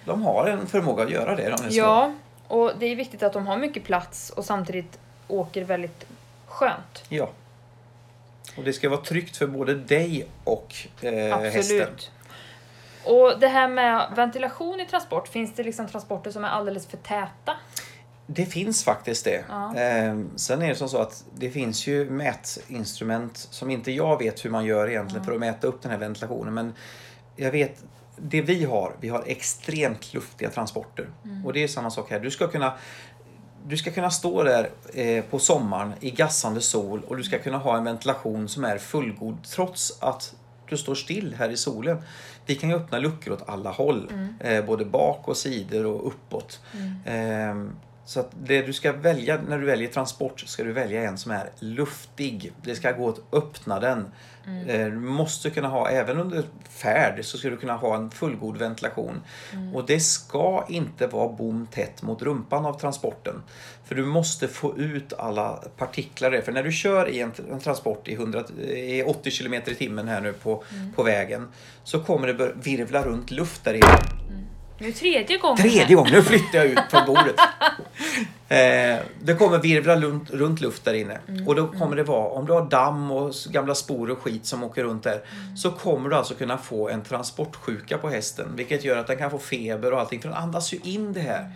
De 0.04 0.22
har 0.22 0.46
en 0.46 0.66
förmåga 0.66 1.04
att 1.04 1.10
göra 1.10 1.36
det. 1.36 1.42
De 1.42 1.52
är 1.52 1.56
små. 1.56 1.68
Ja, 1.70 2.12
och 2.48 2.72
det 2.78 2.86
är 2.86 2.96
viktigt 2.96 3.22
att 3.22 3.32
de 3.32 3.46
har 3.46 3.56
mycket 3.56 3.84
plats 3.84 4.30
och 4.30 4.44
samtidigt 4.44 4.98
åker 5.28 5.64
väldigt 5.64 6.06
skönt. 6.46 7.04
ja. 7.08 7.28
Och 8.56 8.64
det 8.64 8.72
ska 8.72 8.88
vara 8.88 9.00
tryggt 9.00 9.36
för 9.36 9.46
både 9.46 9.74
dig 9.74 10.26
och 10.44 10.74
eh, 11.00 11.12
hästen. 11.12 11.58
Absolut. 11.58 12.10
Och 13.08 13.40
det 13.40 13.48
här 13.48 13.68
med 13.68 14.12
ventilation 14.16 14.80
i 14.80 14.86
transport, 14.86 15.28
finns 15.28 15.54
det 15.54 15.62
liksom 15.62 15.86
transporter 15.86 16.30
som 16.30 16.44
är 16.44 16.48
alldeles 16.48 16.86
för 16.86 16.96
täta? 16.96 17.56
Det 18.26 18.46
finns 18.46 18.84
faktiskt 18.84 19.24
det. 19.24 19.44
Ja. 19.48 19.74
Ehm, 19.76 20.30
sen 20.36 20.62
är 20.62 20.68
det 20.68 20.74
som 20.74 20.88
så 20.88 20.98
att 20.98 21.24
det 21.34 21.50
finns 21.50 21.86
ju 21.86 22.10
mätinstrument 22.10 23.36
som 23.36 23.70
inte 23.70 23.92
jag 23.92 24.18
vet 24.18 24.44
hur 24.44 24.50
man 24.50 24.64
gör 24.64 24.90
egentligen 24.90 25.24
för 25.24 25.32
att 25.32 25.40
mäta 25.40 25.66
upp 25.66 25.82
den 25.82 25.90
här 25.90 25.98
ventilationen. 25.98 26.54
Men 26.54 26.74
jag 27.36 27.50
vet, 27.52 27.84
det 28.16 28.42
vi 28.42 28.64
har, 28.64 28.96
vi 29.00 29.08
har 29.08 29.24
extremt 29.26 30.14
luftiga 30.14 30.50
transporter. 30.50 31.08
Och 31.44 31.52
det 31.52 31.62
är 31.62 31.68
samma 31.68 31.90
sak 31.90 32.10
här. 32.10 32.20
Du 32.20 32.30
ska 32.30 32.48
kunna 32.48 32.72
du 33.66 33.76
ska 33.76 33.90
kunna 33.90 34.10
stå 34.10 34.42
där 34.42 34.70
eh, 34.94 35.24
på 35.24 35.38
sommaren 35.38 35.92
i 36.00 36.10
gassande 36.10 36.60
sol 36.60 37.02
och 37.08 37.16
du 37.16 37.22
ska 37.22 37.38
kunna 37.38 37.58
ha 37.58 37.76
en 37.76 37.84
ventilation 37.84 38.48
som 38.48 38.64
är 38.64 38.78
fullgod 38.78 39.42
trots 39.44 39.98
att 40.00 40.34
du 40.68 40.76
står 40.76 40.94
still 40.94 41.34
här 41.38 41.48
i 41.48 41.56
solen. 41.56 42.02
Vi 42.48 42.54
kan 42.54 42.70
ju 42.70 42.76
öppna 42.76 42.98
luckor 42.98 43.32
åt 43.32 43.48
alla 43.48 43.70
håll, 43.70 44.12
eh, 44.40 44.64
både 44.64 44.84
bak 44.84 45.28
och 45.28 45.36
sidor 45.36 45.86
och 45.86 46.06
uppåt. 46.06 46.60
Ehm, 47.04 47.72
så 48.08 48.20
att 48.20 48.30
det 48.42 48.62
du 48.62 48.72
ska 48.72 48.92
välja 48.92 49.40
när 49.48 49.58
du 49.58 49.66
väljer 49.66 49.88
transport 49.88 50.40
ska 50.40 50.64
du 50.64 50.72
välja 50.72 51.02
en 51.02 51.18
som 51.18 51.32
är 51.32 51.50
luftig. 51.58 52.52
Det 52.62 52.74
ska 52.74 52.92
gå 52.92 53.08
att 53.08 53.20
öppna 53.32 53.80
den. 53.80 54.08
Eh, 54.66 54.86
Du 54.86 54.98
måste 54.98 55.50
kunna 55.50 55.68
ha, 55.68 55.90
även 55.90 56.18
under 56.18 56.44
färd, 56.68 57.24
så 57.24 57.38
ska 57.38 57.50
du 57.50 57.56
kunna 57.56 57.76
ha 57.76 57.96
en 57.96 58.10
fullgod 58.10 58.56
ventilation. 58.56 59.20
Och 59.74 59.86
det 59.86 60.00
ska 60.00 60.66
inte 60.68 61.06
vara 61.06 61.28
bom 61.28 61.66
tätt 61.70 62.02
mot 62.02 62.22
rumpan 62.22 62.66
av 62.66 62.78
transporten. 62.80 63.42
För 63.84 63.94
du 63.94 64.04
måste 64.04 64.48
få 64.48 64.78
ut 64.78 65.12
alla 65.12 65.62
partiklar 65.76 66.30
där. 66.30 66.40
För 66.40 66.52
när 66.52 66.62
du 66.62 66.72
kör 66.72 67.08
i 67.08 67.20
en, 67.20 67.32
en 67.50 67.60
transport 67.60 68.08
i, 68.08 68.14
100, 68.14 68.44
i 68.68 69.02
80 69.02 69.30
km 69.30 69.54
i 69.54 69.74
timmen 69.74 70.08
här 70.08 70.20
nu 70.20 70.32
på, 70.32 70.64
på 70.96 71.02
vägen 71.02 71.48
så 71.84 72.00
kommer 72.00 72.26
det 72.32 72.52
virvla 72.54 73.02
runt 73.02 73.30
luft 73.30 73.64
där 73.64 73.74
inne. 73.74 73.98
Nu 74.78 74.92
tredje 74.92 75.38
gången. 75.38 75.56
Tredje 75.56 75.96
gången, 75.96 76.12
nu 76.12 76.22
flyttar 76.22 76.58
jag 76.58 76.66
ut 76.66 76.78
från 76.90 77.06
bordet. 77.06 77.36
Eh, 78.50 78.98
det 79.20 79.34
kommer 79.34 79.58
virvla 79.58 79.96
runt, 79.96 80.30
runt 80.30 80.60
luft 80.60 80.84
där 80.84 80.94
inne. 80.94 81.18
Och 81.46 81.54
då 81.54 81.66
kommer 81.66 81.96
det 81.96 82.02
vara, 82.02 82.28
om 82.28 82.46
du 82.46 82.52
har 82.52 82.70
damm 82.70 83.10
och 83.10 83.34
gamla 83.50 83.74
spor 83.74 84.10
och 84.10 84.18
skit 84.18 84.46
som 84.46 84.64
åker 84.64 84.84
runt 84.84 85.02
där, 85.02 85.20
så 85.56 85.70
kommer 85.70 86.10
du 86.10 86.16
alltså 86.16 86.34
kunna 86.34 86.58
få 86.58 86.88
en 86.88 87.02
transportsjuka 87.02 87.98
på 87.98 88.08
hästen. 88.08 88.56
Vilket 88.56 88.84
gör 88.84 88.96
att 88.96 89.06
den 89.06 89.16
kan 89.16 89.30
få 89.30 89.38
feber 89.38 89.92
och 89.92 90.00
allting, 90.00 90.20
för 90.20 90.28
den 90.28 90.38
andas 90.38 90.72
ju 90.72 90.78
in 90.82 91.12
det 91.12 91.20
här. 91.20 91.52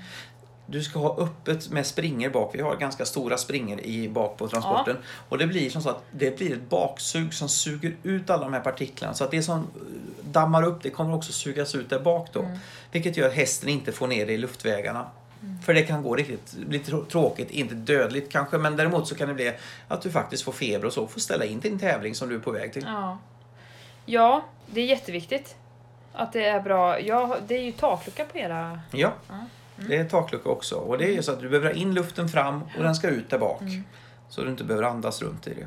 Du 0.73 0.83
ska 0.83 0.99
ha 0.99 1.17
öppet 1.19 1.71
med 1.71 1.87
springer 1.87 2.31
bak. 2.31 2.55
Vi 2.55 2.61
har 2.63 2.77
ganska 2.77 3.05
stora 3.05 3.37
springer 3.39 3.81
i 3.87 4.09
bak 4.09 4.37
på 4.37 4.49
transporten. 4.49 4.97
Och 5.29 5.39
det 5.39 5.47
blir 5.47 5.71
som 5.71 5.83
så 5.83 5.89
att 5.91 6.03
det 6.11 6.37
blir 6.37 6.53
ett 6.53 6.69
baksug 6.71 7.35
som 7.35 7.49
suger 7.49 7.97
ut 8.03 8.31
alla 8.31 8.45
de 8.45 8.53
här 8.53 8.61
partiklarna. 8.61 9.15
Så 9.15 9.25
att 9.25 9.31
det 9.31 9.43
som 9.43 9.59
eh, 9.59 9.65
dammar 10.25 10.63
upp 10.63 10.83
det 10.83 10.91
kommer 10.91 11.15
också 11.15 11.33
sugas 11.33 11.75
ut 11.75 11.91
där 11.91 11.99
bak 12.01 12.29
då. 12.33 12.47
Vilket 12.93 13.17
gör 13.17 13.29
att 13.29 13.35
hästen 13.35 13.69
inte 13.69 13.93
får 13.93 14.07
ner 14.07 14.27
det 14.27 14.33
i 14.33 14.39
luftvägarna. 14.39 15.07
För 15.65 15.75
det 15.75 15.83
kan 15.83 16.03
gå 16.03 16.15
riktigt 16.17 16.53
bli 16.53 16.79
trå- 16.79 17.05
tråkigt, 17.05 17.51
inte 17.51 17.75
dödligt 17.75 18.33
kanske, 18.33 18.59
men 18.59 18.77
däremot 18.77 19.09
så 19.09 19.15
kan 19.15 19.29
det 19.29 19.35
bli 19.35 19.53
att 19.89 20.03
du 20.03 20.11
faktiskt 20.11 20.43
får 20.43 20.53
feber 20.53 20.87
och 20.87 20.93
så 20.93 21.07
får 21.07 21.21
ställa 21.21 21.45
in 21.45 21.61
din 21.61 21.79
tävling 21.79 22.15
som 22.15 22.29
du 22.29 22.35
är 22.35 22.41
på 22.41 22.51
väg 22.51 22.73
till. 22.73 22.85
Ja. 22.87 23.19
ja, 24.07 24.45
det 24.67 24.81
är 24.81 24.87
jätteviktigt. 24.87 25.57
Att 26.13 26.33
det 26.33 26.45
är 26.45 26.61
bra. 26.61 27.01
Ja, 27.01 27.37
det 27.47 27.57
är 27.57 27.63
ju 27.63 27.73
taklucka 27.73 28.25
på 28.25 28.39
era... 28.39 28.81
Ja, 28.91 29.13
det 29.77 29.97
är 29.97 30.05
taklucka 30.05 30.49
också. 30.49 30.75
Och 30.77 30.99
det 30.99 31.05
är 31.05 31.13
ju 31.13 31.23
så 31.23 31.33
att 31.33 31.41
du 31.41 31.49
behöver 31.49 31.69
ha 31.71 31.75
in 31.77 31.95
luften 31.95 32.29
fram 32.29 32.63
och 32.77 32.83
den 32.83 32.95
ska 32.95 33.09
ut 33.09 33.31
där 33.31 33.39
bak. 33.39 33.63
Så 34.29 34.43
du 34.45 34.51
inte 34.51 34.65
behöver 34.65 34.89
andas 34.89 35.23
runt 35.23 35.47
i 35.47 35.55
det. 35.55 35.67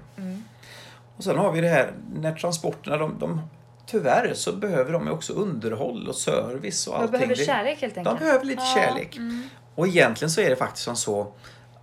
Och 1.18 1.24
sen 1.24 1.38
har 1.38 1.52
vi 1.52 1.62
det 1.62 1.68
här 1.68 1.94
när 2.16 2.34
transporterna, 2.34 2.98
de, 2.98 3.20
de, 3.20 3.42
tyvärr 3.86 4.34
så 4.34 4.52
behöver 4.56 4.94
de 4.94 5.12
också 5.12 5.34
underhåll 5.34 6.08
och 6.08 6.16
service 6.16 6.88
och 6.88 6.96
allting. 6.96 7.12
behöver 7.12 7.36
Det- 7.36 7.46
kärlek 7.46 7.82
helt 7.82 7.94
De 7.96 8.00
enkelt. 8.00 8.20
behöver 8.20 8.46
lite 8.46 8.62
Ja, 8.76 8.82
kärlek. 8.82 9.18
Och 9.76 9.88
egentligen 9.88 10.30
så 10.32 10.42
är 10.42 10.50
det 10.50 10.56
faktiskt 10.56 10.84
som 10.86 10.96
så 10.96 11.28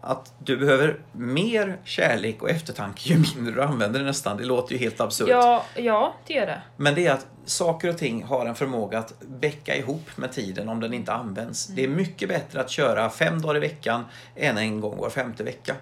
att 0.04 0.34
du 0.38 0.56
behöver 0.56 0.98
mer 1.12 1.78
kärlek 1.84 2.42
och 2.42 2.50
eftertanke 2.50 3.08
ju 3.08 3.18
mindre 3.18 3.54
du 3.54 3.62
använder 3.62 4.00
det 4.00 4.06
nästan. 4.06 4.36
Det 4.36 4.44
låter 4.44 4.72
ju 4.72 4.78
helt 4.78 5.00
absurt. 5.00 5.28
Ja, 5.28 5.64
ja, 5.76 6.14
det 6.26 6.34
gör 6.34 6.46
det. 6.46 6.62
Men 6.76 6.94
det 6.94 7.06
är 7.06 7.12
att 7.12 7.26
saker 7.44 7.88
och 7.88 7.98
ting 7.98 8.22
har 8.22 8.46
en 8.46 8.54
förmåga 8.54 8.98
att 8.98 9.20
bäcka 9.20 9.76
ihop 9.76 10.16
med 10.16 10.32
tiden 10.32 10.68
om 10.68 10.80
den 10.80 10.94
inte 10.94 11.12
används. 11.12 11.66
Det 11.66 11.84
är 11.84 11.88
mycket 11.88 12.28
bättre 12.28 12.60
att 12.60 12.70
köra 12.70 13.10
fem 13.10 13.42
dagar 13.42 13.56
i 13.56 13.60
veckan 13.60 14.04
än 14.36 14.58
en 14.58 14.80
gång 14.80 14.98
var 14.98 15.10
femte 15.10 15.44
vecka. 15.44 15.74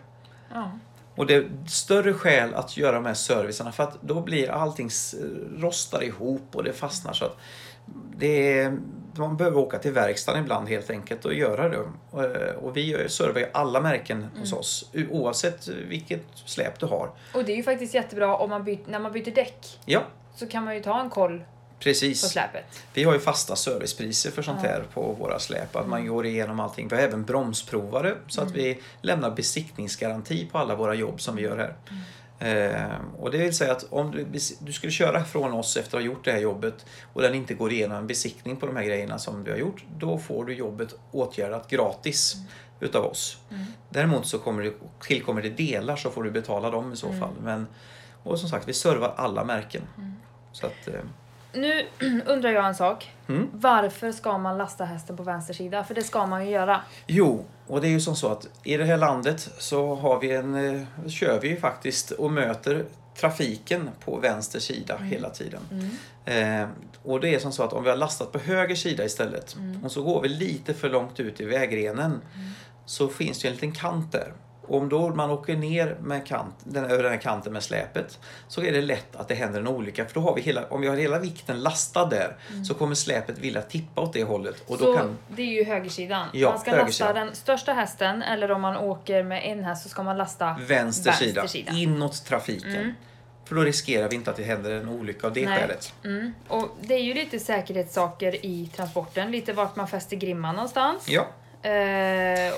Ja. 0.54 0.70
Och 1.16 1.26
det 1.26 1.34
är 1.34 1.50
större 1.66 2.12
skäl 2.12 2.54
att 2.54 2.76
göra 2.76 2.92
de 2.92 3.06
här 3.06 3.14
servicerna 3.14 3.72
för 3.72 3.82
att 3.82 4.02
då 4.02 4.20
blir 4.20 4.50
allting 4.50 4.90
rostar 5.56 6.04
ihop 6.04 6.56
och 6.56 6.64
det 6.64 6.72
fastnar 6.72 7.12
så 7.12 7.24
att 7.24 7.36
det 8.16 8.58
är, 8.58 8.78
man 9.20 9.36
behöver 9.36 9.58
åka 9.58 9.78
till 9.78 9.92
verkstaden 9.92 10.42
ibland 10.42 10.68
helt 10.68 10.90
enkelt 10.90 11.24
och 11.24 11.34
göra 11.34 11.68
det. 11.68 11.78
Och, 12.10 12.24
och 12.64 12.76
vi 12.76 13.08
servar 13.08 13.48
alla 13.52 13.80
märken 13.80 14.26
hos 14.38 14.52
oss 14.52 14.90
oavsett 15.10 15.68
vilket 15.68 16.22
släp 16.44 16.80
du 16.80 16.86
har. 16.86 17.10
Och 17.34 17.44
det 17.44 17.52
är 17.52 17.56
ju 17.56 17.62
faktiskt 17.62 17.94
jättebra 17.94 18.36
om 18.36 18.50
man 18.50 18.64
byter, 18.64 18.80
när 18.86 18.98
man 18.98 19.12
byter 19.12 19.34
däck 19.34 19.78
Ja, 19.84 20.02
så 20.34 20.46
kan 20.46 20.64
man 20.64 20.74
ju 20.74 20.82
ta 20.82 21.00
en 21.00 21.10
koll 21.10 21.38
på 21.38 21.44
precis. 21.84 22.20
släpet. 22.20 22.64
Vi 22.94 23.04
har 23.04 23.12
ju 23.12 23.18
fasta 23.20 23.56
servicepriser 23.56 24.30
för 24.30 24.42
sånt 24.42 24.60
här 24.62 24.82
på 24.94 25.12
våra 25.12 25.38
släp. 25.38 25.76
Att 25.76 25.88
man 25.88 26.06
går 26.06 26.26
igenom 26.26 26.60
allting. 26.60 26.88
Vi 26.88 26.96
har 26.96 27.02
även 27.02 27.24
bromsprovare 27.24 28.14
så 28.28 28.42
att 28.42 28.50
vi 28.50 28.80
lämnar 29.02 29.30
besiktningsgaranti 29.30 30.48
på 30.52 30.58
alla 30.58 30.74
våra 30.74 30.94
jobb 30.94 31.20
som 31.20 31.36
vi 31.36 31.42
gör 31.42 31.56
här. 31.56 31.74
Eh, 31.88 31.94
och 33.18 33.30
det 33.30 33.38
vill 33.38 33.56
säga 33.56 33.72
att 33.72 33.86
om 33.90 34.10
du, 34.10 34.26
du 34.60 34.72
skulle 34.72 34.92
köra 34.92 35.24
från 35.24 35.52
oss 35.52 35.76
efter 35.76 35.96
att 35.96 36.02
ha 36.02 36.06
gjort 36.06 36.24
det 36.24 36.32
här 36.32 36.40
jobbet 36.40 36.86
och 37.12 37.22
den 37.22 37.34
inte 37.34 37.54
går 37.54 37.72
igenom 37.72 37.96
en 37.96 38.06
besiktning 38.06 38.56
på 38.56 38.66
de 38.66 38.76
här 38.76 38.84
grejerna 38.84 39.18
som 39.18 39.44
du 39.44 39.50
har 39.50 39.58
gjort, 39.58 39.84
då 39.98 40.18
får 40.18 40.44
du 40.44 40.54
jobbet 40.54 40.94
åtgärdat 41.10 41.70
gratis 41.70 42.36
utav 42.80 43.04
oss. 43.04 43.38
Däremot 43.88 44.26
så 44.26 44.38
kommer 44.38 44.62
det, 44.62 44.72
tillkommer 45.00 45.42
det 45.42 45.50
delar 45.50 45.96
så 45.96 46.10
får 46.10 46.22
du 46.22 46.30
betala 46.30 46.70
dem 46.70 46.92
i 46.92 46.96
så 46.96 47.12
fall. 47.12 47.34
Men, 47.42 47.66
och 48.22 48.38
som 48.38 48.48
sagt, 48.48 48.68
vi 48.68 48.72
servar 48.72 49.14
alla 49.16 49.44
märken. 49.44 49.82
Så 50.52 50.66
att, 50.66 50.88
eh, 50.88 51.00
Nu 51.52 51.86
undrar 52.26 52.50
jag 52.50 52.66
en 52.66 52.74
sak. 52.74 53.10
Mm. 53.28 53.48
Varför 53.52 54.12
ska 54.12 54.38
man 54.38 54.58
lasta 54.58 54.84
hästen 54.84 55.16
på 55.16 55.22
vänster 55.22 55.54
sida? 55.54 55.84
För 55.84 55.94
det 55.94 56.02
ska 56.02 56.26
man 56.26 56.46
ju 56.46 56.50
göra. 56.50 56.80
Jo, 57.06 57.44
och 57.66 57.80
det 57.80 57.88
är 57.88 57.90
ju 57.90 58.00
som 58.00 58.16
så 58.16 58.28
att 58.28 58.48
i 58.62 58.76
det 58.76 58.84
här 58.84 58.96
landet 58.96 59.50
så 59.58 59.94
har 59.94 60.20
vi 60.20 60.32
en, 60.32 60.54
eh, 60.54 61.08
kör 61.08 61.40
vi 61.40 61.48
ju 61.48 61.56
faktiskt 61.56 62.10
och 62.10 62.32
möter 62.32 62.84
trafiken 63.20 63.90
på 64.04 64.16
vänster 64.16 64.60
sida 64.60 64.96
hela 64.96 65.30
tiden. 65.30 65.60
Eh, 66.24 66.68
och 67.02 67.20
det 67.20 67.34
är 67.34 67.38
som 67.38 67.52
så 67.52 67.62
att 67.62 67.72
om 67.72 67.84
vi 67.84 67.90
har 67.90 67.96
lastat 67.96 68.32
på 68.32 68.38
höger 68.38 68.74
sida 68.74 69.04
istället 69.04 69.56
och 69.84 69.92
så 69.92 70.02
går 70.02 70.22
vi 70.22 70.28
lite 70.28 70.74
för 70.74 70.90
långt 70.90 71.20
ut 71.20 71.40
i 71.40 71.44
vägrenen 71.44 72.20
så 72.86 73.08
finns 73.08 73.38
det 73.38 73.44
ju 73.44 73.48
en 73.48 73.54
liten 73.54 73.72
kant 73.72 74.12
där. 74.12 74.32
Och 74.70 74.76
om 74.78 74.88
då 74.88 75.08
man 75.08 75.30
åker 75.30 75.56
ner 75.56 75.96
med 76.00 76.26
kant, 76.26 76.54
den, 76.64 76.84
över 76.84 77.02
den 77.02 77.12
här 77.12 77.18
kanten 77.18 77.52
med 77.52 77.62
släpet 77.62 78.18
så 78.48 78.62
är 78.62 78.72
det 78.72 78.80
lätt 78.80 79.16
att 79.16 79.28
det 79.28 79.34
händer 79.34 79.60
en 79.60 79.68
olycka. 79.68 80.04
För 80.04 80.14
då 80.14 80.20
har 80.20 80.34
vi 80.34 80.40
hela, 80.40 80.66
om 80.66 80.80
vi 80.80 80.88
har 80.88 80.96
hela 80.96 81.18
vikten 81.18 81.60
lastad 81.60 82.04
där 82.04 82.36
så 82.68 82.74
kommer 82.74 82.94
släpet 82.94 83.38
vilja 83.38 83.62
tippa 83.62 84.00
åt 84.00 84.12
det 84.12 84.24
hållet. 84.24 84.62
Och 84.66 84.78
då 84.78 84.84
så 84.84 84.96
kan, 84.96 85.18
det 85.28 85.42
är 85.42 85.46
ju 85.46 85.64
högersidan. 85.64 86.28
Ja, 86.32 86.50
man 86.50 86.58
ska 86.58 86.70
lasta 86.70 86.80
högersidan. 86.80 87.14
den 87.14 87.34
största 87.34 87.72
hästen 87.72 88.22
eller 88.22 88.50
om 88.50 88.60
man 88.60 88.76
åker 88.76 89.22
med 89.22 89.42
en 89.44 89.64
häst 89.64 89.82
så 89.82 89.88
ska 89.88 90.02
man 90.02 90.16
lasta 90.16 90.56
vänster, 90.66 91.12
sida, 91.12 91.48
sida. 91.48 91.72
inåt 91.72 92.24
trafiken. 92.24 92.94
För 93.44 93.54
då 93.54 93.62
riskerar 93.62 94.08
vi 94.08 94.16
inte 94.16 94.30
att 94.30 94.36
det 94.36 94.42
händer 94.42 94.70
en 94.70 94.88
olycka 94.88 95.26
av 95.26 95.32
det 95.32 95.46
Nej. 95.48 95.58
skälet. 95.58 95.94
Mm. 96.04 96.34
Och 96.48 96.76
det 96.80 96.94
är 96.94 97.02
ju 97.02 97.14
lite 97.14 97.38
säkerhetssaker 97.38 98.46
i 98.46 98.70
transporten. 98.76 99.30
Lite 99.30 99.52
vart 99.52 99.76
man 99.76 99.88
fäster 99.88 100.16
grimman 100.16 100.54
någonstans. 100.54 101.08
Ja, 101.08 101.26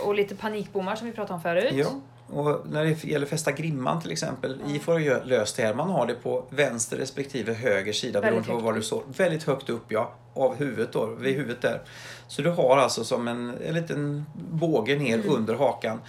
och 0.05 0.15
lite 0.15 0.35
panikbommar 0.35 0.97
som 0.97 1.07
vi 1.07 1.13
pratade 1.13 1.35
om 1.35 1.43
förut. 1.43 1.73
ja. 1.73 2.01
Och 2.35 2.61
när 2.71 2.85
det 2.85 3.05
gäller 3.05 3.27
fästa 3.27 3.53
grimman 3.53 4.01
till 4.01 4.11
exempel, 4.13 4.59
IFO 4.69 4.93
har 4.93 4.99
ju 4.99 5.25
löst 5.25 5.59
här. 5.59 5.75
Man 5.75 5.91
har 5.91 6.07
det 6.07 6.15
på 6.15 6.45
vänster 6.51 6.97
respektive 6.97 7.53
höger 7.53 7.93
sida 7.93 8.21
beroende 8.21 8.49
på 8.49 8.57
var 8.59 8.73
du 8.73 8.83
står. 8.83 9.03
Väldigt 9.17 9.43
högt 9.43 9.71
upp 9.71 9.85
ja, 9.89 10.13
av 10.35 10.55
huvudet 10.57 10.93
då, 10.93 11.07
vid 11.07 11.37
huvudet 11.37 11.63
där. 11.63 11.81
Så 12.29 12.43
du 12.43 12.51
har 12.51 12.77
alltså 12.77 13.05
som 13.05 13.29
en, 13.29 13.55
en 13.67 13.75
liten 13.75 14.25
båge 14.35 14.97
ner 14.97 15.15
Mm. 15.15 15.35
under 15.35 15.55
hakan. 15.55 16.01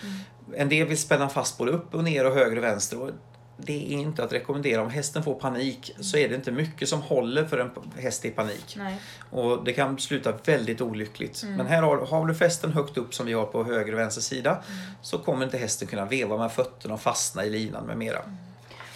En 0.56 0.70
del 0.70 0.88
vill 0.88 0.98
spänna 0.98 1.30
fast 1.30 1.58
både 1.58 1.72
upp 1.72 1.96
och 1.96 2.04
ner 2.04 2.26
och 2.28 2.34
höger 2.34 2.58
och 2.58 2.64
vänster. 2.64 3.02
Och 3.02 3.10
det 3.66 3.94
är 3.94 3.98
inte 3.98 4.24
att 4.24 4.34
rekommendera. 4.34 4.82
Om 4.82 4.90
hästen 4.90 5.24
får 5.24 5.36
panik 5.36 5.92
så 6.00 6.18
är 6.18 6.30
det 6.30 6.36
inte 6.36 6.52
mycket 6.52 6.90
som 6.90 7.02
håller 7.02 7.46
för 7.46 7.58
en 7.58 7.72
häst 7.98 8.26
i 8.26 8.30
panik. 8.30 8.76
Nej. 8.78 8.98
Och 9.30 9.64
det 9.64 9.74
kan 9.74 10.00
sluta 10.00 10.34
väldigt 10.46 10.82
olyckligt. 10.82 11.44
Mm. 11.44 11.56
Men 11.56 11.68
här 11.68 11.82
har, 11.82 11.98
har 11.98 12.28
du 12.28 12.36
fästen 12.36 12.72
högt 12.72 12.98
upp 12.98 13.14
som 13.14 13.26
vi 13.26 13.34
har 13.34 13.46
på 13.46 13.64
höger 13.64 13.94
och 13.94 14.00
vänster 14.00 14.22
sida 14.22 14.52
Mm. 14.52 14.80
så 15.02 15.18
kommer 15.18 15.46
inte 15.46 15.58
hästen 15.58 15.88
kunna 15.88 16.06
veva 16.06 16.38
med 16.38 16.52
fötterna 16.52 16.94
och 16.94 17.02
fastna 17.02 17.46
i 17.46 17.50
linan 17.50 17.86
med 17.86 17.98
mera. 17.98 18.20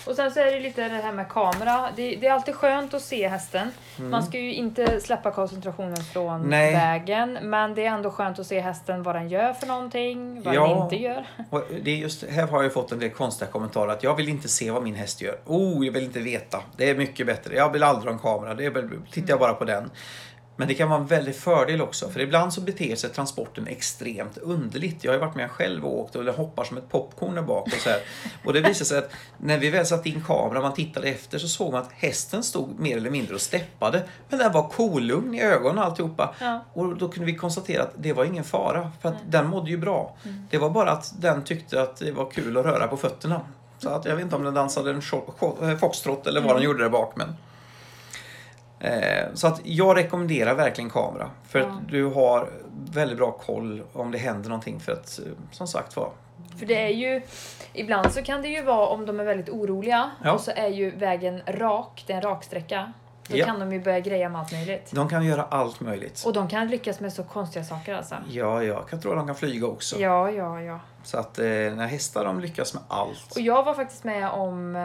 Och 0.07 0.15
sen 0.15 0.31
så 0.31 0.39
är 0.39 0.45
det 0.51 0.59
lite 0.59 0.81
det 0.89 0.95
här 0.95 1.11
med 1.11 1.29
kamera. 1.29 1.89
Det, 1.95 2.15
det 2.15 2.27
är 2.27 2.31
alltid 2.33 2.55
skönt 2.55 2.93
att 2.93 3.01
se 3.01 3.27
hästen. 3.27 3.71
Man 3.97 4.23
ska 4.23 4.37
ju 4.39 4.53
inte 4.53 5.01
släppa 5.01 5.31
koncentrationen 5.31 5.97
från 5.97 6.35
Mm. 6.35 6.49
Nej. 6.49 6.73
vägen. 6.73 7.37
Men 7.41 7.75
det 7.75 7.85
är 7.85 7.89
ändå 7.91 8.11
skönt 8.11 8.39
att 8.39 8.47
se 8.47 8.59
hästen 8.59 9.03
vad 9.03 9.15
den 9.15 9.29
gör 9.29 9.53
för 9.53 9.67
någonting, 9.67 10.41
vad 10.43 10.55
Ja. 10.55 10.67
den 10.67 10.77
inte 10.83 10.95
gör. 10.95 11.25
Och 11.49 11.63
det 11.83 11.91
är 11.91 11.95
just, 11.95 12.23
här 12.29 12.47
har 12.47 12.63
jag 12.63 12.73
fått 12.73 12.91
en 12.91 12.99
del 12.99 13.09
konstiga 13.09 13.51
kommentarer 13.51 13.91
att 13.91 14.03
jag 14.03 14.15
vill 14.15 14.29
inte 14.29 14.47
se 14.47 14.71
vad 14.71 14.83
min 14.83 14.95
häst 14.95 15.21
gör. 15.21 15.37
Oh, 15.45 15.85
jag 15.85 15.93
vill 15.93 16.03
inte 16.03 16.19
veta. 16.19 16.61
Det 16.77 16.89
är 16.89 16.95
mycket 16.95 17.25
bättre. 17.27 17.55
Jag 17.55 17.71
vill 17.71 17.83
aldrig 17.83 18.05
ha 18.05 18.13
en 18.13 18.19
kamera. 18.19 18.53
Det 18.53 18.65
är, 18.65 18.89
tittar 19.11 19.29
jag 19.29 19.39
bara 19.39 19.53
på 19.53 19.65
den. 19.65 19.91
Men 20.57 20.67
det 20.67 20.73
kan 20.73 20.89
vara 20.89 20.99
en 20.99 21.07
väldig 21.07 21.35
fördel 21.35 21.81
också. 21.81 22.09
För 22.09 22.19
ibland 22.19 22.53
så 22.53 22.61
beter 22.61 22.95
sig 22.95 23.09
transporten 23.09 23.67
extremt 23.67 24.37
underligt. 24.37 25.03
Jag 25.03 25.11
har 25.11 25.15
ju 25.15 25.19
varit 25.19 25.35
med 25.35 25.51
själv 25.51 25.85
och 25.85 25.99
åkt 25.99 26.15
och 26.15 26.25
det 26.25 26.31
hoppar 26.31 26.63
som 26.63 26.77
ett 26.77 26.89
popcorn 26.89 27.35
där 27.35 27.41
bak. 27.41 27.67
Och, 27.67 27.81
så 27.81 27.89
här. 27.89 27.99
och 28.45 28.53
det 28.53 28.61
visade 28.61 28.85
sig 28.85 28.97
att 28.97 29.11
när 29.37 29.57
vi 29.57 29.69
väl 29.69 29.85
satte 29.85 30.09
in 30.09 30.23
kameran 30.27 30.61
man 30.61 30.73
tittade 30.73 31.07
efter 31.07 31.37
så 31.37 31.47
såg 31.47 31.71
man 31.71 31.81
att 31.81 31.91
hästen 31.91 32.43
stod 32.43 32.79
mer 32.79 32.97
eller 32.97 33.09
mindre 33.09 33.35
och 33.35 33.41
steppade. 33.41 34.03
Men 34.29 34.39
den 34.39 34.51
var 34.51 34.69
kolugn 34.69 35.33
i 35.33 35.41
ögonen 35.41 35.77
och 35.77 35.85
alltihopa. 35.85 36.35
Ja. 36.39 36.65
Och 36.73 36.97
då 36.97 37.09
kunde 37.09 37.25
vi 37.25 37.35
konstatera 37.35 37.83
att 37.83 37.93
det 37.97 38.13
var 38.13 38.25
ingen 38.25 38.43
fara. 38.43 38.91
För 39.01 39.09
att 39.09 39.17
den 39.29 39.47
mådde 39.47 39.69
ju 39.69 39.77
bra. 39.77 40.15
Det 40.49 40.57
var 40.57 40.69
bara 40.69 40.91
att 40.91 41.13
den 41.21 41.43
tyckte 41.43 41.81
att 41.81 41.97
det 41.97 42.11
var 42.11 42.31
kul 42.31 42.57
att 42.57 42.65
röra 42.65 42.87
på 42.87 42.97
fötterna. 42.97 43.41
Så 43.79 43.89
att 43.89 44.05
jag 44.05 44.15
vet 44.15 44.23
inte 44.23 44.35
om 44.35 44.43
den 44.43 44.53
dansade 44.53 44.89
en 44.89 45.01
eh, 45.61 45.77
foxtrot 45.77 46.27
eller 46.27 46.41
vad 46.41 46.55
den 46.55 46.63
gjorde 46.63 46.83
där 46.83 46.89
bak. 46.89 47.13
Men... 47.15 47.35
Eh, 48.79 49.25
så 49.33 49.47
att 49.47 49.61
jag 49.63 49.97
rekommenderar 49.97 50.55
verkligen 50.55 50.89
kamera. 50.89 51.29
För 51.47 51.59
Ja. 51.59 51.65
att 51.65 51.89
du 51.89 52.05
har 52.05 52.49
väldigt 52.91 53.17
bra 53.17 53.31
koll 53.31 53.83
om 53.93 54.11
det 54.11 54.17
händer 54.17 54.49
någonting. 54.49 54.79
För 54.79 54.91
att 54.91 55.19
eh, 55.19 55.25
som 55.51 55.67
sagt 55.67 55.95
var, 55.95 56.11
För 56.59 56.65
det 56.65 56.83
är 56.83 56.89
ju, 56.89 57.21
ibland 57.73 58.11
så 58.13 58.21
kan 58.21 58.41
det 58.41 58.47
ju 58.47 58.61
vara 58.61 58.87
om 58.87 59.05
de 59.05 59.19
är 59.19 59.23
väldigt 59.23 59.49
oroliga 59.49 60.11
Ja. 60.23 60.31
och 60.31 60.41
så 60.41 60.51
är 60.55 60.67
ju 60.67 60.91
vägen 60.91 61.41
rak, 61.47 62.03
det 62.07 62.13
är 62.13 62.17
en 62.17 62.23
raksträcka. 62.23 62.93
Då 63.27 63.37
Ja. 63.37 63.45
kan 63.45 63.59
de 63.59 63.73
ju 63.73 63.79
börja 63.79 63.99
greja 63.99 64.29
med 64.29 64.41
allt 64.41 64.51
möjligt. 64.51 64.91
de 64.91 65.09
kan 65.09 65.25
göra 65.25 65.43
allt 65.49 65.79
möjligt. 65.79 66.23
Och 66.25 66.33
de 66.33 66.47
kan 66.47 66.67
lyckas 66.67 66.99
med 66.99 67.13
så 67.13 67.23
konstiga 67.23 67.65
saker 67.65 67.93
alltså. 67.95 68.15
Ja, 68.29 68.63
jag 68.63 68.87
kan 68.89 69.01
tro 69.01 69.11
att 69.11 69.17
de 69.17 69.27
kan 69.27 69.35
flyga 69.35 69.67
också. 69.67 69.99
Ja, 69.99 70.31
ja, 70.31 70.61
ja. 70.61 70.79
Så 71.03 71.17
att 71.17 71.39
eh, 71.39 71.45
när 71.45 71.87
hästar 71.87 72.25
de 72.25 72.39
lyckas 72.39 72.73
med 72.73 72.83
allt. 72.87 73.31
Och 73.35 73.41
jag 73.41 73.63
var 73.63 73.73
faktiskt 73.73 74.03
med 74.03 74.29
om 74.29 74.75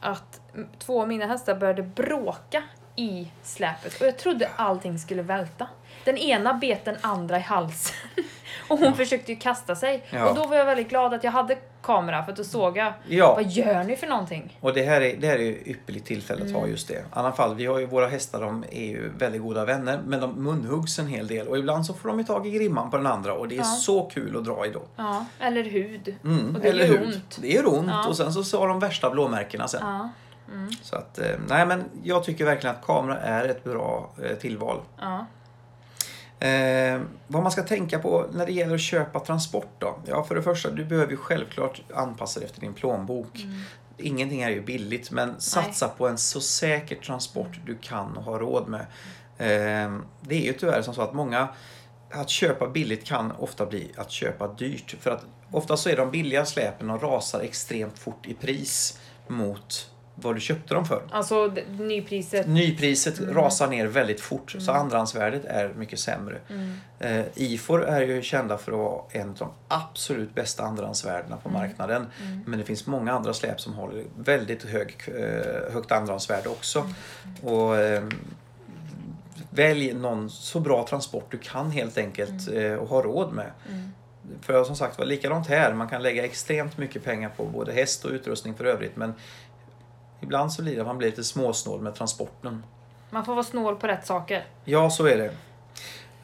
att 0.00 0.40
två 0.78 1.02
av 1.02 1.08
mina 1.08 1.26
hästar 1.26 1.54
började 1.54 1.82
bråka 1.82 2.62
i 2.96 3.28
släpet 3.42 4.00
och 4.00 4.06
jag 4.06 4.16
trodde 4.18 4.48
allting 4.56 4.98
skulle 4.98 5.22
välta. 5.22 5.66
Den 6.04 6.16
ena 6.18 6.54
bet 6.54 6.84
den 6.84 6.96
andra 7.00 7.36
i 7.38 7.40
halsen 7.40 7.96
och 8.68 8.78
hon 8.78 8.94
försökte 8.94 9.32
ju 9.32 9.38
kasta 9.38 9.74
sig. 9.76 10.04
Ja. 10.10 10.28
Och 10.28 10.34
då 10.36 10.46
var 10.46 10.56
jag 10.56 10.64
väldigt 10.64 10.88
glad 10.88 11.14
att 11.14 11.24
jag 11.24 11.30
hade 11.32 11.56
kamera 11.82 12.22
för 12.24 12.32
att 12.32 12.36
då 12.38 12.44
såg 12.44 12.76
jag 12.76 12.92
Ja. 13.08 13.34
vad 13.34 13.46
gör 13.50 13.84
ni 13.84 13.96
för 13.96 14.06
någonting? 14.06 14.58
Och 14.60 14.74
det 14.74 14.82
här 14.82 15.00
är, 15.00 15.16
det 15.16 15.26
här 15.26 15.34
är 15.34 15.42
ju 15.42 15.62
ypperligt 15.66 16.06
tillfälle 16.06 16.42
att 16.42 16.48
Mm. 16.48 16.60
ha 16.60 16.66
just 16.68 16.88
det. 16.88 16.94
I 16.94 16.98
alla 17.10 17.32
fall, 17.32 17.54
vi 17.54 17.66
har 17.66 17.78
ju 17.78 17.86
våra 17.86 18.06
hästar, 18.06 18.40
de 18.40 18.64
är 18.70 18.84
ju 18.86 19.08
väldigt 19.18 19.42
goda 19.42 19.64
vänner, 19.64 20.00
men 20.06 20.20
de 20.20 20.32
munhuggs 20.44 20.98
en 20.98 21.06
hel 21.06 21.26
del 21.26 21.48
och 21.48 21.58
ibland 21.58 21.86
så 21.86 21.94
får 21.94 22.08
de 22.08 22.18
ju 22.18 22.24
tag 22.24 22.46
i 22.46 22.50
grimman 22.50 22.90
på 22.90 22.96
den 22.96 23.06
andra 23.06 23.34
och 23.34 23.48
det 23.48 23.54
är 23.54 23.58
Ja. 23.58 23.64
så 23.64 24.02
kul 24.04 24.36
att 24.36 24.44
dra 24.44 24.66
i 24.66 24.70
då. 24.70 24.82
Ja, 24.96 25.24
eller 25.40 25.64
hud. 25.64 26.14
Mm, 26.24 26.54
Och 26.56 26.60
det 26.60 26.68
eller 26.68 26.84
gör 26.86 26.98
hur? 26.98 27.06
ont. 27.06 27.38
Det 27.40 27.48
gör 27.48 27.68
ont 27.74 27.88
Ja. 27.90 28.08
och 28.08 28.16
sen 28.16 28.32
så 28.32 28.58
har 28.60 28.68
de 28.68 28.80
värsta 28.80 29.10
blåmärkena 29.10 29.68
sen. 29.68 30.08
Ja, 30.46 30.76
Så 30.82 30.96
att, 30.96 31.18
eh, 31.18 31.38
nej 31.48 31.66
men 31.66 31.84
jag 32.02 32.24
tycker 32.24 32.44
verkligen 32.44 32.76
att 32.76 32.86
kamera 32.86 33.20
är 33.20 33.44
ett 33.44 33.64
bra 33.64 34.10
eh, 34.22 34.36
tillval. 34.36 34.80
ja. 35.00 35.26
Eh, 36.40 37.00
vad 37.26 37.42
man 37.42 37.52
ska 37.52 37.62
tänka 37.62 37.98
på 37.98 38.26
när 38.32 38.46
det 38.46 38.52
gäller 38.52 38.74
att 38.74 38.80
köpa 38.80 39.20
transport 39.20 39.70
då? 39.78 39.98
Ja, 40.06 40.24
för 40.24 40.34
det 40.34 40.42
första, 40.42 40.70
du 40.70 40.84
behöver 40.84 41.10
ju 41.10 41.16
självklart 41.16 41.82
anpassa 41.94 42.40
dig 42.40 42.46
efter 42.48 42.60
din 42.60 42.74
plånbok. 42.74 43.40
Mm. 43.40 43.60
Ingenting 43.98 44.42
är 44.42 44.50
ju 44.50 44.62
billigt, 44.62 45.10
men 45.10 45.40
satsa 45.40 45.88
på 45.88 46.08
en 46.08 46.18
så 46.18 46.40
säker 46.40 46.96
transport 46.96 47.60
du 47.66 47.78
kan 47.78 48.16
och 48.16 48.22
har 48.24 48.38
råd 48.38 48.68
med. 48.68 48.80
Eh, 49.38 49.98
det 50.20 50.34
är 50.34 50.46
ju 50.46 50.52
tyvärr 50.52 50.82
som 50.82 50.94
så 50.94 51.02
att 51.02 51.14
många 51.14 51.48
att 52.10 52.30
köpa 52.30 52.68
billigt 52.68 53.04
kan 53.04 53.32
ofta 53.32 53.66
bli 53.66 53.92
att 53.96 54.10
köpa 54.10 54.48
dyrt. 54.48 54.96
För 55.00 55.10
att 55.10 55.24
ofta 55.50 55.76
så 55.76 55.88
är 55.88 55.96
de 55.96 56.10
billiga 56.10 56.46
släpen 56.46 56.90
och 56.90 57.02
rasar 57.02 57.40
extremt 57.40 57.98
fort 57.98 58.26
i 58.26 58.34
pris 58.34 59.00
mot 59.28 59.90
vad 60.14 60.36
du 60.36 60.40
köpte 60.40 60.74
dem 60.74 60.84
för. 60.84 61.02
Alltså 61.10 61.52
nypriset. 61.78 62.46
Nypriset 62.48 63.18
Mm. 63.18 63.34
rasar 63.34 63.68
ner 63.68 63.86
väldigt 63.86 64.20
fort 64.20 64.56
så 64.58 64.72
andrahandsvärdet 64.72 65.44
är 65.44 65.68
mycket 65.68 65.98
sämre. 65.98 66.38
Mm. 66.50 66.76
Eh, 66.98 67.24
IFOR 67.34 67.84
är 67.84 68.00
ju 68.00 68.22
kända 68.22 68.58
för 68.58 68.72
att 68.72 68.78
vara 68.78 69.02
en 69.10 69.28
av 69.28 69.34
de 69.36 69.50
absolut 69.68 70.34
bästa 70.34 70.62
andrahandsvärdena 70.62 71.36
på 71.36 71.48
Mm. 71.48 71.60
marknaden. 71.60 72.06
Men 72.46 72.58
det 72.58 72.64
finns 72.64 72.86
många 72.86 73.12
andra 73.12 73.34
släp 73.34 73.60
som 73.60 73.74
håller 73.74 74.04
väldigt 74.18 74.64
hög, 74.64 74.96
eh, 75.06 75.72
högt 75.72 75.92
andrahandsvärde 75.92 76.48
också. 76.48 76.78
Mm. 76.78 77.54
Och, 77.54 77.76
eh, 77.76 78.04
välj 79.50 79.92
någon 79.94 80.30
så 80.30 80.60
bra 80.60 80.86
transport 80.86 81.26
du 81.30 81.38
kan 81.38 81.70
helt 81.70 81.98
enkelt 81.98 82.48
Mm. 82.48 82.72
eh, 82.72 82.78
och 82.78 82.88
ha 82.88 83.02
råd 83.02 83.32
med. 83.32 83.50
För 84.40 84.64
som 84.64 84.76
sagt 84.76 84.98
var 84.98 85.04
likadant 85.06 85.46
här, 85.46 85.72
man 85.74 85.88
kan 85.88 86.02
lägga 86.02 86.24
extremt 86.24 86.78
mycket 86.78 87.04
pengar 87.04 87.28
på 87.36 87.44
både 87.44 87.72
häst 87.72 88.04
och 88.04 88.10
utrustning 88.10 88.54
för 88.54 88.64
övrigt 88.64 88.96
men 88.96 89.14
ibland 90.24 90.52
så 90.52 90.62
blir 90.62 90.74
det 90.74 90.80
att 90.80 90.86
man 90.86 90.98
blir 90.98 91.08
lite 91.08 91.24
småsnål 91.24 91.80
med 91.80 91.94
transporten. 91.94 92.62
Man 93.10 93.24
får 93.24 93.32
vara 93.32 93.44
snål 93.44 93.76
på 93.76 93.86
rätt 93.86 94.06
saker. 94.06 94.46
Ja, 94.64 94.90
så 94.90 95.06
är 95.06 95.16
det. 95.16 95.30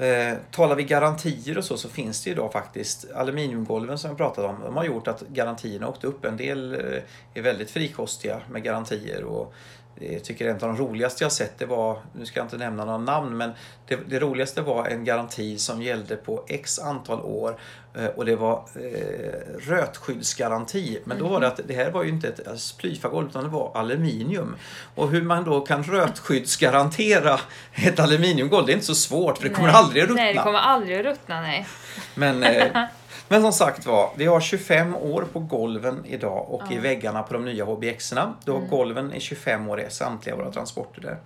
Eh, 0.01 0.37
talar 0.51 0.77
vi 0.77 0.85
garantier 0.85 1.59
och 1.59 1.65
så, 1.65 1.77
så 1.77 1.89
finns 1.89 2.25
det 2.25 2.31
ju 2.31 2.35
idag 2.35 2.53
faktiskt 2.53 3.11
aluminiumgolven 3.15 3.99
som 3.99 4.09
jag 4.09 4.17
pratade 4.17 4.49
om. 4.49 4.57
De 4.65 4.77
har 4.77 4.85
gjort 4.85 5.09
att 5.09 5.21
garantierna 5.21 5.89
åkte 5.89 6.07
upp. 6.07 6.25
En 6.25 6.37
del 6.37 6.75
eh, 6.75 7.03
är 7.35 7.43
väldigt 7.43 7.71
frikostiga 7.71 8.41
med 8.51 8.63
garantier 8.63 9.25
och 9.25 9.55
jag 10.01 10.25
tycker 10.25 10.49
en 10.49 10.55
av 10.55 10.61
de 10.61 10.77
roligaste 10.77 11.25
jag 11.25 11.33
sett 11.33 11.59
det 11.59 11.67
var, 11.67 11.99
nu 12.13 12.27
ska 12.27 12.41
jag 12.41 12.45
inte 12.45 12.57
nämna 12.57 12.85
några 12.85 12.99
namn, 12.99 13.37
men 13.37 13.53
det, 13.89 13.99
det 14.07 14.19
roligaste 14.19 14.63
var 14.63 14.87
en 14.87 15.05
garanti 15.05 15.59
som 15.59 15.83
gällde 15.83 16.17
på 16.17 16.45
x 16.49 16.79
antal 16.79 17.21
år 17.21 17.61
eh, 17.95 18.07
och 18.07 18.25
det 18.25 18.37
var 18.37 18.65
eh, 18.75 19.69
rötskyddsgaranti. 19.69 20.99
Men 21.05 21.19
då 21.19 21.29
var 21.29 21.41
det 21.41 21.47
att 21.47 21.61
det 21.67 21.75
här 21.75 21.91
var 21.91 22.03
ju 22.03 22.09
inte 22.09 22.29
ett 22.29 22.61
splyfagolv 22.61 23.29
utan 23.29 23.45
det 23.45 23.51
var 23.51 23.73
aluminium. 23.75 24.57
Och 24.95 25.11
hur 25.11 25.23
man 25.23 25.45
då 25.45 25.61
kan 25.61 25.83
rötskyddsgarantera 25.83 27.41
ett 27.73 28.01
aluminiumgolv, 28.01 28.67
det 28.67 28.73
är 28.73 28.75
inte 28.75 28.87
så 28.87 28.95
svårt 28.95 29.39
för 29.39 29.49
det 29.49 29.55
kommer 29.55 29.69
Nej. 29.69 29.77
aldrig 29.77 30.03
att 30.03 30.09
ruttna. 30.09 30.23
Nej, 30.23 30.35
det 30.35 30.41
kommer 30.43 30.59
aldrig 30.59 30.99
att 30.99 31.05
ruttna, 31.05 31.41
nej. 31.41 31.67
Men, 32.15 32.43
eh, 32.43 32.85
men 33.31 33.43
som 33.43 33.53
sagt 33.53 33.87
var, 33.87 34.11
vi 34.17 34.27
har 34.27 34.41
25 34.41 34.97
år 34.97 35.27
på 35.33 35.41
golven 35.41 36.05
idag 36.07 36.47
och 36.51 36.73
i 36.73 36.79
väggarna 36.79 37.23
på 37.23 37.33
de 37.33 37.45
nya 37.45 37.65
HBX-erna. 37.65 38.35
Då 38.45 38.53
har 38.53 38.61
golven 38.61 39.13
är 39.13 39.21
25 39.21 39.69
år 39.69 39.81
i 39.81 39.91
samtliga 39.91 40.37
våra 40.37 40.53
transporter 40.53 41.01
där. 41.01 41.19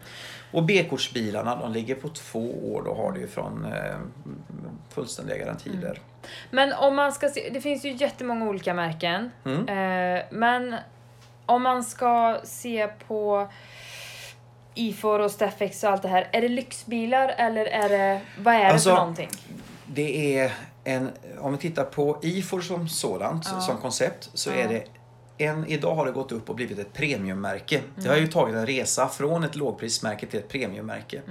Och 0.53 0.63
B-kortsbilarna, 0.63 1.57
de 1.57 1.73
ligger 1.73 1.95
på 1.95 2.09
två 2.09 2.73
år. 2.73 2.83
Då 2.83 2.95
har 2.95 3.13
du 3.13 3.29
från 3.29 3.65
eh, 3.65 3.97
fullständiga 4.91 5.37
garantier 5.37 5.77
där. 5.77 6.01
Men 6.51 6.73
om 6.73 6.97
man 6.97 7.13
ska 7.13 7.29
se, 7.29 7.51
det 7.53 7.61
finns 7.61 7.85
ju 7.85 7.93
jättemånga 7.93 8.49
olika 8.49 8.75
märken. 8.75 9.31
Mm. 9.45 9.69
Eh, 9.69 10.23
men 10.31 10.77
om 11.47 11.63
man 11.63 11.85
ska 11.85 12.41
se 12.45 12.89
på 13.09 13.49
Ifor 14.75 15.19
och 15.19 15.31
Staffex 15.31 15.85
och 15.85 15.91
allt 15.91 16.03
det 16.03 16.09
här. 16.09 16.29
Är 16.33 16.41
det 16.41 16.49
lyxbilar 16.49 17.29
eller 17.29 17.67
är 17.67 17.89
det, 17.89 18.21
vad 18.39 18.55
är 18.55 18.59
det 18.59 18.67
Alltså, 18.67 18.91
för 18.91 18.97
någonting? 18.97 19.29
Det 19.87 20.39
är 20.39 20.53
en, 20.85 21.11
om 21.41 21.53
vi 21.53 21.59
tittar 21.59 21.85
på 21.85 22.18
IFOR 22.22 22.61
som 22.61 22.89
sådant, 22.89 23.47
Ja. 23.53 23.61
som 23.61 23.76
koncept, 23.76 24.30
så 24.35 24.51
Ja. 24.51 24.55
är 24.57 24.68
det 24.68 24.85
en, 25.39 25.66
idag 25.66 25.95
har 25.95 26.07
det 26.07 26.12
gått 26.12 26.32
upp 26.32 26.51
och 26.51 26.57
blivit 26.57 26.78
ett 26.78 26.93
premiummärke. 26.93 27.80
Det 27.97 28.09
har 28.09 28.16
ju 28.16 28.26
tagit 28.26 28.55
en 28.57 28.66
resa 28.66 29.09
från 29.09 29.45
ett 29.45 29.57
lågprismärke 29.57 30.26
till 30.26 30.39
ett 30.39 30.49
premiummärke. 30.49 31.22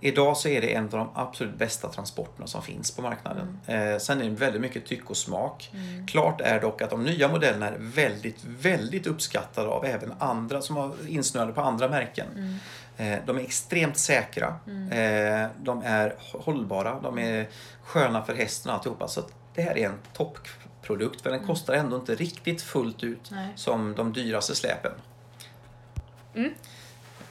Idag 0.00 0.36
så 0.36 0.48
är 0.48 0.60
det 0.60 0.74
en 0.74 0.84
av 0.84 0.90
de 0.90 1.08
absolut 1.14 1.58
bästa 1.58 1.88
transporterna 1.88 2.46
som 2.46 2.62
finns 2.62 2.90
på 2.90 3.02
marknaden. 3.02 3.58
Eh, 3.66 3.98
sen 3.98 4.20
är 4.20 4.24
det 4.24 4.30
väldigt 4.30 4.60
mycket 4.62 4.86
tycke 4.86 5.06
och 5.06 5.16
smak. 5.16 5.70
Klart 6.08 6.40
är 6.40 6.60
dock 6.60 6.82
att 6.82 6.90
de 6.90 7.04
nya 7.04 7.28
modellerna 7.28 7.68
är 7.68 7.76
väldigt, 7.78 8.44
väldigt 8.44 9.06
uppskattade 9.06 9.68
av 9.68 9.84
även 9.84 10.12
andra 10.18 10.62
som 10.62 10.76
har 10.76 10.92
insnöade 11.08 11.52
på 11.52 11.60
andra 11.60 11.88
märken. 11.88 12.58
Eh, 13.00 13.18
de 13.26 13.36
är 13.38 13.40
extremt 13.42 13.96
säkra. 13.98 14.46
Eh, 14.90 15.48
de 15.58 15.82
är 15.84 16.14
hållbara. 16.32 17.00
De 17.00 17.18
är 17.18 17.48
sköna 17.82 18.22
för 18.24 18.34
hästen 18.34 18.70
och 18.70 18.76
alltihopa. 18.76 19.08
Så 19.08 19.22
det 19.54 19.62
här 19.62 19.78
är 19.78 19.86
en 19.86 19.98
toppprodukt. 20.12 21.20
För 21.20 21.30
den 21.30 21.46
kostar 21.46 21.74
ändå 21.74 21.96
inte 21.96 22.14
riktigt 22.14 22.62
fullt 22.62 23.02
ut 23.04 23.30
Nej. 23.30 23.48
som 23.54 23.94
de 23.94 24.12
dyraste 24.12 24.54
släpen. 24.54 24.92
Mm. 26.34 26.54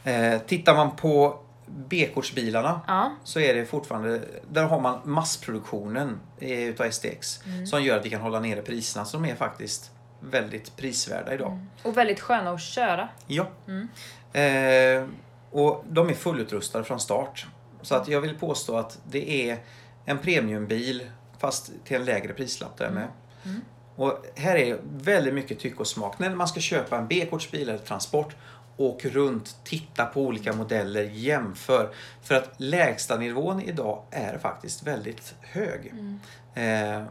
Eh, 0.03 0.41
tittar 0.41 0.75
man 0.75 0.95
på 0.95 1.39
B-kortsbilarna 1.65 2.81
Ja. 2.87 3.11
så 3.23 3.39
är 3.39 3.53
det 3.53 3.65
fortfarande, 3.65 4.21
där 4.51 4.63
har 4.63 4.79
man 4.79 4.99
massproduktionen 5.03 6.19
utav 6.39 6.85
STX 6.91 7.45
Mm. 7.45 7.67
som 7.67 7.83
gör 7.83 7.97
att 7.99 8.05
vi 8.05 8.09
kan 8.09 8.21
hålla 8.21 8.39
nere 8.39 8.61
priserna. 8.61 9.05
De 9.11 9.25
är 9.25 9.35
faktiskt 9.35 9.91
väldigt 10.19 10.75
prisvärda 10.77 11.33
idag. 11.33 11.65
Och 11.83 11.97
väldigt 11.97 12.19
sköna 12.19 12.51
att 12.51 12.61
köra. 12.61 13.09
Ja. 13.27 13.47
Mm. 13.67 13.87
Eh, 14.33 15.09
och 15.51 15.83
de 15.89 16.09
är 16.09 16.13
fullutrustade 16.13 16.83
från 16.83 16.99
start. 16.99 17.45
Så 17.81 17.95
att 17.95 18.07
jag 18.07 18.21
vill 18.21 18.37
påstå 18.37 18.77
att 18.77 18.99
det 19.11 19.49
är 19.49 19.59
en 20.05 20.17
premiumbil 20.17 21.09
fast 21.39 21.71
till 21.83 21.95
en 21.97 22.05
lägre 22.05 22.33
prislapp 22.33 22.77
där 22.77 22.89
med. 22.89 23.07
Mm. 23.43 23.61
Och 23.95 24.25
här 24.35 24.55
är 24.55 24.79
väldigt 24.91 25.33
mycket 25.33 25.59
tycke 25.59 25.77
och 25.77 25.87
smak. 25.87 26.19
När 26.19 26.35
man 26.35 26.47
ska 26.47 26.59
köpa 26.59 26.97
en 26.97 27.07
B-kortsbil 27.07 27.69
eller 27.69 27.77
transport, 27.77 28.35
åk 28.77 29.05
runt, 29.05 29.55
titta 29.63 30.05
på 30.05 30.21
olika 30.21 30.53
modeller, 30.53 31.03
jämför. 31.03 31.93
För 32.21 32.35
att 32.35 32.53
lägsta 32.57 33.17
nivån 33.17 33.61
idag 33.61 34.03
är 34.11 34.37
faktiskt 34.37 34.83
väldigt 34.83 35.35
hög. 35.41 35.85
Eh, 35.85 36.13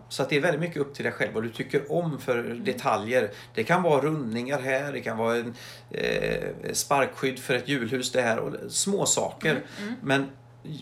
så 0.09 0.22
att 0.22 0.28
det 0.28 0.36
är 0.36 0.41
väldigt 0.41 0.61
mycket 0.61 0.76
upp 0.76 0.95
till 0.95 1.05
dig 1.05 1.12
själv 1.12 1.32
vad 1.34 1.43
du 1.43 1.51
tycker 1.51 1.93
om 1.93 2.18
för 2.18 2.43
detaljer. 2.43 3.30
Det 3.55 3.64
kan 3.64 3.82
vara 3.82 4.01
rundningar 4.01 4.61
här, 4.61 4.93
det 4.93 5.01
kan 5.01 5.16
vara 5.18 5.36
en 5.36 5.55
eh, 5.91 6.72
sparkskydd 6.72 7.39
för 7.39 7.55
ett 7.55 7.68
hjulhus 7.68 8.12
där 8.12 8.39
och 8.39 8.72
små 8.72 9.07
saker. 9.07 9.62
Men 10.03 10.30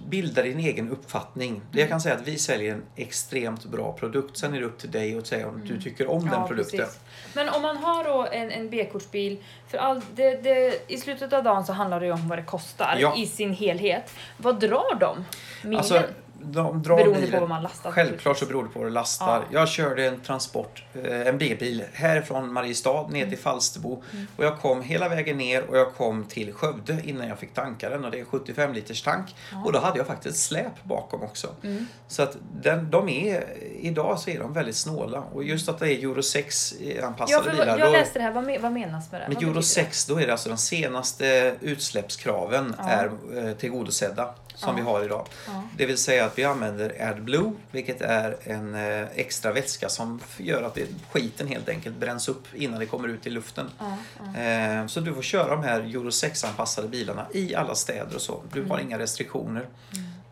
bilda 0.06 0.42
din 0.42 0.58
egen 0.58 0.90
uppfattning. 0.90 1.62
Det 1.72 1.80
jag 1.80 1.88
kan 1.88 2.00
säga 2.00 2.14
att 2.14 2.28
vi 2.28 2.38
säljer 2.38 2.74
en 2.74 2.82
extremt 2.96 3.64
bra 3.64 3.92
produkt. 3.92 4.38
Sen 4.38 4.54
är 4.54 4.60
det 4.60 4.66
upp 4.66 4.78
till 4.78 4.90
dig 4.90 5.18
att 5.18 5.26
säga 5.26 5.48
om 5.48 5.66
du 5.66 5.80
tycker 5.80 6.10
om 6.10 6.28
den 6.30 6.48
produkten. 6.48 6.78
precis. 6.80 7.00
Men 7.34 7.48
om 7.48 7.62
man 7.62 7.76
har 7.76 8.04
då 8.04 8.26
en, 8.32 8.50
en 8.50 8.70
B-kortsbil, 8.70 9.38
för 9.68 9.78
all, 9.78 10.00
det, 10.14 10.42
det, 10.42 10.84
i 10.92 10.98
slutet 10.98 11.32
av 11.32 11.44
dagen 11.44 11.66
så 11.66 11.72
handlar 11.72 12.00
det 12.00 12.06
ju 12.06 12.12
om 12.12 12.28
vad 12.28 12.38
det 12.38 12.42
kostar 12.42 12.96
Ja. 13.00 13.16
i 13.16 13.26
sin 13.26 13.52
helhet. 13.52 14.14
Vad 14.36 14.60
drar 14.60 14.98
de? 15.00 15.24
Milen? 15.62 15.78
Alltså, 15.78 16.02
de 16.42 16.82
drar 16.82 16.96
Beroende 16.96 17.20
bilen. 17.20 17.30
på 17.32 17.40
vad 17.40 17.48
man 17.48 17.62
lastar. 17.62 17.90
Självklart 17.92 18.38
så 18.38 18.46
beror 18.46 18.62
det 18.64 18.68
på 18.70 18.78
vad 18.78 18.88
du 18.88 18.92
lastar. 18.92 19.26
Ja. 19.50 19.58
Jag 19.60 19.68
körde 19.68 20.06
en 20.06 20.20
transport, 20.20 20.84
eh, 21.04 21.26
en 21.26 21.38
B-bil, 21.38 21.84
härifrån 21.92 22.52
Mariestad 22.52 23.06
ner 23.08 23.16
Mm. 23.16 23.28
till 23.30 23.38
Falsterbo. 23.38 24.02
Och 24.36 24.44
jag 24.44 24.58
kom 24.58 24.82
hela 24.82 25.08
vägen 25.08 25.38
ner 25.38 25.62
och 25.70 25.78
jag 25.78 25.94
kom 25.94 26.24
till 26.24 26.52
Skövde 26.52 26.98
innan 27.04 27.28
jag 27.28 27.38
fick 27.38 27.54
tanka 27.54 27.88
den. 27.88 28.04
Och 28.04 28.10
det 28.10 28.20
är 28.20 28.24
75 28.24 28.72
liters 28.74 29.02
tank. 29.02 29.34
Och 29.64 29.72
då 29.72 29.78
hade 29.78 29.98
jag 29.98 30.06
faktiskt 30.06 30.44
släp 30.44 30.84
bakom 30.84 31.22
också. 31.22 31.48
Mm. 31.62 31.86
Så 32.08 32.22
att 32.22 32.36
den, 32.62 32.90
de 32.90 33.08
är, 33.08 33.44
idag 33.80 34.18
så 34.18 34.30
är 34.30 34.38
de 34.38 34.52
väldigt 34.52 34.76
snåla. 34.76 35.20
Och 35.32 35.44
just 35.44 35.68
att 35.68 35.78
det 35.78 35.92
är 35.94 35.98
Euro 36.04 36.22
6 36.22 36.74
Ja, 36.80 37.06
anpassade 37.06 37.44
för 37.44 37.50
bilar. 37.50 37.78
jag 37.78 37.92
läste 37.92 38.18
det 38.18 38.22
här. 38.22 38.32
Vad, 38.32 38.60
vad 38.60 38.72
menas 38.72 39.12
med 39.12 39.20
det? 39.20 39.28
med 39.28 39.36
Euro 39.36 39.46
betyder 39.46 39.60
6 39.60 40.06
då 40.06 40.20
är 40.20 40.26
det 40.26 40.32
alltså 40.32 40.48
de 40.48 40.58
senaste 40.58 41.54
utsläppskraven 41.60 42.74
Ja. 42.78 42.88
är 42.88 43.10
eh, 43.36 43.52
tillgodosedda 43.54 44.34
som 44.56 44.68
Ja. 44.70 44.74
vi 44.76 44.82
har 44.90 45.04
idag. 45.04 45.26
Ja. 45.46 45.62
Det 45.76 45.86
vill 45.86 45.98
säga 45.98 46.24
att 46.24 46.38
vi 46.38 46.44
använder 46.44 47.08
AdBlue 47.10 47.52
vilket 47.70 48.00
är 48.00 48.36
en 48.44 48.74
eh, 48.74 49.06
extra 49.14 49.52
vätska 49.52 49.88
som 49.88 50.20
gör 50.38 50.62
att 50.62 50.74
det, 50.74 50.86
skiten 51.12 51.46
helt 51.48 51.68
enkelt 51.68 51.96
bränns 51.96 52.28
upp 52.28 52.44
innan 52.54 52.80
det 52.80 52.86
kommer 52.86 53.08
ut 53.08 53.26
i 53.26 53.30
luften. 53.30 53.70
Ja. 53.78 54.40
Eh, 54.40 54.86
Så 54.86 55.00
du 55.00 55.14
får 55.14 55.22
köra 55.22 55.48
de 55.56 55.62
här 55.62 55.80
Euro 55.80 56.08
6-anpassade 56.10 56.88
bilarna 56.88 57.26
i 57.34 57.54
alla 57.54 57.74
städer 57.74 58.14
och 58.14 58.20
så. 58.22 58.42
Du 58.52 58.58
Mm. 58.58 58.70
har 58.70 58.78
inga 58.78 58.98
restriktioner. 58.98 59.66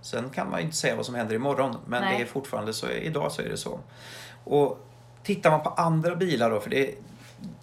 Sen 0.03 0.31
kan 0.31 0.51
man 0.51 0.61
ju 0.61 0.65
inte 0.65 0.77
säga 0.77 0.97
vad 0.97 1.07
som 1.07 1.15
händer 1.15 1.35
imorgon 1.35 1.77
men 1.87 2.03
Nej. 2.03 2.17
det 2.17 2.23
är 2.23 2.27
fortfarande 2.27 2.73
så. 2.73 2.91
Idag 2.91 3.33
så 3.33 3.43
är 3.43 3.49
det 3.49 3.57
så. 3.57 3.81
Och 4.45 4.87
tittar 5.23 5.51
man 5.51 5.63
på 5.63 5.69
andra 5.71 6.17
bilar 6.17 6.51
då, 6.51 6.61
för 6.61 6.71
det 6.71 6.95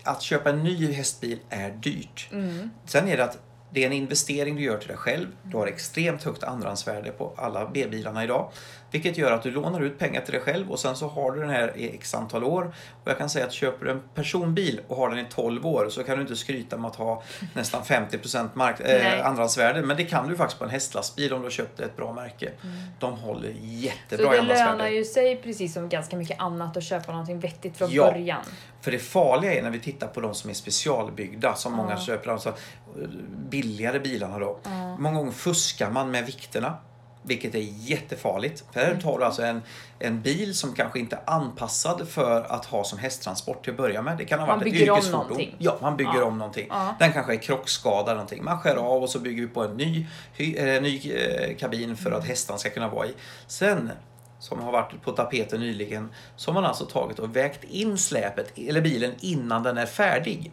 att 0.04 0.22
köpa 0.22 0.50
en 0.50 0.64
ny 0.64 0.92
hästbil 0.94 1.40
är 1.50 1.70
dyrt. 1.72 2.30
Mm. 2.32 2.70
Sen 2.86 3.08
är 3.08 3.18
det 3.18 3.24
att 3.24 3.38
det 3.74 3.82
är 3.84 3.88
en 3.88 3.94
investering 3.94 4.56
du 4.56 4.62
gör 4.62 4.78
till 4.78 4.88
dig 4.88 4.98
själv. 4.98 5.28
Du 5.44 5.58
har 5.58 5.68
extremt 5.68 6.24
högt 6.24 6.44
andrahandsvärde 6.44 7.12
på 7.12 7.34
alla 7.38 7.70
B-bilarna 7.74 8.24
idag. 8.24 8.52
Vilket 8.92 9.18
gör 9.18 9.32
att 9.32 9.44
du 9.44 9.52
lånar 9.52 9.82
ut 9.82 10.00
pengar 10.00 10.22
till 10.22 10.32
dig 10.34 10.42
själv 10.42 10.72
och 10.72 10.80
sen 10.80 10.96
så 10.96 11.08
har 11.08 11.32
du 11.32 11.40
den 11.42 11.50
här 11.50 11.78
i 11.78 11.96
x 11.96 12.14
antal 12.16 12.44
år. 12.44 12.74
Och 13.04 13.10
jag 13.12 13.18
kan 13.18 13.30
säga 13.30 13.46
att 13.46 13.52
köper 13.54 13.86
du 13.86 13.92
en 13.92 14.02
personbil 14.16 14.82
och 14.88 14.98
har 14.98 15.10
den 15.10 15.20
i 15.20 15.26
12 15.30 15.66
år 15.66 15.90
så 15.90 16.04
kan 16.04 16.16
du 16.16 16.22
inte 16.22 16.36
skryta 16.36 16.78
med 16.78 16.88
att 16.90 16.96
ha 16.96 17.24
nästan 17.54 17.84
50% 17.84 18.50
mark- 18.54 18.80
eh, 18.80 19.26
andrahandsvärde. 19.28 19.82
Men 19.82 19.98
det 19.98 20.04
kan 20.04 20.28
du 20.28 20.36
faktiskt 20.38 20.60
på 20.60 20.64
en 20.66 20.70
hästlastbil 20.72 21.34
om 21.34 21.40
du 21.40 21.46
har 21.46 21.52
köpt 21.52 21.80
ett 21.80 21.98
bra 21.98 22.14
märke. 22.14 22.52
De 23.00 23.14
håller 23.14 23.54
Så 23.54 23.58
jättebra 23.62 24.30
det 24.30 24.36
i 24.36 24.40
andrahandsvärde. 24.40 24.72
lönar 24.78 24.90
ju 24.90 25.06
sig 25.06 25.36
precis 25.44 25.74
som 25.74 25.90
ganska 25.90 26.16
mycket 26.18 26.40
annat 26.40 26.78
att 26.78 26.84
köpa 26.84 27.12
någonting 27.12 27.40
vettigt 27.40 27.78
från 27.78 27.92
Ja. 27.92 28.12
början. 28.12 28.42
För 28.82 28.92
det 28.92 29.00
farliga 29.00 29.54
är 29.54 29.64
när 29.64 29.70
vi 29.70 29.80
tittar 29.80 30.08
på 30.08 30.22
de 30.22 30.36
som 30.36 30.50
är 30.50 30.54
specialbyggda, 30.54 31.56
som 31.56 31.74
många 31.74 31.92
Ja. 31.92 31.98
köper, 32.00 32.32
alltså 32.32 32.54
billigare 33.50 34.00
bilarna 34.00 34.40
då. 34.40 34.60
Ja. 34.64 34.98
Många 34.98 35.18
gånger 35.18 35.32
fuskar 35.32 35.90
man 35.92 36.12
med 36.12 36.26
vikterna. 36.26 36.78
Vilket 37.24 37.56
är 37.56 37.60
jättefarligt. 37.90 38.64
För 38.74 38.80
här 38.80 38.96
tar 38.96 39.20
du 39.20 39.26
alltså 39.26 39.44
en, 39.44 39.62
en 40.00 40.22
bil 40.22 40.56
som 40.58 40.74
kanske 40.74 41.00
inte 41.00 41.16
är 41.16 41.22
anpassad 41.34 42.08
för 42.10 42.42
att 42.42 42.66
ha 42.66 42.84
som 42.84 43.00
hästtransport 43.00 43.64
till 43.64 43.72
att 43.72 43.78
börja 43.78 44.02
med. 44.02 44.18
Det 44.18 44.26
kan 44.26 44.40
ha 44.40 44.48
Man 44.48 44.60
varit 44.60 44.68
ett 44.68 44.74
bygger 44.74 44.92
om 44.92 44.98
yrkesfordon. 44.98 45.42
Ja, 45.58 45.78
man 45.82 45.98
bygger 45.98 46.16
Ja. 46.16 46.24
om 46.26 46.38
någonting. 46.38 46.68
Ja. 46.70 46.96
Den 47.00 47.14
kanske 47.14 47.34
är 47.34 47.38
krockskadad 47.38 48.04
eller 48.04 48.14
någonting. 48.14 48.44
Man 48.44 48.60
skär 48.60 48.76
av 48.76 49.04
och 49.04 49.10
så 49.10 49.20
bygger 49.20 49.42
vi 49.42 49.48
på 49.48 49.64
en 49.64 49.78
ny, 49.78 50.08
hy, 50.34 50.56
eh, 50.56 50.82
ny 50.82 51.12
eh, 51.12 51.58
kabin 51.58 51.98
för 51.98 52.12
att 52.12 52.26
hästarna 52.28 52.60
ska 52.60 52.70
kunna 52.70 52.88
vara 52.90 53.08
i. 53.08 53.14
Sen 53.48 53.92
som 54.40 54.60
har 54.60 54.72
varit 54.72 55.02
på 55.02 55.12
tapeten 55.12 55.60
nyligen, 55.60 56.10
så 56.36 56.52
har 56.52 56.54
man 56.54 56.66
alltså 56.66 56.86
tagit 56.86 57.20
och 57.20 57.36
vägt 57.36 57.64
in 57.64 57.98
släpet, 57.98 58.54
eller 58.58 58.82
bilen, 58.82 59.14
innan 59.20 59.64
den 59.64 59.78
är 59.78 59.86
färdig. 59.86 60.52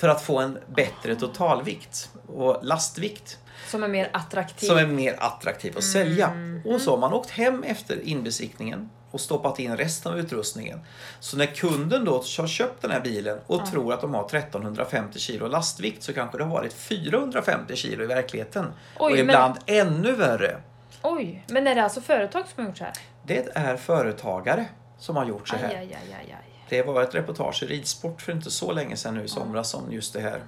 För 0.00 0.08
att 0.08 0.22
få 0.22 0.38
en 0.38 0.58
bättre 0.66 1.16
totalvikt 1.16 2.10
och 2.26 2.58
lastvikt 2.62 3.38
Som 3.66 3.82
är 3.82 3.88
mer 3.88 4.10
attraktiv. 4.12 4.66
som 4.66 4.78
är 4.78 4.86
mer 4.86 5.16
attraktiv 5.18 5.74
att 5.76 5.84
sälja. 5.84 6.26
Mm. 6.26 6.62
Och 6.66 6.80
så 6.80 6.90
har 6.90 6.98
man 6.98 7.12
åkt 7.12 7.30
hem 7.30 7.62
efter 7.62 8.08
inbesiktningen 8.08 8.90
och 9.10 9.20
stoppat 9.20 9.58
in 9.58 9.76
resten 9.76 10.12
av 10.12 10.18
utrustningen. 10.18 10.80
Så 11.20 11.36
när 11.36 11.46
kunden 11.46 12.04
då 12.04 12.12
har 12.38 12.46
köpt 12.46 12.82
den 12.82 12.90
här 12.90 13.00
bilen 13.00 13.38
och 13.46 13.66
tror 13.66 13.92
att 13.92 14.00
de 14.00 14.14
har 14.14 14.24
1350 14.24 15.18
kilo 15.18 15.46
lastvikt 15.48 16.02
så 16.02 16.12
kanske 16.12 16.38
det 16.38 16.44
har 16.44 16.50
varit 16.50 16.72
450 16.72 17.76
kilo 17.76 18.04
i 18.04 18.06
verkligheten. 18.06 18.64
Oj, 18.64 18.72
och 18.98 19.10
men- 19.10 19.20
ibland 19.20 19.54
ännu 19.66 20.12
värre. 20.12 20.60
Oj, 21.02 21.44
men 21.48 21.66
är 21.66 21.74
det 21.74 21.82
alltså 21.82 22.00
företag 22.00 22.44
som 22.54 22.64
har 22.64 22.68
gjort 22.70 22.78
så 22.78 22.84
här? 22.84 22.94
Det 23.26 23.48
är 23.54 23.76
företagare 23.76 24.64
som 24.98 25.16
har 25.16 25.24
gjort 25.26 25.48
så 25.48 25.56
här. 25.56 25.68
aj, 25.68 25.76
aj, 25.76 26.16
aj. 26.20 26.49
Det 26.70 26.82
var 26.82 27.02
ett 27.02 27.14
reportage 27.14 27.62
i 27.62 27.66
Ridsport 27.66 28.22
för 28.22 28.32
inte 28.32 28.50
så 28.50 28.72
länge 28.72 28.96
sedan 28.96 29.14
nu 29.14 29.24
i 29.24 29.28
somras 29.28 29.74
om 29.74 29.92
just 29.92 30.12
det 30.12 30.20
här. 30.20 30.40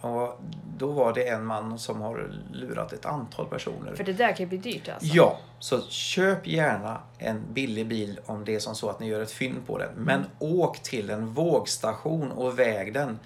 Och 0.00 0.40
då 0.78 0.92
var 0.92 1.12
det 1.12 1.28
en 1.28 1.44
man 1.44 1.78
som 1.78 2.00
har 2.00 2.32
lurat 2.52 2.92
ett 2.92 3.06
antal 3.06 3.46
personer. 3.46 3.94
För 3.94 4.04
det 4.04 4.12
där 4.12 4.28
kan 4.28 4.38
ju 4.38 4.46
bli 4.46 4.58
dyrt 4.58 4.88
alltså. 4.88 5.08
Ja, 5.14 5.38
så 5.58 5.80
köp 5.88 6.46
gärna 6.46 7.00
en 7.18 7.42
billig 7.52 7.86
bil 7.86 8.20
om 8.26 8.44
det 8.44 8.54
är 8.54 8.60
som 8.60 8.74
så 8.74 8.90
att 8.90 9.00
ni 9.00 9.08
gör 9.08 9.20
ett 9.20 9.30
fynd 9.30 9.66
på 9.66 9.78
den. 9.78 9.90
Men 9.96 10.24
åk 10.38 10.82
till 10.82 11.10
en 11.10 11.26
vågstation 11.26 12.32
och 12.32 12.58
väg 12.58 12.94
den. 12.94 13.18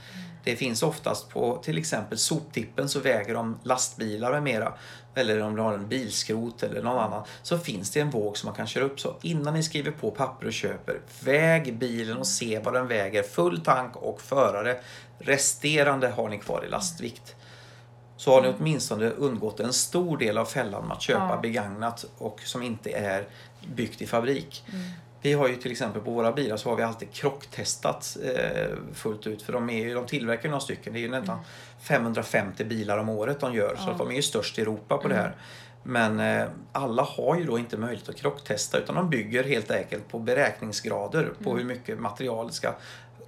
Det 0.47 0.57
finns 0.57 0.83
oftast 0.83 1.29
på 1.29 1.57
till 1.57 1.79
exempel 1.79 2.19
soptippen 2.19 2.89
så 2.89 3.01
väger 3.01 3.35
de 3.35 3.59
lastbilar 3.63 4.33
med 4.33 4.43
mera. 4.43 4.73
Eller 5.15 5.41
om 5.41 5.57
du 5.57 5.63
har 5.63 5.73
en 5.75 5.89
bilskrot 5.89 6.63
eller 6.63 6.83
någon 6.83 6.99
annan. 6.99 7.23
Så 7.43 7.59
finns 7.59 7.91
det 7.91 8.01
en 8.01 8.11
våg 8.11 8.37
som 8.39 8.47
man 8.47 8.57
kan 8.57 8.67
köra 8.67 8.85
upp 8.85 9.01
så. 9.01 9.17
Innan 9.23 9.55
ni 9.55 9.63
skriver 9.63 9.91
på 9.91 10.11
papper 10.11 10.47
och 10.47 10.53
köper, 10.53 11.01
väg 11.25 11.79
bilen 11.79 12.17
och 12.17 12.27
se 12.27 12.59
vad 12.59 12.75
den 12.75 12.89
väger. 12.89 13.23
Full 13.23 13.61
tank 13.61 13.97
och 13.97 14.21
förare. 14.21 14.77
Resterande 15.19 16.09
har 16.09 16.29
ni 16.29 16.39
kvar 16.39 16.65
i 16.67 16.69
lastvikt. 16.71 17.35
Så 18.17 18.31
har 18.31 18.43
ni 18.43 18.55
åtminstone 18.59 19.11
undgått 19.11 19.61
en 19.61 19.73
stor 19.73 20.19
del 20.19 20.39
av 20.39 20.45
fällan 20.45 20.87
med 20.87 20.97
att 20.97 21.03
köpa 21.03 21.29
Ja. 21.31 21.39
begagnat 21.43 22.05
och 22.19 22.41
som 22.45 22.63
inte 22.63 22.91
är 22.91 23.29
byggt 23.75 24.03
i 24.03 24.07
fabrik. 24.07 24.65
Mm. 24.73 24.91
Vi 25.27 25.33
har 25.33 25.49
ju 25.49 25.57
till 25.57 25.71
exempel 25.71 26.03
på 26.03 26.11
våra 26.11 26.33
bilar 26.33 26.57
så 26.57 26.69
har 26.69 26.77
vi 26.77 26.83
alltid 26.83 27.13
krocktestat 27.13 28.17
eh, 28.25 28.77
fullt 28.95 29.27
ut 29.27 29.43
för 29.43 29.53
de, 29.53 29.71
är 29.71 29.85
ju, 29.85 29.95
de 29.95 30.07
tillverkar 30.07 30.43
ju 30.45 30.51
några 30.51 30.61
stycken. 30.61 30.93
Det 30.93 30.99
är 30.99 31.01
ju 31.01 31.09
nästan 31.09 31.39
550 31.81 32.65
bilar 32.65 32.99
om 32.99 33.09
året 33.09 33.41
de 33.41 33.55
gör 33.55 33.77
så 33.77 33.91
att 33.91 33.99
de 33.99 34.11
är 34.11 34.15
ju 34.15 34.23
störst 34.23 34.59
i 34.59 34.63
Europa 34.63 34.97
på 34.99 35.09
det 35.09 35.15
här. 35.15 35.35
Men 35.83 36.21
eh, 36.21 36.47
alla 36.73 37.03
har 37.03 37.37
ju 37.39 37.45
då 37.45 37.59
inte 37.59 37.77
möjlighet 37.77 38.09
att 38.09 38.17
krocktesta 38.17 38.79
utan 38.79 38.95
de 38.95 39.11
bygger 39.11 39.45
helt 39.45 39.71
enkelt 39.71 40.09
på 40.09 40.19
beräkningsgrader 40.19 41.31
på 41.45 41.57
hur 41.57 41.65
mycket 41.65 41.99
material 42.01 42.53
ska 42.53 42.75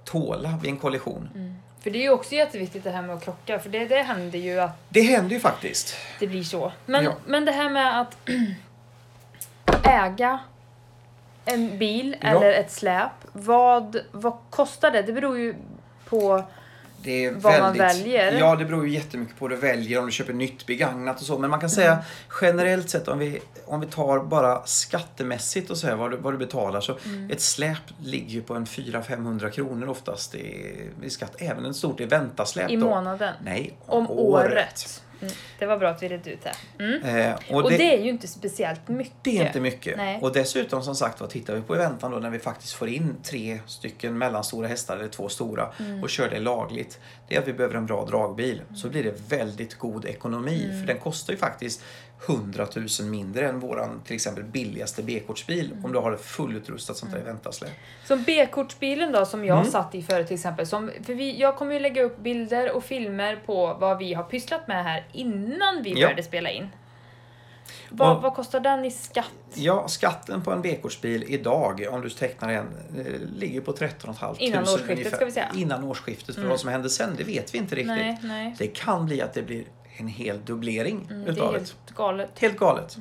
tåla 0.03 0.59
vid 0.61 0.71
en 0.71 0.77
kollision. 0.77 1.55
För 1.79 1.89
det 1.91 1.99
är 1.99 2.03
ju 2.03 2.09
också 2.11 2.35
jätteviktigt 2.35 2.83
det 2.83 2.91
här 2.91 3.01
med 3.01 3.15
att 3.15 3.23
krocka. 3.23 3.59
För 3.59 3.69
det, 3.69 3.85
det 3.85 4.01
händer 4.01 4.39
ju 4.39 4.59
att 4.59 4.71
Det 4.89 5.01
händer 5.01 5.35
ju 5.35 5.39
faktiskt. 5.39 5.95
det 6.19 6.27
blir 6.27 6.43
så. 6.43 6.71
Men, 6.85 7.03
Ja. 7.03 7.13
men 7.25 7.45
det 7.45 7.51
här 7.51 7.69
med 7.69 8.01
att 8.01 8.17
äga 9.83 10.39
en 11.53 11.77
bil 11.77 12.15
Ja. 12.21 12.27
eller 12.27 12.51
ett 12.53 12.71
släp. 12.71 13.11
Vad, 13.33 13.97
vad 14.11 14.33
kostar 14.49 14.91
det? 14.91 15.01
Det 15.01 15.13
beror 15.13 15.37
ju 15.39 15.55
på... 16.05 16.43
Det 17.03 17.29
Vad 17.31 17.43
man 17.59 17.77
väldigt, 17.77 17.81
väljer. 18.05 18.39
Ja, 18.39 18.55
det 18.55 18.65
beror 18.65 18.87
ju 18.87 18.93
jättemycket 18.93 19.39
på 19.39 19.45
vad 19.45 19.51
du 19.51 19.55
väljer, 19.55 19.99
om 19.99 20.05
du 20.05 20.11
köper 20.11 20.33
nytt 20.33 20.65
begagnat 20.65 21.19
och 21.19 21.25
så. 21.25 21.37
Men 21.37 21.49
man 21.49 21.59
kan 21.59 21.69
säga 21.69 21.97
generellt 22.41 22.89
sett 22.89 23.07
om 23.07 23.19
vi, 23.19 23.39
om 23.65 23.79
vi 23.79 23.87
tar 23.87 24.19
bara 24.19 24.65
skattemässigt 24.65 25.69
och 25.69 25.77
så 25.77 25.87
här, 25.87 25.95
vad, 25.95 26.11
du, 26.11 26.17
vad 26.17 26.33
du 26.33 26.37
betalar 26.37 26.81
så 26.81 26.97
ett 27.31 27.41
släp 27.41 27.77
ligger 28.03 28.29
ju 28.29 28.41
på 28.41 28.53
en 28.53 28.65
400-500 28.65 29.49
kronor 29.49 29.89
oftast 29.89 30.35
i, 30.35 30.75
i 31.03 31.09
skatt. 31.09 31.35
Även 31.39 31.65
en 31.65 31.73
stort 31.73 31.99
eventa-släp 31.99 32.71
I 32.71 32.75
då. 32.75 32.85
månaden. 32.85 33.33
Nej, 33.43 33.73
Om 33.85 34.09
året. 34.11 35.03
Mm. 35.21 35.33
Det 35.59 35.65
var 35.65 35.77
bra 35.77 35.89
att 35.89 36.03
vi 36.03 36.07
redde 36.07 36.29
ut 36.31 36.39
det. 36.43 36.83
Mm. 36.83 37.03
Eh, 37.31 37.35
och 37.49 37.63
Och 37.63 37.71
det, 37.71 37.77
det 37.77 37.95
är 37.97 38.03
ju 38.03 38.09
inte 38.09 38.27
speciellt 38.27 38.87
mycket. 38.87 39.13
det 39.23 39.37
är 39.37 39.45
inte 39.45 39.59
mycket. 39.59 39.97
Nej. 39.97 40.19
Och 40.21 40.33
dessutom 40.33 40.83
som 40.83 40.95
sagt 40.95 41.21
vad 41.21 41.29
tittar 41.29 41.55
vi 41.55 41.61
på 41.61 41.75
eventan 41.75 42.11
då 42.11 42.17
när 42.17 42.29
vi 42.29 42.39
faktiskt 42.39 42.73
får 42.73 42.87
in 42.89 43.15
tre 43.23 43.59
stycken 43.65 44.17
mellanstora 44.17 44.67
hästar 44.67 44.97
eller 44.97 45.07
två 45.07 45.29
stora 45.29 45.69
Mm. 45.79 46.03
och 46.03 46.09
kör 46.09 46.29
det 46.29 46.39
lagligt. 46.39 46.99
Det 47.27 47.35
är 47.35 47.39
att 47.41 47.47
vi 47.47 47.53
behöver 47.53 47.75
en 47.75 47.85
bra 47.85 48.05
dragbil. 48.05 48.61
Så 48.75 48.89
blir 48.89 49.03
det 49.03 49.13
väldigt 49.29 49.75
god 49.75 50.05
ekonomi 50.05 50.63
Mm. 50.65 50.79
för 50.79 50.87
den 50.87 50.97
kostar 51.01 51.33
ju 51.33 51.39
faktiskt 51.39 51.83
100 52.27 52.67
000 52.99 53.09
mindre 53.09 53.47
än 53.49 53.59
våran 53.59 54.01
till 54.05 54.15
exempel 54.15 54.43
billigaste 54.43 55.03
B-kortsbil 55.03 55.71
Mm. 55.71 55.85
om 55.85 55.91
du 55.91 55.99
har 55.99 56.11
ett 56.11 56.21
fullutrustat 56.25 56.97
sånt 56.97 57.11
där 57.11 57.19
eventasläp. 57.19 57.71
Som 58.05 58.23
B-kortsbilen 58.23 59.11
då 59.11 59.25
som 59.25 59.45
jag 59.45 59.57
Mm. 59.59 59.71
satt 59.71 59.95
i 59.95 60.01
förut 60.03 60.27
till 60.27 60.35
exempel. 60.35 60.67
Som, 60.67 60.91
för 61.03 61.13
vi, 61.13 61.39
jag 61.39 61.55
kommer 61.57 61.73
ju 61.73 61.79
lägga 61.79 62.03
upp 62.03 62.19
bilder 62.19 62.71
och 62.71 62.83
filmer 62.83 63.35
på 63.45 63.73
vad 63.79 63.97
vi 63.97 64.13
har 64.13 64.23
pysslat 64.23 64.67
med 64.67 64.83
här 64.83 65.07
innan 65.11 65.83
vi 65.83 65.89
Ja. 65.89 65.95
började 66.07 66.23
spela 66.23 66.49
in. 66.49 66.67
Vad, 67.89 68.17
Och- 68.17 68.23
vad 68.23 68.33
kostar 68.33 68.59
den 68.59 68.85
i 68.85 68.91
skatt? 68.91 69.25
Ja, 69.53 69.87
skatten 69.87 70.41
på 70.41 70.51
en 70.51 70.61
B-kortsbil 70.61 71.23
idag 71.27 71.87
om 71.91 72.01
du 72.01 72.09
tecknar 72.09 72.49
en 72.49 72.67
eh, 72.97 73.05
ligger 73.35 73.61
på 73.61 73.73
13 73.73 74.15
500 74.15 74.35
Innan 74.39 74.63
årsskiftet, 74.63 74.89
ungefär. 74.89 75.15
ska 75.15 75.25
vi 75.25 75.31
säga. 75.31 75.47
Innan 75.55 75.83
årsskiftet. 75.83 76.35
För 76.35 76.41
Mm. 76.41 76.49
vad 76.49 76.59
som 76.59 76.69
händer 76.69 76.89
sen 76.89 77.15
det 77.17 77.23
vet 77.23 77.53
vi 77.53 77.57
inte 77.57 77.75
riktigt. 77.75 77.87
Nej, 77.95 78.17
nej. 78.23 78.55
Det 78.57 78.67
kan 78.67 79.05
bli 79.05 79.21
att 79.21 79.33
det 79.33 79.41
blir 79.41 79.63
en 79.99 80.07
hel 80.07 80.45
dubblering 80.45 81.07
Mm, 81.09 81.23
det 81.23 81.29
är 81.29 81.33
utav 81.33 81.53
det. 81.53 81.59
helt 81.59 81.95
galet. 81.95 82.29
Helt 82.39 82.57
galet. 82.57 82.97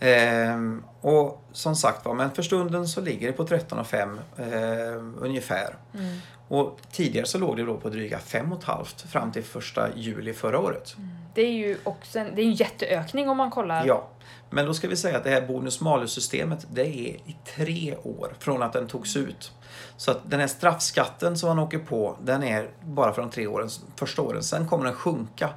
Ehm, 0.00 0.82
och 1.00 1.44
som 1.52 1.76
sagt 1.76 2.04
var, 2.04 2.14
men 2.14 2.30
för 2.30 2.42
stunden 2.42 2.88
så 2.88 3.00
ligger 3.00 3.26
det 3.26 3.32
på 3.32 3.44
13 3.46 3.84
500 3.84 4.22
ehm, 4.38 5.16
ungefär. 5.20 5.74
Mm. 5.94 6.16
Och 6.48 6.78
tidigare 6.92 7.26
så 7.26 7.38
låg 7.38 7.56
det 7.56 7.64
då 7.64 7.76
på 7.76 7.88
dryga 7.88 8.18
5 8.18 8.46
500 8.60 8.84
fram 9.08 9.32
till 9.32 9.44
första 9.44 9.96
juli 9.96 10.32
förra 10.32 10.58
året. 10.58 10.96
Det 11.34 11.42
är 11.42 11.52
ju 11.52 11.76
också 11.84 12.18
en, 12.18 12.34
det 12.34 12.42
är 12.42 12.46
en 12.46 12.52
jätteökning 12.52 13.28
om 13.28 13.36
man 13.36 13.50
kollar. 13.50 13.86
Ja, 13.86 14.08
men 14.50 14.66
då 14.66 14.74
ska 14.74 14.88
vi 14.88 14.96
säga 14.96 15.16
att 15.16 15.24
det 15.24 15.30
här 15.30 15.46
bonus 15.46 15.80
malus-systemet 15.80 16.66
det 16.70 16.82
är 16.86 17.14
i 17.14 17.36
tre 17.56 17.96
år 18.02 18.34
från 18.38 18.62
att 18.62 18.72
den 18.72 18.86
togs 18.86 19.16
ut. 19.16 19.52
Så 19.96 20.10
att 20.10 20.30
den 20.30 20.40
här 20.40 20.46
straffskatten 20.46 21.38
som 21.38 21.48
man 21.48 21.58
åker 21.58 21.78
på 21.78 22.16
den 22.22 22.42
är 22.42 22.70
bara 22.82 23.12
för 23.12 23.22
de 23.22 23.30
tre 23.30 23.46
åren, 23.46 23.68
första 23.96 24.22
åren. 24.22 24.42
Sen 24.42 24.68
kommer 24.68 24.84
den 24.84 24.94
sjunka. 24.94 25.50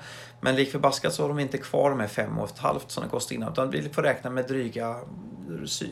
Men 0.44 0.56
lik 0.56 0.72
förbaskat 0.72 1.14
så 1.14 1.24
har 1.24 1.30
de 1.30 1.40
inte 1.40 1.58
kvar 1.58 1.90
de 1.90 2.00
här 2.00 2.08
fem 2.08 2.40
och 2.40 2.50
ett 2.50 2.60
halvt 2.60 2.92
som 2.92 3.04
det 3.04 3.10
kostade 3.10 3.36
innan. 3.36 3.52
Utan 3.52 3.70
vi 3.70 3.90
får 3.90 4.02
räkna 4.02 4.30
med 4.30 4.48
dryga 4.48 4.96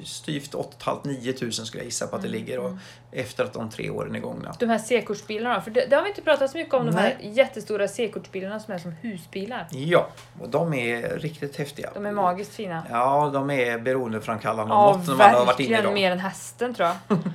styvt 0.05 0.55
8 0.55 0.97
9 1.03 1.33
tusen 1.33 1.65
skulle 1.65 1.83
jag 1.83 1.85
gissa 1.85 2.07
på 2.07 2.15
att 2.15 2.21
det 2.21 2.27
ligger. 2.27 2.59
Och 2.59 2.71
efter 3.11 3.43
att 3.43 3.53
de 3.53 3.69
tre 3.69 3.89
åren 3.89 4.15
är 4.15 4.19
gångna. 4.19 4.55
De 4.59 4.65
här 4.69 4.77
C-kortsbilarna? 4.77 5.61
För 5.61 5.71
det, 5.71 5.85
det 5.89 5.95
har 5.95 6.03
vi 6.03 6.09
inte 6.09 6.21
pratat 6.21 6.51
så 6.51 6.57
mycket 6.57 6.73
om, 6.73 6.85
de 6.85 6.95
här 6.95 7.17
Nej. 7.21 7.31
jättestora 7.33 7.87
C-kortsbilarna 7.87 8.59
som 8.59 8.73
är 8.73 8.77
som 8.77 8.91
husbilar. 8.91 9.67
Ja, 9.71 10.07
och 10.41 10.49
de 10.49 10.73
är 10.73 11.19
riktigt 11.19 11.55
häftiga. 11.55 11.89
De 11.93 12.05
är 12.05 12.11
magiskt 12.11 12.53
fina. 12.53 12.83
Ja, 12.89 13.29
de 13.33 13.49
är 13.49 13.79
beroendeframkallande 13.79 14.73
Ja, 14.73 15.01
när 15.07 15.15
man 15.15 15.29
har 15.29 15.45
varit 15.45 15.59
inne 15.59 15.79
i 15.79 15.81
dem. 15.81 15.93
mer 15.93 16.11
än 16.11 16.19
hästen 16.19 16.73
tror 16.73 16.89
jag. 16.89 17.17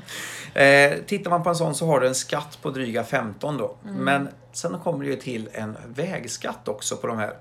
Eh, 0.55 0.93
tittar 1.06 1.30
man 1.30 1.43
på 1.43 1.48
en 1.48 1.56
sån 1.56 1.74
så 1.74 1.86
har 1.86 2.01
du 2.01 2.06
en 2.06 2.14
skatt 2.14 2.59
på 2.62 2.70
dryga 2.70 3.05
15 3.05 3.59
då. 3.59 3.76
Mm. 3.84 3.94
Men 3.94 4.28
sen 4.52 4.78
kommer 4.78 5.05
det 5.05 5.10
ju 5.10 5.16
till 5.16 5.48
en 5.52 5.76
vägskatt 5.86 6.68
också 6.68 6.97
på 6.97 7.06
de 7.06 7.18
här. 7.18 7.34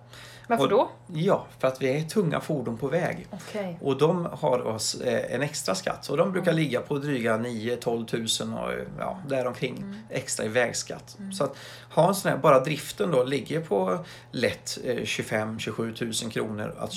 Varför 0.47 0.63
Och- 0.63 0.69
då? 0.69 0.89
Ja, 1.13 1.45
för 1.59 1.67
att 1.67 1.81
vi 1.81 1.97
är 1.99 2.03
tunga 2.03 2.39
fordon 2.39 2.77
på 2.77 2.88
väg. 2.88 3.27
Okej. 3.31 3.77
Och 3.81 3.97
de 3.97 4.26
har 4.31 4.67
oss 4.67 4.95
eh, 4.95 5.35
en 5.35 5.41
extra 5.41 5.76
skatt. 5.76 6.09
Och 6.09 6.17
de 6.17 6.31
brukar 6.31 6.51
Mm. 6.51 6.63
ligga 6.63 6.81
på 6.81 6.97
dryga 6.97 7.38
9-12 7.38 8.05
tusen 8.05 8.53
och 8.53 8.72
ja, 8.99 9.19
däromkring 9.27 9.77
Mm. 9.77 9.95
extra 10.09 10.45
i 10.45 10.47
vägskatt. 10.49 11.17
Så 11.38 11.43
att 11.43 11.55
ha 11.93 12.07
en 12.07 12.15
sån 12.15 12.31
här, 12.31 12.38
bara 12.38 12.59
driften 12.59 13.11
då 13.11 13.23
ligger 13.23 13.61
på 13.61 13.99
lätt 14.31 14.77
eh, 14.84 14.95
25-27 14.95 15.93
tusen 15.93 16.30
kronor 16.30 16.76
att 16.80 16.91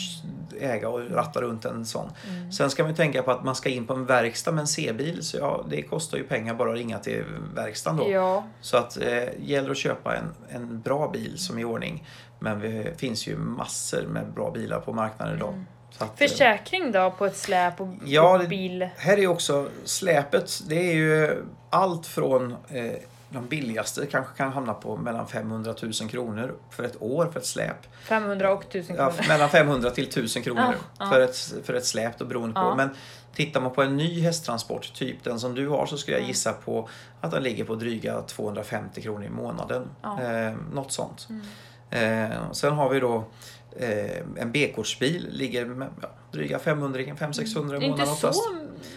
äga 0.60 0.88
och 0.88 1.10
ratta 1.10 1.40
runt 1.40 1.64
en 1.64 1.86
sån. 1.86 2.10
Mm. 2.28 2.52
Sen 2.52 2.70
ska 2.70 2.84
man 2.84 2.94
tänka 2.94 3.22
på 3.22 3.30
att 3.30 3.44
man 3.44 3.54
ska 3.54 3.68
in 3.68 3.86
på 3.86 3.94
en 3.94 4.06
verkstad 4.06 4.52
med 4.52 4.60
en 4.60 4.66
C-bil. 4.68 5.22
Så 5.24 5.36
ja, 5.36 5.64
det 5.70 5.82
kostar 5.82 6.18
ju 6.18 6.24
pengar 6.24 6.54
bara 6.54 6.70
att 6.70 6.76
ringa 6.76 6.98
till 6.98 7.24
verkstaden 7.54 7.98
då. 7.98 8.10
Ja, 8.10 8.44
Så 8.60 8.76
att 8.76 8.96
eh, 8.96 9.24
gäller 9.40 9.70
att 9.70 9.76
köpa 9.76 10.16
en, 10.16 10.34
en 10.48 10.80
bra 10.80 11.10
bil 11.10 11.38
som 11.38 11.56
är 11.56 11.60
i 11.62 11.64
ordning. 11.64 12.04
Men 12.38 12.60
det 12.60 13.00
finns 13.00 13.26
ju 13.26 13.36
massor 13.36 14.02
med 14.02 14.32
bra 14.32 14.50
bilar 14.50 14.80
på 14.80 14.92
marknaden 14.92 15.36
idag. 15.36 15.52
Mm. 15.52 15.66
Att, 15.98 16.18
försäkring 16.18 16.92
då 16.92 17.10
på 17.10 17.26
ett 17.26 17.36
släp 17.36 17.80
och, 17.80 17.88
Ja, 18.04 18.38
bil? 18.48 18.88
här 18.96 19.18
är 19.18 19.26
också 19.26 19.68
släpet. 19.84 20.60
Det 20.68 20.90
är 20.90 20.94
ju 20.94 21.44
allt 21.70 22.06
från 22.06 22.52
eh, 22.68 22.92
de 23.30 23.46
billigaste 23.48 24.06
kanske 24.06 24.36
kan 24.36 24.52
hamna 24.52 24.74
på 24.74 24.96
mellan 24.96 25.26
500 25.28 25.74
000 25.82 25.92
kronor 26.10 26.54
för 26.70 26.82
ett 26.84 27.02
år 27.02 27.26
för 27.32 27.40
ett 27.40 27.46
släp. 27.46 27.76
500 28.04 28.52
och 28.52 28.62
1000 28.64 28.96
Ja, 28.96 29.10
kronor. 29.10 29.28
mellan 29.28 29.48
500 29.48 29.90
till 29.90 30.04
1000 30.08 30.42
kronor 30.42 30.62
Ja, 30.66 30.74
ja. 30.98 31.10
För, 31.10 31.20
ett, 31.20 31.54
för 31.64 31.74
ett 31.74 31.86
släp 31.86 32.18
då 32.18 32.24
beroende 32.24 32.54
på. 32.54 32.60
Ja. 32.60 32.74
Men 32.74 32.90
tittar 33.34 33.60
man 33.60 33.70
på 33.70 33.82
en 33.82 33.96
ny 33.96 34.20
hästtransport, 34.20 34.92
typ 34.94 35.24
den 35.24 35.40
som 35.40 35.54
du 35.54 35.68
har, 35.68 35.86
så 35.86 35.98
skulle 35.98 36.18
jag 36.18 36.26
gissa 36.26 36.52
på 36.52 36.88
att 37.20 37.30
den 37.30 37.42
ligger 37.42 37.64
på 37.64 37.74
dryga 37.74 38.22
250 38.22 39.02
kronor 39.02 39.24
i 39.24 39.28
månaden. 39.28 39.88
Ja. 40.02 40.18
Mm. 40.20 40.46
Eh, 40.52 40.58
något 40.72 40.92
sånt. 40.92 41.28
Eh, 41.90 42.52
sen 42.52 42.72
har 42.72 42.88
vi 42.88 43.00
då 43.00 43.24
eh, 43.76 44.18
en 44.36 44.52
B-kortsbil, 44.52 45.28
ligger 45.30 45.64
med, 45.64 45.88
ja, 46.02 46.08
dryga 46.32 46.58
500, 46.58 47.00
500-600 47.00 47.06
i 47.06 47.42
Det 47.42 47.58
är 47.58 47.62
månaden 47.62 47.90
inte 47.90 48.02
oftast. 48.02 48.44
så 48.44 48.54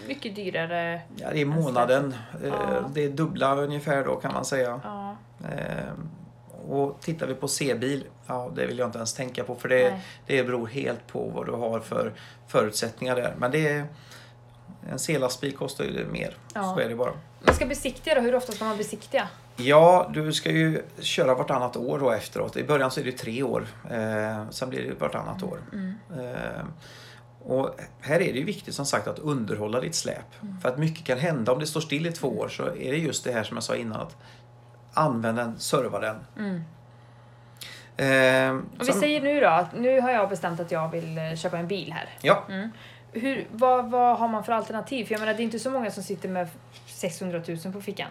mycket 0.08 0.36
dyrare. 0.36 1.02
Ja, 1.16 1.28
det 1.34 1.42
är 1.42 1.46
månaden. 1.46 2.16
Eh, 2.44 2.48
Ja. 2.50 2.90
Det 2.94 3.04
är 3.06 3.10
dubbla 3.10 3.56
ungefär 3.56 4.06
då 4.06 4.16
kan 4.16 4.34
man 4.34 4.46
säga. 4.46 4.80
Ja. 4.84 5.16
Eh, 5.50 5.94
och 6.70 6.98
tittar 7.02 7.28
vi 7.28 7.34
på 7.36 7.48
C-bil, 7.48 8.04
ja 8.28 8.52
det 8.56 8.66
vill 8.66 8.78
jag 8.80 8.88
inte 8.88 8.98
ens 8.98 9.14
tänka 9.14 9.44
på 9.44 9.56
för 9.56 9.70
det, 9.70 9.90
Nej. 9.92 10.02
det 10.28 10.44
beror 10.44 10.68
helt 10.68 11.08
på 11.08 11.24
vad 11.36 11.46
du 11.46 11.52
har 11.52 11.80
för 11.80 12.14
förutsättningar 12.48 13.16
där. 13.16 13.34
Men 13.38 13.52
det 13.52 13.68
är, 13.68 13.86
en 14.92 15.00
C-lastbil 15.00 15.58
kostar 15.58 15.84
ju 15.86 16.06
mer, 16.08 16.38
Ja. 16.54 16.74
så 16.76 16.80
är 16.80 16.90
det 16.90 16.96
bara. 16.96 17.14
Man 17.46 17.56
ska 17.56 17.66
besiktiga 17.66 18.16
då, 18.16 18.22
hur 18.22 18.36
ofta 18.36 18.52
ska 18.52 18.66
man 18.66 18.78
besiktiga? 18.78 19.28
Ja, 19.56 20.10
du 20.14 20.34
ska 20.34 20.52
ju 20.52 20.82
köra 21.00 21.36
vartannat 21.36 21.78
år 21.78 22.00
då 22.00 22.12
efteråt. 22.12 22.58
I 22.58 22.64
början 22.64 22.92
så 22.92 23.00
är 23.00 23.04
det 23.04 23.12
tre 23.12 23.44
år, 23.44 23.68
eh, 23.92 24.50
sen 24.50 24.70
blir 24.70 24.88
det 24.88 24.94
vartannat 25.00 25.44
år. 25.44 25.60
Mm. 25.74 25.94
Eh, 26.20 26.62
och 27.44 27.76
här 28.02 28.16
är 28.22 28.34
det 28.34 28.40
ju 28.40 28.44
viktigt 28.46 28.74
som 28.76 28.86
sagt 28.86 29.08
att 29.08 29.20
underhålla 29.20 29.80
ditt 29.80 29.96
släp. 29.96 30.42
Mm. 30.44 30.60
För 30.62 30.70
att 30.70 30.78
mycket 30.78 31.06
kan 31.06 31.18
hända 31.18 31.52
om 31.52 31.60
det 31.60 31.68
står 31.68 31.82
still 31.82 32.08
i 32.08 32.12
två 32.12 32.28
år 32.28 32.48
så 32.48 32.64
är 32.64 32.92
det 32.92 32.98
just 32.98 33.24
det 33.24 33.32
här 33.32 33.44
som 33.44 33.58
jag 33.58 33.64
sa 33.64 33.76
innan. 33.76 34.02
att 34.02 34.18
Använd 34.94 35.38
den, 35.38 35.60
serva 35.60 36.00
den. 36.00 36.16
Mm. 36.38 36.62
Eh, 37.98 38.56
Och 38.58 38.82
vi 38.82 38.86
sen- 38.86 39.00
säger 39.00 39.22
nu 39.22 39.40
då 39.40 39.48
att 39.48 39.78
nu 39.80 40.02
har 40.02 40.12
jag 40.12 40.30
bestämt 40.30 40.60
att 40.60 40.72
jag 40.72 40.90
vill 40.92 41.18
eh, 41.18 41.36
köpa 41.36 41.58
en 41.58 41.68
bil 41.68 41.94
här. 41.94 42.10
Ja, 42.22 42.44
Hur, 43.14 43.48
vad, 43.52 43.92
vad 43.92 44.18
har 44.20 44.28
man 44.28 44.44
för 44.44 44.54
alternativ? 44.54 45.06
För 45.06 45.14
jag 45.14 45.20
menar 45.20 45.34
det 45.34 45.42
är 45.42 45.44
inte 45.44 45.60
så 45.60 45.70
många 45.72 45.92
som 45.92 46.04
sitter 46.04 46.30
med 46.30 46.48
600 46.86 47.42
000 47.66 47.74
på 47.74 47.82
fickan. 47.82 48.08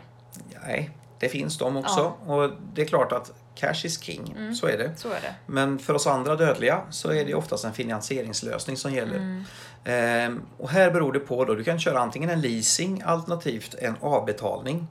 nej, 0.66 0.90
det 1.20 1.28
finns 1.28 1.58
de 1.58 1.76
också. 1.76 2.12
Och 2.26 2.50
det 2.74 2.82
är 2.82 2.86
klart 2.86 3.12
att 3.12 3.32
cash 3.54 3.84
is 3.86 4.02
king, 4.02 4.34
Mm. 4.36 4.54
så 4.54 4.66
är 4.66 4.78
det. 4.78 4.92
Så 4.96 5.08
är 5.08 5.20
det. 5.20 5.34
Men 5.46 5.78
för 5.78 5.94
oss 5.94 6.06
andra 6.06 6.36
dödliga 6.36 6.80
så 6.90 7.10
är 7.10 7.24
det 7.24 7.34
oftast 7.34 7.64
en 7.64 7.72
finansieringslösning 7.72 8.76
som 8.76 8.94
gäller. 8.94 9.16
Mm. 9.16 9.44
Ehm, 9.84 10.42
och 10.58 10.70
här 10.70 10.90
beror 10.90 11.12
det 11.12 11.20
på 11.20 11.44
då, 11.44 11.54
du 11.54 11.64
kan 11.64 11.80
köra 11.80 11.98
antingen 12.00 12.30
en 12.30 12.40
leasing 12.40 13.02
alternativt 13.04 13.74
en 13.78 13.96
avbetalning. 14.00 14.86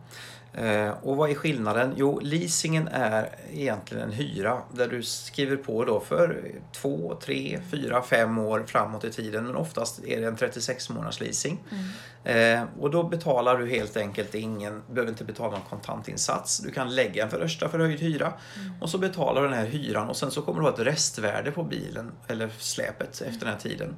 Ehm, 0.53 0.93
och 1.03 1.17
vad 1.17 1.29
är 1.29 1.35
skillnaden? 1.35 1.93
Jo, 1.97 2.19
leasingen 2.23 2.87
är 2.87 3.35
egentligen 3.53 4.03
en 4.03 4.11
hyra 4.11 4.61
där 4.71 4.87
du 4.87 5.03
skriver 5.03 5.57
på 5.57 5.85
då 5.85 5.99
för 5.99 6.51
två, 6.71 7.17
tre, 7.21 7.59
fyra, 7.71 8.01
fem 8.01 8.37
år 8.37 8.63
framåt 8.67 9.03
i 9.03 9.11
tiden. 9.11 9.45
Men 9.45 9.55
oftast 9.55 10.03
är 10.03 10.21
det 10.21 10.27
en 10.27 10.35
36 10.35 10.89
månaders 10.89 11.19
leasing. 11.19 11.63
Ehm, 12.23 12.67
och 12.79 12.91
då 12.91 13.03
betalar 13.03 13.57
du 13.57 13.69
helt 13.69 13.97
enkelt 13.97 14.35
ingen, 14.35 14.81
behöver 14.89 15.11
inte 15.11 15.23
betala 15.23 15.51
någon 15.51 15.67
kontantinsats. 15.69 16.59
Du 16.59 16.71
kan 16.71 16.95
lägga 16.95 17.23
en 17.23 17.29
första 17.29 17.69
förhöjd 17.69 17.99
hyra 17.99 18.33
och 18.81 18.89
så 18.89 18.97
betalar 18.97 19.41
du 19.41 19.47
den 19.47 19.57
här 19.57 19.65
hyran 19.65 20.09
och 20.09 20.17
sen 20.17 20.31
så 20.31 20.41
kommer 20.41 20.59
du 20.59 20.65
ha 20.65 20.73
ett 20.73 20.79
restvärde 20.79 21.51
på 21.51 21.63
bilen 21.63 22.11
eller 22.27 22.49
släpet 22.57 23.21
efter 23.21 23.39
den 23.39 23.53
här 23.53 23.59
tiden. 23.59 23.95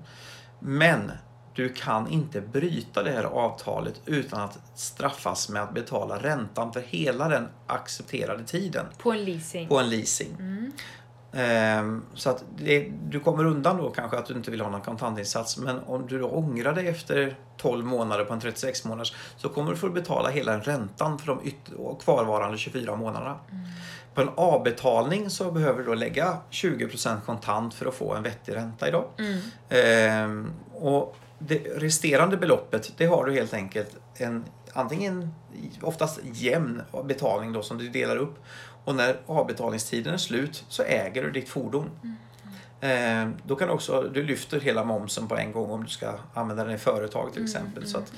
Men 0.60 1.11
du 1.53 1.69
kan 1.69 2.07
inte 2.07 2.41
bryta 2.41 3.03
det 3.03 3.11
här 3.11 3.23
avtalet 3.23 4.02
utan 4.06 4.41
att 4.41 4.60
straffas 4.76 5.49
med 5.49 5.64
att 5.64 5.73
betala 5.73 6.18
räntan 6.18 6.73
för 6.73 6.80
hela 6.82 7.28
den 7.30 7.48
accepterade 7.68 8.44
tiden 8.44 8.86
På 8.98 9.11
en 9.11 9.23
leasing. 9.26 9.68
på 9.68 9.80
en 9.80 9.90
leasing. 9.90 10.38
Ehm, 11.34 12.03
så 12.14 12.30
att 12.30 12.44
det, 12.57 12.91
du 13.10 13.19
kommer 13.19 13.45
undan 13.45 13.78
då 13.78 13.90
kanske 13.90 14.18
att 14.18 14.26
du 14.26 14.34
inte 14.34 14.52
vill 14.52 14.61
ha 14.61 14.69
någon 14.69 14.82
kontantinsats 14.82 15.57
men 15.57 15.80
om 15.80 16.07
du 16.07 16.19
då 16.19 16.30
ångrar 16.30 16.73
dig 16.73 16.88
efter 16.88 17.36
12 17.57 17.86
månader 17.86 18.26
på 18.26 18.34
en 18.34 18.40
36 18.40 18.86
månaders 18.86 19.14
så 19.38 19.49
kommer 19.49 19.72
du 19.72 19.78
få 19.78 19.90
betala 19.90 20.30
hela 20.30 20.60
räntan 20.60 21.19
för 21.19 21.28
de 21.28 21.52
kvarvarande 22.03 22.57
24 22.57 22.95
månaderna. 22.95 23.40
På 24.14 24.22
en 24.22 24.30
avbetalning 24.36 25.30
så 25.30 25.52
behöver 25.52 25.80
du 25.80 25.86
då 25.86 25.94
lägga 25.94 26.38
20% 26.52 27.22
kontant 27.26 27.73
för 27.73 27.86
att 27.86 27.94
få 27.95 28.14
en 28.14 28.23
vettig 28.23 28.56
ränta 28.56 28.88
idag. 28.88 29.06
Ehm, 29.69 30.53
och 30.73 31.15
det 31.47 31.57
resterande 31.57 32.38
beloppet 32.38 32.93
det 32.97 33.05
har 33.05 33.26
du 33.26 33.34
helt 33.34 33.53
enkelt 33.53 33.97
en 34.18 34.45
antingen 34.73 35.34
oftast 35.81 36.19
jämn 36.23 36.81
betalning 37.03 37.53
då 37.53 37.63
som 37.63 37.77
du 37.77 37.89
delar 37.89 38.18
upp. 38.18 38.35
Och 38.85 38.95
när 38.95 39.19
avbetalningstiden 39.26 40.13
är 40.13 40.18
slut 40.18 40.65
så 40.69 40.84
äger 40.84 41.23
du 41.23 41.31
ditt 41.31 41.49
fordon. 41.49 41.89
Ehm, 42.81 43.35
då 43.43 43.55
kan 43.55 43.68
du 43.68 43.73
också, 43.73 44.01
du 44.01 44.23
lyfter 44.23 44.59
hela 44.59 44.84
momsen 44.84 45.27
på 45.27 45.38
en 45.38 45.51
gång 45.51 45.72
om 45.72 45.84
du 45.84 45.89
ska 45.89 46.13
använda 46.34 46.63
den 46.63 46.76
i 46.76 46.77
företag 46.77 47.34
till 47.34 47.43
exempel. 47.43 47.88
Så 47.88 47.97
att, 47.97 48.13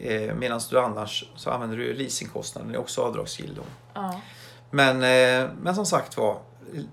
eh, 0.00 0.34
Medan 0.34 0.60
du 0.70 0.80
annars 0.80 1.24
så 1.36 1.50
använder 1.50 1.76
du 1.76 1.94
leasingkostnaden, 1.94 2.72
det 2.72 2.76
är 2.78 2.80
också 2.80 3.02
avdragsgill 3.02 3.54
då. 3.54 3.62
Ja. 3.94 4.20
Men, 4.70 4.96
eh, 4.96 5.50
men 5.60 5.74
som 5.74 5.86
sagt 5.86 6.16
var, 6.16 6.38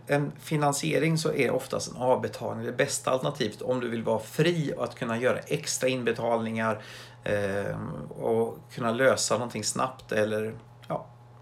en 0.08 0.32
finansiering 0.40 1.18
så 1.18 1.34
är 1.34 1.52
oftast 1.52 1.92
en 1.92 1.98
avbetalning 1.98 2.66
det 2.66 2.72
bästa 2.72 3.12
alternativet 3.12 3.62
om 3.62 3.80
du 3.80 3.90
vill 3.90 4.04
vara 4.04 4.20
fri 4.20 4.74
och 4.78 4.84
att 4.84 4.96
kunna 4.96 5.18
göra 5.18 5.40
extra 5.40 5.90
inbetalningar 5.90 6.82
eh, 7.24 7.78
och 8.10 8.58
kunna 8.74 8.92
lösa 8.92 9.34
någonting 9.34 9.64
snabbt 9.64 10.12
eller 10.12 10.54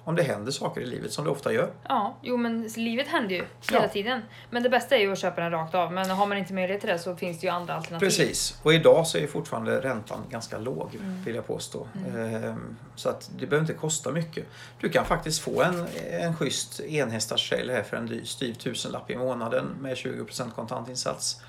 om 0.09 0.15
det 0.15 0.23
händer 0.23 0.51
saker 0.51 0.81
i 0.81 0.85
livet 0.85 1.13
som 1.13 1.23
det 1.25 1.29
ofta 1.31 1.53
gör. 1.53 1.69
ja, 1.87 2.17
jo 2.21 2.37
men 2.37 2.67
livet 2.67 3.07
händer 3.07 3.35
ju 3.35 3.45
hela 3.71 3.83
Ja. 3.83 3.87
tiden. 3.87 4.21
Men 4.49 4.63
det 4.63 4.69
bästa 4.69 4.95
är 4.95 4.99
ju 4.99 5.11
att 5.11 5.19
köpa 5.19 5.41
den 5.41 5.51
rakt 5.51 5.75
av. 5.75 5.91
Men 5.93 6.09
har 6.09 6.25
man 6.25 6.37
inte 6.37 6.53
möjlighet 6.53 6.81
till 6.81 6.89
det 6.89 6.99
så 6.99 7.15
finns 7.15 7.39
det 7.39 7.47
ju 7.47 7.53
andra 7.53 7.73
alternativ. 7.73 8.05
Precis, 8.07 8.59
och 8.63 8.73
idag 8.73 9.07
så 9.07 9.17
är 9.17 9.27
fortfarande 9.27 9.81
räntan 9.81 10.19
ganska 10.29 10.57
låg 10.57 10.95
Mm. 10.95 11.23
vill 11.23 11.35
jag 11.35 11.47
påstå. 11.47 11.87
Ehm, 12.17 12.77
Så 12.95 13.09
att 13.09 13.29
det 13.39 13.45
behöver 13.47 13.63
inte 13.69 13.73
kosta 13.73 14.11
mycket. 14.11 14.45
Du 14.79 14.89
kan 14.89 15.05
faktiskt 15.05 15.41
få 15.41 15.61
en, 15.61 15.87
en 16.11 16.35
schysst 16.35 16.79
enhästars 16.79 17.51
här 17.51 17.83
för 17.83 17.97
en 17.97 18.25
styv 18.25 18.53
tusenlapp 18.53 19.09
i 19.11 19.15
månaden 19.15 19.65
med 19.81 19.95
20% 19.97 20.51
kontantinsats. 20.55 21.41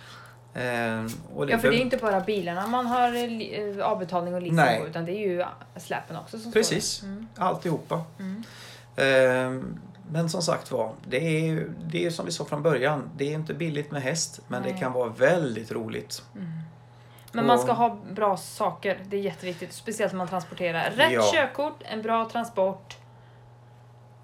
Och 1.35 1.51
Ja, 1.51 1.59
för 1.59 1.71
det 1.71 1.77
är 1.77 1.81
inte 1.81 1.97
bara 1.97 2.21
bilarna 2.21 2.67
man 2.67 2.87
har 2.87 3.15
eh, 3.15 3.41
eh, 3.79 3.85
avbetalning 3.87 4.35
och 4.35 4.43
leasing 4.43 4.81
på 4.83 4.87
utan 4.89 5.05
det 5.05 5.13
är 5.13 5.29
ju 5.29 5.45
släpen 5.77 6.17
också 6.17 6.39
som 6.39 6.53
Precis, 6.53 6.85
står. 6.91 7.07
Mm. 7.07 7.29
alltihopa. 7.37 8.05
Ehm, 8.97 9.79
Men 10.13 10.31
som 10.31 10.43
sagt 10.43 10.71
var, 10.73 10.93
det 11.09 11.49
är 11.49 11.67
det 11.85 12.07
är 12.07 12.11
som 12.11 12.27
vi 12.27 12.33
sa 12.33 12.45
från 12.45 12.63
början. 12.63 13.11
Det 13.17 13.25
är 13.31 13.35
inte 13.35 13.55
billigt 13.55 13.91
med 13.91 14.03
häst, 14.03 14.41
men 14.49 14.63
det 14.63 14.71
Nej. 14.71 14.81
kan 14.81 14.93
vara 14.93 15.09
väldigt 15.09 15.73
roligt. 15.73 16.23
Men 17.33 17.47
man 17.47 17.57
Och- 17.57 17.63
ska 17.63 17.73
ha 17.73 17.99
bra 18.13 18.37
saker, 18.37 19.01
det 19.09 19.17
är 19.17 19.21
jätteviktigt. 19.21 19.73
Speciellt 19.73 20.13
om 20.13 20.19
man 20.19 20.29
transporterar. 20.29 20.91
Rätt 20.91 21.13
Ja. 21.13 21.31
körkort, 21.35 21.79
en 21.85 22.03
bra 22.03 22.29
transport. 22.33 22.97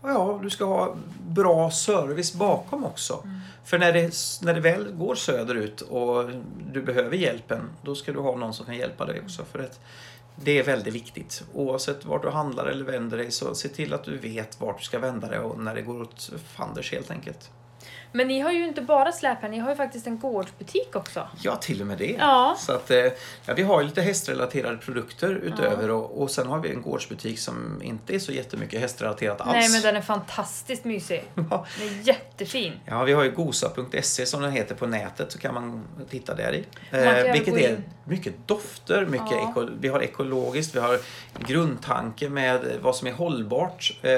Och 0.07 0.12
Ja, 0.12 0.39
du 0.43 0.51
ska 0.51 0.65
ha 0.65 0.97
bra 1.28 1.70
service 1.70 2.35
bakom 2.35 2.85
också. 2.85 3.28
För 3.65 3.78
när 3.78 3.93
det, 3.93 4.15
när 4.43 4.55
det 4.55 4.61
väl 4.61 4.93
går 4.93 5.15
söderut 5.15 5.81
och 5.81 6.31
du 6.73 6.83
behöver 6.83 7.16
hjälpen, 7.16 7.70
då 7.83 7.95
ska 7.95 8.12
du 8.12 8.19
ha 8.19 8.37
någon 8.37 8.55
som 8.55 8.66
kan 8.66 8.77
hjälpa 8.77 9.07
dig 9.07 9.20
också. 9.20 9.45
För 9.45 9.59
att 9.59 9.81
det 10.37 10.59
är 10.59 10.62
väldigt 10.62 10.95
viktigt. 10.95 11.45
Oavsett 11.55 12.05
vart 12.05 12.23
du 12.23 12.31
handlar 12.31 12.66
eller 12.66 12.85
vänder 12.85 13.16
dig, 13.16 13.31
så 13.31 13.55
se 13.55 13.69
till 13.69 13.95
att 13.95 14.05
du 14.05 14.19
vet 14.19 14.61
vart 14.61 14.78
du 14.78 14.85
ska 14.85 14.99
vända 14.99 15.28
dig 15.28 15.39
och 15.39 15.59
när 15.59 15.74
det 15.74 15.83
går 15.83 16.03
åt 16.03 16.31
fanders 16.57 16.93
helt 16.93 17.11
enkelt. 17.11 17.51
Men 18.12 18.28
ni 18.28 18.40
har 18.40 18.53
ju 18.53 18.66
inte 18.66 18.82
bara 18.82 19.12
släp 19.12 19.43
här, 19.43 19.48
ni 19.48 19.59
har 19.59 19.70
ju 19.70 19.77
faktiskt 19.77 20.07
en 20.07 20.19
gårdsbutik 20.19 20.97
också. 20.97 21.28
Ja, 21.43 21.57
till 21.57 21.81
och 21.81 21.86
med 21.86 21.98
det. 21.98 22.16
Ja. 22.19 22.57
Så 22.59 22.73
att, 22.73 22.90
eh, 22.90 22.97
ja, 23.47 23.55
vi 23.57 23.62
har 23.62 23.81
ju 23.81 23.86
lite 23.86 24.03
hästrelaterade 24.03 24.77
produkter 24.77 25.31
utöver 25.35 25.90
och, 25.90 26.23
och 26.23 26.31
sen 26.31 26.47
har 26.47 26.59
vi 26.59 26.70
en 26.70 26.82
gårdsbutik 26.82 27.39
som 27.39 27.82
inte 27.82 28.15
är 28.15 28.19
så 28.19 28.32
jättemycket 28.32 28.81
hästrelaterat 28.81 29.40
alls. 29.40 29.53
Nej 29.53 29.69
men 29.73 29.82
den 29.82 29.97
är 29.97 30.01
fantastiskt 30.01 30.85
mysig. 30.85 31.24
Ja. 31.51 31.66
Den 31.78 31.89
är 31.89 32.03
jättefin. 32.09 32.73
Ja, 32.85 33.05
vi 33.05 33.12
har 33.12 33.24
ju 33.24 33.31
gosa.se 33.31 34.27
som 34.27 34.43
den 34.43 34.53
heter 34.53 34.74
på 34.74 34.86
nätet 34.86 35.32
så 35.32 35.39
kan 35.39 35.55
man 35.55 35.85
titta 36.11 36.35
där 36.35 36.53
i. 36.55 36.65
Eh, 36.90 37.32
vilket 37.32 37.55
är 37.55 37.70
in. 37.70 37.85
mycket 38.05 38.48
dofter, 38.48 39.07
mycket 39.07 39.31
Ja. 39.31 39.51
eko, 39.51 39.69
vi 39.81 39.89
har 39.89 40.01
ekologiskt, 40.03 40.74
vi 40.77 40.81
har 40.81 40.98
grundtanke 41.39 42.28
med 42.28 42.61
vad 42.82 42.97
som 42.97 43.09
är 43.09 43.12
hållbart. 43.12 43.98
Eh, 44.03 44.11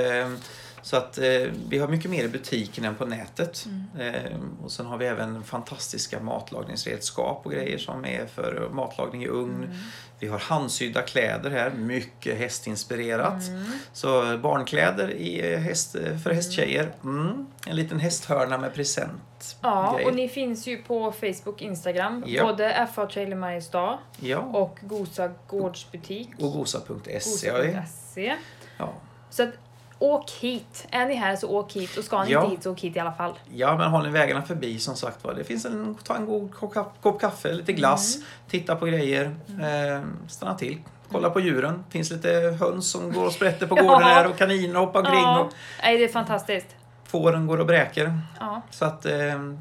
så 0.82 0.96
att 0.96 1.18
eh, 1.18 1.24
vi 1.68 1.78
har 1.78 1.88
mycket 1.88 2.10
mer 2.10 2.24
i 2.24 2.28
butiken 2.28 2.84
än 2.84 2.94
på 2.94 3.04
nätet. 3.04 3.66
Mm. 3.66 4.14
Eh, 4.14 4.32
och 4.64 4.72
sen 4.72 4.86
har 4.86 4.98
vi 4.98 5.06
även 5.06 5.44
fantastiska 5.44 6.20
matlagningsredskap 6.20 7.40
och 7.44 7.52
grejer 7.52 7.78
som 7.78 8.04
är 8.04 8.26
för 8.26 8.68
matlagning 8.72 9.24
i 9.24 9.28
ugn. 9.28 9.64
Mm. 9.64 9.76
Vi 10.20 10.28
har 10.28 10.38
handsydda 10.38 11.02
kläder 11.02 11.50
här, 11.50 11.70
mycket 11.70 12.38
hästinspirerat. 12.38 13.48
Mm. 13.48 13.64
Så 13.92 14.38
barnkläder 14.38 15.10
i 15.10 15.52
eh, 15.52 15.58
häst, 15.58 15.96
för 16.24 16.30
hästtjejer. 16.30 16.92
Mm. 17.04 17.46
En 17.66 17.76
liten 17.76 18.00
hästhörna 18.00 18.58
med 18.58 18.74
present. 18.74 19.56
Ja, 19.60 19.92
grejer. 19.94 20.10
och 20.10 20.16
ni 20.16 20.28
finns 20.28 20.66
ju 20.66 20.82
på 20.82 21.12
Facebook, 21.12 21.62
Instagram. 21.62 22.24
Ja. 22.26 22.46
Både 22.46 22.88
FA 22.94 23.06
Trailer 23.06 23.36
Mariestad 23.36 23.98
Ja, 24.20 24.38
och 24.38 24.78
Gosa 24.82 25.30
Gårdsbutik. 25.46 26.28
och 26.38 26.52
gosa.se. 26.52 27.50
har 27.50 27.60
vi. 27.60 27.66
Gosa.se. 27.68 28.36
Ja. 28.78 28.92
Så 29.30 29.42
att 29.42 29.50
åk 29.98 30.30
hit. 30.30 30.86
Är 30.90 31.06
ni 31.06 31.14
här 31.14 31.36
så 31.36 31.48
åk 31.50 31.72
hit 31.72 31.96
och 31.96 32.04
ska 32.04 32.24
ni 32.24 32.30
Ja. 32.30 32.40
inte 32.44 32.50
hit 32.54 32.62
så 32.62 32.72
åk 32.72 32.80
hit 32.80 32.96
i 32.96 32.98
alla 33.00 33.12
fall. 33.12 33.34
Ja, 33.54 33.76
men 33.76 33.90
har 33.90 34.02
ni 34.02 34.08
vägarna 34.08 34.42
förbi 34.42 34.78
som 34.78 34.96
sagt 34.96 35.24
var. 35.24 35.34
Det 35.34 35.44
finns 35.44 35.64
en, 35.64 35.94
ta 36.04 36.16
en 36.16 36.26
god 36.26 36.54
kopp, 36.54 37.20
kaffe, 37.20 37.52
lite 37.52 37.72
glass, 37.72 38.16
Mm. 38.16 38.26
titta 38.48 38.76
på 38.76 38.86
grejer, 38.86 39.24
eh, 39.48 40.04
stanna 40.28 40.54
till. 40.54 40.78
Kolla 41.12 41.30
på 41.30 41.40
djuren. 41.40 41.84
finns 41.90 42.10
lite 42.10 42.56
höns 42.60 42.90
som 42.90 43.12
går 43.12 43.26
och 43.26 43.32
sprätter 43.32 43.66
på 43.66 43.74
gården 43.74 44.02
här 44.02 44.26
och 44.30 44.36
kaniner 44.38 44.80
hoppar 44.80 45.00
omkring 45.00 45.20
Ja, 45.22 45.38
och 45.40 45.52
nej, 45.82 45.98
det 45.98 46.04
är 46.04 46.08
fantastiskt. 46.08 46.66
fåren 47.04 47.46
går 47.46 47.58
och 47.60 47.66
bräker. 47.66 48.20
Ja. 48.40 48.62
Så 48.70 48.84
att 48.84 49.06
eh, 49.06 49.12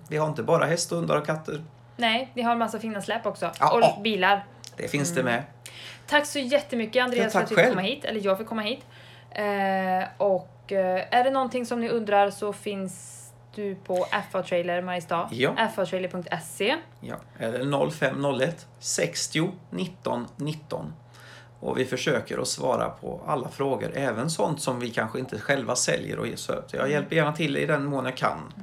vi 0.09 0.17
har 0.17 0.27
inte 0.27 0.43
bara 0.43 0.65
häst, 0.65 0.91
hundar 0.91 1.15
och 1.17 1.25
katter. 1.25 1.63
Nej, 1.97 2.31
vi 2.33 2.41
har 2.41 2.51
en 2.51 2.57
massa 2.59 2.79
fina 2.79 3.01
släp 3.01 3.25
också. 3.25 3.51
Ja, 3.59 3.73
och 3.73 3.81
ja. 3.81 3.99
bilar. 4.03 4.45
Det 4.77 4.87
finns 4.87 5.11
Mm. 5.11 5.25
det 5.25 5.31
med. 5.31 5.43
Tack 6.07 6.25
så 6.25 6.39
jättemycket 6.39 7.03
Andreas 7.03 7.25
Ja, 7.25 7.29
för 7.29 7.39
att 7.43 7.49
du 7.49 7.55
fick 7.55 7.69
komma 7.69 7.81
hit. 7.81 8.05
Eller 8.05 8.21
jag 8.25 8.37
fick 8.37 8.47
komma 8.47 8.61
hit. 8.61 8.79
Eh, 9.37 10.07
och 10.17 10.71
eh, 10.71 11.05
är 11.11 11.23
det 11.23 11.31
någonting 11.31 11.65
som 11.65 11.79
ni 11.79 11.89
undrar 11.89 12.29
så 12.29 12.53
finns 12.53 13.13
du 13.55 13.75
på 13.75 14.05
FA 14.31 14.43
Trailer 14.43 14.81
Mariestad. 14.81 15.29
Ja. 15.31 15.67
fatrailer.se. 15.75 16.75
Ja, 17.01 17.15
eller 17.39 17.89
0501 17.89 18.67
60 18.79 19.51
19 19.69 20.27
19. 20.35 20.93
Och 21.59 21.77
vi 21.79 21.85
försöker 21.85 22.37
att 22.37 22.47
svara 22.47 22.89
på 22.89 23.21
alla 23.25 23.49
frågor, 23.49 23.91
även 23.93 24.29
sånt 24.29 24.61
som 24.61 24.79
vi 24.79 24.89
kanske 24.89 25.19
inte 25.19 25.39
själva 25.39 25.75
säljer 25.75 26.19
och 26.19 26.27
ger 26.27 26.35
så 26.35 26.53
Jag 26.71 26.89
hjälper 26.89 27.15
gärna 27.15 27.33
till 27.33 27.57
i 27.57 27.65
den 27.65 27.85
mån 27.85 28.05
jag 28.05 28.17
kan. 28.17 28.53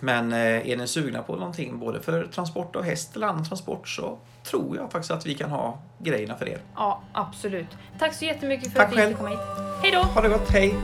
Men 0.00 0.32
eh, 0.32 0.70
är 0.70 0.76
ni 0.76 0.86
sugna 0.86 1.22
på 1.22 1.36
någonting 1.36 1.78
både 1.78 2.00
för 2.00 2.26
transport 2.26 2.76
och 2.76 2.84
häst 2.84 3.16
eller 3.16 3.26
annan 3.26 3.44
transport 3.44 3.88
så 3.88 4.18
tror 4.44 4.76
jag 4.76 4.92
faktiskt 4.92 5.10
att 5.10 5.26
vi 5.26 5.34
kan 5.34 5.50
ha 5.50 5.78
grejerna 5.98 6.36
för 6.36 6.48
er. 6.48 6.58
Ja, 6.76 7.02
absolut. 7.12 7.68
Tack 7.98 8.14
så 8.14 8.24
jättemycket 8.24 8.72
för 8.72 8.78
Tack 8.78 8.88
att 8.88 8.96
du 8.96 9.06
fick 9.06 9.16
komma 9.16 9.28
hit. 9.28 9.38
Hej 9.82 9.90
då! 9.92 9.98
Ha 9.98 10.20
det 10.20 10.28
gott, 10.28 10.50
hej! 10.50 10.74